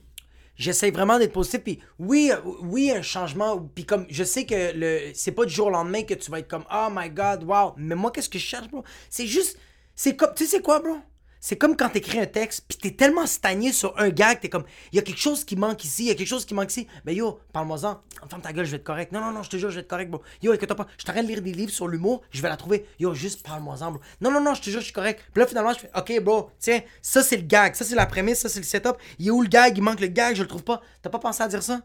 J'essaie 0.57 0.91
vraiment 0.91 1.19
d'être 1.19 1.33
positif. 1.33 1.63
Puis 1.63 1.79
oui, 1.99 2.31
oui, 2.61 2.91
un 2.91 3.01
changement. 3.01 3.59
Puis 3.75 3.85
comme 3.85 4.05
je 4.09 4.23
sais 4.23 4.45
que 4.45 4.71
le 4.75 5.11
c'est 5.13 5.31
pas 5.31 5.45
du 5.45 5.53
jour 5.53 5.67
au 5.67 5.69
lendemain 5.71 6.03
que 6.03 6.15
tu 6.15 6.31
vas 6.31 6.39
être 6.39 6.47
comme 6.47 6.65
Oh 6.73 6.87
my 6.91 7.09
god, 7.09 7.43
wow. 7.43 7.73
Mais 7.77 7.95
moi, 7.95 8.11
qu'est-ce 8.11 8.29
que 8.29 8.39
je 8.39 8.45
cherche, 8.45 8.67
bro? 8.69 8.83
C'est 9.09 9.27
juste. 9.27 9.57
C'est 9.95 10.15
comme. 10.15 10.33
Tu 10.35 10.45
sais, 10.45 10.61
quoi, 10.61 10.79
bro? 10.79 10.97
C'est 11.39 11.57
comme 11.57 11.75
quand 11.77 11.89
t'écris 11.89 12.19
un 12.19 12.25
texte, 12.25 12.65
puis 12.67 12.77
t'es 12.77 12.91
tellement 12.91 13.25
stagné 13.25 13.71
sur 13.71 13.97
un 13.99 14.09
gag, 14.09 14.39
t'es 14.39 14.49
comme, 14.49 14.65
il 14.91 14.95
y 14.95 14.99
a 14.99 15.01
quelque 15.01 15.19
chose 15.19 15.43
qui 15.43 15.55
manque 15.55 15.83
ici, 15.83 16.03
il 16.03 16.07
y 16.07 16.11
a 16.11 16.15
quelque 16.15 16.27
chose 16.27 16.45
qui 16.45 16.53
manque 16.53 16.71
ici. 16.71 16.87
Mais 17.05 17.15
yo, 17.15 17.39
parle-moi-en, 17.53 18.01
ferme 18.29 18.41
ta 18.41 18.53
gueule, 18.53 18.65
je 18.65 18.71
vais 18.71 18.77
être 18.77 18.83
correct. 18.83 19.11
Non, 19.11 19.21
non, 19.21 19.31
non, 19.31 19.43
je 19.43 19.49
te 19.49 19.57
jure, 19.57 19.69
je 19.69 19.75
vais 19.75 19.81
être 19.81 19.87
correct, 19.87 20.09
bro. 20.09 20.21
Yo, 20.41 20.53
écoute 20.53 20.73
pas, 20.73 20.87
je 20.97 21.05
train 21.05 21.21
de 21.21 21.27
lire 21.27 21.41
des 21.41 21.53
livres 21.53 21.71
sur 21.71 21.87
l'humour, 21.87 22.21
je 22.31 22.41
vais 22.41 22.49
la 22.49 22.57
trouver. 22.57 22.85
Yo, 22.99 23.13
juste 23.13 23.45
parle-moi-en, 23.45 23.91
bro. 23.91 24.01
Non, 24.21 24.31
non, 24.31 24.41
non, 24.41 24.53
je 24.53 24.61
te 24.61 24.69
jure, 24.69 24.79
je 24.79 24.85
suis 24.85 24.93
correct. 24.93 25.21
Puis 25.33 25.41
là, 25.41 25.47
finalement, 25.47 25.73
je 25.73 25.79
fais, 25.79 25.91
ok, 25.95 26.23
bro, 26.23 26.49
tiens, 26.59 26.81
ça 27.01 27.23
c'est 27.23 27.37
le 27.37 27.43
gag, 27.43 27.75
ça 27.75 27.85
c'est 27.85 27.95
la 27.95 28.05
prémisse, 28.05 28.39
ça 28.39 28.49
c'est 28.49 28.59
le 28.59 28.65
setup. 28.65 28.97
Il 29.19 29.27
est 29.27 29.31
où 29.31 29.41
le 29.41 29.47
gag? 29.47 29.77
Il 29.77 29.83
manque 29.83 29.99
le 29.99 30.07
gag, 30.07 30.35
je 30.35 30.41
le 30.41 30.47
trouve 30.47 30.63
pas. 30.63 30.81
T'as 31.01 31.09
pas 31.09 31.19
pensé 31.19 31.43
à 31.43 31.47
dire 31.47 31.63
ça? 31.63 31.81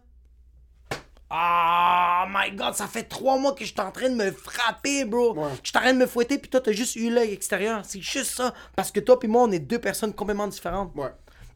Ah, 1.34 2.26
my 2.28 2.54
god, 2.54 2.74
ça 2.74 2.86
fait 2.86 3.04
trois 3.04 3.38
mois 3.38 3.54
que 3.54 3.64
je 3.64 3.72
suis 3.72 3.80
en 3.80 3.90
train 3.90 4.10
de 4.10 4.14
me 4.14 4.30
frapper, 4.30 5.06
bro. 5.06 5.34
Ouais. 5.34 5.48
Je 5.62 5.70
suis 5.70 5.78
en 5.78 5.80
train 5.80 5.94
de 5.94 5.98
me 5.98 6.06
fouetter, 6.06 6.36
puis 6.38 6.50
toi, 6.50 6.60
t'as 6.60 6.72
juste 6.72 6.94
eu 6.96 7.10
l'œil 7.10 7.32
extérieur. 7.32 7.82
C'est 7.86 8.02
juste 8.02 8.32
ça. 8.34 8.52
Parce 8.76 8.92
que 8.92 9.00
toi, 9.00 9.18
puis 9.18 9.28
moi, 9.28 9.42
on 9.44 9.50
est 9.50 9.58
deux 9.58 9.78
personnes 9.78 10.12
complètement 10.12 10.46
différentes. 10.46 10.94
Ouais. 10.94 11.08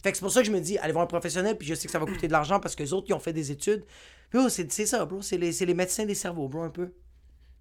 Fait 0.02 0.12
que 0.12 0.16
c'est 0.16 0.22
pour 0.22 0.32
ça 0.32 0.40
que 0.40 0.46
je 0.46 0.52
me 0.52 0.60
dis, 0.60 0.78
allez 0.78 0.92
voir 0.92 1.04
un 1.04 1.08
professionnel, 1.08 1.58
puis 1.58 1.66
je 1.68 1.74
sais 1.74 1.86
que 1.86 1.92
ça 1.92 1.98
va 1.98 2.06
coûter 2.06 2.26
de 2.26 2.32
l'argent 2.32 2.58
parce 2.58 2.74
que 2.74 2.82
les 2.82 2.92
autres, 2.94 3.06
ils 3.10 3.12
ont 3.14 3.18
fait 3.20 3.32
des 3.34 3.50
études. 3.50 3.84
Puis 4.30 4.38
oh, 4.42 4.48
c'est 4.48 4.70
ça, 4.86 5.04
bro. 5.04 5.20
C'est 5.20 5.36
les, 5.36 5.52
c'est 5.52 5.66
les 5.66 5.74
médecins 5.74 6.06
des 6.06 6.14
cerveaux, 6.14 6.48
bro, 6.48 6.62
un 6.62 6.70
peu. 6.70 6.92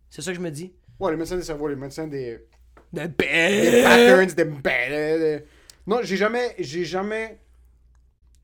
C'est 0.09 0.21
ça 0.21 0.31
que 0.31 0.37
je 0.37 0.41
me 0.41 0.51
dis. 0.51 0.71
Ouais, 0.99 1.11
les 1.11 1.17
médecins 1.17 1.35
des 1.35 1.43
cerveaux, 1.43 1.67
les 1.67 1.75
médecins 1.75 2.07
des. 2.07 2.39
Des 2.93 3.09
patterns, 3.09 4.27
des... 4.27 4.45
des- 4.45 5.19
des- 5.19 5.45
Non, 5.85 5.99
j'ai 6.01 6.15
jamais, 6.15 6.55
j'ai 6.59 6.85
jamais, 6.85 7.39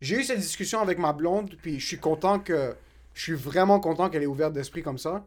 j'ai 0.01 0.17
eu 0.17 0.23
cette 0.23 0.39
discussion 0.39 0.81
avec 0.81 0.97
ma 0.97 1.13
blonde, 1.13 1.55
puis 1.61 1.79
je 1.79 1.87
suis 1.87 1.99
content 1.99 2.39
que, 2.39 2.75
je 3.13 3.21
suis 3.23 3.33
vraiment 3.33 3.79
content 3.79 4.09
qu'elle 4.09 4.23
est 4.23 4.27
ouverte 4.27 4.53
d'esprit 4.53 4.83
comme 4.83 4.97
ça. 4.97 5.25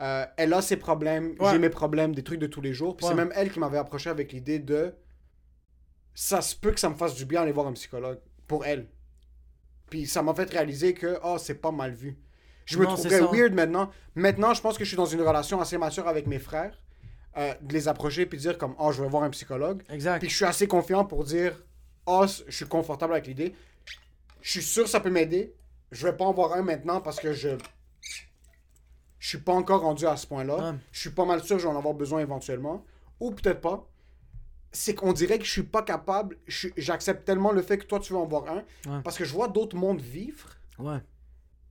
Euh, 0.00 0.26
elle 0.36 0.52
a 0.52 0.60
ses 0.62 0.76
problèmes, 0.76 1.34
Ouais. 1.40 1.50
j'ai 1.52 1.58
mes 1.58 1.70
problèmes, 1.70 2.14
des 2.14 2.22
trucs 2.22 2.38
de 2.40 2.46
tous 2.46 2.60
les 2.60 2.72
jours. 2.74 2.96
Puis 2.96 3.06
Ouais. 3.06 3.12
c'est 3.12 3.16
même 3.16 3.32
elle 3.34 3.50
qui 3.50 3.58
m'avait 3.58 3.78
approché 3.78 4.10
avec 4.10 4.32
l'idée 4.32 4.58
de, 4.58 4.94
ça 6.14 6.40
se 6.40 6.54
peut 6.56 6.72
que 6.72 6.80
ça 6.80 6.88
me 6.88 6.94
fasse 6.94 7.14
du 7.14 7.24
bien 7.24 7.42
aller 7.42 7.52
voir 7.52 7.66
un 7.66 7.72
psychologue 7.72 8.18
pour 8.46 8.64
elle. 8.64 8.88
Puis 9.90 10.06
ça 10.06 10.22
m'a 10.22 10.34
fait 10.34 10.50
réaliser 10.50 10.94
que, 10.94 11.18
oh, 11.22 11.36
c'est 11.38 11.54
pas 11.56 11.70
mal 11.70 11.92
vu. 11.92 12.18
Je 12.64 12.78
me 12.78 12.84
Non, 12.84 12.96
c'est 12.96 13.08
trouverais 13.08 13.38
weird 13.38 13.54
maintenant. 13.54 13.90
Maintenant, 14.16 14.52
je 14.52 14.60
pense 14.60 14.76
que 14.76 14.84
je 14.84 14.88
suis 14.88 14.96
dans 14.96 15.06
une 15.06 15.20
relation 15.22 15.60
assez 15.60 15.78
mature 15.78 16.08
avec 16.08 16.26
mes 16.26 16.38
frères. 16.38 16.76
euh, 17.38 17.52
de 17.60 17.74
les 17.74 17.86
approcher 17.86 18.24
puis 18.24 18.38
dire 18.38 18.56
comme, 18.56 18.74
oh, 18.78 18.92
je 18.92 19.02
vais 19.02 19.08
voir 19.10 19.22
un 19.22 19.28
psychologue. 19.28 19.82
Exact. 19.90 20.20
Puis 20.20 20.30
je 20.30 20.36
suis 20.36 20.46
assez 20.46 20.66
confiant 20.66 21.04
pour 21.04 21.22
dire, 21.22 21.62
ah, 22.06 22.24
je 22.46 22.50
suis 22.56 22.64
confortable 22.64 23.12
avec 23.12 23.26
l'idée. 23.26 23.54
Je 24.40 24.52
suis 24.52 24.62
sûr 24.62 24.84
que 24.84 24.88
ça 24.88 25.00
peut 25.00 25.10
m'aider. 25.10 25.54
Je 25.92 26.06
vais 26.06 26.16
pas 26.16 26.24
en 26.24 26.32
voir 26.32 26.52
un 26.54 26.62
maintenant 26.62 27.00
parce 27.00 27.20
que 27.20 27.32
je. 27.32 27.50
Je 29.18 29.28
suis 29.28 29.38
pas 29.38 29.52
encore 29.52 29.80
rendu 29.80 30.06
à 30.06 30.16
ce 30.16 30.26
point-là. 30.26 30.56
Ouais. 30.56 30.78
Je 30.92 31.00
suis 31.00 31.10
pas 31.10 31.24
mal 31.24 31.42
sûr 31.42 31.56
que 31.56 31.62
je 31.62 31.66
vais 31.66 31.72
en 31.74 31.78
avoir 31.78 31.94
besoin 31.94 32.20
éventuellement. 32.20 32.84
Ou 33.18 33.30
peut-être 33.32 33.60
pas. 33.60 33.88
C'est 34.72 34.94
qu'on 34.94 35.12
dirait 35.12 35.38
que 35.38 35.44
je 35.44 35.50
suis 35.50 35.62
pas 35.62 35.82
capable. 35.82 36.38
J'accepte 36.46 37.24
tellement 37.24 37.50
le 37.52 37.62
fait 37.62 37.78
que 37.78 37.86
toi 37.86 37.98
tu 37.98 38.12
veux 38.12 38.18
en 38.18 38.26
voir 38.26 38.48
un. 38.48 38.56
Ouais. 38.90 39.02
Parce 39.02 39.16
que 39.16 39.24
je 39.24 39.32
vois 39.32 39.48
d'autres 39.48 39.76
mondes 39.76 40.00
vivre. 40.00 40.48
Ouais. 40.78 40.98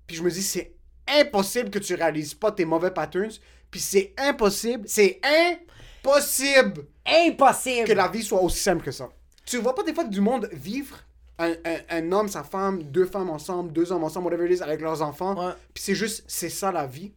Puis 0.08 0.18
je 0.18 0.24
me 0.24 0.32
dis, 0.32 0.42
c'est 0.42 0.76
impossible 1.08 1.70
que 1.70 1.80
tu 1.80 1.94
réalises 1.94 2.34
pas 2.34 2.52
tes 2.52 2.66
mauvais 2.66 2.92
patterns. 2.92 3.32
Puis 3.70 3.80
c'est 3.80 4.14
impossible. 4.18 4.88
C'est 4.88 5.22
impossible 5.24 6.86
Impossible! 7.06 7.88
que 7.88 7.94
la 7.94 8.08
vie 8.08 8.24
soit 8.24 8.42
aussi 8.42 8.60
simple 8.60 8.84
que 8.84 8.92
ça. 8.92 9.10
Tu 9.46 9.58
vois 9.58 9.76
pas 9.76 9.84
des 9.84 9.94
fois 9.94 10.06
du 10.06 10.22
monde 10.22 10.50
vivre, 10.52 11.00
un, 11.38 11.52
un- 11.66 11.82
un 11.90 12.12
homme, 12.12 12.28
sa 12.28 12.44
femme, 12.44 12.84
deux 12.84 13.06
femmes 13.06 13.30
ensemble, 13.30 13.72
deux 13.74 13.92
hommes 13.92 14.04
ensemble, 14.04 14.28
whatever 14.28 14.50
it 14.52 14.60
is, 14.60 14.64
avec 14.64 14.82
leurs 14.82 15.02
enfants, 15.02 15.36
Ouais. 15.48 15.54
puis 15.74 15.84
c'est 15.84 15.96
juste, 15.96 16.24
c'est 16.28 16.50
ça 16.50 16.72
la 16.72 16.86
vie. 16.88 17.14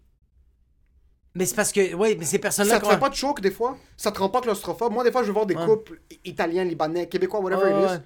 Mais 1.34 1.46
c'est 1.46 1.54
parce 1.54 1.70
que, 1.72 1.94
ouais, 1.94 2.16
mais 2.18 2.24
ces 2.24 2.38
personnes-là. 2.38 2.74
Ça 2.74 2.80
te 2.80 2.86
fait 2.86 2.98
pas 2.98 3.10
de 3.10 3.14
choc 3.14 3.40
des 3.40 3.50
fois? 3.50 3.76
Ça 3.96 4.10
te 4.10 4.18
rend 4.18 4.28
pas 4.28 4.40
claustrophobe? 4.40 4.92
Moi, 4.92 5.04
des 5.04 5.12
fois, 5.12 5.22
je 5.22 5.28
vais 5.28 5.32
voir 5.32 5.46
des 5.46 5.54
Ouais. 5.54 5.64
couples 5.66 6.00
italiens, 6.24 6.64
libanais, 6.64 7.08
québécois, 7.08 7.40
whatever 7.40 7.64
Ouais, 7.72 7.84
it 7.84 8.00
is. 8.00 8.02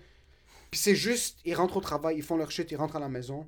Puis 0.70 0.80
c'est 0.80 0.94
juste, 0.94 1.38
ils 1.44 1.54
rentrent 1.54 1.76
au 1.76 1.80
travail, 1.80 2.16
ils 2.16 2.22
font 2.22 2.36
leur 2.36 2.50
shit, 2.50 2.70
ils 2.70 2.76
rentrent 2.76 2.96
à 2.96 3.00
la 3.00 3.08
maison, 3.08 3.46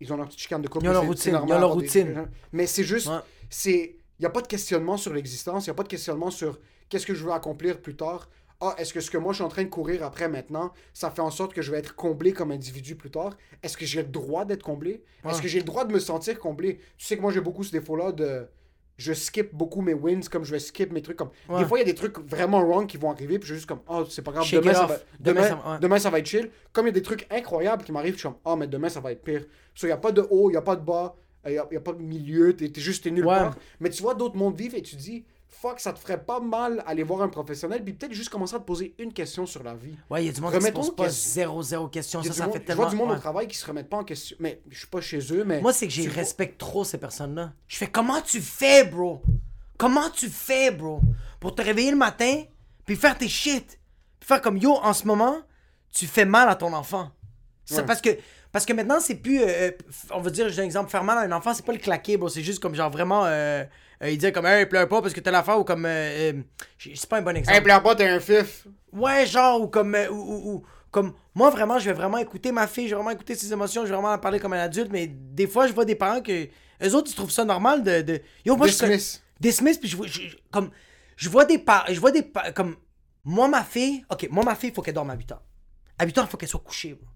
ils 0.00 0.12
ont 0.12 0.16
leur 0.16 0.26
petite 0.26 0.40
chicane 0.40 0.60
de 0.60 0.68
couple. 0.68 0.84
Ils 0.84 0.88
ont 0.88 0.92
leur 0.92 1.06
routine, 1.06 1.32
normal 1.32 1.48
ils 1.48 1.52
ont 1.52 1.60
leur 1.60 1.68
d'avoir 1.70 1.76
des- 1.80 1.86
routine. 1.86 2.28
Mais 2.52 2.66
c'est 2.66 2.84
juste, 2.84 3.10
c'est, 3.48 3.96
il 4.18 4.22
y 4.22 4.26
a 4.26 4.30
pas 4.30 4.42
de 4.42 4.46
questionnement 4.48 4.96
sur 4.98 5.14
l'existence, 5.14 5.64
il 5.64 5.68
y 5.68 5.70
a 5.70 5.74
pas 5.74 5.82
de 5.84 5.88
questionnement 5.88 6.30
sur 6.30 6.58
qu'est-ce 6.88 7.06
que 7.06 7.14
je 7.14 7.24
veux 7.24 7.32
accomplir 7.32 7.80
plus 7.80 7.96
tard. 7.96 8.28
Ah, 8.64 8.74
est-ce 8.78 8.94
que 8.94 9.00
ce 9.00 9.10
que 9.10 9.18
moi 9.18 9.32
je 9.32 9.36
suis 9.38 9.44
en 9.44 9.48
train 9.48 9.64
de 9.64 9.68
courir 9.68 10.04
après 10.04 10.28
maintenant, 10.28 10.72
ça 10.94 11.10
fait 11.10 11.20
en 11.20 11.32
sorte 11.32 11.52
que 11.52 11.62
je 11.62 11.70
vais 11.72 11.78
être 11.78 11.96
comblé 11.96 12.32
comme 12.32 12.52
individu 12.52 12.94
plus 12.94 13.10
tard? 13.10 13.36
Est-ce 13.62 13.76
que 13.76 13.84
j'ai 13.84 14.02
le 14.02 14.08
droit 14.08 14.44
d'être 14.44 14.62
comblé? 14.62 15.02
Est-ce 15.28 15.42
que 15.42 15.48
j'ai 15.48 15.58
le 15.58 15.64
droit 15.64 15.84
de 15.84 15.92
me 15.92 15.98
sentir 15.98 16.38
comblé? 16.38 16.78
Tu 16.96 17.04
sais 17.06 17.16
que 17.16 17.22
moi 17.22 17.32
j'ai 17.32 17.40
beaucoup 17.40 17.64
ce 17.64 17.72
défaut-là 17.72 18.12
de 18.12 18.46
je 18.98 19.12
skip 19.14 19.52
beaucoup 19.52 19.80
mes 19.80 19.94
wins 19.94 20.28
comme 20.30 20.44
je 20.44 20.52
vais 20.52 20.60
skip 20.60 20.92
mes 20.92 21.02
trucs 21.02 21.16
comme 21.16 21.30
Ouais. 21.48 21.58
des 21.60 21.64
fois 21.64 21.78
il 21.78 21.80
y 21.80 21.84
a 21.84 21.86
des 21.86 21.94
trucs 21.94 22.18
vraiment 22.18 22.60
wrong 22.62 22.86
qui 22.86 22.98
vont 22.98 23.10
arriver 23.10 23.38
puis 23.38 23.48
je 23.48 23.54
suis 23.54 23.58
juste 23.60 23.68
comme 23.68 23.80
oh 23.88 24.04
c'est 24.08 24.22
pas 24.22 24.30
grave 24.32 24.46
demain 24.52 24.74
ça, 24.74 24.86
va, 24.86 24.96
Demain, 25.18 25.40
demain, 25.40 25.48
ça 25.48 25.54
va- 25.56 25.72
ouais. 25.72 25.78
demain, 25.80 25.98
ça 25.98 26.10
va 26.10 26.18
être 26.20 26.26
chill. 26.26 26.50
Comme 26.72 26.84
il 26.86 26.88
y 26.88 26.90
a 26.90 26.92
des 26.92 27.02
trucs 27.02 27.26
incroyables 27.32 27.82
qui 27.84 27.90
m'arrivent 27.90 28.14
je 28.14 28.18
suis 28.20 28.28
comme 28.28 28.38
oh 28.44 28.54
mais 28.54 28.68
demain 28.68 28.90
ça 28.90 29.00
va 29.00 29.10
être 29.10 29.22
pire. 29.24 29.46
So 29.74 29.86
il 29.86 29.90
y 29.90 29.92
a 29.92 29.96
pas 29.96 30.12
de 30.12 30.24
haut 30.30 30.50
il 30.50 30.54
y 30.54 30.56
a 30.56 30.62
pas 30.62 30.76
de 30.76 30.84
bas 30.84 31.16
il 31.46 31.58
a, 31.58 31.66
il 31.70 31.74
y 31.74 31.76
a 31.76 31.80
pas 31.80 31.94
de 31.94 32.02
milieu 32.02 32.54
t'es 32.54 32.68
t'es 32.68 32.80
juste 32.82 33.02
t'es 33.02 33.10
nulle 33.10 33.24
part. 33.24 33.56
Mais 33.80 33.88
tu 33.90 34.02
vois 34.02 34.14
d'autres 34.14 34.36
mondes 34.36 34.56
vivre 34.56 34.76
et 34.76 34.82
tu 34.82 34.94
dis 34.94 35.24
fuck 35.54 35.78
ça 35.80 35.92
te 35.92 35.98
ferait 35.98 36.22
pas 36.24 36.40
mal 36.40 36.82
aller 36.86 37.02
voir 37.02 37.22
un 37.22 37.28
professionnel 37.28 37.84
puis 37.84 37.92
peut-être 37.92 38.12
juste 38.14 38.30
commencer 38.30 38.54
à 38.56 38.58
te 38.58 38.64
poser 38.64 38.94
une 38.98 39.12
question 39.12 39.46
sur 39.46 39.62
la 39.62 39.74
vie 39.74 39.94
Ouais, 40.10 40.22
il 40.24 40.26
y 40.26 40.28
a 40.28 40.32
du 40.32 40.40
monde 40.40 40.52
qui 40.58 40.60
se 40.64 40.70
pose 40.72 40.96
pas 40.96 41.08
zéro, 41.08 41.62
zéro 41.62 41.88
question. 41.88 42.20
il 42.22 42.26
y 42.26 42.28
a 42.30 42.32
Ça, 42.32 42.38
ça 42.38 42.44
monde- 42.46 42.54
fait 42.54 42.60
je 42.60 42.64
tellement. 42.66 42.82
vois 42.82 42.90
du 42.90 42.96
monde 42.96 43.10
ouais. 43.10 43.16
au 43.16 43.20
travail 43.20 43.46
qui 43.48 43.56
se 43.56 43.66
remettent 43.66 43.88
pas 43.90 43.98
en 43.98 44.04
question 44.04 44.36
mais 44.40 44.60
je 44.70 44.78
suis 44.78 44.86
pas 44.88 45.00
chez 45.00 45.18
eux 45.32 45.44
mais 45.44 45.60
Moi, 45.60 45.72
c'est 45.72 45.86
que 45.88 46.00
vois- 46.02 46.12
respecte 46.14 46.58
trop 46.58 46.84
ces 46.84 46.98
personnes-là. 46.98 47.52
Je 47.68 47.76
fais 47.76 47.86
comment 47.86 48.20
tu 48.20 48.40
fais, 48.40 48.84
bro? 48.84 49.22
Comment 49.78 50.10
tu 50.10 50.28
fais, 50.28 50.70
bro? 50.70 51.00
Pour 51.40 51.54
te 51.54 51.62
réveiller 51.62 51.90
le 51.90 51.96
matin, 51.96 52.42
puis 52.86 52.96
faire 52.96 53.16
tes 53.18 53.28
shit. 53.28 53.78
Puis 54.20 54.26
faire 54.28 54.40
comme 54.40 54.56
yo, 54.56 54.74
en 54.82 54.92
ce 54.92 55.06
moment, 55.06 55.36
tu 55.92 56.06
fais 56.06 56.24
mal 56.24 56.48
à 56.48 56.54
ton 56.54 56.72
enfant. 56.72 57.10
C'est 57.64 57.78
Ouais. 57.78 57.84
parce 57.86 58.00
que 58.00 58.10
parce 58.52 58.66
que 58.66 58.72
maintenant, 58.74 59.00
c'est 59.00 59.14
plus. 59.14 59.40
euh, 59.42 59.70
on 60.10 60.20
va 60.20 60.30
dire, 60.30 60.48
j'ai 60.50 60.60
un 60.60 60.64
exemple, 60.64 60.90
faire 60.90 61.04
mal 61.04 61.16
à 61.18 61.22
un 61.22 61.32
enfant, 61.32 61.54
c'est 61.54 61.64
pas 61.64 61.72
le 61.72 61.78
claquer, 61.78 62.16
bro. 62.18 62.28
C'est 62.28 62.42
juste 62.42 62.60
comme 62.60 62.74
genre 62.74 62.90
vraiment. 62.90 63.24
Euh, 63.26 63.64
euh, 64.02 64.10
il 64.10 64.18
dit 64.18 64.32
comme, 64.32 64.46
hey, 64.46 64.66
pleure 64.66 64.88
pas 64.88 65.00
parce 65.02 65.14
que 65.14 65.20
t'as 65.20 65.30
l'affaire 65.30 65.58
ou 65.58 65.64
comme. 65.64 65.86
euh, 65.86 66.32
euh, 66.32 66.42
c'est 66.78 67.06
pas 67.08 67.18
un 67.18 67.22
bon 67.22 67.36
exemple. 67.36 67.56
hey 67.56 67.62
pleure 67.62 67.82
pas 67.82 67.94
t'es 67.94 68.08
un 68.08 68.20
fif 68.20 68.66
Ouais, 68.92 69.26
genre, 69.26 69.60
ou 69.60 69.68
comme. 69.68 69.94
euh, 69.94 70.08
ou, 70.10 70.14
ou- 70.16 70.52
ou- 70.56 70.62
comme 70.90 71.14
moi, 71.34 71.48
vraiment, 71.48 71.78
je 71.78 71.86
vais 71.86 71.94
vraiment 71.94 72.18
écouter 72.18 72.52
ma 72.52 72.66
fille, 72.66 72.84
je 72.84 72.90
vais 72.90 72.96
vraiment 72.96 73.10
écouter 73.12 73.34
ses 73.34 73.50
émotions, 73.50 73.82
je 73.82 73.86
vais 73.88 73.94
vraiment 73.94 74.12
en 74.12 74.18
parler 74.18 74.38
comme 74.38 74.52
un 74.52 74.58
adulte, 74.60 74.90
mais 74.92 75.06
des 75.06 75.46
fois, 75.46 75.66
je 75.66 75.72
vois 75.72 75.84
des 75.86 75.94
parents 75.94 76.20
que. 76.20 76.48
Eux 76.84 76.94
autres, 76.94 77.10
ils 77.10 77.14
trouvent 77.14 77.30
ça 77.30 77.44
normal 77.46 77.82
de. 77.82 78.02
de... 78.02 78.20
Yo, 78.44 78.56
moi, 78.56 78.66
je. 78.66 78.72
Dismiss. 78.72 79.22
Dismiss, 79.40 79.78
puis 79.78 79.88
je 79.88 79.96
vois. 79.96 80.06
je- 80.06 80.36
comme. 80.50 80.70
Je 81.16 81.28
vois 81.30 81.44
des 81.46 81.58
parents. 81.58 81.86
Je 81.90 81.98
vois 82.00 82.10
des. 82.10 82.22
pa- 82.22 82.52
Comme. 82.52 82.76
Moi, 83.24 83.48
ma 83.48 83.62
fille. 83.64 84.04
Ok, 84.10 84.28
moi, 84.30 84.44
ma 84.44 84.54
fille, 84.54 84.68
il 84.70 84.74
faut 84.74 84.82
qu'elle 84.82 84.94
dorme 84.94 85.10
à 85.10 85.14
8 85.14 85.32
heures. 85.32 85.42
À 85.98 86.04
8 86.04 86.18
heures, 86.18 86.24
il 86.24 86.30
faut 86.30 86.36
qu'elle 86.36 86.48
soit 86.48 86.60
couchée, 86.60 86.92
bro. 86.94 87.06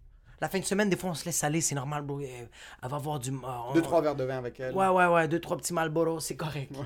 La 0.41 0.49
fin 0.49 0.59
de 0.59 0.64
semaine, 0.64 0.91
des 0.91 0.97
fois, 0.97 1.11
on 1.11 1.14
se 1.14 1.24
laisse 1.24 1.43
aller, 1.45 1.61
c'est 1.61 1.74
normal, 1.74 2.03
bro. 2.03 2.20
Elle 2.20 2.49
va 2.82 2.97
avoir 2.97 3.18
du. 3.18 3.30
euh, 3.30 3.37
on- 3.43 3.72
deux 3.74 3.82
trois 3.82 4.03
verres 4.03 4.16
de 4.16 4.24
vin 4.24 4.37
avec 4.39 4.61
elle 4.61 4.74
Ouais, 4.74 4.89
ouais, 4.89 5.07
ouais, 5.07 5.28
deux, 5.28 5.41
trois 5.41 5.57
petits 5.57 5.72
Malboro, 5.72 6.20
c'est 6.20 6.37
correct. 6.37 6.70
Ouais. 6.76 6.84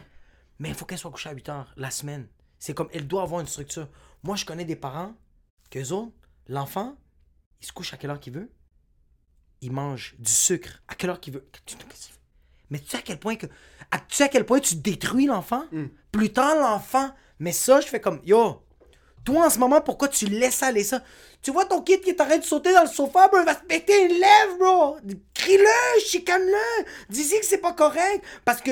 Mais 0.61 0.69
il 0.69 0.75
faut 0.75 0.85
qu'elle 0.85 0.99
soit 0.99 1.11
couchée 1.11 1.31
à 1.31 1.33
8 1.33 1.49
heures 1.49 1.73
la 1.77 1.91
semaine. 1.91 2.29
C'est 2.59 2.75
comme, 2.75 2.89
elle 2.93 3.07
doit 3.09 3.23
avoir 3.23 3.41
une 3.41 3.47
structure. 3.47 3.89
Moi, 4.23 4.37
je 4.37 4.45
connais 4.45 4.65
des 4.65 4.77
parents, 4.77 5.15
qu'eux 5.71 5.91
autres, 5.93 6.13
l'enfant, 6.47 6.97
il 7.61 7.67
se 7.67 7.73
couche 7.73 7.93
à 7.95 7.97
quelle 7.97 8.11
heure 8.11 8.21
qu'il 8.21 8.35
veut. 8.35 8.51
Il 9.63 9.73
mange 9.73 10.15
du 10.19 10.31
sucre 10.31 10.83
à 10.89 10.95
quelle 10.95 11.11
heure 11.11 11.21
qu'il 11.21 11.35
veut. 11.35 11.47
Mais 12.71 12.79
tu 12.79 12.89
sais 12.89 12.99
à 12.99 13.03
quel 13.03 13.19
point 13.19 13.37
que. 13.37 13.47
à- 13.91 13.99
tu 13.99 14.15
sais 14.17 14.25
à 14.25 14.29
quel 14.29 14.47
point 14.47 14.61
tu 14.61 14.77
détruis 14.77 15.27
l'enfant? 15.27 15.65
Plus 16.13 16.33
tard, 16.33 16.55
l'enfant. 16.57 17.11
Mais 17.39 17.53
ça, 17.53 17.81
je 17.81 17.87
fais 17.89 18.01
comme, 18.01 18.21
yo, 18.25 18.63
toi, 19.25 19.47
en 19.47 19.51
ce 19.51 19.59
moment, 19.59 19.81
pourquoi 19.81 20.09
tu 20.09 20.27
laisses 20.27 20.63
aller 20.63 20.85
ça? 20.85 21.03
Tu 21.43 21.51
vois 21.51 21.65
ton 21.65 21.83
kid 21.83 22.01
qui 22.01 22.11
est 22.11 22.21
en 22.21 22.27
train 22.27 22.39
de 22.39 22.45
sauter 22.45 22.73
dans 22.73 22.83
le 22.83 22.89
sofa, 22.89 23.29
bro, 23.29 23.41
il 23.41 23.45
va 23.45 23.55
se 23.55 23.65
péter 23.65 24.05
une 24.05 24.19
lèvre, 24.19 24.59
bro! 24.59 24.97
Crie-le, 25.35 26.01
chicane-le! 26.07 26.85
Dis-y 27.09 27.39
que 27.41 27.47
c'est 27.47 27.59
pas 27.59 27.73
correct! 27.73 28.25
Parce 28.45 28.61
que, 28.61 28.71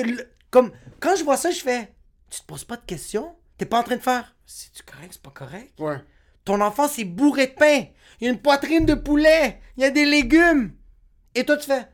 comme, 0.51 0.71
quand 0.99 1.15
je 1.15 1.23
vois 1.23 1.37
ça, 1.37 1.51
je 1.51 1.59
fais, 1.59 1.93
tu 2.29 2.41
te 2.41 2.45
poses 2.45 2.63
pas 2.63 2.77
de 2.77 2.85
questions? 2.85 3.35
T'es 3.57 3.65
pas 3.65 3.79
en 3.79 3.83
train 3.83 3.97
de 3.97 4.01
faire, 4.01 4.35
c'est-tu 4.45 4.83
correct, 4.83 5.09
c'est 5.13 5.21
pas 5.21 5.31
correct? 5.31 5.73
ouais 5.79 5.97
Ton 6.45 6.61
enfant, 6.61 6.87
c'est 6.87 7.05
bourré 7.05 7.47
de 7.47 7.53
pain! 7.53 7.85
Il 8.19 8.25
y 8.25 8.27
a 8.27 8.31
une 8.31 8.41
poitrine 8.41 8.85
de 8.85 8.95
poulet! 8.95 9.59
Il 9.77 9.83
y 9.83 9.85
a 9.85 9.91
des 9.91 10.05
légumes! 10.05 10.73
Et 11.35 11.45
toi, 11.45 11.57
tu 11.57 11.67
fais, 11.67 11.87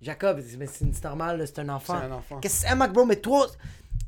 Jacob, 0.00 0.40
mais 0.58 0.66
c'est 0.66 1.04
normal, 1.04 1.42
c'est 1.46 1.58
un 1.60 1.68
enfant. 1.70 1.98
C'est 1.98 2.06
un 2.06 2.12
enfant. 2.12 2.40
Qu'est-ce 2.40 2.62
que 2.62 2.68
c'est, 2.68 2.74
Mac, 2.74 2.92
bro? 2.92 3.04
Mais 3.06 3.16
toi, 3.16 3.46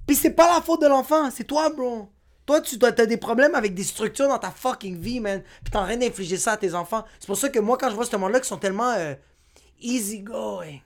puis 0.06 0.16
c'est 0.16 0.30
pas 0.30 0.54
la 0.54 0.60
faute 0.62 0.82
de 0.82 0.86
l'enfant, 0.86 1.30
c'est 1.30 1.44
toi, 1.44 1.70
bro. 1.70 2.08
Toi, 2.48 2.62
tu 2.62 2.78
dois, 2.78 2.92
t'as 2.92 3.04
des 3.04 3.18
problèmes 3.18 3.54
avec 3.54 3.74
des 3.74 3.82
structures 3.84 4.26
dans 4.26 4.38
ta 4.38 4.50
fucking 4.50 4.96
vie, 4.98 5.20
man. 5.20 5.42
Puis 5.62 5.70
t'es 5.70 5.76
en 5.76 5.84
train 5.84 5.98
d'infliger 5.98 6.38
ça 6.38 6.52
à 6.52 6.56
tes 6.56 6.74
enfants. 6.74 7.04
C'est 7.20 7.26
pour 7.26 7.36
ça 7.36 7.50
que 7.50 7.58
moi, 7.58 7.76
quand 7.76 7.90
je 7.90 7.94
vois 7.94 8.06
ce 8.06 8.16
monde-là 8.16 8.40
qui 8.40 8.48
sont 8.48 8.56
tellement 8.56 8.90
euh, 8.96 9.14
easy 9.82 10.20
going. 10.20 10.80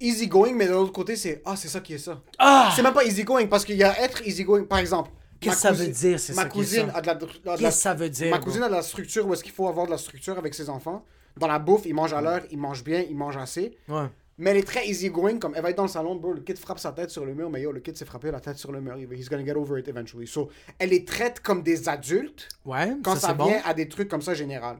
easy 0.00 0.28
going, 0.28 0.52
mais 0.54 0.66
de 0.68 0.72
l'autre 0.72 0.92
côté, 0.92 1.16
c'est 1.16 1.42
ah, 1.44 1.56
c'est 1.56 1.66
ça 1.66 1.80
qui 1.80 1.94
est 1.94 1.98
ça. 1.98 2.20
Ah! 2.38 2.72
C'est 2.76 2.82
même 2.84 2.94
pas 2.94 3.04
easy 3.04 3.24
going 3.24 3.48
parce 3.48 3.64
qu'il 3.64 3.76
y 3.76 3.82
a 3.82 4.00
être 4.00 4.24
easy 4.26 4.44
going, 4.44 4.62
par 4.62 4.78
exemple. 4.78 5.10
Qu'est-ce 5.40 5.66
ma 5.66 5.72
que 5.72 5.76
ça 5.76 5.84
veut 5.84 5.90
dire, 5.90 6.20
c'est 6.20 6.34
Ma 6.34 6.42
ça 6.42 6.48
est 6.48 6.50
cousine 6.52 6.90
a 6.94 7.00
de 7.00 7.06
la. 7.08 7.18
la- 7.44 7.56
la- 7.56 7.70
ça 7.72 7.92
veut 7.92 8.08
dire, 8.08 8.30
Ma 8.30 8.38
cousine 8.38 8.62
a 8.62 8.68
de 8.68 8.74
la 8.74 8.82
structure 8.82 9.26
où 9.26 9.34
est-ce 9.34 9.42
qu'il 9.42 9.52
faut 9.52 9.66
avoir 9.68 9.86
de 9.86 9.90
la 9.90 9.98
structure 9.98 10.38
avec 10.38 10.54
ses 10.54 10.70
enfants. 10.70 11.04
Dans 11.36 11.48
la 11.48 11.58
bouffe, 11.58 11.82
ils 11.84 11.94
mangent 11.94 12.14
à 12.14 12.20
l'heure, 12.20 12.42
ils 12.52 12.58
mangent 12.58 12.84
bien, 12.84 13.00
ils 13.00 13.16
mangent 13.16 13.36
assez. 13.36 13.76
Ouais. 13.88 14.06
Mais 14.38 14.50
elle 14.50 14.58
est 14.58 14.66
très 14.66 14.86
easy 14.86 15.08
going, 15.08 15.38
comme 15.38 15.54
elle 15.54 15.62
va 15.62 15.70
être 15.70 15.76
dans 15.78 15.84
le 15.84 15.88
salon, 15.88 16.14
bro, 16.16 16.32
le 16.34 16.40
kid 16.42 16.58
frappe 16.58 16.78
sa 16.78 16.92
tête 16.92 17.08
sur 17.10 17.24
le 17.24 17.34
mur, 17.34 17.48
mais 17.48 17.62
yo, 17.62 17.72
le 17.72 17.80
kid 17.80 17.96
s'est 17.96 18.04
frappé 18.04 18.30
la 18.30 18.40
tête 18.40 18.58
sur 18.58 18.70
le 18.70 18.82
mur, 18.82 18.94
he's 19.12 19.30
gonna 19.30 19.44
get 19.44 19.54
over 19.56 19.78
it 19.80 19.88
eventually. 19.88 20.26
So, 20.26 20.50
elle 20.78 20.90
les 20.90 21.04
traite 21.06 21.40
comme 21.40 21.62
des 21.62 21.88
adultes 21.88 22.48
Ouais, 22.66 22.92
quand 23.02 23.14
ça, 23.14 23.20
ça, 23.20 23.26
c'est 23.28 23.34
bon. 23.34 23.46
vient 23.46 23.62
à 23.64 23.72
des 23.72 23.88
trucs 23.88 24.08
comme 24.08 24.20
ça 24.20 24.34
général. 24.34 24.76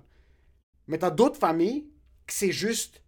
Mais 0.88 0.98
t'as 0.98 1.10
d'autres 1.10 1.38
familles 1.38 1.86
que 2.26 2.34
c'est 2.34 2.52
juste 2.52 3.02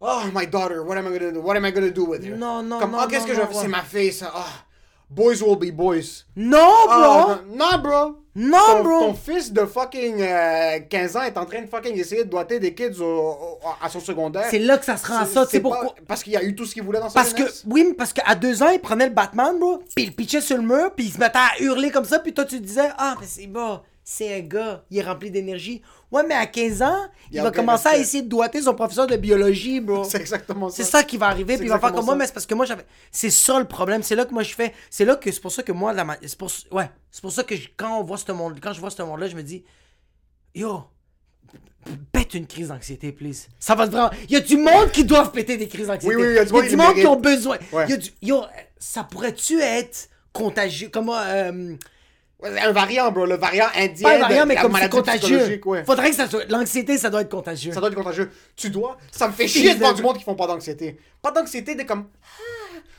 Oh 0.00 0.22
my 0.34 0.46
daughter, 0.46 0.78
what 0.80 0.96
am 0.96 1.06
I 1.06 1.18
gonna 1.18 1.32
do? 1.32 1.40
What 1.40 1.56
am 1.56 1.64
I 1.66 1.72
gonna 1.72 1.90
do 1.90 2.04
with 2.06 2.24
her? 2.24 2.36
Non, 2.36 2.62
non, 2.62 2.78
Comme 2.80 2.90
non, 2.92 2.98
oh, 3.04 3.06
qu'est-ce 3.08 3.22
non, 3.22 3.28
que 3.28 3.34
je 3.34 3.40
non, 3.40 3.46
vais 3.46 3.52
faire? 3.52 3.56
ouais. 3.56 3.62
C'est 3.62 3.68
ma 3.70 3.82
fille, 3.82 4.12
ça. 4.12 4.32
Ah, 4.34 4.64
boys 5.10 5.42
will 5.42 5.56
be 5.58 5.70
boys. 5.74 6.24
Non, 6.34 6.86
bro! 6.86 6.96
non, 6.96 7.56
non, 7.56 7.78
bro. 7.82 8.23
Non, 8.36 8.58
ton, 8.66 8.82
bro! 8.82 8.98
ton 9.00 9.14
fils 9.14 9.52
de 9.52 9.64
fucking 9.64 10.20
euh, 10.20 10.80
15 10.90 11.16
ans 11.16 11.22
est 11.22 11.38
en 11.38 11.44
train 11.46 11.62
de 11.62 11.66
fucking 11.68 11.96
essayer 11.96 12.24
de 12.24 12.30
doiter 12.30 12.58
des 12.58 12.74
kids 12.74 13.00
au- 13.00 13.04
au- 13.04 13.58
à 13.80 13.88
son 13.88 14.00
secondaire. 14.00 14.46
C'est 14.50 14.58
là 14.58 14.76
que 14.76 14.84
ça 14.84 14.96
se 14.96 15.06
rend 15.06 15.24
ça, 15.24 15.44
tu 15.44 15.52
sais 15.52 15.60
pas- 15.60 15.68
pourquoi? 15.70 15.94
Parce 16.08 16.22
qu'il 16.24 16.36
a 16.36 16.42
eu 16.42 16.54
tout 16.56 16.66
ce 16.66 16.74
qu'il 16.74 16.82
voulait 16.82 16.98
dans 16.98 17.08
sa 17.08 17.14
Parce 17.14 17.32
que, 17.32 17.42
oui, 17.66 17.84
mais 17.88 17.94
parce 17.94 18.12
qu'à 18.12 18.34
deux 18.34 18.62
ans, 18.62 18.70
il 18.70 18.80
prenait 18.80 19.06
le 19.06 19.14
Batman, 19.14 19.56
bro, 19.58 19.78
puis 19.94 20.04
il 20.04 20.06
le 20.06 20.12
pitchait 20.12 20.40
sur 20.40 20.56
le 20.56 20.64
mur, 20.64 20.92
puis 20.96 21.06
il 21.06 21.12
se 21.12 21.18
mettait 21.18 21.38
à 21.38 21.62
hurler 21.62 21.90
comme 21.90 22.04
ça, 22.04 22.18
puis 22.18 22.32
toi, 22.34 22.44
tu 22.44 22.58
te 22.58 22.64
disais, 22.64 22.88
ah, 22.98 23.14
mais 23.20 23.26
c'est 23.28 23.46
bon, 23.46 23.80
c'est 24.02 24.34
un 24.34 24.40
gars, 24.40 24.84
il 24.90 24.98
est 24.98 25.02
rempli 25.02 25.30
d'énergie. 25.30 25.80
Ouais, 26.14 26.22
mais 26.22 26.34
à 26.34 26.46
15 26.46 26.80
ans, 26.82 27.08
il, 27.32 27.42
va 27.42 27.50
commencer 27.50 27.88
à 27.88 27.96
essayer 27.96 28.22
de 28.22 28.28
doiter 28.28 28.62
son 28.62 28.72
professeur 28.74 29.08
de 29.08 29.16
biologie, 29.16 29.80
bro. 29.80 30.04
C'est 30.08 30.20
exactement 30.20 30.68
ça. 30.68 30.76
C'est 30.76 30.88
ça 30.88 31.02
qui 31.02 31.16
va 31.16 31.26
arriver, 31.26 31.56
puis 31.56 31.66
il 31.66 31.68
va 31.68 31.80
faire 31.80 31.92
comme 31.92 32.04
moi, 32.04 32.14
mais 32.14 32.26
c'est 32.28 32.32
parce 32.32 32.46
que 32.46 32.54
moi, 32.54 32.66
j'avais. 32.66 32.86
C'est 33.10 33.30
ça 33.30 33.58
le 33.58 33.64
problème, 33.64 34.04
c'est 34.04 34.14
là 34.14 34.24
que 34.24 34.32
moi 34.32 34.44
je 34.44 34.54
fais. 34.54 34.72
C'est 34.90 35.04
là 35.04 35.16
que 35.16 35.32
c'est 35.32 35.40
pour 35.40 35.50
ça 35.50 35.64
que 35.64 35.72
moi, 35.72 35.92
la 35.92 36.06
c'est 36.22 36.38
pour... 36.38 36.52
ouais, 36.70 36.88
c'est 37.10 37.20
pour 37.20 37.32
ça 37.32 37.42
que 37.42 37.56
je- 37.56 37.68
quand 37.76 37.98
on 37.98 38.04
voit 38.04 38.16
ce 38.16 38.30
monde, 38.30 38.60
quand 38.62 38.72
je 38.72 38.78
vois 38.78 38.90
ce 38.90 39.02
monde-là, 39.02 39.26
je 39.26 39.34
me 39.34 39.42
dis, 39.42 39.64
yo, 40.54 40.84
pète 42.12 42.34
une 42.34 42.46
crise 42.46 42.68
d'anxiété, 42.68 43.10
please. 43.10 43.48
Ça 43.58 43.74
va 43.74 43.86
vraiment. 43.86 44.10
Il 44.28 44.30
y 44.30 44.36
a 44.36 44.40
du 44.40 44.56
monde 44.56 44.92
qui 44.92 45.04
doivent 45.04 45.32
péter 45.32 45.56
des 45.56 45.66
crises 45.66 45.88
d'anxiété. 45.88 46.14
Oui, 46.14 46.22
oui, 46.22 46.28
il 46.30 46.36
y 46.36 46.38
a 46.38 46.44
du 46.44 46.52
monde 46.52 46.64
qui 46.64 46.76
mérite. 46.76 47.06
ont 47.06 47.16
besoin. 47.16 47.58
Ouais. 47.72 47.86
Il 47.88 47.90
y 47.90 47.94
a 47.94 47.96
du... 47.96 48.10
Yo, 48.22 48.44
ça 48.78 49.02
pourrait-tu 49.02 49.60
être 49.60 50.10
contagieux? 50.32 50.90
Comment. 50.92 51.18
Euh... 51.18 51.74
Un 52.44 52.72
variant, 52.72 53.10
bro. 53.10 53.26
Le 53.26 53.36
variant 53.36 53.66
indien. 53.76 54.08
Pas 54.08 54.16
un 54.16 54.20
variant, 54.20 54.46
mais 54.46 54.56
comme 54.56 54.76
c'est 54.76 54.90
contagieux. 54.90 55.60
Ouais. 55.64 55.84
Faudrait 55.84 56.10
que 56.10 56.16
ça 56.16 56.28
soit. 56.28 56.44
L'anxiété, 56.50 56.98
ça 56.98 57.10
doit 57.10 57.22
être 57.22 57.30
contagieux. 57.30 57.72
Ça 57.72 57.80
doit 57.80 57.88
être 57.88 57.94
contagieux. 57.94 58.30
Tu 58.56 58.70
dois. 58.70 58.98
Ça 59.10 59.28
me 59.28 59.32
fait 59.32 59.48
chier 59.48 59.74
de 59.74 59.78
voir 59.80 59.94
du 59.94 60.02
monde 60.02 60.18
qui 60.18 60.24
font 60.24 60.34
pas 60.34 60.46
d'anxiété. 60.46 60.98
Pas 61.22 61.30
d'anxiété, 61.30 61.74
des 61.74 61.86
comme. 61.86 62.06
Ah. 62.22 62.54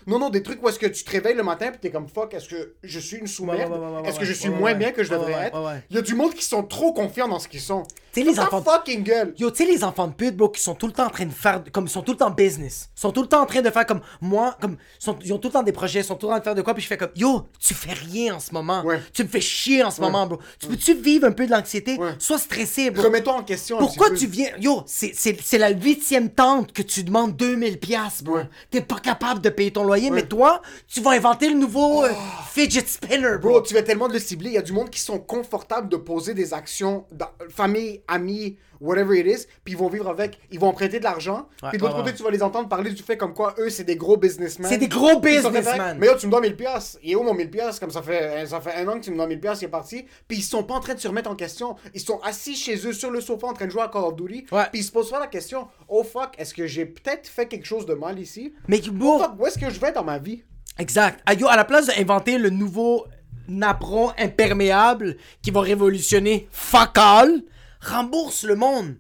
Non, 0.08 0.20
non, 0.20 0.30
des 0.30 0.44
trucs 0.44 0.62
où 0.64 0.70
est-ce 0.70 0.78
que 0.78 0.86
tu 0.86 1.04
te 1.04 1.12
réveilles 1.12 1.36
le 1.36 1.44
matin 1.44 1.72
pis 1.72 1.80
t'es 1.80 1.90
comme 1.90 2.08
fuck, 2.08 2.34
est-ce 2.36 2.48
que 2.48 2.76
je 2.84 3.00
suis 3.00 3.18
une 3.18 3.26
sous-merde? 3.28 3.72
Ouais, 3.72 3.78
ouais, 3.80 4.08
est-ce 4.08 4.20
que 4.20 4.26
je 4.26 4.34
suis 4.34 4.50
moins 4.50 4.76
bien 4.76 4.92
que 4.92 5.04
je 5.04 5.10
devrais 5.10 5.48
être? 5.48 5.58
Il 5.90 5.96
y 5.96 6.00
a 6.00 6.04
du 6.04 6.14
monde 6.14 6.34
qui 6.34 6.46
sont 6.46 6.64
trop 6.64 6.94
confiants 6.94 7.28
dans 7.28 7.40
ce 7.40 7.48
qu'ils 7.48 7.62
sont. 7.62 7.84
Tu 8.16 8.24
sais, 8.24 8.32
les 8.32 8.40
enfants- 8.40 8.64
fucking 8.64 9.04
gueule. 9.04 9.34
Yo, 9.38 9.52
tu 9.52 9.58
sais, 9.66 9.72
les 9.72 9.84
enfants 9.84 10.08
de 10.08 10.14
pute, 10.14 10.36
bro, 10.38 10.50
qui 10.50 10.62
sont 10.62 10.74
tout 10.76 10.88
le 10.88 10.94
temps 10.94 11.06
en 11.06 11.10
train 11.10 11.26
de 11.26 11.34
faire. 11.34 11.62
Comme 11.72 11.86
ils 11.86 11.90
sont 11.90 12.02
tout 12.02 12.14
le 12.14 12.18
temps 12.18 12.32
business. 12.32 12.90
Ils 12.96 13.00
sont 13.02 13.12
tout 13.12 13.22
le 13.22 13.28
temps 13.28 13.42
en 13.42 13.46
train 13.46 13.62
de 13.62 13.70
faire 13.70 13.86
comme 13.86 14.02
moi. 14.22 14.58
Comme, 14.62 14.78
sont- 15.00 15.18
ils 15.24 15.34
ont 15.34 15.38
tout 15.38 15.50
le 15.50 15.54
temps 15.54 15.64
des 15.64 15.72
projets, 15.72 16.00
ils 16.00 16.06
sont 16.06 16.16
tout 16.16 16.28
le 16.28 16.32
temps 16.32 16.38
en 16.38 16.40
train 16.40 16.40
de 16.40 16.44
faire 16.44 16.56
de 16.56 16.62
quoi. 16.62 16.74
Puis 16.74 16.84
je 16.84 16.88
fais 16.88 16.98
comme 16.98 17.10
Yo, 17.16 17.44
tu 17.60 17.74
fais 17.74 17.94
rien 17.94 18.36
en 18.36 18.40
ce 18.40 18.54
moment. 18.54 18.84
Ouais. 18.84 19.02
Tu 19.14 19.24
me 19.24 19.28
fais 19.28 19.42
chier 19.42 19.84
en 19.84 19.92
ce 19.92 20.00
moment, 20.02 20.26
bro. 20.28 20.40
Tu 20.60 20.68
peux-tu 20.68 20.94
vivre 20.94 21.28
un 21.28 21.32
peu 21.32 21.46
de 21.46 21.52
l'anxiété? 21.52 21.98
Ouais. 21.98 22.14
Sois 22.20 22.38
stressé, 22.40 22.90
bro. 22.92 23.04
Remets-toi 23.04 23.34
en 23.34 23.44
question. 23.44 23.78
un 23.78 23.80
Pourquoi 23.80 24.10
petit 24.12 24.22
tu 24.22 24.28
peu. 24.28 24.34
viens. 24.34 24.52
Yo, 24.60 24.84
c'est- 24.86 25.12
c'est 25.14 25.38
c'est 25.42 25.58
la 25.58 25.70
huitième 25.72 26.30
tente 26.30 26.72
que 26.72 26.82
tu 26.82 27.04
demandes 27.04 27.36
2000$, 27.36 27.78
piastres, 27.78 28.24
bro. 28.24 28.36
Ouais. 28.38 28.50
T'es 28.72 28.82
pas 28.82 29.00
capable 29.00 29.42
de 29.42 29.50
payer 29.50 29.72
ton 29.72 29.84
loyer, 29.84 30.10
mais 30.10 30.24
toi, 30.26 30.62
tu 30.88 31.02
vas 31.02 31.12
inventer 31.12 31.50
le 31.50 31.56
nouveau 31.56 32.04
euh, 32.06 32.10
fidget 32.52 32.86
spinner, 32.88 33.38
bro. 33.42 33.50
Bro, 33.52 33.62
tu 33.64 33.74
vas 33.74 33.82
tellement 33.84 34.08
de 34.08 34.14
le 34.14 34.20
cibler. 34.20 34.52
Il 34.52 34.54
y 34.54 34.58
a 34.58 34.62
du 34.62 34.72
monde 34.72 34.90
qui 34.90 35.00
sont 35.00 35.20
confortables 35.20 35.90
de 35.90 35.98
poser 35.98 36.34
des 36.34 36.54
actions, 36.54 37.06
dans, 37.12 37.28
famille 37.50 38.02
amis, 38.08 38.58
whatever 38.82 39.18
it 39.20 39.26
is, 39.26 39.46
puis 39.64 39.74
ils 39.74 39.78
vont 39.78 39.88
vivre 39.90 40.10
avec, 40.10 40.40
ils 40.52 40.60
vont 40.60 40.68
emprunter 40.68 41.00
de 41.00 41.04
l'argent, 41.04 41.48
Ouais, 41.64 41.70
puis 41.70 41.78
de 41.78 41.84
l'autre 41.84 41.96
ouais, 41.96 42.02
côté, 42.02 42.12
ouais. 42.12 42.18
tu 42.18 42.24
vas 42.24 42.32
les 42.32 42.44
entendre 42.44 42.68
parler 42.68 42.92
du 42.92 43.02
fait 43.04 43.18
comme 43.18 43.34
quoi 43.34 43.56
eux, 43.58 43.70
c'est 43.70 43.84
des 43.84 43.96
gros 43.96 44.18
businessmen. 44.18 44.70
C'est 44.70 44.78
des 44.78 44.88
gros 44.88 45.20
businessmen. 45.20 45.98
Mais 46.00 46.08
yo, 46.08 46.16
tu 46.18 46.26
me 46.28 46.32
dois 46.32 46.42
1000 46.42 46.56
piastres. 46.56 47.00
Il 47.04 47.12
est 47.12 47.16
où 47.16 47.24
mon 47.24 47.34
1000 47.34 47.50
piastres? 47.50 47.80
Comme 47.80 47.92
ça 47.92 48.02
fait, 48.02 48.46
ça 48.48 48.60
fait 48.62 48.76
un 48.76 48.88
an 48.88 49.00
que 49.00 49.06
tu 49.06 49.12
me 49.12 49.18
dois 49.18 49.28
1000 49.28 49.40
piastres, 49.40 49.64
il 49.64 49.68
est 49.68 49.70
parti. 49.70 50.06
Puis 50.28 50.38
ils 50.38 50.44
sont 50.44 50.64
pas 50.64 50.76
en 50.76 50.80
train 50.80 50.94
de 50.94 51.00
se 51.00 51.08
remettre 51.08 51.30
en 51.30 51.36
question. 51.36 51.76
Ils 51.94 52.02
sont 52.02 52.20
assis 52.24 52.56
chez 52.56 52.76
eux 52.88 52.94
sur 52.94 53.12
le 53.12 53.22
sofa 53.22 53.48
en 53.48 53.54
train 53.54 53.66
de 53.66 53.72
jouer 53.72 53.82
à 53.84 53.88
Call 53.88 54.04
of 54.04 54.16
Duty. 54.16 54.44
Puis 54.44 54.58
ils 54.74 54.84
se 54.84 54.92
posent 54.92 55.10
pas 55.12 55.20
la 55.20 55.28
question, 55.28 55.68
oh 55.88 56.04
fuck, 56.04 56.34
est-ce 56.38 56.54
que 56.54 56.68
j'ai 56.68 56.86
peut-être 56.86 57.28
fait 57.28 57.48
quelque 57.48 57.66
chose 57.66 57.86
de 57.86 57.94
mal 57.94 58.20
ici? 58.20 58.54
Mais 58.68 58.82
Oh 59.02 59.20
fuck, 59.20 59.32
où 59.40 59.46
est-ce 59.48 59.58
que 59.58 59.70
je 59.70 59.80
vais 59.80 59.92
dans 59.92 60.04
ma 60.04 60.18
vie? 60.20 60.44
Exact. 60.78 61.22
Ah, 61.26 61.34
yo, 61.34 61.48
à 61.48 61.56
la 61.56 61.64
place 61.66 61.88
d'inventer 61.88 62.38
le 62.38 62.50
nouveau 62.50 63.06
napperon 63.48 64.12
imperméable 64.18 65.18
qui 65.42 65.52
va 65.52 65.62
révolutionner 65.62 66.48
fuck 66.52 66.92
all, 66.96 67.44
rembourse 67.86 68.44
le 68.44 68.56
monde. 68.56 68.96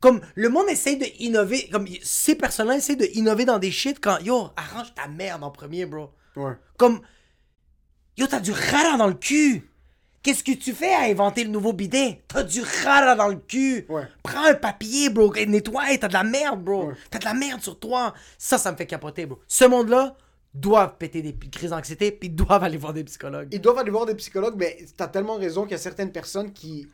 Comme 0.00 0.20
le 0.34 0.48
monde 0.48 0.68
essaie 0.68 0.96
de 0.96 1.06
innover, 1.20 1.68
comme 1.72 1.86
ces 2.02 2.34
personnes-là 2.34 2.76
essaient 2.76 2.96
de 2.96 3.08
innover 3.14 3.44
dans 3.44 3.58
des 3.58 3.70
shit 3.70 3.98
quand 4.00 4.18
yo, 4.18 4.50
arrange 4.56 4.94
ta 4.94 5.08
merde 5.08 5.42
en 5.42 5.50
premier, 5.50 5.86
bro. 5.86 6.10
Ouais. 6.36 6.52
Comme 6.76 7.00
yo, 8.16 8.26
t'as 8.26 8.40
du 8.40 8.52
rara 8.52 8.98
dans 8.98 9.06
le 9.08 9.14
cul. 9.14 9.68
Qu'est-ce 10.22 10.42
que 10.42 10.52
tu 10.52 10.72
fais 10.74 10.92
à 10.92 11.02
inventer 11.02 11.44
le 11.44 11.50
nouveau 11.50 11.72
bidet? 11.72 12.22
T'as 12.28 12.42
du 12.42 12.60
rara 12.84 13.14
dans 13.14 13.28
le 13.28 13.36
cul. 13.36 13.86
Ouais. 13.88 14.02
Prends 14.22 14.44
un 14.44 14.54
papier, 14.54 15.08
bro. 15.08 15.32
et 15.34 15.46
Nettoie. 15.46 15.96
T'as 15.98 16.08
de 16.08 16.12
la 16.12 16.24
merde, 16.24 16.62
bro. 16.62 16.88
Ouais. 16.88 16.94
T'as 17.10 17.20
de 17.20 17.24
la 17.24 17.34
merde 17.34 17.62
sur 17.62 17.78
toi. 17.78 18.12
Ça, 18.36 18.58
ça 18.58 18.72
me 18.72 18.76
fait 18.76 18.86
capoter, 18.86 19.24
bro. 19.24 19.38
Ce 19.46 19.64
monde-là 19.64 20.16
doivent 20.52 20.96
péter 20.98 21.22
des 21.22 21.34
crises 21.48 21.70
d'anxiété 21.70 22.10
puis 22.10 22.28
doivent 22.28 22.64
aller 22.64 22.76
voir 22.76 22.92
des 22.92 23.04
psychologues. 23.04 23.48
Ils 23.52 23.60
doivent 23.60 23.78
aller 23.78 23.90
voir 23.90 24.06
des 24.06 24.14
psychologues, 24.14 24.56
mais 24.56 24.76
t'as 24.96 25.06
tellement 25.06 25.36
raison 25.36 25.62
qu'il 25.62 25.72
y 25.72 25.74
a 25.74 25.78
certaines 25.78 26.12
personnes 26.12 26.52
qui 26.52 26.88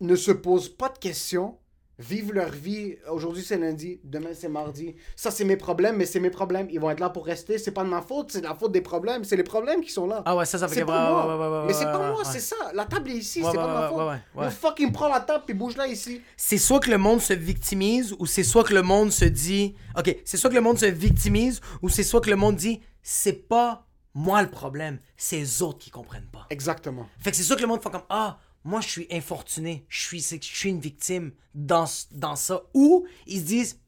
ne 0.00 0.16
se 0.16 0.30
posent 0.32 0.68
pas 0.68 0.88
de 0.88 0.98
questions, 0.98 1.56
vivent 1.98 2.32
leur 2.32 2.50
vie. 2.50 2.96
Aujourd'hui 3.08 3.44
c'est 3.44 3.56
lundi, 3.56 4.00
demain 4.02 4.30
c'est 4.34 4.48
mardi. 4.48 4.96
Ça 5.14 5.30
c'est 5.30 5.44
mes 5.44 5.56
problèmes, 5.56 5.96
mais 5.96 6.06
c'est 6.06 6.18
mes 6.18 6.30
problèmes. 6.30 6.66
Ils 6.70 6.80
vont 6.80 6.90
être 6.90 6.98
là 6.98 7.08
pour 7.10 7.24
rester. 7.24 7.56
C'est 7.58 7.70
pas 7.70 7.84
de 7.84 7.88
ma 7.88 8.02
faute, 8.02 8.32
c'est 8.32 8.40
de 8.40 8.46
la 8.46 8.54
faute 8.54 8.72
des 8.72 8.80
problèmes. 8.80 9.22
C'est 9.22 9.36
les 9.36 9.44
problèmes 9.44 9.80
qui 9.80 9.90
sont 9.90 10.06
là. 10.08 10.22
Ah 10.26 10.34
ouais, 10.34 10.44
ça, 10.44 10.58
ça 10.58 10.66
fait 10.66 10.80
que- 10.80 10.86
pas 10.86 11.04
ouais, 11.06 11.10
moi. 11.12 11.36
ouais, 11.38 11.44
ouais, 11.52 11.58
ouais, 11.60 11.66
mais 11.68 11.72
c'est 11.72 11.84
pas 11.84 12.10
moi, 12.10 12.24
c'est 12.24 12.40
ça. 12.40 12.56
La 12.74 12.84
table 12.86 13.10
est 13.12 13.18
ici, 13.18 13.42
c'est 13.44 13.56
pas 13.56 13.66
de 13.68 13.72
ma 13.72 13.88
faute. 13.88 14.20
Le 14.44 14.50
fucking 14.50 14.90
prends 14.92 15.08
la 15.08 15.20
table 15.20 15.44
puis 15.46 15.54
bouge 15.54 15.76
là 15.76 15.86
ici. 15.86 16.20
c'est 16.36 16.58
soit 16.58 16.80
que 16.80 16.90
le 16.90 16.98
monde 16.98 17.20
se 17.20 17.32
victimise 17.32 18.14
ou 18.18 18.26
c'est 18.26 18.42
soit 18.42 18.64
que 18.64 18.74
le 18.74 18.82
monde 18.82 19.12
se 19.12 19.24
dit 19.24 19.76
OK, 19.96 20.16
c'est 20.24 20.36
soit 20.36 20.50
que 20.50 20.56
le 20.56 20.60
monde 20.60 20.78
se 20.78 20.86
victimise 20.86 21.60
ou 21.82 21.88
c'est 21.88 22.02
soit 22.02 22.20
que 22.20 22.30
le 22.30 22.36
monde 22.36 22.56
dit 22.56 22.80
c'est 23.02 23.46
pas 23.48 23.86
moi 24.16 24.42
le 24.42 24.50
problème, 24.50 24.98
c'est 25.16 25.36
les 25.38 25.60
autres 25.62 25.78
qui 25.80 25.90
comprennent 25.90 26.28
pas. 26.32 26.46
Exactement. 26.50 27.06
Fait 27.18 27.30
que 27.32 27.36
c'est 27.36 27.42
sûr 27.42 27.56
que 27.56 27.62
le 27.62 27.66
monde 27.66 27.82
fait 27.82 27.90
comme 27.90 28.04
Ah, 28.08 28.38
moi 28.64 28.80
je 28.80 28.88
suis 28.88 29.06
infortuné, 29.10 29.84
je 29.88 30.00
suis, 30.00 30.20
je 30.20 30.38
suis 30.40 30.70
une 30.70 30.80
victime 30.80 31.32
dans, 31.54 31.84
dans 32.10 32.36
ça. 32.36 32.62
Ou 32.74 33.06
ils 33.26 33.40
se 33.40 33.44
disent 33.46 33.80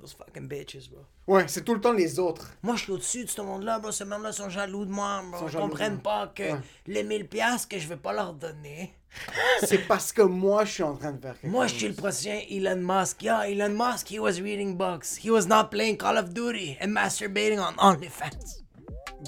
Those 0.00 0.14
fucking 0.14 0.48
bitches, 0.48 0.90
bro. 0.90 1.02
Ouais, 1.28 1.44
c'est 1.46 1.62
tout 1.64 1.74
le 1.74 1.80
temps 1.80 1.92
les 1.92 2.18
autres. 2.18 2.52
Moi 2.62 2.74
je 2.74 2.82
suis 2.82 2.92
au-dessus 2.92 3.24
de 3.24 3.30
ce 3.30 3.40
monde-là, 3.40 3.78
bro. 3.78 3.92
Ce 3.92 4.02
monde-là 4.02 4.32
sont 4.32 4.48
jaloux 4.48 4.84
de 4.84 4.90
moi, 4.90 5.22
bro. 5.30 5.46
Ils 5.48 5.54
comprennent 5.56 6.00
pas 6.00 6.26
que 6.34 6.42
Ouais. 6.42 6.58
les 6.88 7.04
1000 7.04 7.28
piastres 7.28 7.68
que 7.68 7.78
je 7.78 7.86
vais 7.86 7.96
pas 7.96 8.12
leur 8.12 8.32
donner. 8.34 8.92
c'est 9.62 9.86
parce 9.86 10.10
que 10.10 10.22
moi 10.22 10.64
je 10.64 10.72
suis 10.72 10.82
en 10.82 10.96
train 10.96 11.12
de 11.12 11.20
faire 11.20 11.38
quelque 11.38 11.50
Moi, 11.52 11.66
chose. 11.66 11.74
je 11.74 11.78
suis 11.80 11.88
le 11.88 11.94
prochain 11.94 12.40
Elon 12.50 12.80
Musk. 12.80 13.22
Yeah, 13.22 13.42
Elon 13.48 13.74
Musk, 13.76 14.08
he 14.10 14.18
was 14.18 14.40
reading 14.40 14.76
books. 14.76 15.16
He 15.22 15.30
was 15.30 15.46
not 15.46 15.64
playing 15.70 15.98
Call 15.98 16.16
of 16.16 16.32
Duty 16.34 16.78
and 16.80 16.88
masturbating 16.88 17.60
on 17.60 17.74
OnlyFans. 17.76 18.62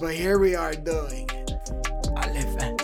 But 0.01 0.15
here 0.15 0.39
we 0.41 0.57
are 0.57 0.75
doing 0.75 1.29
it. 1.31 1.51
OnlyFans. 2.17 2.84